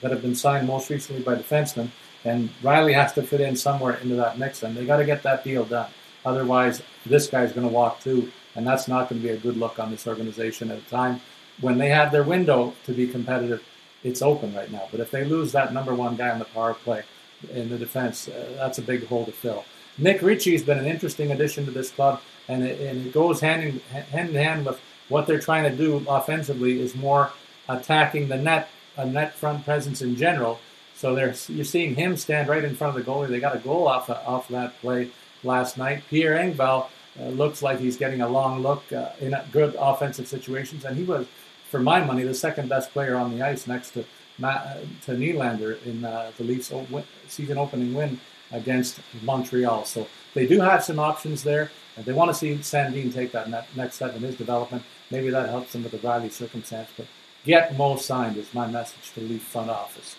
that 0.00 0.10
have 0.10 0.22
been 0.22 0.34
signed 0.34 0.66
most 0.66 0.90
recently 0.90 1.22
by 1.22 1.34
defensemen, 1.36 1.88
and 2.24 2.50
Rielly 2.62 2.94
has 2.94 3.12
to 3.14 3.22
fit 3.22 3.40
in 3.40 3.56
somewhere 3.56 3.94
into 3.96 4.16
that 4.16 4.38
mix, 4.38 4.62
and 4.62 4.76
they 4.76 4.84
got 4.84 4.98
to 4.98 5.04
get 5.04 5.22
that 5.22 5.44
deal 5.44 5.64
done. 5.64 5.90
Otherwise, 6.24 6.82
this 7.04 7.26
guy's 7.26 7.52
going 7.52 7.66
to 7.66 7.72
walk 7.72 8.00
too, 8.00 8.30
and 8.54 8.66
that's 8.66 8.88
not 8.88 9.08
going 9.08 9.20
to 9.20 9.26
be 9.26 9.34
a 9.34 9.36
good 9.36 9.56
look 9.56 9.78
on 9.78 9.90
this 9.90 10.06
organization 10.06 10.70
at 10.70 10.78
a 10.78 10.82
time 10.82 11.20
when 11.60 11.78
they 11.78 11.88
have 11.88 12.10
their 12.10 12.22
window 12.22 12.74
to 12.84 12.92
be 12.92 13.06
competitive. 13.06 13.62
It's 14.02 14.22
open 14.22 14.54
right 14.54 14.70
now, 14.70 14.88
but 14.90 15.00
if 15.00 15.10
they 15.10 15.24
lose 15.24 15.52
that 15.52 15.72
number 15.72 15.94
one 15.94 16.16
guy 16.16 16.30
on 16.30 16.38
the 16.38 16.44
power 16.46 16.74
play 16.74 17.04
in 17.50 17.68
the 17.68 17.78
defense, 17.78 18.28
uh, 18.28 18.54
that's 18.56 18.78
a 18.78 18.82
big 18.82 19.06
hole 19.06 19.24
to 19.24 19.32
fill. 19.32 19.64
Nick 19.98 20.22
Ritchie 20.22 20.52
has 20.52 20.62
been 20.62 20.78
an 20.78 20.86
interesting 20.86 21.32
addition 21.32 21.64
to 21.66 21.70
this 21.70 21.90
club, 21.90 22.20
and 22.48 22.62
it, 22.62 22.80
and 22.80 23.06
it 23.06 23.12
goes 23.12 23.40
hand 23.40 23.62
in, 23.62 23.78
hand 23.90 24.30
in 24.30 24.34
hand 24.34 24.66
with 24.66 24.80
what 25.08 25.26
they're 25.26 25.40
trying 25.40 25.70
to 25.70 25.76
do 25.76 26.04
offensively 26.08 26.80
is 26.80 26.94
more 26.94 27.32
attacking 27.68 28.28
the 28.28 28.36
net, 28.36 28.68
a 28.96 29.04
net 29.04 29.34
front 29.34 29.64
presence 29.64 30.02
in 30.02 30.16
general. 30.16 30.58
So 30.94 31.14
there's 31.14 31.50
you're 31.50 31.64
seeing 31.64 31.94
him 31.94 32.16
stand 32.16 32.48
right 32.48 32.64
in 32.64 32.76
front 32.76 32.96
of 32.96 33.04
the 33.04 33.10
goalie. 33.10 33.28
They 33.28 33.40
got 33.40 33.56
a 33.56 33.58
goal 33.58 33.88
off 33.88 34.08
of, 34.08 34.16
off 34.26 34.48
that 34.48 34.80
play 34.80 35.10
last 35.42 35.76
night. 35.76 36.04
Pierre 36.08 36.36
Engvall 36.36 36.86
uh, 37.20 37.24
looks 37.24 37.62
like 37.62 37.78
he's 37.78 37.96
getting 37.96 38.20
a 38.20 38.28
long 38.28 38.62
look 38.62 38.90
uh, 38.92 39.10
in 39.20 39.36
good 39.50 39.74
offensive 39.78 40.28
situations, 40.28 40.84
and 40.84 40.96
he 40.96 41.04
was, 41.04 41.26
for 41.68 41.80
my 41.80 42.02
money, 42.02 42.22
the 42.22 42.34
second 42.34 42.68
best 42.68 42.90
player 42.92 43.16
on 43.16 43.36
the 43.36 43.42
ice 43.42 43.66
next 43.66 43.90
to 43.90 44.04
Matt, 44.42 44.66
uh, 44.66 44.80
to 45.06 45.12
Nylander 45.12 45.82
in 45.86 46.04
uh, 46.04 46.30
the 46.36 46.44
Leafs' 46.44 46.72
season 47.28 47.56
opening 47.56 47.94
win 47.94 48.20
against 48.50 49.00
Montreal. 49.22 49.86
So 49.86 50.06
they 50.34 50.46
do 50.46 50.60
have 50.60 50.84
some 50.84 50.98
options 50.98 51.42
there, 51.42 51.70
and 51.96 52.04
they 52.04 52.12
want 52.12 52.30
to 52.30 52.34
see 52.34 52.54
Sandin 52.56 53.12
take 53.14 53.32
that 53.32 53.48
next 53.74 53.94
step 53.94 54.14
in 54.14 54.20
his 54.20 54.36
development. 54.36 54.82
Maybe 55.10 55.30
that 55.30 55.48
helps 55.48 55.74
him 55.74 55.82
with 55.82 55.92
the 55.92 55.98
Rielly 55.98 56.30
circumstance, 56.30 56.90
but 56.96 57.06
Get 57.44 57.76
Mo 57.76 57.96
signed 57.96 58.36
is 58.36 58.52
my 58.54 58.66
message 58.66 59.12
to 59.14 59.20
Leaf 59.20 59.42
front 59.42 59.70
office. 59.70 60.16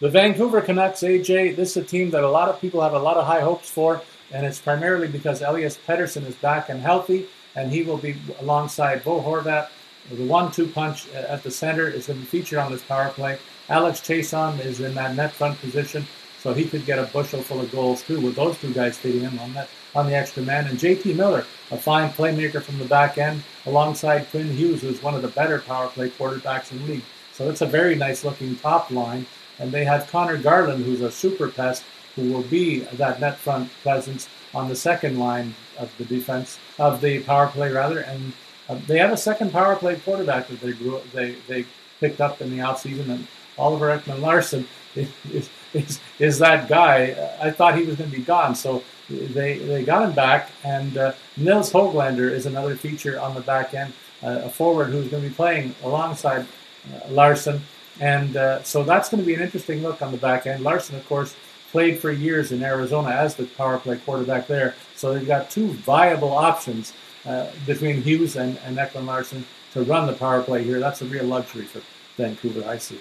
The 0.00 0.10
Vancouver 0.10 0.60
Canucks, 0.60 1.00
AJ, 1.00 1.56
this 1.56 1.76
is 1.76 1.84
a 1.84 1.86
team 1.86 2.10
that 2.10 2.24
a 2.24 2.28
lot 2.28 2.48
of 2.48 2.60
people 2.60 2.82
have 2.82 2.92
a 2.92 2.98
lot 2.98 3.16
of 3.16 3.24
high 3.24 3.40
hopes 3.40 3.70
for, 3.70 4.02
and 4.32 4.44
it's 4.44 4.58
primarily 4.58 5.08
because 5.08 5.42
Elias 5.42 5.78
Pettersson 5.86 6.26
is 6.26 6.34
back 6.34 6.68
and 6.68 6.80
healthy, 6.80 7.26
and 7.54 7.70
he 7.70 7.82
will 7.82 7.96
be 7.96 8.16
alongside 8.40 9.04
Bo 9.04 9.20
Horvat. 9.20 9.68
The 10.10 10.26
one-two 10.26 10.68
punch 10.68 11.08
at 11.10 11.42
the 11.42 11.50
center 11.50 11.88
is 11.88 12.06
going 12.06 12.18
to 12.18 12.24
be 12.24 12.28
featured 12.28 12.58
on 12.58 12.70
this 12.70 12.82
power 12.82 13.08
play. 13.10 13.38
Alex 13.68 14.00
Chiasson 14.00 14.60
is 14.64 14.80
in 14.80 14.94
that 14.94 15.16
net 15.16 15.32
front 15.32 15.60
position, 15.60 16.06
so 16.38 16.54
he 16.54 16.64
could 16.64 16.86
get 16.86 16.98
a 16.98 17.04
bushel 17.04 17.42
full 17.42 17.60
of 17.60 17.72
goals 17.72 18.02
too 18.02 18.20
with 18.20 18.36
those 18.36 18.58
two 18.58 18.72
guys 18.72 18.96
feeding 18.96 19.22
him 19.22 19.38
on 19.38 19.52
that 19.54 19.68
on 19.96 20.06
the 20.06 20.14
extra 20.14 20.42
man. 20.42 20.66
And 20.66 20.78
JT 20.78 21.16
Miller, 21.16 21.44
a 21.70 21.76
fine 21.76 22.10
playmaker 22.10 22.62
from 22.62 22.78
the 22.78 22.84
back 22.84 23.18
end, 23.18 23.42
alongside 23.64 24.30
Quinn 24.30 24.52
Hughes, 24.52 24.82
who's 24.82 25.02
one 25.02 25.14
of 25.14 25.22
the 25.22 25.28
better 25.28 25.60
power 25.60 25.88
play 25.88 26.10
quarterbacks 26.10 26.70
in 26.70 26.78
the 26.78 26.92
league. 26.92 27.02
So 27.32 27.48
it's 27.50 27.62
a 27.62 27.66
very 27.66 27.94
nice 27.94 28.24
looking 28.24 28.56
top 28.56 28.90
line. 28.90 29.26
And 29.58 29.72
they 29.72 29.84
have 29.84 30.10
Conor 30.10 30.36
Garland, 30.36 30.84
who's 30.84 31.00
a 31.00 31.10
super 31.10 31.48
pest, 31.48 31.82
who 32.14 32.32
will 32.32 32.42
be 32.42 32.80
that 32.80 33.20
net 33.20 33.38
front 33.38 33.70
presence 33.82 34.28
on 34.54 34.68
the 34.68 34.76
second 34.76 35.18
line 35.18 35.54
of 35.78 35.90
the 35.98 36.04
defense, 36.04 36.58
of 36.78 37.00
the 37.00 37.22
power 37.22 37.46
play 37.48 37.72
rather. 37.72 38.00
And 38.00 38.32
uh, 38.68 38.78
they 38.86 38.98
have 38.98 39.12
a 39.12 39.16
second 39.16 39.52
power 39.52 39.76
play 39.76 39.96
quarterback 39.96 40.48
that 40.48 40.60
they 40.60 40.72
grew, 40.72 41.00
they, 41.12 41.32
they 41.48 41.64
picked 42.00 42.20
up 42.20 42.40
in 42.40 42.50
the 42.50 42.58
offseason. 42.58 43.08
And 43.08 43.26
Oliver 43.58 43.96
Ekman-Larsson 43.96 44.66
is, 44.94 45.50
is, 45.72 46.00
is 46.18 46.38
that 46.38 46.68
guy. 46.68 47.16
I 47.40 47.50
thought 47.50 47.76
he 47.76 47.84
was 47.84 47.96
going 47.96 48.10
to 48.10 48.16
be 48.16 48.22
gone. 48.22 48.54
So 48.54 48.82
they 49.08 49.58
they 49.58 49.84
got 49.84 50.02
him 50.02 50.12
back, 50.12 50.50
and 50.64 50.96
uh, 50.98 51.12
Nils 51.36 51.72
Hoglander 51.72 52.30
is 52.30 52.46
another 52.46 52.74
feature 52.74 53.20
on 53.20 53.34
the 53.34 53.40
back 53.40 53.72
end, 53.72 53.92
uh, 54.22 54.42
a 54.44 54.48
forward 54.48 54.88
who's 54.88 55.08
going 55.08 55.22
to 55.22 55.28
be 55.28 55.34
playing 55.34 55.74
alongside 55.84 56.44
uh, 56.92 57.08
Larsson, 57.10 57.60
and 58.00 58.36
uh, 58.36 58.62
so 58.64 58.82
that's 58.82 59.08
going 59.08 59.22
to 59.22 59.26
be 59.26 59.34
an 59.34 59.40
interesting 59.40 59.82
look 59.82 60.02
on 60.02 60.10
the 60.10 60.18
back 60.18 60.46
end. 60.46 60.62
Larsson, 60.64 60.96
of 60.96 61.06
course, 61.08 61.36
played 61.70 62.00
for 62.00 62.10
years 62.10 62.50
in 62.50 62.64
Arizona 62.64 63.10
as 63.10 63.36
the 63.36 63.44
power 63.44 63.78
play 63.78 63.96
quarterback 63.98 64.48
there, 64.48 64.74
so 64.96 65.14
they've 65.14 65.26
got 65.26 65.50
two 65.50 65.68
viable 65.68 66.32
options 66.32 66.92
uh, 67.26 67.46
between 67.64 68.02
Hughes 68.02 68.34
and, 68.34 68.58
and 68.64 68.76
Ekman-Larsson 68.76 69.44
to 69.72 69.82
run 69.82 70.06
the 70.06 70.14
power 70.14 70.42
play 70.42 70.64
here. 70.64 70.80
That's 70.80 71.02
a 71.02 71.06
real 71.06 71.26
luxury 71.26 71.64
for 71.64 71.80
Vancouver, 72.16 72.68
I 72.68 72.78
see. 72.78 72.98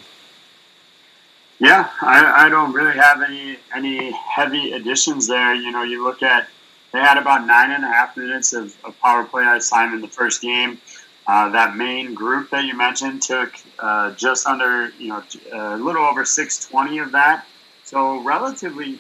Yeah, 1.60 1.90
I, 2.02 2.46
I 2.46 2.50
don't 2.50 2.74
really 2.74 2.98
have 2.98 3.22
any 3.22 3.58
any 3.74 4.12
heavy 4.12 4.74
additions 4.74 5.28
there. 5.28 5.56
You 5.56 5.72
know, 5.72 5.84
you 5.84 6.04
look 6.04 6.22
at 6.22 6.48
they 6.92 7.00
had 7.00 7.18
about 7.18 7.46
nine 7.46 7.72
and 7.72 7.84
a 7.84 7.88
half 7.88 8.16
minutes 8.16 8.54
of, 8.54 8.76
of 8.86 8.98
power 9.02 9.26
play 9.26 9.44
time 9.70 9.94
in 9.94 10.02
the 10.02 10.08
first 10.08 10.42
game. 10.42 10.80
Uh, 11.28 11.50
that 11.50 11.76
main 11.76 12.14
group 12.14 12.50
that 12.52 12.64
you 12.66 12.78
mentioned 12.78 13.22
took 13.22 13.52
uh, 13.80 14.12
just 14.12 14.46
under, 14.46 14.90
you 15.00 15.10
know, 15.10 15.24
a 15.52 15.78
little 15.78 16.06
over 16.06 16.24
620 16.24 17.00
of 17.00 17.12
that. 17.12 17.46
So 17.84 18.22
relatively 18.22 19.00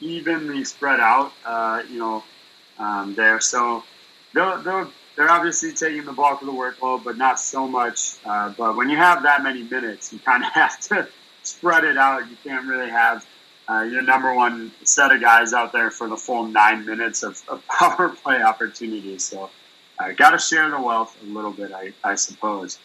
evenly 0.00 0.64
spread 0.64 1.00
out, 1.00 1.32
uh, 1.44 1.82
you 1.88 1.98
know, 1.98 2.24
um, 2.78 3.14
there. 3.14 3.40
So 3.40 3.84
they'll, 4.34 4.60
they'll, 4.62 4.90
they're 5.16 5.30
obviously 5.30 5.72
taking 5.72 6.04
the 6.04 6.12
bulk 6.12 6.40
of 6.40 6.46
the 6.46 6.52
workload, 6.52 7.04
but 7.04 7.16
not 7.16 7.38
so 7.38 7.68
much. 7.68 8.16
Uh, 8.24 8.52
but 8.56 8.74
when 8.76 8.88
you 8.88 8.96
have 8.96 9.22
that 9.22 9.42
many 9.42 9.62
minutes, 9.62 10.12
you 10.12 10.18
kind 10.18 10.44
of 10.44 10.50
have 10.54 10.80
to 10.88 11.08
spread 11.46 11.84
it 11.84 11.96
out. 11.96 12.28
You 12.28 12.36
can't 12.42 12.66
really 12.66 12.90
have 12.90 13.26
uh, 13.68 13.82
your 13.82 14.02
number 14.02 14.34
one 14.34 14.72
set 14.84 15.12
of 15.12 15.20
guys 15.20 15.52
out 15.52 15.72
there 15.72 15.90
for 15.90 16.08
the 16.08 16.16
full 16.16 16.46
nine 16.46 16.84
minutes 16.86 17.22
of, 17.22 17.42
of 17.48 17.66
power 17.78 18.08
play 18.10 18.42
opportunities. 18.42 19.24
So, 19.24 19.50
uh, 19.98 20.12
got 20.12 20.30
to 20.30 20.38
share 20.38 20.70
the 20.70 20.80
wealth 20.80 21.16
a 21.22 21.26
little 21.26 21.52
bit, 21.52 21.72
I, 21.72 21.92
I 22.04 22.14
suppose. 22.14 22.78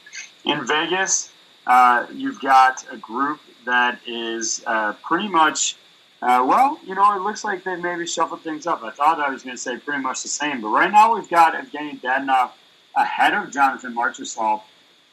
In 0.46 0.66
Vegas, 0.66 1.32
uh, 1.68 2.08
you've 2.14 2.40
got 2.40 2.86
a 2.92 2.98
group 2.98 3.40
that 3.66 4.00
is 4.08 4.64
uh, 4.66 4.94
pretty 5.04 5.28
much, 5.28 5.76
uh, 6.22 6.44
well, 6.48 6.80
you 6.86 6.96
know, 6.96 7.16
it 7.16 7.22
looks 7.22 7.44
like 7.44 7.64
they 7.64 7.76
maybe 7.76 8.08
shuffled 8.08 8.42
things 8.42 8.66
up. 8.66 8.82
I 8.84 8.92
thought 8.92 9.20
I 9.20 9.30
was 9.30 9.44
going 9.44 9.56
to 9.56 9.62
say 9.62 9.78
pretty 9.78 10.02
much 10.02 10.24
the 10.24 10.30
same, 10.30 10.62
but 10.62 10.70
right 10.70 10.92
now 10.92 11.14
we've 11.14 11.30
got 11.30 11.54
Evgeny 11.54 12.00
Dadonov 12.00 12.52
ahead 12.96 13.34
of 13.34 13.52
Jonathan 13.52 13.94
Marchessault 13.94 14.62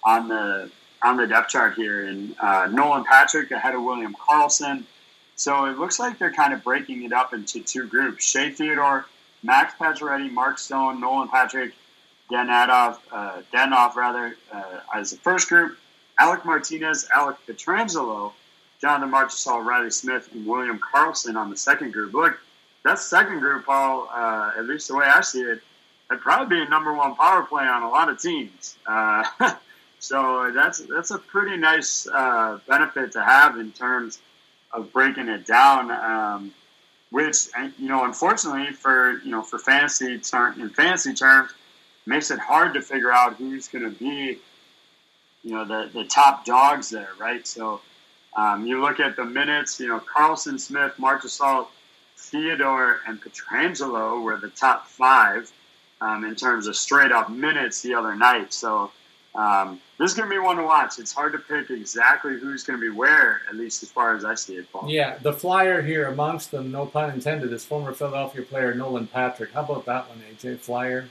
on 0.05 0.29
the 0.29 0.71
on 1.03 1.17
the 1.17 1.27
depth 1.27 1.51
chart 1.51 1.75
here, 1.75 2.07
and 2.07 2.35
uh, 2.41 2.69
Nolan 2.71 3.05
Patrick 3.05 3.51
ahead 3.51 3.75
of 3.75 3.83
William 3.83 4.15
Karlsson. 4.15 4.85
So 5.37 5.67
it 5.67 5.79
looks 5.79 5.99
like 5.99 6.19
they're 6.19 6.33
kind 6.33 6.53
of 6.53 6.65
breaking 6.65 7.05
it 7.05 7.13
up 7.13 7.33
into 7.33 7.61
two 7.63 7.87
groups: 7.87 8.25
Shea 8.25 8.51
Theodore, 8.51 9.07
Max 9.43 9.75
Pacioretty, 9.79 10.31
Mark 10.31 10.59
Stone, 10.59 11.01
Nolan 11.01 11.29
Patrick, 11.29 11.73
Dan 12.31 12.51
Adolf, 12.51 13.01
uh, 13.13 13.43
Dadonov 13.53 13.95
rather 13.95 14.37
uh, 14.53 14.81
as 14.95 15.11
the 15.11 15.17
first 15.19 15.49
group. 15.49 15.79
Alec 16.21 16.45
Martinez, 16.45 17.09
Alec 17.15 17.37
Pietrangelo, 17.47 18.33
Jonathan 18.81 19.11
Marchessault, 19.13 19.65
Reilly 19.65 19.91
Smith, 19.91 20.29
and 20.33 20.45
William 20.47 20.81
Karlsson 20.81 21.37
on 21.37 21.49
the 21.49 21.57
second 21.57 21.93
group. 21.93 22.13
Look, 22.13 22.39
that 22.85 22.99
second 22.99 23.39
group, 23.39 23.67
Paul, 23.67 24.09
uh, 24.13 24.53
at 24.57 24.67
least 24.67 24.89
the 24.89 24.97
way 24.97 25.07
I 25.07 25.21
see 25.21 25.43
it, 25.43 25.61
would 26.11 26.21
probably 26.21 26.57
be 26.57 26.63
a 26.63 26.69
number 26.69 26.93
one 26.93 27.15
power 27.15 27.43
play 27.43 27.65
on 27.65 27.83
a 27.83 27.89
lot 27.89 28.09
of 28.09 28.21
teams. 28.21 28.77
Uh, 28.87 29.25
so 30.01 30.51
that's 30.55 30.79
that's 30.81 31.11
a 31.11 31.19
pretty 31.19 31.57
nice 31.57 32.07
uh, 32.07 32.59
benefit 32.69 33.13
to 33.13 33.23
have 33.23 33.59
in 33.59 33.73
terms 33.73 34.21
of 34.73 34.93
breaking 34.93 35.29
it 35.29 35.47
down. 35.47 35.91
Um, 35.91 36.55
which 37.11 37.49
you 37.79 37.89
know, 37.89 38.05
unfortunately 38.05 38.73
for 38.73 39.19
you 39.25 39.31
know 39.31 39.43
for 39.43 39.59
fantasy 39.59 40.19
ter- 40.19 40.53
in 40.53 40.69
fantasy 40.71 41.15
terms, 41.15 41.53
makes 42.07 42.31
it 42.31 42.39
hard 42.39 42.75
to 42.75 42.83
figure 42.83 43.13
out 43.13 43.37
who's 43.37 43.69
going 43.69 43.85
to 43.85 43.91
be 43.99 44.39
you 45.43 45.55
know 45.55 45.65
the 45.65 45.91
the 45.93 46.05
top 46.05 46.45
dogs 46.45 46.91
there, 46.91 47.11
right? 47.19 47.47
So 47.47 47.81
um, 48.37 48.67
you 48.67 48.81
look 48.81 49.01
at 49.01 49.17
the 49.17 49.25
minutes. 49.25 49.81
You 49.81 49.89
know, 49.89 50.01
Karlsson, 50.01 50.61
Smith, 50.61 50.93
Marchessault, 50.99 51.69
Theodore, 52.17 53.01
and 53.07 53.21
Pietrangelo 53.21 54.23
were 54.23 54.37
the 54.37 54.51
top 54.51 54.87
five 54.87 55.51
um, 56.01 56.25
in 56.25 56.35
terms 56.35 56.67
of 56.67 56.77
straight 56.77 57.13
up 57.13 57.31
minutes 57.31 57.83
the 57.83 57.95
other 57.95 58.15
night. 58.15 58.53
So 58.53 58.93
um, 59.35 59.81
this 59.99 60.13
is 60.13 60.17
going 60.17 60.29
to 60.29 60.35
be 60.35 60.39
one 60.39 60.57
to 60.57 60.63
watch. 60.63 60.99
It's 60.99 61.13
hard 61.13 61.33
to 61.33 61.39
pick 61.39 61.71
exactly 61.71 62.39
who's 62.39 62.63
going 62.63 62.79
to 62.79 62.91
be 62.91 62.97
where, 62.97 63.43
at 63.49 63.57
least 63.57 63.83
as 63.83 63.91
far 63.91 64.15
as 64.15 64.25
I 64.25 64.35
see 64.35 64.55
it, 64.57 64.71
Paul. 64.73 64.89
Yeah, 64.89 65.19
the 65.19 65.33
flyer 65.33 65.83
here 65.83 66.07
amongst 66.07 66.51
them, 66.53 66.71
no 66.71 66.87
pun 66.87 67.11
intended, 67.11 67.53
is 67.53 67.65
former 67.65 67.93
Philadelphia 67.93 68.43
player 68.43 68.75
Nolan 68.75 69.07
Patrick. 69.09 69.53
How 69.53 69.63
about 69.63 69.85
that 69.87 70.09
one, 70.09 70.23
AJ? 70.33 70.61
Flyer, 70.61 71.09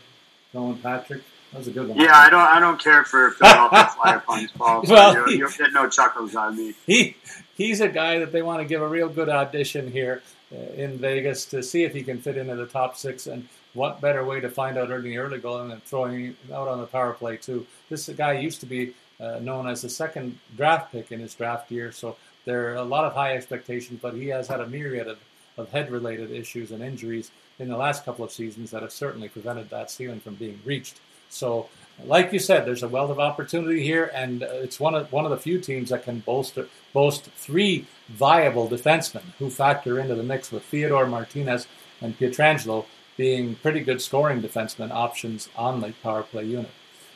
Nolan 0.53 0.77
Patrick. 0.77 1.21
That 1.51 1.59
was 1.59 1.67
a 1.67 1.71
good 1.71 1.87
one. 1.87 1.97
Yeah, 1.97 2.11
I 2.13 2.29
don't. 2.29 2.41
I 2.41 2.59
don't 2.59 2.81
care 2.81 3.03
for 3.05 3.31
Philadelphia 3.31 3.89
Flyer 3.95 4.19
puns, 4.19 4.51
Paul. 4.51 4.85
So 4.85 4.93
Well, 4.93 5.13
you'll, 5.31 5.49
he- 5.49 5.57
get 5.57 5.71
no 5.73 5.89
chuckles 5.89 6.35
of 6.35 6.55
me. 6.55 6.73
he 6.85 7.15
he's 7.55 7.79
a 7.81 7.87
guy 7.87 8.19
that 8.19 8.31
they 8.33 8.41
want 8.41 8.59
to 8.59 8.65
give 8.65 8.81
a 8.81 8.87
real 8.87 9.07
good 9.09 9.29
audition 9.29 9.89
here 9.91 10.21
uh, 10.53 10.57
in 10.73 10.97
Vegas 10.97 11.45
to 11.45 11.63
see 11.63 11.83
if 11.85 11.93
he 11.93 12.03
can 12.03 12.19
fit 12.21 12.35
into 12.37 12.55
the 12.55 12.65
top 12.65 12.97
six. 12.97 13.27
And 13.27 13.47
what 13.73 14.01
better 14.01 14.25
way 14.25 14.41
to 14.41 14.49
find 14.49 14.77
out 14.77 14.89
early 14.89 15.15
early 15.15 15.39
goal 15.39 15.65
than 15.65 15.79
throwing 15.81 16.19
him 16.25 16.37
out 16.53 16.67
on 16.67 16.79
the 16.81 16.85
power 16.87 17.13
play 17.13 17.37
too? 17.37 17.65
This 17.89 18.09
guy 18.09 18.33
used 18.33 18.59
to 18.61 18.65
be 18.65 18.93
uh, 19.19 19.39
known 19.39 19.67
as 19.67 19.81
the 19.81 19.89
second 19.89 20.37
draft 20.55 20.91
pick 20.91 21.11
in 21.11 21.19
his 21.19 21.33
draft 21.33 21.71
year, 21.71 21.91
so 21.91 22.15
there 22.45 22.71
are 22.71 22.75
a 22.75 22.83
lot 22.83 23.05
of 23.05 23.13
high 23.13 23.35
expectations. 23.35 23.99
But 24.01 24.13
he 24.13 24.27
has 24.27 24.47
had 24.47 24.61
a 24.61 24.67
myriad 24.67 25.07
of, 25.07 25.19
of 25.57 25.69
head 25.69 25.91
related 25.91 26.31
issues 26.31 26.71
and 26.71 26.83
injuries 26.83 27.31
in 27.59 27.69
the 27.69 27.77
last 27.77 28.05
couple 28.05 28.23
of 28.23 28.31
seasons 28.31 28.71
that 28.71 28.81
have 28.81 28.91
certainly 28.91 29.29
prevented 29.29 29.69
that 29.69 29.89
ceiling 29.89 30.19
from 30.19 30.35
being 30.35 30.59
reached. 30.63 30.99
So, 31.29 31.67
like 32.05 32.31
you 32.31 32.39
said, 32.39 32.65
there's 32.65 32.83
a 32.83 32.87
wealth 32.87 33.09
of 33.09 33.19
opportunity 33.19 33.83
here, 33.83 34.11
and 34.13 34.43
uh, 34.43 34.47
it's 34.51 34.79
one 34.79 34.95
of 34.95 35.11
one 35.11 35.25
of 35.25 35.31
the 35.31 35.37
few 35.37 35.59
teams 35.59 35.89
that 35.89 36.03
can 36.03 36.19
boast 36.19 36.57
boast 36.93 37.25
three 37.35 37.85
viable 38.09 38.69
defensemen 38.69 39.23
who 39.39 39.49
factor 39.49 39.99
into 39.99 40.15
the 40.15 40.23
mix 40.23 40.51
with 40.51 40.63
Theodore 40.63 41.07
Martinez 41.07 41.67
and 42.01 42.17
Pietrangelo 42.17 42.85
being 43.17 43.55
pretty 43.55 43.81
good 43.81 44.01
scoring 44.01 44.41
defensemen 44.41 44.91
options 44.91 45.49
on 45.55 45.81
the 45.81 45.91
power 46.03 46.23
play 46.23 46.45
unit. 46.45 46.69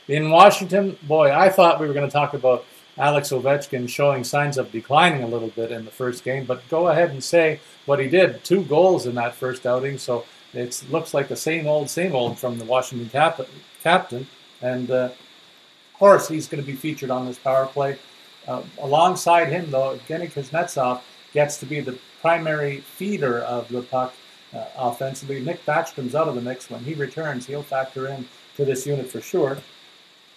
In 0.07 0.32
Washington, 0.32 0.98
boy, 1.03 1.32
I 1.32 1.49
thought 1.49 1.80
we 1.80 1.88
were 1.88 1.94
going 1.94 2.07
to 2.07 2.11
talk 2.11 2.34
about 2.34 2.65
Alex 2.98 3.30
Ovechkin 3.30 3.88
showing 3.88 4.23
signs 4.23 4.57
of 4.57 4.72
declining 4.72 5.23
a 5.23 5.28
little 5.28 5.49
bit 5.49 5.72
in 5.72 5.86
the 5.86 5.91
first 5.91 6.23
game, 6.23 6.45
but 6.45 6.68
go 6.69 6.88
ahead 6.88 7.11
and 7.11 7.23
say 7.23 7.60
what 7.86 7.99
he 7.99 8.07
did. 8.07 8.44
Two 8.44 8.64
goals 8.64 9.06
in 9.06 9.15
that 9.15 9.36
first 9.36 9.65
outing, 9.65 9.98
so 9.98 10.26
it 10.53 10.84
looks 10.90 11.14
like 11.14 11.28
the 11.28 11.36
same 11.36 11.68
old, 11.68 11.90
same 11.90 12.15
old 12.15 12.40
from 12.40 12.57
the 12.57 12.65
Washington 12.65 13.10
cap- 13.10 13.41
captain. 13.84 14.28
And 14.61 14.90
uh, 14.90 15.06
of 15.06 15.99
course, 15.99 16.28
he's 16.28 16.48
going 16.48 16.64
to 16.64 16.68
be 16.68 16.76
featured 16.76 17.11
on 17.11 17.26
this 17.26 17.38
power 17.38 17.68
play. 17.68 17.98
Uh, 18.48 18.64
alongside 18.80 19.49
him, 19.49 19.69
though, 19.69 19.98
Evgeny 19.98 20.32
Kuznetsov 20.32 21.02
gets 21.32 21.57
to 21.57 21.65
be 21.65 21.80
the 21.80 21.98
primary 22.22 22.78
feeder 22.82 23.40
of 23.41 23.68
the 23.69 23.84
puck 23.84 24.14
uh, 24.53 24.65
offensively. 24.76 25.40
Nick 25.40 25.64
Backstrom's 25.65 26.15
out 26.15 26.28
of 26.28 26.36
the 26.36 26.41
mix. 26.41 26.69
When 26.69 26.84
he 26.84 26.95
returns, 26.95 27.45
he'll 27.45 27.64
factor 27.64 28.07
in 28.07 28.28
to 28.57 28.65
this 28.65 28.86
unit 28.86 29.10
for 29.10 29.22
sure. 29.22 29.57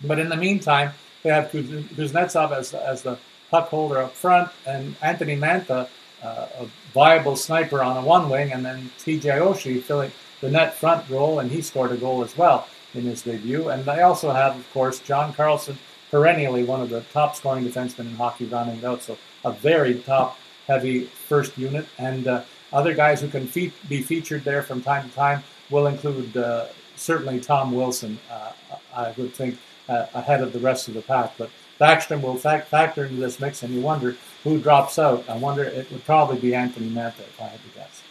But 0.03 0.19
in 0.19 0.29
the 0.29 0.37
meantime, 0.37 0.93
they 1.23 1.31
have 1.31 1.51
Kuznetsov 1.51 2.53
as, 2.53 2.75
as 2.75 3.03
the 3.03 3.19
puck 3.51 3.69
holder 3.69 4.03
up 4.03 4.13
front, 4.13 4.51
and 4.67 4.97
Anthony 5.03 5.37
Mantha, 5.37 5.89
uh, 6.23 6.47
a 6.61 6.67
viable 6.93 7.37
sniper 7.37 7.83
on 7.83 7.97
a 7.97 8.03
one 8.03 8.29
wing, 8.29 8.53
and 8.53 8.65
then 8.65 8.91
TJ 8.99 9.39
Oshie 9.41 9.83
filling 9.83 10.11
the 10.41 10.51
net 10.51 10.75
front 10.75 11.09
role, 11.09 11.39
and 11.39 11.51
he 11.51 11.63
scored 11.63 11.93
a 11.93 11.97
goal 11.97 12.23
as 12.23 12.37
well 12.37 12.67
in 12.95 13.03
his 13.03 13.23
debut. 13.23 13.69
And 13.69 13.85
they 13.85 14.01
also 14.01 14.31
have, 14.31 14.57
of 14.57 14.73
course, 14.73 15.01
John 15.01 15.33
Carlson, 15.33 15.79
perennially 16.11 16.65
one 16.65 16.81
of 16.81 16.91
the 16.91 17.01
top 17.13 17.37
scoring 17.37 17.65
defensemen 17.65 18.01
in 18.01 18.15
hockey, 18.15 18.47
rounding 18.47 18.85
out. 18.85 19.03
So 19.03 19.19
a 19.45 19.53
very 19.53 19.95
top 20.01 20.39
heavy 20.67 21.05
first 21.05 21.57
unit, 21.59 21.87
and 21.99 22.27
uh, 22.27 22.43
other 22.73 22.95
guys 22.95 23.21
who 23.21 23.29
can 23.29 23.47
fe- 23.47 23.73
be 23.89 24.03
featured 24.03 24.45
there 24.45 24.63
from 24.63 24.83
time 24.83 25.09
to 25.09 25.15
time 25.15 25.43
will 25.71 25.87
include 25.87 26.37
uh, 26.37 26.67
certainly 26.97 27.41
Tom 27.41 27.73
Wilson. 27.73 28.19
Uh, 28.31 28.53
I 28.95 29.13
would 29.17 29.35
think 29.35 29.59
uh, 29.89 30.07
ahead 30.15 30.41
of 30.41 30.53
the 30.53 30.59
rest 30.59 30.89
of 30.89 30.95
the 30.95 31.03
pack, 31.03 31.35
but 31.37 31.51
Backstrom 31.81 32.23
will 32.23 32.37
fac- 32.37 32.67
factor 32.67 33.05
into 33.05 33.17
this 33.17 33.41
mix, 33.41 33.63
and 33.63 33.75
you 33.75 33.81
wonder 33.81 34.17
who 34.45 34.59
drops 34.61 34.99
out. 34.99 35.29
I 35.29 35.37
wonder 35.37 35.65
it 35.65 35.91
would 35.91 36.05
probably 36.05 36.39
be 36.39 36.55
Anthony 36.55 36.89
Mantha 36.89 37.21
if 37.21 37.41
I 37.41 37.47
had 37.49 37.61
to 37.61 37.69
guess. 37.75 38.03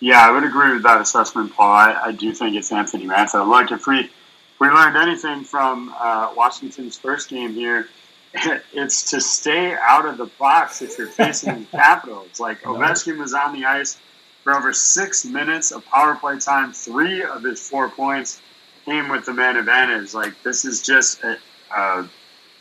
Yeah, 0.00 0.26
I 0.26 0.30
would 0.30 0.44
agree 0.44 0.72
with 0.72 0.82
that 0.84 1.00
assessment, 1.00 1.54
Paul. 1.54 1.70
I, 1.70 2.00
I 2.06 2.12
do 2.12 2.32
think 2.32 2.56
it's 2.56 2.72
Anthony 2.72 3.06
Mantha. 3.06 3.46
Look, 3.46 3.70
if 3.70 3.86
we 3.86 4.00
if 4.00 4.60
we 4.60 4.68
learned 4.68 4.96
anything 4.96 5.44
from 5.44 5.94
uh, 5.98 6.32
Washington's 6.36 6.98
first 6.98 7.28
game 7.28 7.52
here, 7.52 7.88
it's 8.72 9.10
to 9.10 9.20
stay 9.20 9.74
out 9.74 10.06
of 10.06 10.16
the 10.16 10.26
box 10.38 10.82
if 10.82 10.98
you're 10.98 11.06
facing 11.06 11.60
the 11.60 11.66
Capitals. 11.76 12.40
Like 12.40 12.62
Ovechkin 12.62 13.18
was 13.18 13.34
on 13.34 13.52
the 13.52 13.66
ice 13.66 13.98
for 14.42 14.54
over 14.54 14.72
six 14.72 15.24
minutes 15.24 15.70
of 15.70 15.84
power 15.84 16.14
play 16.14 16.38
time. 16.38 16.72
Three 16.72 17.22
of 17.22 17.42
his 17.42 17.60
four 17.60 17.90
points 17.90 18.40
came 18.84 19.08
with 19.08 19.24
the 19.26 19.34
man 19.34 19.56
advantage. 19.56 20.14
Like 20.14 20.40
this 20.42 20.64
is 20.64 20.82
just 20.82 21.22
a, 21.22 22.08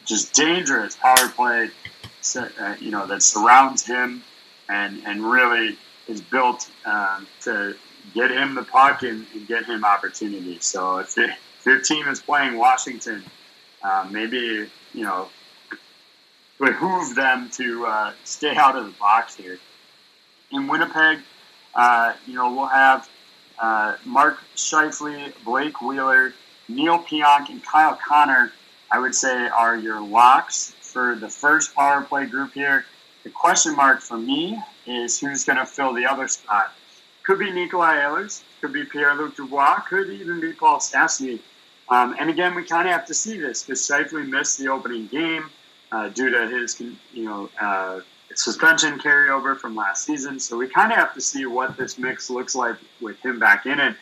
just 0.06 0.34
dangerous 0.34 0.96
power 0.96 1.30
play, 1.30 1.70
uh, 2.36 2.76
you 2.80 2.92
know, 2.92 3.06
that 3.08 3.22
surrounds 3.22 3.86
him 3.86 4.24
and 4.68 5.02
and 5.06 5.24
really 5.24 5.78
is 6.08 6.22
built 6.22 6.70
um, 6.86 7.28
to 7.42 7.76
get 8.14 8.32
him 8.32 8.56
the 8.56 8.64
puck 8.64 9.04
and, 9.04 9.26
and 9.34 9.48
get 9.48 9.66
him 9.66 9.86
opportunities. 9.86 10.66
So 10.66 10.98
if, 10.98 11.18
it, 11.18 11.30
if 11.60 11.66
your 11.66 11.80
team 11.82 12.08
is 12.08 12.20
playing 12.20 12.58
Washington, 12.58 13.24
uh, 13.84 14.08
maybe 14.10 14.68
you 14.94 15.04
know 15.04 15.30
behoove 16.60 17.16
them 17.16 17.50
to 17.52 17.86
uh, 17.86 18.14
stay 18.24 18.56
out 18.56 18.76
of 18.76 18.86
the 18.86 18.92
box 19.00 19.36
here. 19.36 19.60
In 20.52 20.68
Winnipeg, 20.68 21.20
uh, 21.76 22.14
you 22.26 22.34
know 22.34 22.54
we'll 22.54 22.66
have 22.66 23.08
uh, 23.60 23.96
Mark 24.06 24.40
Scheifele, 24.56 25.34
Blake 25.44 25.82
Wheeler, 25.82 26.34
Neal 26.68 27.00
Pionk, 27.00 27.50
and 27.50 27.64
Kyle 27.64 27.98
Connor. 28.08 28.52
I 28.92 29.00
would 29.00 29.14
say 29.14 29.48
are 29.48 29.78
your 29.78 30.02
locks 30.02 30.74
for 30.82 31.16
the 31.16 31.30
first 31.30 31.76
power 31.76 32.02
play 32.02 32.26
group 32.26 32.54
here. 32.54 32.86
The 33.24 33.30
question 33.30 33.76
mark 33.76 34.02
for 34.02 34.18
me 34.18 34.58
is 34.86 35.20
who's 35.20 35.44
going 35.44 35.58
to 35.58 35.66
fill 35.66 35.94
the 35.94 36.06
other 36.06 36.28
spot. 36.28 36.74
Could 37.24 37.40
be 37.40 37.52
Nikolai 37.52 37.98
Ehlers, 37.98 38.42
could 38.62 38.74
be 38.74 38.86
Pierre-Luc 38.86 39.36
Dubois, 39.36 39.82
could 39.82 40.10
even 40.10 40.40
be 40.40 40.54
Paul 40.54 40.80
Stastny. 40.80 41.40
Um, 41.90 42.16
and 42.20 42.30
again, 42.30 42.56
we 42.56 42.64
kind 42.64 42.88
of 42.88 42.94
have 42.94 43.06
to 43.08 43.14
see 43.14 43.38
this 43.38 43.64
because 43.64 43.82
Scheifele 43.82 44.28
missed 44.28 44.58
the 44.58 44.70
opening 44.70 45.08
game 45.08 45.50
uh, 45.92 46.10
due 46.10 46.30
to 46.30 46.48
his, 46.48 46.80
you 46.80 47.26
know, 47.26 47.50
uh, 47.60 48.00
suspension 48.40 49.00
carryover 49.00 49.58
from 49.58 49.76
last 49.76 50.06
season. 50.06 50.40
So 50.40 50.58
we 50.58 50.68
kind 50.68 50.92
of 50.92 50.98
have 50.98 51.14
to 51.14 51.22
see 51.22 51.46
what 51.46 51.78
this 51.78 51.98
mix 51.98 52.30
looks 52.30 52.56
like 52.56 52.78
with 53.02 53.20
him 53.20 53.40
back 53.40 53.66
in 53.66 53.80
it. 53.80 53.96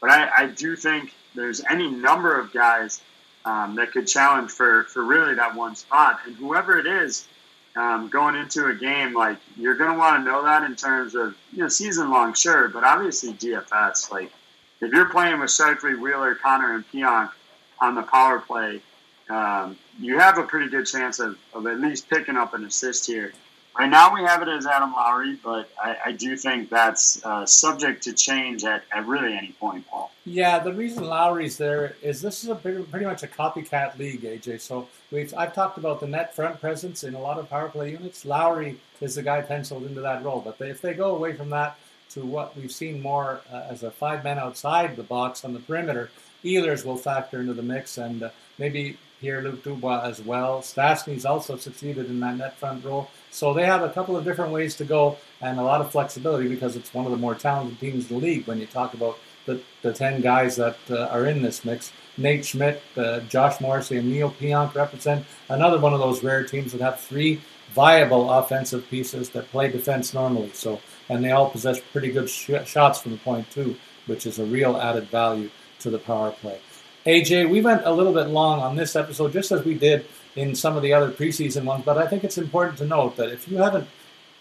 But 0.00 0.10
I, 0.10 0.28
I 0.38 0.46
do 0.46 0.76
think 0.76 1.14
there's 1.34 1.62
any 1.70 1.90
number 1.90 2.38
of 2.38 2.52
guys 2.52 3.00
um, 3.44 3.76
that 3.76 3.92
could 3.92 4.06
challenge 4.06 4.50
for, 4.50 4.84
for 4.84 5.04
really 5.04 5.34
that 5.34 5.54
one 5.54 5.76
spot. 5.76 6.20
And 6.26 6.34
whoever 6.36 6.78
it 6.78 6.86
is, 6.86 7.28
um, 7.76 8.08
going 8.08 8.34
into 8.34 8.66
a 8.66 8.74
game, 8.74 9.14
like 9.14 9.36
you're 9.56 9.76
going 9.76 9.92
to 9.92 9.98
want 9.98 10.24
to 10.24 10.30
know 10.30 10.42
that 10.44 10.62
in 10.62 10.74
terms 10.74 11.14
of 11.14 11.36
you 11.52 11.58
know 11.58 11.68
season 11.68 12.10
long, 12.10 12.32
sure, 12.32 12.68
but 12.68 12.84
obviously 12.84 13.34
DFS. 13.34 14.10
Like 14.10 14.32
if 14.80 14.92
you're 14.92 15.10
playing 15.10 15.40
with 15.40 15.50
Scheifele, 15.50 16.00
Wheeler, 16.00 16.34
Connor, 16.36 16.74
and 16.74 16.84
Pionk 16.90 17.30
on 17.78 17.94
the 17.94 18.02
power 18.02 18.40
play, 18.40 18.80
um, 19.28 19.76
you 20.00 20.18
have 20.18 20.38
a 20.38 20.42
pretty 20.44 20.70
good 20.70 20.86
chance 20.86 21.18
of, 21.20 21.36
of 21.52 21.66
at 21.66 21.78
least 21.78 22.08
picking 22.08 22.36
up 22.36 22.54
an 22.54 22.64
assist 22.64 23.06
here. 23.06 23.32
Right 23.78 23.90
now, 23.90 24.14
we 24.14 24.22
have 24.22 24.40
it 24.40 24.48
as 24.48 24.66
Adam 24.66 24.94
Lowry, 24.94 25.38
but 25.44 25.68
I, 25.82 25.96
I 26.06 26.12
do 26.12 26.34
think 26.34 26.70
that's 26.70 27.22
uh, 27.26 27.44
subject 27.44 28.04
to 28.04 28.14
change 28.14 28.64
at, 28.64 28.84
at 28.90 29.06
really 29.06 29.36
any 29.36 29.52
point, 29.52 29.86
Paul. 29.86 30.10
Yeah, 30.24 30.58
the 30.58 30.72
reason 30.72 31.04
Lowry's 31.04 31.58
there 31.58 31.94
is 32.02 32.22
this 32.22 32.42
is 32.42 32.48
a 32.48 32.54
pretty, 32.54 33.04
much 33.04 33.22
a 33.22 33.26
copycat 33.26 33.98
league, 33.98 34.22
AJ. 34.22 34.62
So 34.62 34.88
we've 35.10 35.32
I've 35.34 35.54
talked 35.54 35.76
about 35.76 36.00
the 36.00 36.06
net 36.06 36.34
front 36.34 36.58
presence 36.58 37.04
in 37.04 37.14
a 37.14 37.20
lot 37.20 37.38
of 37.38 37.50
power 37.50 37.68
play 37.68 37.90
units. 37.92 38.24
Lowry 38.24 38.80
is 39.02 39.16
the 39.16 39.22
guy 39.22 39.42
penciled 39.42 39.84
into 39.84 40.00
that 40.00 40.24
role, 40.24 40.40
but 40.40 40.58
they, 40.58 40.70
if 40.70 40.80
they 40.80 40.94
go 40.94 41.14
away 41.14 41.34
from 41.34 41.50
that 41.50 41.78
to 42.10 42.24
what 42.24 42.56
we've 42.56 42.72
seen 42.72 43.02
more 43.02 43.42
uh, 43.52 43.66
as 43.68 43.82
a 43.82 43.90
five 43.90 44.24
man 44.24 44.38
outside 44.38 44.96
the 44.96 45.02
box 45.02 45.44
on 45.44 45.52
the 45.52 45.60
perimeter, 45.60 46.10
Ehlers 46.42 46.84
will 46.84 46.96
factor 46.96 47.40
into 47.40 47.52
the 47.52 47.62
mix, 47.62 47.98
and 47.98 48.22
uh, 48.22 48.30
maybe 48.58 48.96
Pierre-Luc 49.20 49.62
Dubois 49.62 50.02
as 50.02 50.20
well. 50.22 50.62
Stastny's 50.62 51.24
also 51.24 51.56
succeeded 51.56 52.06
in 52.06 52.20
that 52.20 52.36
net 52.36 52.56
front 52.58 52.84
role. 52.84 53.10
So 53.36 53.52
they 53.52 53.66
have 53.66 53.82
a 53.82 53.90
couple 53.90 54.16
of 54.16 54.24
different 54.24 54.50
ways 54.50 54.76
to 54.76 54.84
go 54.86 55.18
and 55.42 55.58
a 55.58 55.62
lot 55.62 55.82
of 55.82 55.90
flexibility 55.90 56.48
because 56.48 56.74
it's 56.74 56.94
one 56.94 57.04
of 57.04 57.10
the 57.10 57.18
more 57.18 57.34
talented 57.34 57.78
teams 57.78 58.10
in 58.10 58.18
the 58.18 58.26
league 58.26 58.46
when 58.46 58.58
you 58.58 58.66
talk 58.66 58.94
about 58.94 59.18
the, 59.44 59.60
the 59.82 59.92
10 59.92 60.22
guys 60.22 60.56
that 60.56 60.78
uh, 60.88 61.08
are 61.08 61.26
in 61.26 61.42
this 61.42 61.62
mix. 61.62 61.92
Nate 62.16 62.46
Schmidt, 62.46 62.82
uh, 62.96 63.20
Josh 63.20 63.60
Morrissey, 63.60 63.98
and 63.98 64.10
Neal 64.10 64.30
Pionk 64.30 64.74
represent 64.74 65.26
another 65.50 65.78
one 65.78 65.92
of 65.92 66.00
those 66.00 66.24
rare 66.24 66.44
teams 66.44 66.72
that 66.72 66.80
have 66.80 66.98
three 66.98 67.42
viable 67.74 68.30
offensive 68.30 68.88
pieces 68.88 69.28
that 69.28 69.50
play 69.50 69.70
defense 69.70 70.14
normally. 70.14 70.50
So, 70.54 70.80
and 71.10 71.22
they 71.22 71.32
all 71.32 71.50
possess 71.50 71.78
pretty 71.92 72.12
good 72.12 72.30
sh- 72.30 72.64
shots 72.64 73.02
from 73.02 73.12
the 73.12 73.18
point 73.18 73.50
too, 73.50 73.76
which 74.06 74.24
is 74.24 74.38
a 74.38 74.46
real 74.46 74.78
added 74.78 75.08
value 75.08 75.50
to 75.80 75.90
the 75.90 75.98
power 75.98 76.30
play. 76.30 76.58
AJ, 77.04 77.50
we 77.50 77.60
went 77.60 77.82
a 77.84 77.92
little 77.92 78.14
bit 78.14 78.28
long 78.28 78.60
on 78.60 78.76
this 78.76 78.96
episode, 78.96 79.34
just 79.34 79.52
as 79.52 79.62
we 79.62 79.74
did 79.74 80.06
in 80.36 80.54
some 80.54 80.76
of 80.76 80.82
the 80.82 80.92
other 80.92 81.10
preseason 81.10 81.64
ones, 81.64 81.84
but 81.84 81.98
I 81.98 82.06
think 82.06 82.22
it's 82.22 82.38
important 82.38 82.78
to 82.78 82.86
note 82.86 83.16
that 83.16 83.30
if 83.30 83.48
you 83.48 83.56
haven't 83.56 83.88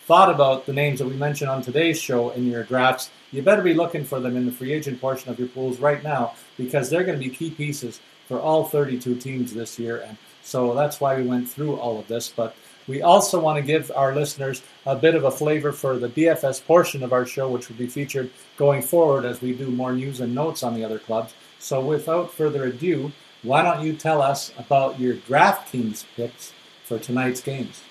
thought 0.06 0.30
about 0.30 0.66
the 0.68 0.74
names 0.74 1.00
that 1.00 1.08
we 1.08 1.16
mentioned 1.16 1.50
on 1.50 1.64
today's 1.64 2.00
show 2.00 2.30
in 2.32 2.46
your 2.46 2.64
drafts, 2.64 3.10
you 3.32 3.42
better 3.42 3.64
be 3.64 3.74
looking 3.74 4.06
for 4.06 4.20
them 4.20 4.38
in 4.38 4.46
the 4.46 4.52
free 4.52 4.72
agent 4.72 5.02
portion 5.02 5.32
of 5.32 5.40
your 5.40 5.48
pools 5.48 5.80
right 5.80 6.04
now 6.04 6.36
because 6.58 6.90
they're 6.90 7.04
going 7.04 7.20
to 7.20 7.30
be 7.30 7.34
key 7.34 7.50
pieces 7.50 8.00
for 8.28 8.40
all 8.40 8.66
32 8.66 9.16
teams 9.16 9.54
this 9.54 9.80
year. 9.80 10.02
And 10.02 10.18
so 10.44 10.76
that's 10.76 11.02
why 11.02 11.16
we 11.16 11.24
went 11.24 11.50
through 11.50 11.78
all 11.78 12.00
of 12.00 12.08
this. 12.08 12.30
But 12.30 12.56
we 12.88 13.02
also 13.02 13.40
want 13.40 13.58
to 13.58 13.64
give 13.64 13.92
our 13.96 14.14
listeners 14.14 14.62
a 14.86 14.96
bit 14.96 15.16
of 15.16 15.24
a 15.24 15.32
flavor 15.32 15.72
for 15.72 15.98
the 15.98 16.10
DFS 16.10 16.64
portion 16.64 17.02
of 17.04 17.14
our 17.14 17.26
show, 17.26 17.50
which 17.50 17.68
will 17.68 17.78
be 17.78 17.88
featured 17.88 18.30
going 18.58 18.84
forward 18.84 19.26
as 19.26 19.42
we 19.42 19.54
do 19.54 19.72
more 19.72 19.94
news 19.94 20.20
and 20.20 20.36
notes 20.36 20.62
on 20.62 20.76
the 20.76 20.86
other 20.86 21.00
clubs. 21.00 21.34
So 21.58 21.82
without 21.82 22.32
further 22.32 22.66
ado, 22.66 23.12
why 23.46 23.62
don't 23.62 23.86
you 23.86 23.94
tell 23.94 24.22
us 24.22 24.52
about 24.58 25.00
your 25.00 25.16
DraftKings 25.16 26.06
picks 26.16 26.54
for 26.84 27.00
tonight's 27.00 27.42
games? 27.42 27.82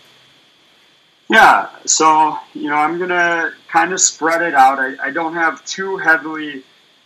Yeah, 1.31 1.70
so 1.86 2.39
you 2.52 2.68
know 2.68 2.76
I'm 2.76 2.98
gonna 2.98 3.52
kind 3.68 3.93
of 3.93 4.01
spread 4.01 4.43
it 4.43 4.55
out. 4.55 4.78
I, 4.78 5.06
I 5.06 5.10
don't 5.10 5.35
have 5.35 5.64
too 5.64 5.97
heavily 5.97 6.62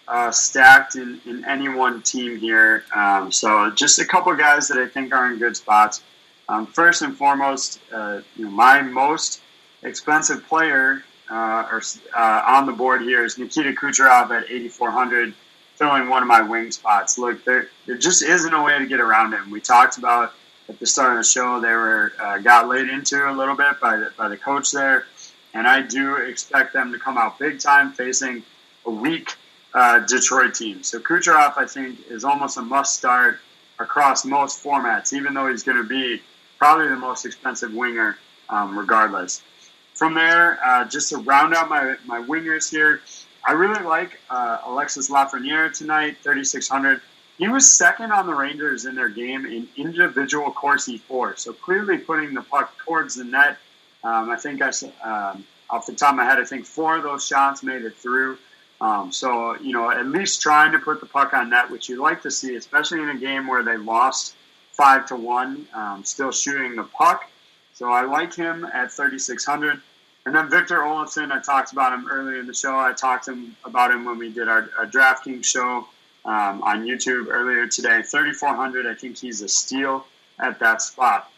uh, 0.09 0.31
stacked 0.31 0.97
in, 0.97 1.21
in 1.27 1.45
any 1.45 1.69
one 1.69 2.03
team 2.03 2.39
here. 2.39 2.85
Um, 2.95 3.31
so 3.31 3.71
just 3.71 3.99
a 3.99 4.05
couple 4.05 4.35
guys 4.35 4.69
that 4.69 4.79
I 4.79 4.89
think 4.89 5.15
are 5.15 5.31
in 5.31 5.39
good 5.39 5.57
spots. 5.57 6.03
Um, 6.49 6.67
first 6.67 7.03
and 7.03 7.17
foremost, 7.17 7.79
uh, 7.93 8.23
you 8.37 8.47
know, 8.47 8.51
my 8.51 8.81
most 8.81 9.43
expensive 9.83 10.47
player 10.49 11.05
uh, 11.31 11.69
or, 11.71 11.83
uh, 12.17 12.43
on 12.47 12.67
the 12.67 12.73
board 12.73 13.03
here 13.03 13.25
is 13.25 13.39
Nikita 13.39 13.73
Kucherov 13.73 14.31
at 14.31 14.51
8,400, 14.51 15.35
filling 15.79 16.09
one 16.09 16.23
of 16.23 16.29
my 16.29 16.43
wing 16.43 16.73
spots. 16.73 17.19
Look, 17.19 17.45
there, 17.45 17.69
there 17.87 17.97
just 17.97 18.23
isn't 18.23 18.53
a 18.53 18.63
way 18.63 18.79
to 18.79 18.87
get 18.87 19.01
around 19.01 19.33
him. 19.33 19.51
We 19.51 19.61
talked 19.61 19.97
about 19.97 20.35
at 20.69 20.79
the 20.79 20.87
start 20.87 21.13
of 21.13 21.19
the 21.19 21.25
show, 21.25 21.61
they 21.61 21.73
were 21.73 22.13
uh, 22.21 22.39
got 22.39 22.69
laid 22.69 22.89
into 22.89 23.31
a 23.31 23.33
little 23.33 23.55
bit 23.55 23.81
by 23.81 23.97
the, 23.97 24.13
by 24.19 24.29
the 24.29 24.37
coach 24.37 24.71
there, 24.71 25.07
and 25.55 25.67
I 25.67 25.81
do 25.81 26.17
expect 26.17 26.75
them 26.75 26.93
to 26.93 26.99
come 26.99 27.17
out 27.17 27.39
big 27.39 27.59
time 27.59 27.93
facing 27.93 28.43
a 28.85 28.91
weak 28.91 29.35
uh, 29.73 30.01
Detroit 30.01 30.55
team. 30.55 30.83
So 30.83 30.99
Kucherov, 30.99 31.55
I 31.57 31.65
think, 31.65 32.01
is 32.11 32.25
almost 32.25 32.59
a 32.59 32.63
must 32.63 32.95
start 32.95 33.39
across 33.79 34.25
most 34.25 34.63
formats, 34.63 35.13
even 35.13 35.33
though 35.33 35.49
he's 35.49 35.63
going 35.63 35.79
to 35.79 35.89
be 35.89 36.21
probably 36.59 36.89
the 36.89 36.97
most 36.97 37.25
expensive 37.25 37.73
winger, 37.73 38.19
um, 38.49 38.79
regardless. 38.79 39.43
From 39.95 40.15
there, 40.15 40.59
uh, 40.65 40.85
just 40.85 41.09
to 41.11 41.19
round 41.19 41.55
out 41.55 41.69
my, 41.69 41.97
my 42.05 42.21
wingers 42.21 42.71
here, 42.71 43.01
I 43.49 43.53
really 43.53 43.83
like 43.83 44.21
uh, 44.29 44.59
Alexis 44.67 45.09
Lafreniere 45.09 45.73
tonight, 45.73 46.19
3,600. 46.23 47.01
He 47.39 47.49
was 47.49 47.73
second 47.73 48.13
on 48.13 48.27
the 48.27 48.35
Rangers 48.35 48.85
in 48.85 48.95
their 48.95 49.09
game 49.09 49.47
in 49.47 49.67
individual 49.75 50.51
Corsi 50.51 50.99
For, 50.99 51.35
so 51.35 51.55
clearly 51.55 51.97
putting 51.97 52.35
the 52.35 52.43
puck 52.43 52.77
towards 52.85 53.15
the 53.15 53.25
net. 53.25 53.57
Um, 54.05 54.29
I 54.29 54.37
think 54.37 54.61
I, 54.61 54.69
um, 55.03 55.47
off 55.71 55.87
the 55.87 55.95
top 55.95 56.11
of 56.11 56.17
my 56.17 56.27
head, 56.27 56.39
I 56.39 56.45
think 56.45 56.67
four 56.67 56.99
of 56.99 57.05
those 57.05 57.27
shots 57.27 57.63
made 57.63 57.87
it 57.87 57.97
through. 57.97 58.37
Um, 58.83 59.11
so 59.13 59.59
you 59.61 59.73
know, 59.73 59.91
at 59.91 60.05
least 60.05 60.43
trying 60.43 60.73
to 60.73 60.79
put 60.79 61.01
the 61.01 61.07
puck 61.07 61.33
on 61.33 61.49
net, 61.49 61.71
which 61.71 61.89
you 61.89 62.03
like 62.03 62.21
to 62.25 62.31
see, 62.31 62.55
especially 62.57 63.01
in 63.01 63.09
a 63.09 63.19
game 63.19 63.47
where 63.47 63.63
they 63.63 63.79
lost 63.79 64.35
five 64.73 65.07
to 65.07 65.17
one, 65.17 65.67
um, 65.73 66.05
still 66.05 66.33
shooting 66.33 66.77
the 66.77 66.85
puck. 66.85 67.31
So 67.73 67.91
I 67.91 68.03
like 68.03 68.35
him 68.35 68.67
at 68.67 68.93
3,600. 68.93 69.81
And 70.29 70.37
then 70.37 70.51
Victor 70.51 70.81
Olofsson, 70.81 71.33
I 71.33 71.41
talked 71.41 71.73
about 71.73 71.95
him 71.95 72.07
earlier 72.11 72.39
in 72.39 72.47
the 72.47 72.53
show. 72.53 72.79
I 72.79 72.93
talked 72.93 73.25
to 73.25 73.33
him 73.33 73.57
about 73.65 73.91
him 73.91 74.05
when 74.05 74.19
we 74.19 74.29
did 74.29 74.47
our, 74.47 74.69
our 74.77 74.85
DraftKings 74.85 75.47
show 75.47 75.89
um, 76.27 76.63
on 76.63 76.85
YouTube 76.85 77.29
earlier 77.31 77.67
today. 77.67 78.03
3,400. 78.03 78.85
I 78.85 78.93
think 78.93 79.17
he's 79.17 79.41
a 79.41 79.49
steal 79.49 80.05
at 80.39 80.59
that 80.59 80.83
spot. 80.83 81.31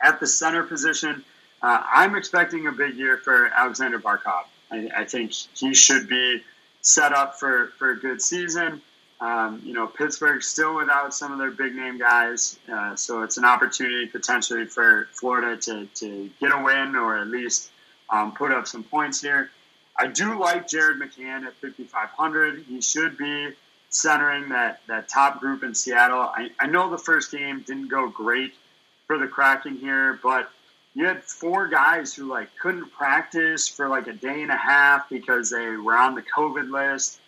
At 0.00 0.20
the 0.20 0.28
center 0.28 0.62
position, 0.62 1.24
uh, 1.60 1.82
I'm 1.92 2.14
expecting 2.14 2.68
a 2.68 2.70
big 2.70 2.94
year 2.94 3.16
for 3.16 3.48
Aleksander 3.48 3.98
Barkov. 3.98 4.44
I, 4.70 4.88
I, 4.96 5.04
think 5.06 5.32
he 5.32 5.74
should 5.74 6.08
be 6.08 6.40
set 6.82 7.12
up 7.12 7.40
for, 7.40 7.72
for 7.80 7.90
a 7.90 7.96
good 7.98 8.22
season. 8.22 8.80
Um, 9.20 9.60
you 9.64 9.72
know, 9.72 9.88
Pittsburgh's 9.88 10.46
still 10.46 10.76
without 10.76 11.14
some 11.14 11.32
of 11.32 11.38
their 11.38 11.50
big 11.50 11.74
name 11.74 11.98
guys, 11.98 12.60
uh, 12.72 12.94
so 12.94 13.22
it's 13.22 13.38
an 13.38 13.44
opportunity 13.44 14.06
potentially 14.06 14.66
for 14.66 15.08
Florida 15.14 15.56
to, 15.62 15.86
to 15.96 16.30
get 16.38 16.52
a 16.52 16.62
win 16.62 16.94
or 16.94 17.18
at 17.18 17.26
least 17.26 17.70
um, 18.10 18.32
put 18.32 18.52
up 18.52 18.66
some 18.66 18.84
points 18.84 19.20
here. 19.20 19.50
I 19.96 20.08
do 20.08 20.38
like 20.38 20.68
Jared 20.68 20.98
McCann 20.98 21.44
at 21.44 21.54
5,500. 21.54 22.64
He 22.68 22.80
should 22.80 23.16
be 23.16 23.50
centering 23.88 24.48
that, 24.48 24.80
that 24.88 25.08
top 25.08 25.40
group 25.40 25.62
in 25.62 25.74
Seattle. 25.74 26.20
I, 26.20 26.50
I 26.58 26.66
know 26.66 26.90
the 26.90 26.98
first 26.98 27.30
game 27.30 27.62
didn't 27.66 27.88
go 27.88 28.08
great 28.08 28.54
for 29.06 29.18
the 29.18 29.28
Kraken 29.28 29.76
here, 29.76 30.18
but 30.22 30.50
you 30.94 31.06
had 31.06 31.22
four 31.22 31.68
guys 31.68 32.14
who 32.14 32.26
like 32.26 32.48
couldn't 32.60 32.90
practice 32.92 33.68
for 33.68 33.88
like 33.88 34.06
a 34.06 34.12
day 34.12 34.42
and 34.42 34.50
a 34.50 34.56
half 34.56 35.08
because 35.08 35.50
they 35.50 35.76
were 35.76 35.96
on 35.96 36.14
the 36.14 36.22
COVID 36.22 36.70
list, 36.70 37.20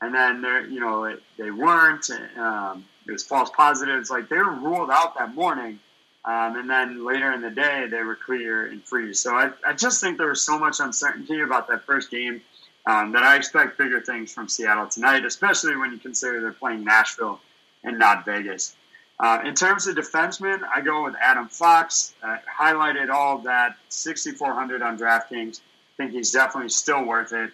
and 0.00 0.14
then 0.14 0.42
they're 0.42 0.66
you 0.66 0.80
know 0.80 1.16
they 1.38 1.50
weren't. 1.50 2.10
Um, 2.36 2.84
it 3.06 3.12
was 3.12 3.22
false 3.22 3.50
positives. 3.50 4.10
Like 4.10 4.28
they 4.28 4.36
were 4.36 4.52
ruled 4.52 4.90
out 4.90 5.16
that 5.16 5.34
morning, 5.34 5.78
um, 6.24 6.56
and 6.56 6.68
then 6.68 7.04
later 7.04 7.32
in 7.32 7.40
the 7.40 7.50
day 7.50 7.86
they 7.90 8.02
were 8.02 8.16
clear 8.16 8.66
and 8.66 8.82
free. 8.82 9.12
So 9.14 9.34
I, 9.34 9.50
I 9.66 9.74
just 9.74 10.00
think 10.00 10.18
there 10.18 10.28
was 10.28 10.42
so 10.42 10.58
much 10.58 10.80
uncertainty 10.80 11.40
about 11.40 11.68
that 11.68 11.84
first 11.84 12.10
game 12.10 12.40
um, 12.86 13.12
that 13.12 13.22
I 13.22 13.36
expect 13.36 13.78
bigger 13.78 14.00
things 14.00 14.32
from 14.32 14.48
Seattle 14.48 14.86
tonight, 14.86 15.24
especially 15.24 15.76
when 15.76 15.92
you 15.92 15.98
consider 15.98 16.40
they're 16.40 16.52
playing 16.52 16.84
Nashville 16.84 17.40
and 17.82 17.98
not 17.98 18.24
Vegas. 18.24 18.74
Uh, 19.20 19.40
in 19.44 19.54
terms 19.54 19.86
of 19.86 19.96
defensemen, 19.96 20.60
I 20.74 20.80
go 20.80 21.04
with 21.04 21.14
Adam 21.20 21.48
Fox. 21.48 22.14
Uh, 22.22 22.36
highlighted 22.60 23.10
all 23.10 23.36
of 23.36 23.44
that, 23.44 23.76
6,400 23.88 24.82
on 24.82 24.98
DraftKings. 24.98 25.60
I 25.60 25.96
think 25.96 26.12
he's 26.12 26.32
definitely 26.32 26.70
still 26.70 27.04
worth 27.04 27.32
it. 27.32 27.50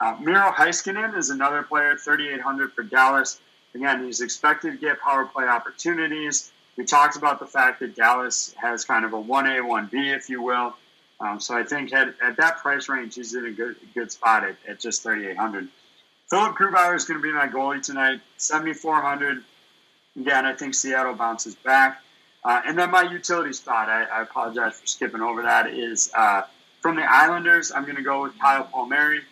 Uh, 0.00 0.16
Miro 0.20 0.50
Heiskanen 0.50 1.16
is 1.16 1.30
another 1.30 1.62
player, 1.62 1.96
3,800 1.96 2.72
for 2.72 2.82
Dallas. 2.82 3.38
Again, 3.74 4.04
he's 4.04 4.20
expected 4.20 4.72
to 4.72 4.78
get 4.78 5.00
power 5.00 5.24
play 5.24 5.46
opportunities. 5.46 6.52
We 6.76 6.84
talked 6.84 7.16
about 7.16 7.38
the 7.38 7.46
fact 7.46 7.80
that 7.80 7.94
Dallas 7.94 8.54
has 8.60 8.84
kind 8.84 9.04
of 9.04 9.12
a 9.12 9.22
1A, 9.22 9.60
1B, 9.60 10.14
if 10.14 10.28
you 10.28 10.42
will. 10.42 10.74
Um, 11.20 11.40
so 11.40 11.56
I 11.56 11.62
think 11.62 11.92
at, 11.92 12.14
at 12.22 12.36
that 12.38 12.58
price 12.58 12.88
range, 12.88 13.14
he's 13.14 13.34
in 13.34 13.46
a 13.46 13.52
good 13.52 13.76
good 13.94 14.10
spot 14.10 14.44
at, 14.44 14.56
at 14.68 14.80
just 14.80 15.02
3,800. 15.02 15.68
Philipp 16.28 16.54
Grubauer 16.54 16.96
is 16.96 17.04
going 17.04 17.20
to 17.20 17.22
be 17.22 17.32
my 17.32 17.46
goalie 17.46 17.82
tonight, 17.82 18.20
7,400. 18.38 19.44
Again, 20.18 20.46
I 20.46 20.54
think 20.54 20.74
Seattle 20.74 21.14
bounces 21.14 21.54
back. 21.54 22.02
Uh, 22.44 22.60
and 22.66 22.78
then 22.78 22.90
my 22.90 23.02
utility 23.02 23.52
spot, 23.52 23.88
I, 23.88 24.04
I, 24.04 24.22
apologize 24.22 24.78
for 24.78 24.86
skipping 24.86 25.22
over 25.22 25.42
that, 25.42 25.70
is 25.70 26.10
uh, 26.14 26.42
from 26.82 26.96
the 26.96 27.02
Islanders. 27.02 27.72
I'm 27.72 27.84
going 27.84 27.96
to 27.96 28.02
go 28.02 28.22
with 28.22 28.38
Kyle 28.38 28.64
Palmieri. 28.64 29.22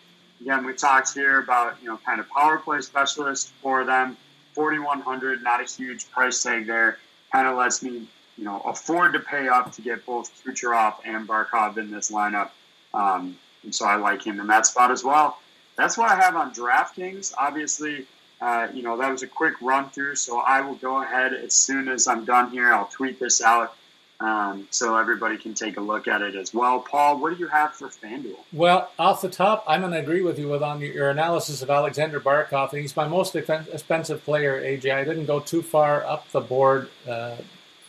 Again, 0.41 0.65
we 0.65 0.73
talked 0.73 1.13
here 1.13 1.39
about 1.39 1.77
you 1.81 1.89
know 1.89 1.99
kind 2.05 2.19
of 2.19 2.27
power 2.29 2.57
play 2.57 2.81
specialist 2.81 3.51
for 3.61 3.85
them. 3.85 4.17
4,100, 4.55 5.43
not 5.43 5.61
a 5.61 5.65
huge 5.65 6.09
price 6.11 6.41
tag 6.41 6.67
there. 6.67 6.97
Kind 7.33 7.47
of 7.47 7.57
lets 7.57 7.83
me 7.83 8.07
you 8.37 8.45
know, 8.45 8.61
afford 8.65 9.13
to 9.13 9.19
pay 9.19 9.47
up 9.47 9.71
to 9.73 9.81
get 9.81 10.05
both 10.05 10.31
Kucherov 10.43 10.95
and 11.05 11.27
Barkov 11.27 11.77
in 11.77 11.91
this 11.91 12.11
lineup. 12.11 12.49
Um, 12.93 13.37
and 13.63 13.73
so 13.73 13.85
I 13.85 13.95
like 13.95 14.25
him 14.25 14.39
in 14.39 14.47
that 14.47 14.65
spot 14.65 14.91
as 14.91 15.03
well. 15.03 15.39
That's 15.75 15.97
what 15.97 16.09
I 16.09 16.15
have 16.15 16.35
on 16.35 16.53
DraftKings. 16.53 17.33
Obviously, 17.37 18.05
uh, 18.41 18.67
you 18.73 18.83
know, 18.83 18.97
that 18.97 19.11
was 19.11 19.23
a 19.23 19.27
quick 19.27 19.53
run 19.61 19.89
through, 19.89 20.15
so 20.15 20.39
I 20.39 20.61
will 20.61 20.75
go 20.75 21.01
ahead 21.01 21.33
as 21.33 21.53
soon 21.53 21.87
as 21.87 22.07
I'm 22.07 22.25
done 22.25 22.51
here. 22.51 22.73
I'll 22.73 22.87
tweet 22.87 23.19
this 23.19 23.41
out 23.41 23.75
um, 24.19 24.67
so 24.71 24.97
everybody 24.97 25.37
can 25.37 25.53
take 25.53 25.77
a 25.77 25.81
look 25.81 26.07
at 26.07 26.21
it 26.21 26.35
as 26.35 26.53
well. 26.53 26.79
Paul, 26.79 27.19
what 27.19 27.33
do 27.33 27.39
you 27.39 27.47
have 27.47 27.73
for 27.73 27.89
FanDuel? 27.89 28.37
Well, 28.53 28.89
off 28.97 29.21
the 29.21 29.29
top, 29.29 29.63
I'm 29.67 29.81
going 29.81 29.93
to 29.93 29.99
agree 29.99 30.21
with 30.21 30.39
you 30.39 30.47
with 30.47 30.63
on 30.63 30.79
your 30.79 31.09
analysis 31.09 31.61
of 31.61 31.69
Aleksander 31.69 32.19
Barkov. 32.19 32.71
He's 32.71 32.95
my 32.95 33.07
most 33.07 33.35
expensive 33.35 34.23
player, 34.23 34.61
AJ. 34.61 34.93
I 34.93 35.03
didn't 35.03 35.25
go 35.25 35.39
too 35.39 35.61
far 35.61 36.05
up 36.05 36.29
the 36.31 36.41
board. 36.41 36.89
Uh, 37.07 37.35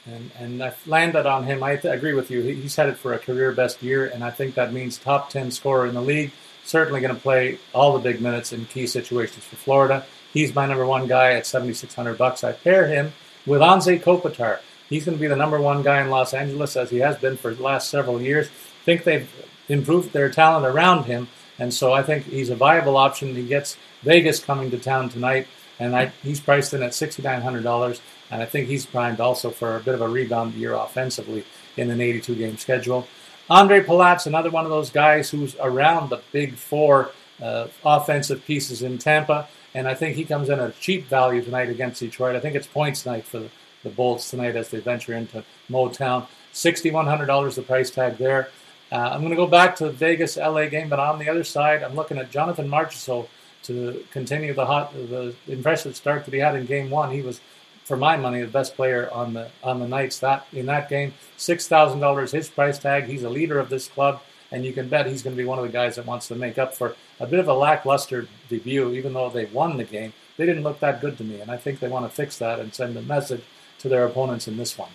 and 0.06 0.30
and 0.38 0.62
I've 0.62 0.86
landed 0.86 1.26
on 1.26 1.44
him. 1.44 1.62
I 1.62 1.76
th- 1.76 1.94
agree 1.94 2.14
with 2.14 2.30
you. 2.30 2.42
He's 2.42 2.76
headed 2.76 2.98
for 2.98 3.14
a 3.14 3.18
career 3.18 3.52
best 3.52 3.82
year, 3.82 4.06
and 4.06 4.22
I 4.22 4.30
think 4.30 4.54
that 4.54 4.72
means 4.72 4.98
top 4.98 5.30
ten 5.30 5.50
scorer 5.50 5.86
in 5.86 5.94
the 5.94 6.02
league. 6.02 6.32
Certainly 6.64 7.00
going 7.00 7.14
to 7.14 7.20
play 7.20 7.58
all 7.74 7.92
the 7.94 8.00
big 8.00 8.20
minutes 8.20 8.52
in 8.52 8.64
key 8.66 8.86
situations 8.86 9.44
for 9.44 9.56
Florida. 9.56 10.04
He's 10.32 10.54
my 10.54 10.66
number 10.66 10.86
one 10.86 11.06
guy 11.06 11.32
at 11.32 11.46
seventy 11.46 11.74
six 11.74 11.94
hundred 11.94 12.18
bucks. 12.18 12.44
I 12.44 12.52
pair 12.52 12.86
him 12.86 13.12
with 13.46 13.60
Anze 13.60 14.02
Kopitar. 14.02 14.60
He's 14.94 15.04
going 15.04 15.18
to 15.18 15.20
be 15.20 15.26
the 15.26 15.34
number 15.34 15.60
one 15.60 15.82
guy 15.82 16.00
in 16.02 16.08
Los 16.08 16.32
Angeles, 16.32 16.76
as 16.76 16.88
he 16.88 16.98
has 16.98 17.18
been 17.18 17.36
for 17.36 17.52
the 17.52 17.60
last 17.60 17.90
several 17.90 18.22
years. 18.22 18.46
I 18.46 18.84
think 18.84 19.02
they've 19.02 19.28
improved 19.68 20.12
their 20.12 20.30
talent 20.30 20.64
around 20.64 21.06
him, 21.06 21.26
and 21.58 21.74
so 21.74 21.92
I 21.92 22.04
think 22.04 22.26
he's 22.26 22.48
a 22.48 22.54
viable 22.54 22.96
option. 22.96 23.34
He 23.34 23.44
gets 23.44 23.76
Vegas 24.04 24.38
coming 24.38 24.70
to 24.70 24.78
town 24.78 25.08
tonight, 25.08 25.48
and 25.80 25.96
I, 25.96 26.12
he's 26.22 26.38
priced 26.38 26.74
in 26.74 26.82
at 26.84 26.92
$6,900, 26.92 28.00
and 28.30 28.40
I 28.40 28.46
think 28.46 28.68
he's 28.68 28.86
primed 28.86 29.18
also 29.18 29.50
for 29.50 29.76
a 29.76 29.80
bit 29.80 29.96
of 29.96 30.00
a 30.00 30.08
rebound 30.08 30.54
year 30.54 30.74
offensively 30.74 31.44
in 31.76 31.90
an 31.90 32.00
82 32.00 32.36
game 32.36 32.56
schedule. 32.56 33.08
Andre 33.50 33.82
Palat's 33.82 34.26
another 34.26 34.50
one 34.50 34.64
of 34.64 34.70
those 34.70 34.90
guys 34.90 35.28
who's 35.28 35.56
around 35.58 36.10
the 36.10 36.22
big 36.30 36.54
four 36.54 37.10
uh, 37.42 37.66
offensive 37.84 38.44
pieces 38.44 38.80
in 38.82 38.98
Tampa, 38.98 39.48
and 39.74 39.88
I 39.88 39.94
think 39.94 40.14
he 40.14 40.24
comes 40.24 40.50
in 40.50 40.60
at 40.60 40.70
a 40.70 40.80
cheap 40.80 41.08
value 41.08 41.42
tonight 41.42 41.68
against 41.68 41.98
Detroit. 41.98 42.36
I 42.36 42.38
think 42.38 42.54
it's 42.54 42.68
points 42.68 43.04
night 43.04 43.24
for 43.24 43.40
the, 43.40 43.50
the 43.84 43.90
Bolts 43.90 44.28
tonight 44.28 44.56
as 44.56 44.70
they 44.70 44.80
venture 44.80 45.14
into 45.14 45.44
Motown. 45.70 46.26
$6,100 46.52 47.54
the 47.54 47.62
price 47.62 47.90
tag 47.90 48.16
there. 48.16 48.48
Uh, 48.90 48.96
I'm 48.96 49.20
going 49.20 49.30
to 49.30 49.36
go 49.36 49.46
back 49.46 49.76
to 49.76 49.84
the 49.84 49.92
Vegas 49.92 50.36
LA 50.36 50.66
game, 50.66 50.88
but 50.88 50.98
on 50.98 51.18
the 51.18 51.28
other 51.28 51.44
side, 51.44 51.82
I'm 51.82 51.94
looking 51.94 52.18
at 52.18 52.30
Jonathan 52.30 52.68
Marchessault 52.68 53.28
to 53.64 54.04
continue 54.10 54.52
the 54.54 54.66
hot, 54.66 54.92
the 54.94 55.34
impressive 55.48 55.96
start 55.96 56.24
that 56.24 56.34
he 56.34 56.40
had 56.40 56.54
in 56.54 56.66
Game 56.66 56.90
One. 56.90 57.10
He 57.10 57.22
was, 57.22 57.40
for 57.84 57.96
my 57.96 58.16
money, 58.16 58.40
the 58.40 58.46
best 58.46 58.76
player 58.76 59.10
on 59.10 59.32
the 59.32 59.48
on 59.62 59.80
the 59.80 59.88
Knights 59.88 60.20
that 60.20 60.46
in 60.52 60.66
that 60.66 60.88
game. 60.88 61.14
Six 61.36 61.66
thousand 61.66 62.00
dollars 62.00 62.30
his 62.30 62.48
price 62.48 62.78
tag. 62.78 63.04
He's 63.04 63.24
a 63.24 63.30
leader 63.30 63.58
of 63.58 63.70
this 63.70 63.88
club, 63.88 64.22
and 64.52 64.64
you 64.64 64.72
can 64.72 64.88
bet 64.88 65.06
he's 65.06 65.22
going 65.22 65.34
to 65.34 65.42
be 65.42 65.48
one 65.48 65.58
of 65.58 65.64
the 65.64 65.72
guys 65.72 65.96
that 65.96 66.06
wants 66.06 66.28
to 66.28 66.34
make 66.34 66.58
up 66.58 66.74
for 66.74 66.94
a 67.18 67.26
bit 67.26 67.40
of 67.40 67.48
a 67.48 67.54
lackluster 67.54 68.28
debut. 68.48 68.92
Even 68.92 69.14
though 69.14 69.30
they 69.30 69.46
won 69.46 69.78
the 69.78 69.84
game, 69.84 70.12
they 70.36 70.44
didn't 70.44 70.62
look 70.62 70.80
that 70.80 71.00
good 71.00 71.16
to 71.18 71.24
me, 71.24 71.40
and 71.40 71.50
I 71.50 71.56
think 71.56 71.80
they 71.80 71.88
want 71.88 72.04
to 72.04 72.14
fix 72.14 72.38
that 72.38 72.60
and 72.60 72.74
send 72.74 72.96
a 72.96 73.02
message 73.02 73.42
to 73.84 73.90
their 73.90 74.06
opponents 74.06 74.48
in 74.48 74.56
this 74.56 74.78
one. 74.78 74.88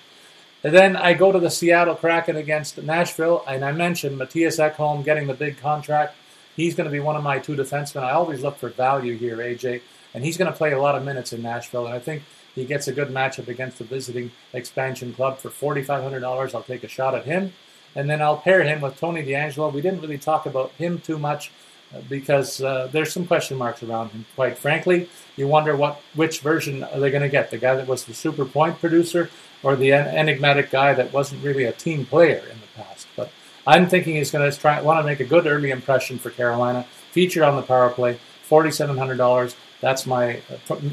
And 0.64 0.74
then 0.74 0.98
I 0.98 1.14
go 1.14 1.32
to 1.32 1.40
the 1.40 1.52
Seattle 1.52 1.95
Kraken 1.95 2.36
against 2.36 2.82
Nashville, 2.82 3.44
and 3.48 3.64
I 3.64 3.72
mentioned 3.72 4.20
Mattias 4.20 4.60
Ekholm 4.60 5.06
getting 5.06 5.28
the 5.28 5.36
big 5.36 5.60
contract. 5.60 6.16
He's 6.56 6.74
going 6.74 6.86
to 6.86 6.91
be 6.91 6.99
one 6.99 7.16
of 7.16 7.24
my 7.24 7.38
two 7.38 7.56
defensemen. 7.56 8.03
I 8.03 8.11
always 8.11 8.41
look 8.41 8.57
for 8.57 8.70
value 8.70 9.16
here, 9.16 9.38
AJ, 9.38 9.82
and 10.16 10.26
he's 10.26 10.38
going 10.38 10.52
to 10.52 10.57
play 10.57 10.72
a 10.72 10.82
lot 10.82 10.95
of 10.95 11.06
minutes 11.06 11.32
in 11.32 11.44
Nashville, 11.44 11.86
and 11.86 11.94
I 11.94 11.99
think 11.99 12.24
he 12.56 12.66
gets 12.66 12.88
a 12.88 12.91
good 12.91 13.10
matchup 13.10 13.48
against 13.48 13.78
the 13.78 13.84
visiting 13.84 14.32
expansion 14.52 15.14
club 15.14 15.38
for 15.38 15.49
$4,500. 15.49 16.56
I'll 16.56 16.64
take 16.64 16.84
a 16.84 16.88
shot 16.88 17.14
at 17.14 17.26
him, 17.26 17.53
and 17.95 18.10
then 18.10 18.24
I'll 18.24 18.38
pair 18.38 18.64
him 18.64 18.82
with 18.82 18.99
Tony 18.99 19.24
DeAngelo. 19.24 19.72
We 19.72 19.82
didn't 19.82 20.02
really 20.02 20.18
talk 20.18 20.48
about 20.48 20.72
him 20.72 20.99
too 20.99 21.20
much 21.20 21.52
because 22.07 22.61
uh, 22.61 22.88
there's 22.91 23.11
some 23.11 23.26
question 23.26 23.57
marks 23.57 23.82
around 23.84 24.10
him. 24.10 24.26
Quite 24.36 24.57
frankly, 24.57 25.10
you 25.36 25.48
wonder 25.48 25.76
what 25.76 26.02
which 26.14 26.41
version 26.41 26.84
are 26.84 26.99
they 26.99 27.10
going 27.10 27.24
to 27.24 27.30
get? 27.30 27.52
The 27.52 27.57
guy 27.57 27.76
that 27.76 27.88
was 27.88 28.06
the 28.06 28.14
super 28.14 28.45
point 28.45 28.80
producer, 28.80 29.30
or 29.64 29.76
the 29.76 29.94
enigmatic 29.94 30.70
guy 30.70 30.94
that 30.94 31.11
wasn't 31.14 31.44
really 31.44 31.64
a 31.64 31.72
team 31.72 32.06
player 32.06 32.44
in 32.52 32.60
the 32.60 32.68
past. 32.76 33.07
But 33.16 33.32
I'm 33.66 33.88
thinking 33.88 34.16
he's 34.16 34.32
going 34.32 34.49
to 34.49 34.57
try 34.57 34.82
want 34.82 34.99
to 34.99 35.03
make 35.03 35.20
a 35.20 35.26
good 35.26 35.48
early 35.48 35.72
impression 35.72 36.18
for 36.18 36.30
Carolina. 36.30 36.86
Feature 37.11 37.44
on 37.44 37.56
the 37.56 37.64
power 37.64 37.90
play, 37.90 38.20
forty-seven 38.44 38.98
hundred 38.98 39.18
dollars. 39.18 39.56
That's 39.82 40.06
my. 40.06 40.41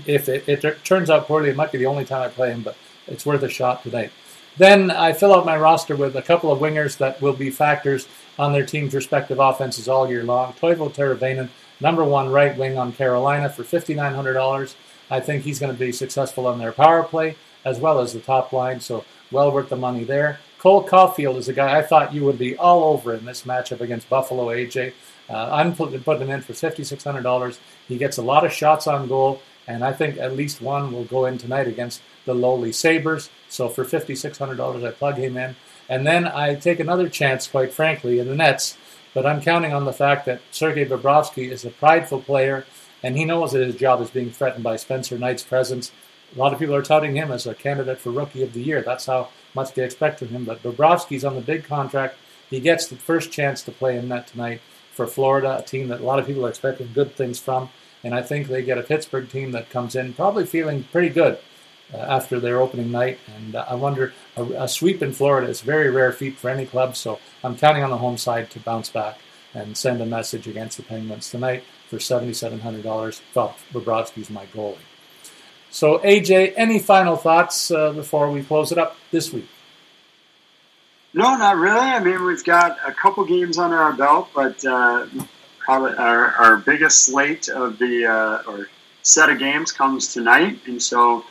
If 0.06 0.28
it, 0.28 0.48
it, 0.48 0.84
turns 0.84 1.10
out 1.10 1.26
poorly, 1.26 1.50
it 1.50 1.56
might 1.56 1.72
be 1.72 1.78
the 1.78 1.86
only 1.86 2.04
time 2.04 2.22
I 2.22 2.28
play 2.28 2.50
him, 2.50 2.62
but 2.62 2.76
it's 3.06 3.26
worth 3.26 3.42
a 3.42 3.48
shot 3.48 3.82
tonight. 3.82 4.12
Then 4.58 4.90
I 4.90 5.12
fill 5.12 5.34
out 5.34 5.44
my 5.44 5.56
roster 5.56 5.96
with 5.96 6.16
a 6.16 6.22
couple 6.22 6.50
of 6.50 6.60
wingers 6.60 6.96
that 6.98 7.20
will 7.20 7.34
be 7.34 7.50
factors 7.50 8.08
on 8.38 8.52
their 8.52 8.64
team's 8.64 8.94
respective 8.94 9.38
offenses 9.38 9.88
all 9.88 10.08
year 10.08 10.22
long. 10.24 10.54
Teuvo 10.54 10.92
Teravainen, 10.92 11.48
number 11.80 12.04
one 12.04 12.30
right 12.30 12.56
wing 12.56 12.78
on 12.78 12.92
Carolina 12.92 13.50
for 13.50 13.64
$5,900. 13.64 14.74
I 15.10 15.20
think 15.20 15.44
he's 15.44 15.58
going 15.58 15.72
to 15.72 15.78
be 15.78 15.92
successful 15.92 16.46
on 16.46 16.58
their 16.58 16.72
power 16.72 17.02
play 17.02 17.36
as 17.66 17.80
well 17.80 17.98
as 17.98 18.12
the 18.12 18.20
top 18.20 18.52
line, 18.52 18.80
so 18.80 19.04
well 19.30 19.50
worth 19.50 19.68
the 19.68 19.76
money 19.76 20.04
there. 20.04 20.38
Cole 20.58 20.86
Caufield 20.86 21.36
is 21.36 21.48
a 21.48 21.52
guy 21.52 21.78
I 21.78 21.82
thought 21.82 22.14
you 22.14 22.24
would 22.24 22.38
be 22.38 22.56
all 22.56 22.84
over 22.84 23.12
in 23.12 23.24
this 23.24 23.42
matchup 23.42 23.80
against 23.80 24.08
Buffalo 24.08 24.46
AJ. 24.46 24.92
Uh, 25.28 25.50
I'm 25.52 25.74
putting, 25.74 26.00
putting 26.00 26.22
him 26.22 26.30
in 26.30 26.42
for 26.42 26.52
$5,600. 26.52 27.58
He 27.88 27.98
gets 27.98 28.16
a 28.16 28.22
lot 28.22 28.46
of 28.46 28.52
shots 28.52 28.86
on 28.86 29.08
goal, 29.08 29.42
and 29.66 29.84
I 29.84 29.92
think 29.92 30.16
at 30.18 30.36
least 30.36 30.62
one 30.62 30.92
will 30.92 31.04
go 31.04 31.26
in 31.26 31.38
tonight 31.38 31.66
against 31.66 32.00
the 32.24 32.34
lowly 32.34 32.72
Sabres. 32.72 33.28
So 33.48 33.68
for 33.68 33.84
$5,600, 33.84 34.86
I 34.86 34.90
plug 34.90 35.16
him 35.16 35.36
in. 35.36 35.56
And 35.88 36.06
then 36.06 36.26
I 36.26 36.54
take 36.54 36.80
another 36.80 37.08
chance, 37.08 37.46
quite 37.46 37.72
frankly, 37.72 38.18
in 38.18 38.28
the 38.28 38.34
Nets. 38.34 38.76
But 39.14 39.26
I'm 39.26 39.40
counting 39.40 39.72
on 39.72 39.84
the 39.84 39.92
fact 39.92 40.26
that 40.26 40.42
Sergei 40.50 40.84
Bobrovsky 40.84 41.50
is 41.50 41.64
a 41.64 41.70
prideful 41.70 42.20
player, 42.20 42.66
and 43.02 43.16
he 43.16 43.24
knows 43.24 43.52
that 43.52 43.66
his 43.66 43.76
job 43.76 44.00
is 44.00 44.10
being 44.10 44.30
threatened 44.30 44.64
by 44.64 44.76
Spencer 44.76 45.18
Knight's 45.18 45.42
presence. 45.42 45.92
A 46.34 46.38
lot 46.38 46.52
of 46.52 46.58
people 46.58 46.74
are 46.74 46.82
touting 46.82 47.16
him 47.16 47.30
as 47.30 47.46
a 47.46 47.54
candidate 47.54 47.98
for 47.98 48.10
Rookie 48.10 48.42
of 48.42 48.52
the 48.52 48.62
Year. 48.62 48.82
That's 48.82 49.06
how 49.06 49.28
much 49.54 49.72
they 49.72 49.84
expect 49.84 50.18
from 50.18 50.28
him. 50.28 50.44
But 50.44 50.62
Bobrovsky's 50.62 51.24
on 51.24 51.34
the 51.34 51.40
big 51.40 51.64
contract. 51.64 52.16
He 52.50 52.60
gets 52.60 52.88
the 52.88 52.96
first 52.96 53.32
chance 53.32 53.62
to 53.62 53.72
play 53.72 53.96
in 53.96 54.08
net 54.08 54.26
tonight 54.26 54.60
for 54.92 55.06
Florida, 55.06 55.58
a 55.58 55.62
team 55.62 55.88
that 55.88 56.00
a 56.00 56.04
lot 56.04 56.18
of 56.18 56.26
people 56.26 56.44
are 56.44 56.50
expecting 56.50 56.90
good 56.92 57.14
things 57.14 57.38
from. 57.38 57.70
And 58.02 58.14
I 58.14 58.22
think 58.22 58.48
they 58.48 58.62
get 58.62 58.78
a 58.78 58.82
Pittsburgh 58.82 59.30
team 59.30 59.52
that 59.52 59.70
comes 59.70 59.94
in 59.94 60.12
probably 60.12 60.44
feeling 60.44 60.84
pretty 60.84 61.08
good 61.08 61.38
uh, 61.92 61.98
after 61.98 62.40
their 62.40 62.60
opening 62.60 62.90
night. 62.90 63.18
And 63.36 63.54
uh, 63.54 63.64
I 63.68 63.74
wonder, 63.74 64.12
a, 64.36 64.44
a, 64.64 64.68
sweep 64.68 65.02
in 65.02 65.12
Florida 65.12 65.48
is 65.48 65.62
a 65.62 65.64
very 65.64 65.90
rare 65.90 66.12
feat 66.12 66.36
for 66.36 66.50
any 66.50 66.66
club. 66.66 66.96
So 66.96 67.18
I'm 67.44 67.56
counting 67.56 67.82
on 67.82 67.90
the 67.90 67.98
home 67.98 68.18
side 68.18 68.50
to 68.50 68.60
bounce 68.60 68.88
back 68.88 69.18
and 69.54 69.76
send 69.76 70.00
a 70.00 70.06
message 70.06 70.46
against 70.46 70.76
the 70.76 70.82
Penguins 70.82 71.30
tonight 71.30 71.64
for 71.88 71.96
$7,700. 71.96 73.20
Well, 73.34 73.56
Bobrovsky's 73.72 74.30
my 74.30 74.46
goalie. 74.46 74.76
So, 75.70 75.98
AJ, 75.98 76.54
any 76.56 76.78
final 76.78 77.16
thoughts 77.16 77.70
uh, 77.70 77.92
before 77.92 78.30
we 78.30 78.42
close 78.42 78.72
it 78.72 78.78
up 78.78 78.96
this 79.10 79.32
week? 79.32 79.48
No, 81.12 81.36
not 81.36 81.56
really. 81.56 81.78
I 81.78 82.02
mean, 82.02 82.24
we've 82.24 82.44
got 82.44 82.78
a 82.86 82.92
couple 82.92 83.24
games 83.24 83.58
under 83.58 83.76
our 83.76 83.92
belt, 83.92 84.28
but 84.34 84.64
uh, 84.64 85.06
probably 85.58 85.94
our, 85.96 86.32
our 86.32 86.56
biggest 86.58 87.04
slate 87.04 87.48
of 87.48 87.78
the 87.78 88.06
uh, 88.06 88.50
or 88.50 88.68
set 89.02 89.30
of 89.30 89.38
games 89.38 89.72
comes 89.72 90.12
tonight, 90.12 90.58
and 90.66 90.82
so 90.82 91.24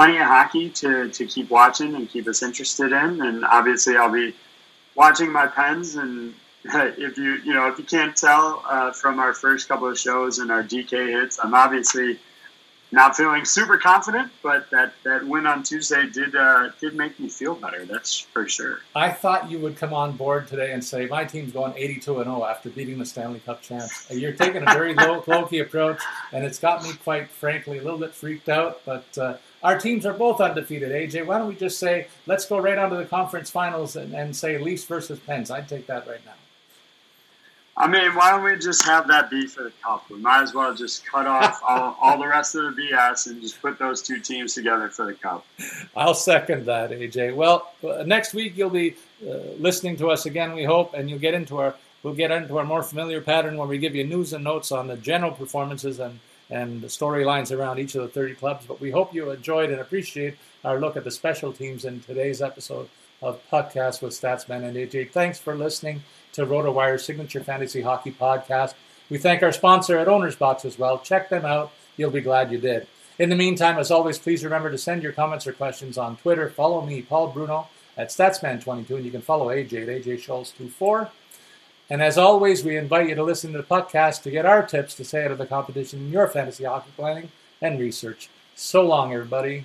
plenty 0.00 0.16
of 0.16 0.26
hockey 0.26 0.70
to, 0.70 1.10
to 1.10 1.26
keep 1.26 1.50
watching 1.50 1.94
and 1.94 2.08
keep 2.08 2.26
us 2.26 2.42
interested 2.42 2.90
in. 2.90 3.20
And 3.20 3.44
obviously, 3.44 3.98
I'll 3.98 4.10
be 4.10 4.34
watching 4.94 5.30
my 5.30 5.46
Pens. 5.46 5.96
And 5.96 6.32
if 6.64 7.18
you 7.18 7.34
you 7.44 7.52
know 7.52 7.68
if 7.68 7.78
you 7.78 7.84
can't 7.84 8.16
tell 8.16 8.62
uh, 8.66 8.92
from 8.92 9.18
our 9.18 9.34
first 9.34 9.68
couple 9.68 9.88
of 9.88 9.98
shows 9.98 10.38
and 10.38 10.50
our 10.50 10.62
DK 10.62 11.20
hits, 11.20 11.38
I'm 11.42 11.52
obviously 11.52 12.18
not 12.92 13.14
feeling 13.14 13.44
super 13.44 13.76
confident, 13.76 14.32
but 14.42 14.68
that, 14.70 14.94
that 15.04 15.24
win 15.24 15.46
on 15.46 15.62
Tuesday 15.62 16.08
did 16.08 16.34
uh, 16.34 16.70
did 16.80 16.94
make 16.94 17.20
me 17.20 17.28
feel 17.28 17.54
better. 17.54 17.84
That's 17.84 18.20
for 18.20 18.48
sure. 18.48 18.78
I 18.96 19.10
thought 19.10 19.50
you 19.50 19.58
would 19.58 19.76
come 19.76 19.92
on 19.92 20.16
board 20.16 20.48
today 20.48 20.72
and 20.72 20.82
say 20.82 21.04
my 21.08 21.26
team's 21.26 21.52
going 21.52 21.74
82 21.76 22.20
and 22.20 22.24
0 22.24 22.46
after 22.46 22.70
beating 22.70 22.96
the 22.96 23.04
Stanley 23.04 23.40
Cup 23.40 23.60
champs. 23.60 24.10
You're 24.10 24.32
taking 24.32 24.62
a 24.62 24.72
very 24.72 24.94
low 25.26 25.44
key 25.44 25.58
approach, 25.58 26.00
and 26.32 26.42
it's 26.42 26.58
got 26.58 26.82
me 26.82 26.94
quite 27.04 27.28
frankly 27.28 27.76
a 27.76 27.82
little 27.82 27.98
bit 27.98 28.14
freaked 28.14 28.48
out. 28.48 28.80
But 28.86 29.18
uh, 29.18 29.36
our 29.62 29.78
teams 29.78 30.06
are 30.06 30.12
both 30.12 30.40
undefeated. 30.40 30.90
AJ, 30.92 31.26
why 31.26 31.38
don't 31.38 31.48
we 31.48 31.54
just 31.54 31.78
say 31.78 32.08
let's 32.26 32.46
go 32.46 32.58
right 32.58 32.78
on 32.78 32.90
to 32.90 32.96
the 32.96 33.04
conference 33.04 33.50
finals 33.50 33.96
and, 33.96 34.14
and 34.14 34.34
say 34.34 34.58
Leafs 34.58 34.84
versus 34.84 35.18
Pens? 35.20 35.50
I'd 35.50 35.68
take 35.68 35.86
that 35.86 36.06
right 36.06 36.24
now. 36.24 36.32
I 37.76 37.86
mean, 37.86 38.14
why 38.14 38.32
don't 38.32 38.44
we 38.44 38.58
just 38.58 38.84
have 38.84 39.08
that 39.08 39.30
be 39.30 39.46
for 39.46 39.64
the 39.64 39.72
cup? 39.82 40.10
We 40.10 40.18
might 40.18 40.42
as 40.42 40.52
well 40.52 40.74
just 40.74 41.06
cut 41.06 41.26
off 41.26 41.62
all, 41.66 41.96
all 42.00 42.18
the 42.18 42.26
rest 42.26 42.54
of 42.54 42.76
the 42.76 42.82
BS 42.82 43.28
and 43.28 43.40
just 43.40 43.60
put 43.62 43.78
those 43.78 44.02
two 44.02 44.20
teams 44.20 44.54
together 44.54 44.88
for 44.90 45.06
the 45.06 45.14
cup. 45.14 45.46
I'll 45.96 46.14
second 46.14 46.66
that, 46.66 46.90
AJ. 46.90 47.34
Well, 47.34 47.72
uh, 47.82 48.02
next 48.02 48.34
week 48.34 48.56
you'll 48.56 48.70
be 48.70 48.96
uh, 49.26 49.36
listening 49.58 49.96
to 49.96 50.10
us 50.10 50.26
again, 50.26 50.52
we 50.52 50.64
hope, 50.64 50.92
and 50.94 51.08
you'll 51.08 51.18
get 51.18 51.34
into 51.34 51.58
our 51.58 51.74
we'll 52.02 52.14
get 52.14 52.30
into 52.30 52.58
our 52.58 52.64
more 52.64 52.82
familiar 52.82 53.20
pattern 53.20 53.56
where 53.56 53.68
we 53.68 53.78
give 53.78 53.94
you 53.94 54.04
news 54.04 54.32
and 54.32 54.44
notes 54.44 54.72
on 54.72 54.86
the 54.86 54.96
general 54.96 55.32
performances 55.32 56.00
and 56.00 56.18
and 56.50 56.80
the 56.80 56.88
storylines 56.88 57.56
around 57.56 57.78
each 57.78 57.94
of 57.94 58.02
the 58.02 58.08
30 58.08 58.34
clubs. 58.34 58.66
But 58.66 58.80
we 58.80 58.90
hope 58.90 59.14
you 59.14 59.30
enjoyed 59.30 59.70
and 59.70 59.80
appreciate 59.80 60.36
our 60.64 60.78
look 60.78 60.96
at 60.96 61.04
the 61.04 61.10
special 61.10 61.52
teams 61.52 61.84
in 61.84 62.00
today's 62.00 62.42
episode 62.42 62.88
of 63.22 63.40
Podcast 63.50 64.02
with 64.02 64.12
Statsman 64.12 64.64
and 64.64 64.76
AJ. 64.76 65.10
Thanks 65.12 65.38
for 65.38 65.54
listening 65.54 66.02
to 66.32 66.46
RotoWire's 66.46 67.04
signature 67.04 67.42
fantasy 67.42 67.82
hockey 67.82 68.12
podcast. 68.12 68.74
We 69.08 69.18
thank 69.18 69.42
our 69.42 69.52
sponsor 69.52 69.98
at 69.98 70.08
Owner's 70.08 70.36
Box 70.36 70.64
as 70.64 70.78
well. 70.78 70.98
Check 70.98 71.28
them 71.28 71.44
out. 71.44 71.72
You'll 71.96 72.10
be 72.10 72.20
glad 72.20 72.52
you 72.52 72.58
did. 72.58 72.86
In 73.18 73.28
the 73.28 73.36
meantime, 73.36 73.78
as 73.78 73.90
always, 73.90 74.18
please 74.18 74.44
remember 74.44 74.70
to 74.70 74.78
send 74.78 75.02
your 75.02 75.12
comments 75.12 75.46
or 75.46 75.52
questions 75.52 75.98
on 75.98 76.16
Twitter. 76.16 76.48
Follow 76.48 76.80
me, 76.80 77.02
Paul 77.02 77.28
Bruno, 77.28 77.68
at 77.96 78.08
Statsman22, 78.08 78.90
and 78.90 79.04
you 79.04 79.10
can 79.10 79.20
follow 79.20 79.48
AJ 79.48 79.82
at 79.82 80.04
AJ 80.04 80.24
Schultz24. 80.24 81.10
And 81.90 82.00
as 82.00 82.16
always, 82.16 82.64
we 82.64 82.76
invite 82.76 83.08
you 83.08 83.16
to 83.16 83.24
listen 83.24 83.50
to 83.52 83.58
the 83.58 83.64
podcast 83.64 84.22
to 84.22 84.30
get 84.30 84.46
our 84.46 84.64
tips 84.64 84.94
to 84.94 85.04
stay 85.04 85.24
out 85.24 85.32
of 85.32 85.38
the 85.38 85.46
competition 85.46 85.98
in 85.98 86.12
your 86.12 86.28
fantasy 86.28 86.62
hockey 86.62 86.92
planning 86.96 87.32
and 87.60 87.80
research. 87.80 88.30
So 88.54 88.86
long, 88.86 89.12
everybody. 89.12 89.64